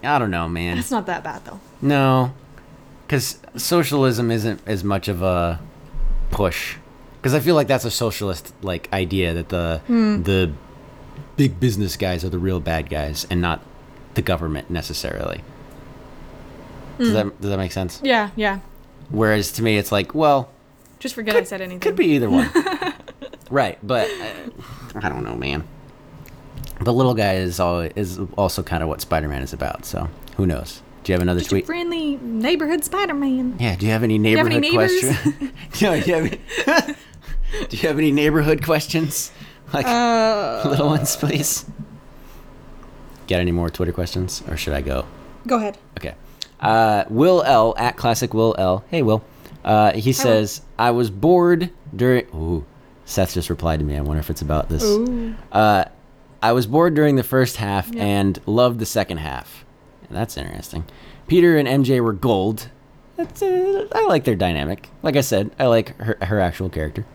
I 0.04 0.20
don't 0.20 0.30
know, 0.30 0.48
man. 0.48 0.78
It's 0.78 0.92
not 0.92 1.08
that 1.08 1.24
bad 1.24 1.44
though. 1.44 1.60
No, 1.82 2.36
because 3.08 3.40
socialism 3.56 4.30
isn't 4.30 4.62
as 4.68 4.84
much 4.84 5.08
of 5.08 5.24
a 5.24 5.60
push. 6.30 6.76
Because 7.18 7.34
I 7.34 7.40
feel 7.40 7.56
like 7.56 7.68
that's 7.68 7.84
a 7.84 7.90
socialist 7.90 8.54
like 8.62 8.94
idea 8.94 9.34
that 9.34 9.50
the 9.50 9.82
the 9.88 10.54
big 11.38 11.60
business 11.60 11.98
guys 11.98 12.24
are 12.24 12.30
the 12.30 12.40
real 12.40 12.60
bad 12.60 12.90
guys 12.90 13.26
and 13.30 13.42
not 13.42 13.62
the 14.14 14.22
government 14.22 14.70
necessarily. 14.70 15.44
Does 16.98 17.14
that 17.14 17.42
does 17.42 17.50
that 17.50 17.58
make 17.58 17.72
sense? 17.72 18.00
Yeah, 18.04 18.30
yeah. 18.36 18.60
Whereas 19.10 19.52
to 19.54 19.64
me, 19.64 19.78
it's 19.78 19.92
like, 19.92 20.14
well, 20.14 20.50
Just 21.00 21.16
forget 21.16 21.36
I 21.36 21.44
said 21.44 21.62
anything. 21.62 21.80
could 21.80 21.96
be 21.96 22.06
either 22.08 22.30
one. 22.30 22.50
right, 23.50 23.78
but 23.84 24.10
uh, 24.10 25.00
I 25.02 25.10
don't 25.10 25.24
know, 25.24 25.36
man. 25.36 25.68
The 26.82 26.94
little 26.94 27.14
guy 27.14 27.36
is 27.36 27.60
all 27.60 27.82
is 27.82 28.20
also 28.38 28.64
kind 28.64 28.84
of 28.84 28.90
what 28.90 29.02
Spider-Man 29.02 29.42
is 29.42 29.54
about. 29.54 29.86
So 29.86 30.10
who 30.38 30.46
knows? 30.46 30.82
Do 31.04 31.12
you 31.12 31.16
have 31.16 31.22
another 31.22 31.42
a 31.42 31.44
tweet? 31.44 31.66
friendly 31.66 32.18
neighborhood 32.18 32.84
Spider-Man. 32.84 33.58
Yeah. 33.60 33.76
Do 33.76 33.86
you 33.86 33.92
have 33.92 34.04
any 34.04 34.18
neighborhood 34.18 34.64
questions? 34.72 35.18
do, 35.74 35.86
you 35.86 35.88
have 35.92 36.26
any, 36.26 36.40
do 37.70 37.78
you 37.78 37.88
have 37.88 37.98
any 37.98 38.12
neighborhood 38.12 38.64
questions? 38.64 39.32
Like 39.74 39.86
Uh, 39.88 40.64
little 40.70 40.88
ones, 40.88 41.16
please. 41.16 41.66
Got 43.28 43.40
any 43.40 43.52
more 43.52 43.70
Twitter 43.70 43.92
questions, 43.94 44.44
or 44.48 44.58
should 44.58 44.74
I 44.74 44.82
go? 44.82 45.06
go 45.48 45.58
ahead. 45.58 45.78
Okay. 45.98 46.16
Uh, 46.60 47.04
Will 47.10 47.44
L 47.44 47.74
at 47.78 47.98
classic 47.98 48.34
Will 48.34 48.56
L. 48.58 48.84
Hey 48.90 49.02
Will. 49.02 49.24
Uh, 49.66 49.92
he 49.94 50.14
says 50.14 50.62
I 50.78 50.92
was 50.92 51.10
bored 51.10 51.70
during. 51.96 52.26
Ooh, 52.36 52.66
Seth 53.06 53.34
just 53.34 53.50
replied 53.50 53.80
to 53.80 53.86
me. 53.86 53.98
I 53.98 54.02
wonder 54.02 54.20
if 54.20 54.30
it's 54.30 54.42
about 54.42 54.70
this. 54.70 54.84
Ooh. 54.84 55.36
Uh, 55.52 55.86
I 56.42 56.52
was 56.52 56.68
bored 56.68 56.94
during 56.94 57.16
the 57.16 57.24
first 57.24 57.58
half 57.58 57.90
Yeah. 57.94 58.04
and 58.04 58.40
loved 58.46 58.80
the 58.80 58.86
second 58.86 59.18
half. 59.18 59.66
That's 60.10 60.38
interesting. 60.38 60.84
Peter 61.28 61.58
and 61.58 61.68
MJ 61.68 62.02
were 62.02 62.14
gold. 62.14 62.70
That's, 63.16 63.42
uh, 63.42 63.88
I 63.94 64.06
like 64.08 64.24
their 64.26 64.36
dynamic. 64.36 64.90
Like 65.02 65.16
I 65.16 65.22
said, 65.22 65.52
I 65.60 65.68
like 65.68 65.98
her, 66.00 66.18
her 66.22 66.40
actual 66.40 66.70
character. 66.70 67.06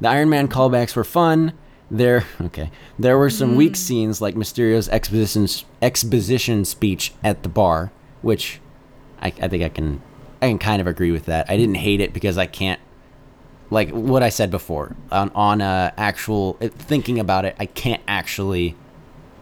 The 0.00 0.08
Iron 0.08 0.30
Man 0.30 0.48
callbacks 0.48 0.96
were 0.96 1.04
fun. 1.04 1.52
There, 1.90 2.24
okay. 2.40 2.70
There 2.98 3.18
were 3.18 3.30
some 3.30 3.56
weak 3.56 3.74
scenes 3.74 4.20
like 4.20 4.34
Mysterio's 4.36 4.88
exposition 4.88 5.48
exposition 5.82 6.64
speech 6.64 7.12
at 7.24 7.42
the 7.42 7.48
bar, 7.48 7.90
which 8.22 8.60
I, 9.20 9.28
I 9.28 9.48
think 9.48 9.62
I 9.64 9.68
can 9.68 10.00
I 10.40 10.48
can 10.48 10.58
kind 10.58 10.80
of 10.80 10.86
agree 10.86 11.10
with 11.10 11.26
that. 11.26 11.50
I 11.50 11.56
didn't 11.56 11.74
hate 11.76 12.00
it 12.00 12.12
because 12.12 12.38
I 12.38 12.46
can't 12.46 12.80
like 13.70 13.90
what 13.90 14.22
I 14.22 14.28
said 14.28 14.50
before 14.52 14.94
on 15.10 15.30
on 15.34 15.60
uh, 15.60 15.90
actual 15.96 16.54
thinking 16.60 17.18
about 17.18 17.44
it. 17.44 17.56
I 17.58 17.66
can't 17.66 18.02
actually 18.06 18.76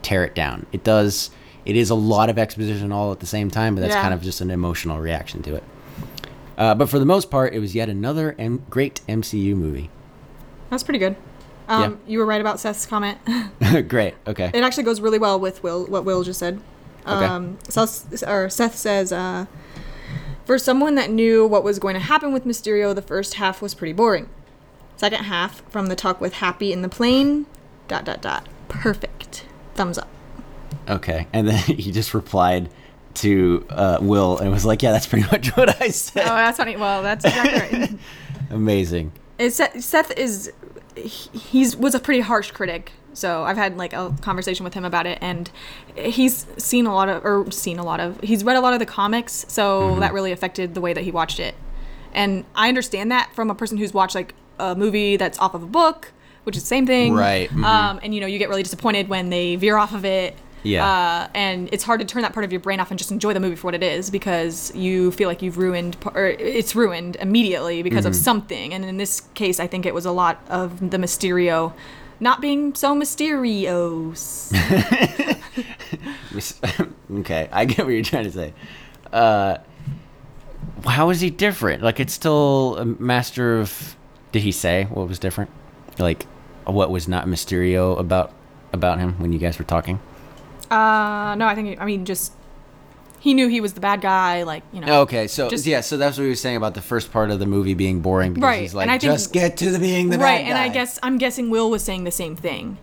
tear 0.00 0.24
it 0.24 0.34
down. 0.34 0.64
It 0.72 0.82
does. 0.84 1.30
It 1.66 1.76
is 1.76 1.90
a 1.90 1.94
lot 1.94 2.30
of 2.30 2.38
exposition 2.38 2.92
all 2.92 3.12
at 3.12 3.20
the 3.20 3.26
same 3.26 3.50
time, 3.50 3.74
but 3.74 3.82
that's 3.82 3.94
Yeah. 3.94 4.00
kind 4.00 4.14
of 4.14 4.22
just 4.22 4.40
an 4.40 4.50
emotional 4.50 4.98
reaction 5.00 5.42
to 5.42 5.54
it. 5.56 5.64
Uh, 6.56 6.74
but 6.74 6.88
for 6.88 6.98
the 6.98 7.04
most 7.04 7.30
part, 7.30 7.52
it 7.52 7.58
was 7.58 7.74
yet 7.74 7.90
another 7.90 8.34
M- 8.38 8.64
great 8.70 9.02
MCU 9.06 9.54
movie. 9.54 9.90
That's 10.70 10.82
pretty 10.82 10.98
good. 10.98 11.14
Um, 11.68 12.00
You 12.06 12.18
were 12.18 12.26
right 12.26 12.40
about 12.40 12.60
Seth's 12.60 12.86
comment. 12.86 13.18
great. 13.88 14.14
Okay. 14.26 14.50
it 14.54 14.64
actually 14.64 14.84
goes 14.84 15.00
really 15.00 15.18
well 15.18 15.38
with 15.38 15.62
Will. 15.62 15.84
What 15.86 16.04
Will 16.04 16.22
just 16.22 16.38
said. 16.40 16.60
Okay. 17.06 17.24
Um, 17.24 17.58
Seth, 17.68 18.22
or 18.26 18.48
Seth 18.50 18.76
says, 18.76 19.12
uh, 19.12 19.46
for 20.44 20.58
someone 20.58 20.94
that 20.94 21.10
knew 21.10 21.46
what 21.46 21.62
was 21.62 21.78
going 21.78 21.94
to 21.94 22.00
happen 22.00 22.32
with 22.32 22.44
Mysterio, 22.44 22.94
the 22.94 23.02
first 23.02 23.34
half 23.34 23.60
was 23.62 23.74
pretty 23.74 23.92
boring. 23.92 24.28
Second 24.96 25.24
half, 25.24 25.62
from 25.70 25.86
the 25.86 25.94
talk 25.94 26.20
with 26.20 26.34
Happy 26.34 26.72
in 26.72 26.82
the 26.82 26.88
plane, 26.88 27.46
dot 27.86 28.04
dot 28.04 28.20
dot, 28.20 28.48
perfect. 28.68 29.44
Thumbs 29.74 29.96
up. 29.98 30.08
Okay. 30.88 31.26
And 31.32 31.48
then 31.48 31.58
he 31.76 31.92
just 31.92 32.14
replied 32.14 32.70
to 33.14 33.66
uh, 33.70 33.98
Will 34.00 34.38
and 34.38 34.50
was 34.50 34.64
like, 34.64 34.82
"Yeah, 34.82 34.92
that's 34.92 35.06
pretty 35.06 35.26
much 35.30 35.56
what 35.56 35.80
I 35.80 35.88
said." 35.88 36.22
Oh, 36.22 36.34
that's 36.34 36.56
funny. 36.58 36.76
Well, 36.76 37.02
that's 37.02 37.24
exactly 37.24 37.78
right. 37.78 37.98
Amazing. 38.50 39.12
Seth, 39.50 39.80
Seth 39.82 40.10
is 40.16 40.52
he's 41.02 41.76
was 41.76 41.94
a 41.94 42.00
pretty 42.00 42.20
harsh 42.20 42.50
critic. 42.50 42.92
So 43.14 43.42
I've 43.42 43.56
had 43.56 43.76
like 43.76 43.92
a 43.92 44.14
conversation 44.20 44.62
with 44.64 44.74
him 44.74 44.84
about 44.84 45.06
it, 45.06 45.18
and 45.20 45.50
he's 45.96 46.46
seen 46.56 46.86
a 46.86 46.94
lot 46.94 47.08
of 47.08 47.24
or 47.24 47.50
seen 47.50 47.78
a 47.78 47.84
lot 47.84 47.98
of 48.00 48.20
he's 48.20 48.44
read 48.44 48.56
a 48.56 48.60
lot 48.60 48.74
of 48.74 48.78
the 48.78 48.86
comics, 48.86 49.44
so 49.48 49.98
that 50.00 50.12
really 50.12 50.30
affected 50.30 50.74
the 50.74 50.80
way 50.80 50.92
that 50.92 51.02
he 51.04 51.10
watched 51.10 51.40
it. 51.40 51.54
And 52.12 52.44
I 52.54 52.68
understand 52.68 53.10
that 53.10 53.34
from 53.34 53.50
a 53.50 53.54
person 53.54 53.76
who's 53.78 53.92
watched 53.92 54.14
like 54.14 54.34
a 54.58 54.74
movie 54.74 55.16
that's 55.16 55.38
off 55.38 55.54
of 55.54 55.62
a 55.62 55.66
book, 55.66 56.12
which 56.44 56.56
is 56.56 56.62
the 56.62 56.68
same 56.68 56.86
thing, 56.86 57.14
Right, 57.14 57.50
mhm. 57.50 57.64
Um, 57.64 58.00
and 58.02 58.14
you 58.14 58.20
know 58.20 58.26
you 58.26 58.38
get 58.38 58.48
really 58.48 58.62
disappointed 58.62 59.08
when 59.08 59.30
they 59.30 59.56
veer 59.56 59.76
off 59.76 59.94
of 59.94 60.04
it. 60.04 60.36
Yeah. 60.62 60.86
Uh, 60.86 61.28
and 61.34 61.68
it's 61.72 61.84
hard 61.84 62.00
to 62.00 62.06
turn 62.06 62.22
that 62.22 62.32
part 62.32 62.44
of 62.44 62.52
your 62.52 62.60
brain 62.60 62.80
off 62.80 62.90
and 62.90 62.98
just 62.98 63.10
enjoy 63.12 63.32
the 63.32 63.40
movie 63.40 63.56
for 63.56 63.68
what 63.68 63.74
it 63.74 63.82
is 63.82 64.10
because 64.10 64.74
you 64.74 65.12
feel 65.12 65.28
like 65.28 65.42
you've 65.42 65.58
ruined, 65.58 65.96
or 66.14 66.26
it's 66.26 66.74
ruined 66.74 67.16
immediately 67.16 67.82
because 67.82 68.04
Mm-hmm. 68.04 68.08
of 68.08 68.16
something. 68.16 68.74
And 68.74 68.84
in 68.84 68.96
this 68.96 69.20
case, 69.34 69.60
I 69.60 69.66
think 69.66 69.86
it 69.86 69.94
was 69.94 70.04
a 70.04 70.12
lot 70.12 70.44
of 70.48 70.90
the 70.90 70.98
Mysterio 70.98 71.72
not 72.20 72.40
being 72.40 72.74
so 72.74 72.94
mysterious. 72.94 74.52
okay, 77.20 77.48
I 77.52 77.64
get 77.64 77.84
what 77.84 77.92
you're 77.94 78.02
trying 78.02 78.24
to 78.24 78.32
say. 78.32 78.54
Uh, 79.12 79.58
how 80.84 81.10
is 81.10 81.20
he 81.20 81.30
different? 81.30 81.82
Like, 81.82 82.00
it's 82.00 82.12
still 82.12 82.76
a 82.78 82.84
master 82.84 83.58
of. 83.58 83.96
Did 84.32 84.42
he 84.42 84.52
say 84.52 84.84
what 84.84 85.08
was 85.08 85.18
different? 85.18 85.50
Like, 85.98 86.24
what 86.64 86.90
was 86.90 87.08
not 87.08 87.26
Mysterio 87.26 87.98
about 87.98 88.32
about 88.72 88.98
him 88.98 89.14
when 89.20 89.32
you 89.32 89.38
guys 89.38 89.58
were 89.58 89.64
talking? 89.64 90.00
Uh, 90.70 91.34
no, 91.36 91.46
I 91.46 91.54
think, 91.54 91.80
I 91.80 91.84
mean, 91.84 92.04
just 92.04 92.32
he 93.20 93.34
knew 93.34 93.48
he 93.48 93.60
was 93.60 93.72
the 93.72 93.80
bad 93.80 94.00
guy, 94.00 94.44
like, 94.44 94.62
you 94.72 94.80
know. 94.80 95.00
Okay, 95.02 95.26
so 95.26 95.48
Just- 95.50 95.66
yeah, 95.66 95.80
so 95.80 95.96
that's 95.96 96.16
what 96.18 96.24
he 96.24 96.30
was 96.30 96.40
saying 96.40 96.56
about 96.56 96.74
the 96.74 96.80
first 96.80 97.10
part 97.12 97.30
of 97.30 97.38
the 97.40 97.46
movie 97.46 97.74
being 97.74 98.00
boring 98.00 98.32
because 98.34 98.46
Right, 98.46 98.60
he's 98.62 98.70
and 98.72 98.76
like, 98.78 98.88
I 98.88 98.98
think- 98.98 99.12
just 99.12 99.32
get 99.32 99.56
to 99.58 99.70
the 99.70 99.78
being 99.80 100.10
the 100.10 100.18
right 100.18 100.44
and 100.46 100.56
i 100.56 100.68
guess 100.68 100.98
i'm 101.02 101.18
guessing 101.18 101.50
will 101.50 101.68
was 101.70 101.82
saying 101.82 102.04
the 102.04 102.10
same 102.12 102.36
thing 102.36 102.78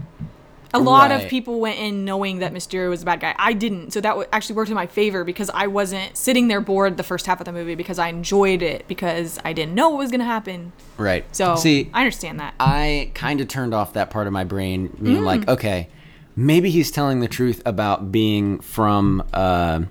a 0.73 0.79
lot 0.79 1.09
Right. 1.11 1.23
of 1.23 1.29
people 1.29 1.61
went 1.61 1.79
in 1.79 2.03
knowing 2.03 2.39
that 2.39 2.53
mysterio 2.53 2.89
was 2.89 3.01
a 3.03 3.05
bad 3.05 3.21
guy 3.21 3.33
i 3.39 3.53
didn't 3.53 3.93
so 3.93 4.01
that 4.01 4.09
w- 4.09 4.27
actually 4.33 4.55
worked 4.57 4.69
in 4.69 4.75
my 4.75 4.87
favor 4.87 5.23
because 5.23 5.49
i 5.53 5.67
wasn't 5.67 6.17
sitting 6.17 6.49
there 6.49 6.59
bored 6.59 6.97
the 6.97 7.03
first 7.03 7.25
half 7.27 7.39
of 7.39 7.45
the 7.45 7.53
movie 7.53 7.75
because 7.75 7.97
i 7.97 8.09
enjoyed 8.09 8.61
it 8.61 8.85
because 8.89 9.39
i 9.45 9.53
didn't 9.53 9.73
know 9.73 9.87
what 9.89 9.99
was 9.99 10.11
going 10.11 10.19
to 10.19 10.25
happen 10.25 10.73
right. 10.97 11.23
so 11.33 11.55
see, 11.55 11.89
i 11.93 12.01
understand 12.01 12.41
that 12.41 12.53
I 12.59 13.11
kind 13.13 13.39
of 13.39 13.47
turned 13.47 13.73
off 13.73 13.93
that 13.93 14.09
part 14.09 14.27
of 14.27 14.33
my 14.33 14.43
brain, 14.43 14.87
being 15.01 15.21
Mm. 15.21 15.25
like, 15.25 15.47
okay, 15.47 15.87
maybe 16.35 16.69
he's 16.69 16.91
telling 16.91 17.19
the 17.19 17.27
truth 17.27 17.61
about 17.65 18.11
being 18.11 18.59
from. 18.59 19.23
Uh, 19.33 19.81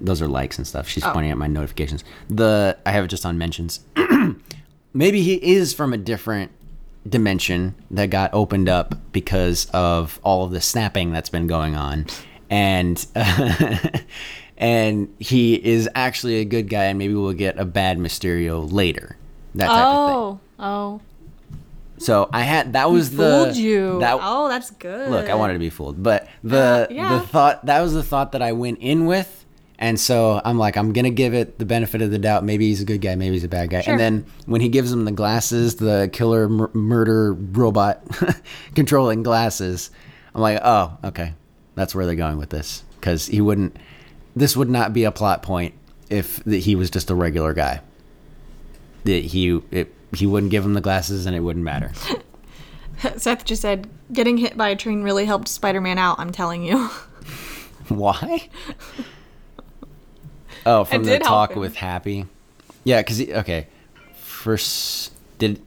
those 0.00 0.22
are 0.22 0.28
likes 0.28 0.58
and 0.58 0.66
stuff. 0.66 0.88
She's 0.88 1.04
Oh. 1.04 1.12
pointing 1.12 1.32
at 1.32 1.38
my 1.38 1.48
notifications. 1.48 2.04
The 2.30 2.76
I 2.86 2.92
have 2.92 3.04
it 3.04 3.08
just 3.08 3.26
on 3.26 3.36
mentions. 3.38 3.80
maybe 4.94 5.22
he 5.22 5.34
is 5.34 5.74
from 5.74 5.92
a 5.92 5.96
different 5.98 6.52
dimension 7.08 7.74
that 7.90 8.10
got 8.10 8.32
opened 8.34 8.68
up 8.68 8.94
because 9.12 9.66
of 9.72 10.20
all 10.22 10.44
of 10.44 10.50
the 10.52 10.60
snapping 10.60 11.10
that's 11.12 11.30
been 11.30 11.46
going 11.46 11.74
on, 11.74 12.06
and 12.48 13.04
and 14.56 15.14
he 15.18 15.54
is 15.54 15.88
actually 15.94 16.36
a 16.36 16.44
good 16.44 16.68
guy, 16.68 16.84
and 16.84 16.98
maybe 16.98 17.14
we'll 17.14 17.32
get 17.32 17.58
a 17.58 17.64
bad 17.64 17.98
Mysterio 17.98 18.70
later. 18.70 19.16
That 19.54 19.66
type 19.66 19.76
of 19.86 20.08
thing. 20.08 20.14
oh 20.16 20.40
oh 20.58 21.00
So 21.98 22.28
I 22.32 22.42
had 22.42 22.72
that 22.74 22.90
was 22.90 23.10
the 23.10 23.16
fooled 23.44 23.56
you 23.56 23.98
That, 24.00 24.18
oh 24.22 24.48
that's 24.48 24.70
good 24.70 25.10
Look, 25.10 25.28
I 25.28 25.34
wanted 25.34 25.54
to 25.54 25.58
be 25.58 25.70
fooled, 25.70 26.02
but 26.02 26.28
the 26.44 26.58
Uh, 26.58 26.86
yeah. 26.90 27.18
the 27.18 27.20
thought 27.26 27.66
that 27.66 27.80
was 27.80 27.92
the 27.94 28.02
thought 28.02 28.32
that 28.32 28.42
I 28.42 28.52
went 28.52 28.78
in 28.80 29.06
with, 29.06 29.44
and 29.78 29.98
so 29.98 30.40
I'm 30.44 30.58
like, 30.58 30.76
I'm 30.76 30.92
gonna 30.92 31.10
give 31.10 31.34
it 31.34 31.58
the 31.58 31.64
benefit 31.66 32.02
of 32.02 32.10
the 32.10 32.18
doubt. 32.18 32.44
Maybe 32.44 32.68
he's 32.68 32.80
a 32.80 32.84
good 32.84 33.00
guy, 33.00 33.14
maybe 33.14 33.34
he's 33.34 33.44
a 33.44 33.48
bad 33.48 33.70
guy. 33.70 33.80
Sure. 33.82 33.92
And 33.92 34.00
then 34.00 34.26
when 34.46 34.60
he 34.60 34.68
gives 34.68 34.92
him 34.92 35.04
the 35.04 35.12
glasses, 35.12 35.76
the 35.76 36.08
killer 36.12 36.48
mur- 36.48 36.70
murder 36.74 37.32
robot 37.34 38.02
controlling 38.74 39.22
glasses, 39.22 39.90
I'm 40.34 40.40
like, 40.40 40.60
oh, 40.62 40.96
okay, 41.04 41.32
that's 41.74 41.94
where 41.94 42.06
they're 42.06 42.14
going 42.14 42.38
with 42.38 42.50
this 42.50 42.84
because 43.00 43.26
he 43.26 43.40
wouldn't. 43.40 43.76
This 44.36 44.56
would 44.56 44.68
not 44.70 44.92
be 44.92 45.04
a 45.04 45.10
plot 45.10 45.42
point 45.42 45.74
if 46.10 46.44
he 46.44 46.74
was 46.76 46.90
just 46.90 47.10
a 47.10 47.14
regular 47.14 47.54
guy. 47.54 47.80
That 49.08 49.24
he 49.24 49.60
it, 49.70 49.92
he 50.14 50.26
wouldn't 50.26 50.50
give 50.50 50.64
him 50.64 50.74
the 50.74 50.80
glasses 50.82 51.24
and 51.26 51.34
it 51.34 51.40
wouldn't 51.40 51.64
matter. 51.64 51.92
seth 53.16 53.44
just 53.44 53.62
said 53.62 53.88
getting 54.12 54.36
hit 54.36 54.56
by 54.56 54.68
a 54.68 54.76
train 54.76 55.02
really 55.02 55.24
helped 55.24 55.46
spider-man 55.46 55.98
out 55.98 56.18
i'm 56.18 56.32
telling 56.32 56.64
you 56.64 56.88
Why? 57.88 58.48
Oh, 60.66 60.84
from 60.84 61.04
the 61.04 61.18
talk 61.18 61.54
with 61.56 61.76
Happy. 61.76 62.26
Yeah, 62.84 63.00
because 63.00 63.20
okay, 63.22 63.68
first 64.16 65.12
did 65.38 65.62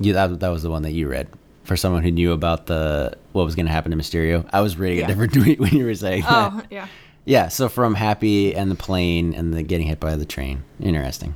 you 0.00 0.12
that 0.12 0.40
that 0.40 0.48
was 0.48 0.62
the 0.62 0.68
one 0.70 0.82
that 0.82 0.90
you 0.92 1.08
read 1.08 1.28
for 1.64 1.76
someone 1.76 2.02
who 2.02 2.10
knew 2.10 2.32
about 2.32 2.66
the 2.66 3.16
what 3.32 3.44
was 3.44 3.54
going 3.54 3.64
to 3.66 3.72
happen 3.72 3.90
to 3.90 3.96
Mysterio. 3.96 4.46
I 4.52 4.60
was 4.60 4.76
reading 4.76 4.98
Yeah. 4.98 5.04
a 5.04 5.08
different 5.08 5.32
tweet 5.32 5.58
when 5.58 5.72
you 5.74 5.86
were 5.86 5.94
saying 5.94 6.24
oh, 6.26 6.30
that. 6.30 6.52
oh 6.52 6.66
yeah 6.70 6.88
Yeah, 7.24 7.48
so 7.48 7.68
from 7.70 7.94
Happy 7.94 8.54
and 8.54 8.70
the 8.70 8.74
plane 8.74 9.32
and 9.32 9.54
the 9.54 9.62
getting 9.62 9.86
hit 9.86 10.00
by 10.00 10.16
the 10.16 10.26
train. 10.26 10.62
Interesting. 10.80 11.34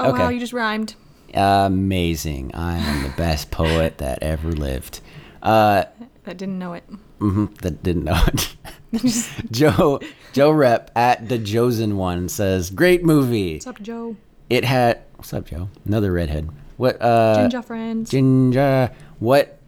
Oh 0.00 0.10
Okay. 0.10 0.22
wow 0.24 0.28
you 0.28 0.40
just 0.40 0.52
rhymed 0.52 0.94
Amazing. 1.32 2.50
I 2.54 2.78
am 2.78 3.02
the 3.04 3.08
best 3.16 3.50
poet 3.52 3.98
that 3.98 4.20
ever 4.22 4.50
lived. 4.50 5.00
Uh, 5.42 5.84
that 6.24 6.36
didn't 6.36 6.58
know 6.58 6.72
it 6.74 6.84
mhm, 7.18 7.56
that 7.58 7.82
didn't 7.82 8.04
know 8.04 8.20
it. 8.26 8.56
Joe 9.50 10.00
Joe 10.32 10.50
Rep 10.50 10.90
at 10.96 11.28
the 11.28 11.38
Josen 11.38 11.94
one 11.94 12.28
says, 12.28 12.70
"Great 12.70 13.04
movie. 13.04 13.54
what's 13.54 13.66
up 13.66 13.80
joe 13.80 14.16
It 14.48 14.64
had 14.64 15.02
what's 15.16 15.32
up, 15.32 15.46
Joe? 15.46 15.68
Another 15.86 16.12
redhead. 16.12 16.48
What? 16.76 17.00
uh 17.00 17.36
ginger 17.36 17.62
friends 17.62 18.10
Ginger. 18.10 18.90
What? 19.18 19.58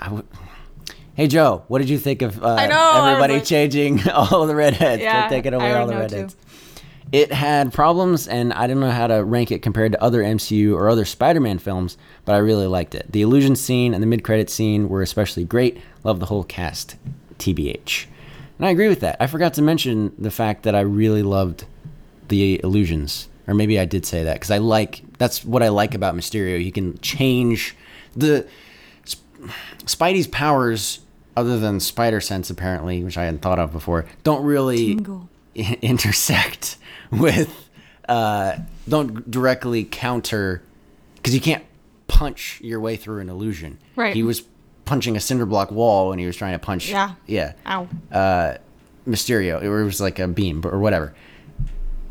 I 0.00 0.04
w- 0.06 0.24
hey 1.14 1.26
Joe, 1.28 1.64
what 1.68 1.78
did 1.78 1.88
you 1.90 1.98
think 1.98 2.22
of 2.22 2.42
uh, 2.42 2.66
know, 2.66 3.04
everybody 3.06 3.34
like- 3.34 3.44
changing 3.44 4.08
all 4.14 4.46
the 4.46 4.54
redheads? 4.56 5.02
Yeah, 5.02 5.20
They're 5.20 5.38
taking 5.38 5.54
away 5.54 5.72
I 5.72 5.78
all 5.78 5.86
the 5.86 5.94
know 5.94 6.08
too. 6.08 6.28
It 7.10 7.32
had 7.32 7.72
problems, 7.72 8.28
and 8.28 8.52
I 8.52 8.66
don't 8.66 8.80
know 8.80 8.90
how 8.90 9.06
to 9.06 9.24
rank 9.24 9.50
it 9.50 9.62
compared 9.62 9.92
to 9.92 10.02
other 10.02 10.22
MCU 10.22 10.74
or 10.74 10.88
other 10.90 11.06
Spider-Man 11.06 11.58
films, 11.58 11.96
but 12.26 12.34
I 12.34 12.38
really 12.38 12.66
liked 12.66 12.94
it. 12.94 13.10
The 13.10 13.22
illusion 13.22 13.56
scene 13.56 13.94
and 13.94 14.02
the 14.02 14.06
mid-credit 14.06 14.50
scene 14.50 14.88
were 14.88 15.00
especially 15.00 15.44
great. 15.44 15.80
Love 16.04 16.20
the 16.20 16.26
whole 16.26 16.44
cast, 16.44 16.96
TBH. 17.38 18.06
And 18.58 18.66
I 18.66 18.70
agree 18.70 18.88
with 18.88 19.00
that. 19.00 19.16
I 19.20 19.26
forgot 19.26 19.54
to 19.54 19.62
mention 19.62 20.12
the 20.18 20.30
fact 20.30 20.64
that 20.64 20.74
I 20.74 20.80
really 20.80 21.22
loved 21.22 21.64
the 22.28 22.60
illusions, 22.62 23.28
or 23.46 23.54
maybe 23.54 23.78
I 23.78 23.86
did 23.86 24.04
say 24.04 24.24
that 24.24 24.34
because 24.34 24.50
I 24.50 24.58
like 24.58 25.02
that's 25.16 25.44
what 25.44 25.62
I 25.62 25.68
like 25.68 25.94
about 25.94 26.14
Mysterio. 26.14 26.60
He 26.60 26.70
can 26.70 26.98
change 26.98 27.74
the 28.14 28.46
Sp- 29.08 29.24
Spidey's 29.86 30.26
powers, 30.26 31.00
other 31.36 31.58
than 31.58 31.78
spider 31.78 32.20
sense, 32.20 32.50
apparently, 32.50 33.02
which 33.04 33.16
I 33.16 33.24
hadn't 33.24 33.42
thought 33.42 33.60
of 33.60 33.72
before, 33.72 34.06
don't 34.24 34.42
really 34.42 34.96
Tingle. 34.96 35.28
intersect 35.82 36.76
with, 37.10 37.70
uh, 38.08 38.58
don't 38.88 39.30
directly 39.30 39.84
counter, 39.84 40.62
because 41.16 41.34
you 41.34 41.40
can't 41.40 41.64
punch 42.06 42.60
your 42.62 42.80
way 42.80 42.96
through 42.96 43.20
an 43.20 43.28
illusion. 43.28 43.78
Right. 43.96 44.14
He 44.14 44.22
was 44.22 44.42
punching 44.84 45.16
a 45.16 45.20
cinder 45.20 45.46
block 45.46 45.70
wall 45.70 46.08
when 46.08 46.18
he 46.18 46.26
was 46.26 46.36
trying 46.36 46.52
to 46.52 46.58
punch. 46.58 46.88
Yeah. 46.88 47.14
Yeah. 47.26 47.52
ow 47.66 47.88
Uh, 48.10 48.54
Mysterio, 49.06 49.62
it 49.62 49.68
was 49.68 50.00
like 50.00 50.18
a 50.18 50.28
beam 50.28 50.62
or 50.64 50.78
whatever. 50.78 51.14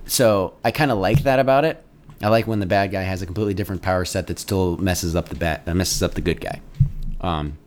So 0.06 0.54
I 0.64 0.72
kind 0.72 0.92
of 0.92 0.98
like 0.98 1.24
that 1.24 1.40
about 1.40 1.66
it. 1.66 1.84
I 2.22 2.30
like 2.30 2.48
when 2.48 2.60
the 2.60 2.66
bad 2.66 2.92
guy 2.92 3.02
has 3.04 3.22
a 3.22 3.26
completely 3.26 3.54
different 3.54 3.82
power 3.82 4.06
set 4.06 4.28
that 4.28 4.40
still 4.40 4.78
messes 4.78 5.16
up 5.16 5.30
the 5.30 5.36
bad, 5.36 5.62
uh, 5.68 5.74
messes 5.76 6.02
up 6.02 6.16
the 6.16 6.22
good 6.22 6.42
guy. 6.42 6.62
Um, 7.22 7.58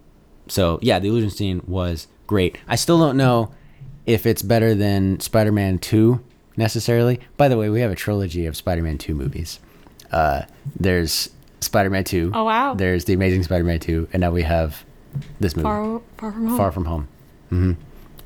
so 0.49 0.79
yeah, 0.83 0.99
the 0.99 1.09
illusion 1.09 1.31
scene 1.31 1.63
was 1.67 2.09
great. 2.27 2.59
I 2.67 2.77
still 2.77 2.99
don't 2.99 3.17
know 3.17 3.53
if 4.13 4.27
it's 4.27 4.43
better 4.43 4.75
than 4.75 5.21
Spider-Man 5.21 5.79
Two 5.79 6.21
necessarily. 6.57 7.21
By 7.37 7.49
the 7.49 7.57
way, 7.57 7.71
we 7.71 7.81
have 7.81 7.91
a 7.91 7.97
trilogy 7.97 8.47
of 8.47 8.57
Spider-Man 8.57 8.99
Two 8.99 9.15
movies. 9.15 9.61
Uh, 10.11 10.43
there's 10.79 11.31
Spider-Man 11.61 12.05
Two. 12.05 12.33
Oh, 12.35 12.45
wow. 12.45 12.75
There's 12.75 13.05
the 13.05 13.13
Amazing 13.13 13.45
Spider-Man 13.45 13.81
Two, 13.81 14.09
and 14.13 14.21
now 14.21 14.31
we 14.31 14.43
have 14.43 14.85
this 15.41 15.57
movie, 15.57 15.65
far 15.65 16.01
far 16.17 16.33
from 16.33 16.47
home 16.49 16.57
Far 16.57 16.73
From 16.73 16.85
Home. 16.85 17.09
hmm 17.49 17.73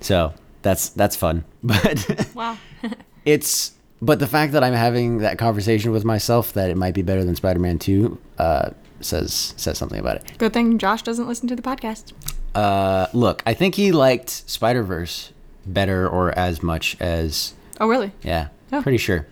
So 0.01 0.33
that's 0.63 0.89
that's 0.91 1.17
fun, 1.17 1.45
but 1.63 2.31
wow 2.35 2.59
it's 3.25 3.73
but 4.03 4.19
the 4.19 4.27
fact 4.27 4.53
that 4.53 4.63
I'm 4.63 4.75
having 4.75 5.19
that 5.19 5.39
conversation 5.39 5.93
with 5.93 6.05
myself 6.05 6.53
that 6.55 6.69
it 6.69 6.77
might 6.77 6.93
be 6.95 7.01
better 7.03 7.25
than 7.25 7.37
Spider-Man 7.37 7.79
Two 7.79 8.19
uh, 8.39 8.71
says 9.01 9.55
says 9.57 9.79
something 9.79 9.99
about 9.99 10.17
it. 10.17 10.39
Good 10.39 10.53
thing 10.53 10.79
Josh 10.79 11.03
doesn't 11.03 11.27
listen 11.29 11.49
to 11.49 11.57
the 11.57 11.63
podcast. 11.63 12.13
Uh, 12.55 13.07
look, 13.13 13.43
I 13.47 13.55
think 13.55 13.75
he 13.75 13.93
liked 13.93 14.31
Spider 14.31 14.83
Verse 14.83 15.33
better 15.67 16.09
or 16.09 16.37
as 16.39 16.63
much 16.63 16.97
as 17.01 17.55
Oh, 17.81 17.89
really? 17.89 18.13
yeah, 18.23 18.49
Oh. 18.73 18.83
pretty 18.83 18.99
sure. 18.99 19.27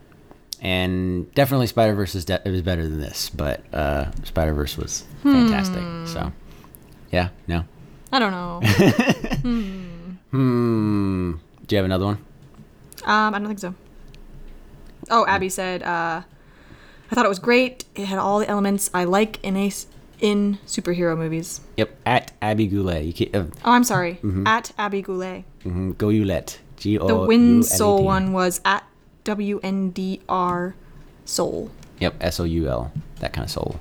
And 0.60 1.32
definitely 1.34 1.66
Spider 1.66 1.94
Verse 1.94 2.14
is 2.14 2.24
de- 2.24 2.40
it 2.44 2.50
was 2.50 2.62
better 2.62 2.82
than 2.82 3.00
this, 3.00 3.30
but 3.30 3.62
uh, 3.74 4.10
Spider 4.24 4.54
Verse 4.54 4.76
was 4.78 5.04
fantastic. 5.22 5.82
So 6.06 6.32
yeah, 7.10 7.30
no. 7.48 7.64
I 8.12 8.18
don't 8.18 8.30
know. 8.32 8.60
Hmm. 10.30 11.32
Do 11.66 11.74
you 11.74 11.76
have 11.76 11.84
another 11.84 12.04
one? 12.06 12.18
um, 13.04 13.34
I 13.34 13.38
don't 13.38 13.48
think 13.48 13.58
so. 13.58 13.74
Oh, 15.10 15.26
Abby 15.26 15.48
said, 15.48 15.82
uh, 15.82 16.22
I 17.10 17.14
thought 17.14 17.26
it 17.26 17.28
was 17.28 17.38
great. 17.38 17.84
It 17.94 18.06
had 18.06 18.18
all 18.18 18.38
the 18.38 18.48
elements 18.48 18.88
I 18.94 19.04
like 19.04 19.42
in 19.44 19.56
a 19.56 19.70
in 20.22 20.58
superhero 20.66 21.18
movies. 21.18 21.60
Yep. 21.76 21.94
At 22.06 22.32
Abby 22.40 22.66
Goulet. 22.68 23.04
You 23.04 23.12
can, 23.12 23.34
uh, 23.34 23.46
Oh, 23.64 23.72
I'm 23.72 23.84
sorry. 23.84 24.18
At 24.46 24.72
Abby 24.78 25.02
Goulet. 25.02 25.44
mhm, 25.64 25.98
Go 25.98 26.10
Goulet. 26.10 26.58
G 26.76 26.98
O. 26.98 27.06
The 27.06 27.16
Wind 27.26 27.66
Soul 27.66 28.02
one 28.04 28.32
was 28.32 28.60
at 28.64 28.84
WNDR 29.24 30.74
Soul. 31.24 31.70
Yep, 32.00 32.14
S 32.20 32.40
O 32.40 32.44
U 32.44 32.68
L, 32.68 32.92
that 33.20 33.32
kind 33.32 33.44
of 33.44 33.50
soul. 33.50 33.78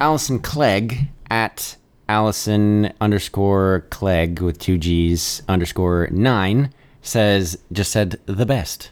Allison 0.00 0.38
Clegg 0.38 1.08
at 1.30 1.76
Allison 2.08 2.92
underscore 3.00 3.84
Clegg 3.90 4.40
with 4.40 4.58
two 4.58 4.78
G's 4.78 5.42
underscore 5.48 6.08
nine 6.12 6.72
says 7.02 7.58
just 7.72 7.90
said 7.90 8.20
the 8.26 8.46
best. 8.46 8.90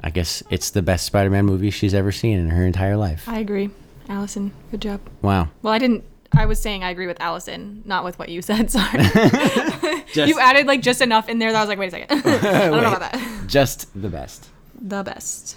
I 0.00 0.10
guess 0.10 0.42
it's 0.50 0.70
the 0.70 0.82
best 0.82 1.06
Spider-Man 1.06 1.44
movie 1.44 1.70
she's 1.70 1.94
ever 1.94 2.10
seen 2.12 2.38
in 2.38 2.50
her 2.50 2.64
entire 2.66 2.96
life. 2.96 3.28
I 3.28 3.38
agree. 3.38 3.70
Allison, 4.12 4.52
good 4.70 4.82
job. 4.82 5.00
Wow. 5.22 5.48
Well, 5.62 5.72
I 5.72 5.78
didn't. 5.78 6.04
I 6.34 6.46
was 6.46 6.60
saying 6.60 6.82
I 6.84 6.90
agree 6.90 7.06
with 7.06 7.20
Allison, 7.20 7.82
not 7.84 8.04
with 8.04 8.18
what 8.18 8.28
you 8.28 8.40
said. 8.42 8.70
Sorry. 8.70 9.02
Just, 10.12 10.28
you 10.28 10.38
added 10.38 10.66
like 10.66 10.82
just 10.82 11.00
enough 11.00 11.28
in 11.28 11.38
there 11.38 11.52
that 11.52 11.58
I 11.58 11.60
was 11.60 11.68
like, 11.68 11.78
wait 11.78 11.88
a 11.88 11.90
second. 11.90 12.22
I 12.26 12.68
don't 12.68 12.82
know 12.82 12.92
about 12.92 13.12
that. 13.12 13.44
just 13.46 13.86
the 14.00 14.08
best. 14.10 14.48
The 14.78 15.02
best. 15.02 15.56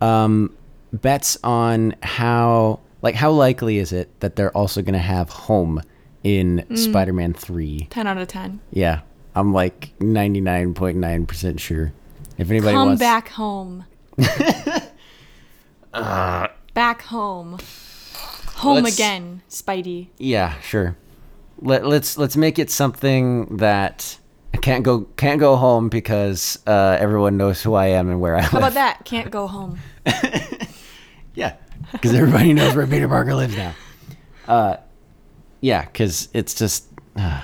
Um, 0.00 0.56
bets 0.92 1.38
on 1.44 1.94
how 2.02 2.80
like 3.02 3.14
how 3.14 3.30
likely 3.30 3.78
is 3.78 3.92
it 3.92 4.08
that 4.20 4.34
they're 4.34 4.56
also 4.56 4.82
going 4.82 4.94
to 4.94 4.98
have 4.98 5.28
home 5.30 5.80
in 6.24 6.64
Mm. 6.68 6.76
Spider-Man 6.76 7.34
3? 7.34 7.86
10 7.90 8.06
out 8.08 8.18
of 8.18 8.26
10. 8.26 8.58
Yeah. 8.72 9.00
I'm 9.36 9.52
like 9.52 9.96
99.9% 10.00 11.60
sure. 11.60 11.92
If 12.36 12.50
anybody 12.50 12.72
Come 12.72 12.88
wants 12.88 13.00
back 13.00 13.28
home. 13.28 13.84
Back 16.78 17.02
home. 17.02 17.58
Home 18.58 18.84
Let's- 18.84 18.94
again, 18.94 19.42
Spidey. 19.50 20.06
Yeah, 20.16 20.54
sure. 20.60 20.96
Let, 21.60 21.84
let's 21.84 22.16
let's 22.16 22.36
make 22.36 22.60
it 22.60 22.70
something 22.70 23.56
that 23.56 24.16
I 24.54 24.58
can't 24.58 24.84
go 24.84 25.00
can't 25.16 25.40
go 25.40 25.56
home 25.56 25.88
because 25.88 26.56
uh, 26.68 26.96
everyone 27.00 27.36
knows 27.36 27.60
who 27.60 27.74
I 27.74 27.86
am 27.86 28.08
and 28.08 28.20
where 28.20 28.36
I 28.36 28.42
live. 28.42 28.50
How 28.50 28.58
about 28.58 28.74
that? 28.74 29.04
Can't 29.04 29.30
go 29.30 29.48
home. 29.48 29.78
Yeah, 31.34 31.54
because 31.92 32.14
everybody 32.14 32.52
knows 32.52 32.74
where 32.74 32.84
Peter 32.86 33.06
Parker 33.06 33.32
lives 33.32 33.56
now. 33.56 33.72
Uh, 34.48 34.76
yeah, 35.60 35.84
because 35.84 36.28
it's 36.34 36.52
just 36.52 36.86
uh, 37.14 37.42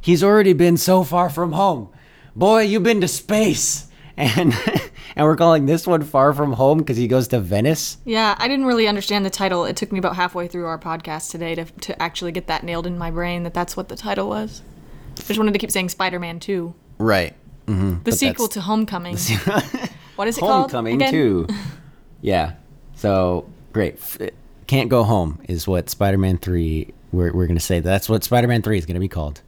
he's 0.00 0.24
already 0.24 0.54
been 0.54 0.78
so 0.78 1.04
far 1.04 1.28
from 1.28 1.52
home. 1.52 1.90
Boy, 2.34 2.62
you've 2.62 2.84
been 2.84 3.02
to 3.02 3.08
space, 3.08 3.86
and 4.16 4.54
and 5.16 5.26
we're 5.26 5.36
calling 5.36 5.66
this 5.66 5.86
one 5.86 6.02
far 6.02 6.32
from 6.32 6.52
home 6.52 6.78
because 6.78 6.96
he 6.96 7.06
goes 7.08 7.28
to 7.28 7.40
Venice. 7.40 7.98
Yeah, 8.04 8.34
I 8.38 8.48
didn't 8.48 8.66
really 8.66 8.86
understand 8.88 9.24
the 9.24 9.30
title. 9.30 9.64
It 9.64 9.76
took 9.76 9.92
me 9.92 9.98
about 9.98 10.16
halfway 10.16 10.48
through 10.48 10.66
our 10.66 10.78
podcast 10.78 11.30
today 11.30 11.54
to, 11.54 11.64
to 11.64 12.00
actually 12.02 12.32
get 12.32 12.46
that 12.46 12.62
nailed 12.64 12.86
in 12.86 12.96
my 12.98 13.10
brain 13.10 13.42
that 13.44 13.54
that's 13.54 13.76
what 13.76 13.88
the 13.88 13.96
title 13.96 14.28
was. 14.28 14.62
I 15.18 15.22
just 15.22 15.38
wanted 15.38 15.52
to 15.52 15.58
keep 15.58 15.70
saying 15.70 15.88
Spider 15.90 16.18
Man 16.18 16.40
2, 16.40 16.74
Right. 16.98 17.34
Mm-hmm. 17.66 18.02
the 18.02 18.12
sequel 18.12 18.48
to 18.48 18.60
Homecoming. 18.60 19.16
what 20.16 20.28
is 20.28 20.36
it 20.36 20.40
called? 20.40 20.70
Homecoming 20.72 20.98
too. 21.10 21.46
Yeah. 22.20 22.52
So 22.94 23.46
great. 23.74 24.00
Can't 24.66 24.88
go 24.88 25.02
home 25.02 25.40
is 25.46 25.66
what 25.68 25.90
Spider-Man 25.90 26.38
three. 26.38 26.94
We're 27.12 27.30
we're 27.34 27.46
gonna 27.46 27.60
say 27.60 27.80
that's 27.80 28.08
what 28.08 28.24
Spider-Man 28.24 28.62
three 28.62 28.78
is 28.78 28.86
gonna 28.86 28.98
be 28.98 29.08
called. 29.08 29.42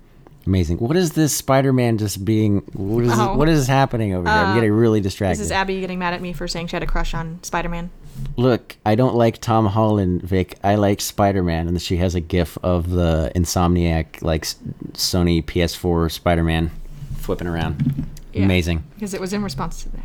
Amazing. 0.46 0.78
What 0.78 0.96
is 0.96 1.12
this 1.12 1.36
Spider-Man 1.36 1.98
just 1.98 2.24
being? 2.24 2.58
What 2.72 3.04
is 3.04 3.12
Oh. 3.14 3.36
what 3.36 3.48
is 3.48 3.66
happening 3.66 4.14
over 4.14 4.28
here? 4.28 4.38
I'm 4.38 4.54
getting 4.54 4.72
really 4.72 5.00
distracted. 5.00 5.40
This 5.40 5.46
is 5.46 5.52
Abby 5.52 5.80
getting 5.80 5.98
mad 5.98 6.14
at 6.14 6.20
me 6.22 6.32
for 6.32 6.46
saying 6.46 6.68
she 6.68 6.76
had 6.76 6.82
a 6.84 6.86
crush 6.86 7.14
on 7.14 7.40
Spider 7.42 7.68
Man. 7.68 7.90
Look, 8.36 8.76
I 8.86 8.94
don't 8.94 9.14
like 9.16 9.40
Tom 9.40 9.66
Holland, 9.66 10.22
Vic. 10.22 10.56
I 10.62 10.76
like 10.76 11.00
Spider-Man, 11.00 11.68
and 11.68 11.82
she 11.82 11.96
has 11.98 12.14
a 12.14 12.20
GIF 12.20 12.56
of 12.62 12.90
the 12.90 13.30
Insomniac 13.34 14.22
like 14.22 14.44
Sony 14.44 15.44
PS4 15.44 16.10
Spider-Man 16.10 16.70
flipping 17.18 17.46
around. 17.48 18.06
Yeah. 18.32 18.44
Amazing. 18.44 18.84
Because 18.94 19.14
it 19.14 19.20
was 19.20 19.32
in 19.32 19.42
response 19.42 19.82
to 19.82 19.88
that. 19.90 20.04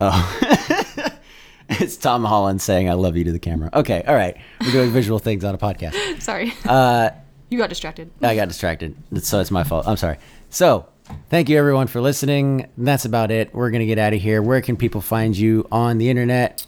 Oh. 0.00 1.10
it's 1.68 1.96
Tom 1.96 2.24
Holland 2.24 2.62
saying 2.62 2.88
"I 2.88 2.92
love 2.92 3.16
you" 3.16 3.24
to 3.24 3.32
the 3.32 3.38
camera. 3.40 3.70
Okay, 3.74 4.02
all 4.06 4.14
right. 4.14 4.36
We're 4.60 4.70
doing 4.72 4.90
visual 4.90 5.18
things 5.18 5.42
on 5.44 5.54
a 5.54 5.58
podcast. 5.58 5.94
Sorry. 6.22 6.52
Uh, 6.64 7.10
you 7.50 7.58
got 7.58 7.68
distracted. 7.68 8.10
I 8.22 8.34
got 8.34 8.48
distracted, 8.48 8.94
so 9.22 9.40
it's 9.40 9.50
my 9.50 9.64
fault. 9.64 9.86
I'm 9.86 9.96
sorry. 9.96 10.18
So, 10.50 10.86
thank 11.30 11.48
you 11.48 11.58
everyone 11.58 11.86
for 11.86 12.00
listening. 12.00 12.68
That's 12.76 13.04
about 13.04 13.30
it. 13.30 13.54
We're 13.54 13.70
gonna 13.70 13.86
get 13.86 13.98
out 13.98 14.12
of 14.12 14.20
here. 14.20 14.42
Where 14.42 14.60
can 14.60 14.76
people 14.76 15.00
find 15.00 15.36
you 15.36 15.66
on 15.72 15.98
the 15.98 16.10
internet? 16.10 16.64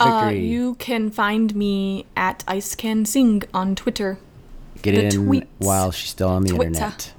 Uh, 0.00 0.30
you 0.32 0.76
can 0.76 1.10
find 1.10 1.54
me 1.56 2.06
at 2.16 2.44
Ice 2.46 2.74
Can 2.76 3.04
Sing 3.04 3.42
on 3.52 3.74
Twitter. 3.74 4.18
get 4.82 4.92
the 4.92 5.04
in 5.06 5.26
tweets. 5.26 5.46
while 5.58 5.90
she's 5.90 6.10
still 6.10 6.28
on 6.28 6.44
the 6.44 6.50
Twitter. 6.50 6.68
internet. 6.68 7.12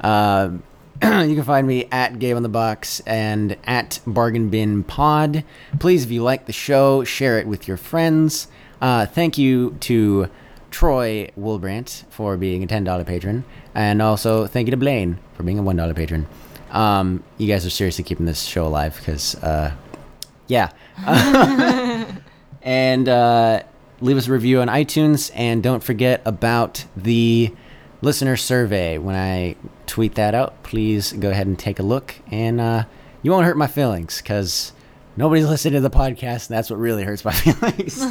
Um, 0.00 0.62
you 1.02 1.34
can 1.34 1.42
find 1.44 1.66
me 1.66 1.86
at 1.92 2.18
Game 2.18 2.36
on 2.36 2.42
the 2.42 2.48
Box 2.48 3.00
and 3.00 3.56
at 3.64 4.00
Bargain 4.06 4.48
Bin 4.48 4.82
Pod. 4.84 5.44
Please, 5.78 6.04
if 6.04 6.10
you 6.10 6.22
like 6.22 6.46
the 6.46 6.52
show, 6.52 7.04
share 7.04 7.38
it 7.38 7.46
with 7.46 7.68
your 7.68 7.76
friends. 7.76 8.48
Uh, 8.80 9.04
thank 9.06 9.36
you 9.36 9.76
to 9.80 10.28
Troy 10.72 11.30
Woolbrandt 11.38 12.04
for 12.10 12.36
being 12.36 12.64
a 12.64 12.66
ten 12.66 12.82
dollar 12.82 13.04
patron, 13.04 13.44
and 13.74 14.02
also 14.02 14.46
thank 14.48 14.66
you 14.66 14.72
to 14.72 14.76
Blaine 14.76 15.18
for 15.34 15.44
being 15.44 15.58
a 15.58 15.62
one 15.62 15.76
dollar 15.76 15.94
patron. 15.94 16.26
Um, 16.72 17.22
you 17.36 17.46
guys 17.46 17.64
are 17.66 17.70
seriously 17.70 18.02
keeping 18.02 18.26
this 18.26 18.42
show 18.42 18.66
alive 18.66 18.96
because, 18.96 19.36
uh, 19.36 19.72
yeah. 20.48 20.72
and 22.62 23.08
uh, 23.08 23.62
leave 24.00 24.16
us 24.16 24.26
a 24.26 24.32
review 24.32 24.60
on 24.60 24.68
iTunes. 24.68 25.30
And 25.34 25.62
don't 25.62 25.84
forget 25.84 26.22
about 26.24 26.84
the 26.96 27.54
listener 28.00 28.36
survey. 28.36 28.96
When 28.96 29.14
I 29.14 29.56
tweet 29.86 30.14
that 30.14 30.34
out, 30.34 30.62
please 30.62 31.12
go 31.12 31.30
ahead 31.30 31.46
and 31.46 31.58
take 31.58 31.78
a 31.78 31.82
look. 31.82 32.14
And 32.30 32.58
uh, 32.58 32.84
you 33.22 33.30
won't 33.30 33.44
hurt 33.44 33.58
my 33.58 33.66
feelings 33.66 34.22
because 34.22 34.72
nobody's 35.16 35.46
listening 35.48 35.74
to 35.74 35.80
the 35.80 35.90
podcast, 35.90 36.48
and 36.48 36.56
that's 36.56 36.70
what 36.70 36.78
really 36.78 37.04
hurts 37.04 37.22
my 37.22 37.32
feelings. 37.34 38.02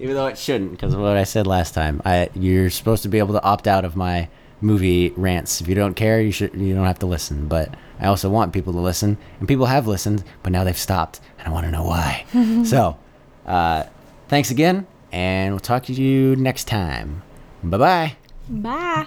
Even 0.00 0.14
though 0.14 0.26
it 0.28 0.38
shouldn't, 0.38 0.70
because 0.70 0.94
of 0.94 1.00
what 1.00 1.16
I 1.16 1.24
said 1.24 1.46
last 1.46 1.74
time. 1.74 2.00
I 2.04 2.30
you're 2.34 2.70
supposed 2.70 3.02
to 3.02 3.08
be 3.08 3.18
able 3.18 3.34
to 3.34 3.42
opt 3.42 3.68
out 3.68 3.84
of 3.84 3.96
my 3.96 4.28
movie 4.62 5.10
rants. 5.10 5.60
If 5.60 5.68
you 5.68 5.74
don't 5.74 5.94
care, 5.94 6.20
you 6.22 6.32
should 6.32 6.54
you 6.54 6.74
don't 6.74 6.86
have 6.86 6.98
to 7.00 7.06
listen. 7.06 7.48
But 7.48 7.74
I 8.00 8.06
also 8.06 8.30
want 8.30 8.54
people 8.54 8.72
to 8.72 8.80
listen, 8.80 9.18
and 9.38 9.46
people 9.46 9.66
have 9.66 9.86
listened, 9.86 10.24
but 10.42 10.52
now 10.52 10.64
they've 10.64 10.76
stopped, 10.76 11.20
and 11.38 11.48
I 11.48 11.50
want 11.50 11.66
to 11.66 11.70
know 11.70 11.84
why. 11.84 12.24
so, 12.64 12.96
uh, 13.44 13.84
thanks 14.28 14.50
again, 14.50 14.86
and 15.12 15.52
we'll 15.52 15.60
talk 15.60 15.84
to 15.84 15.92
you 15.92 16.34
next 16.36 16.64
time. 16.64 17.22
Bye 17.62 17.78
bye. 17.78 18.16
Bye. 18.48 19.06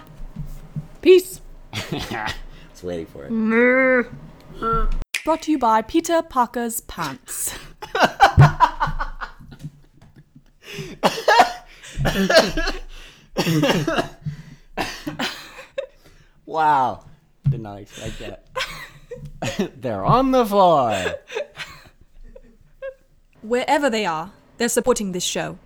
Peace. 1.02 1.40
It's 2.70 2.82
waiting 2.82 3.06
for 3.06 3.24
it. 3.24 4.10
Brought 5.24 5.42
to 5.42 5.52
you 5.52 5.58
by 5.58 5.80
Peter 5.82 6.22
Parker's 6.22 6.80
Pants. 6.80 7.54
Wow, 16.46 17.04
did 17.48 17.60
not 17.60 17.80
expect 17.80 18.18
that. 18.20 18.46
They're 19.80 20.04
on 20.04 20.30
the 20.30 20.44
floor. 20.44 21.16
Wherever 23.42 23.90
they 23.90 24.06
are, 24.06 24.30
they're 24.56 24.68
supporting 24.68 25.12
this 25.12 25.24
show. 25.24 25.58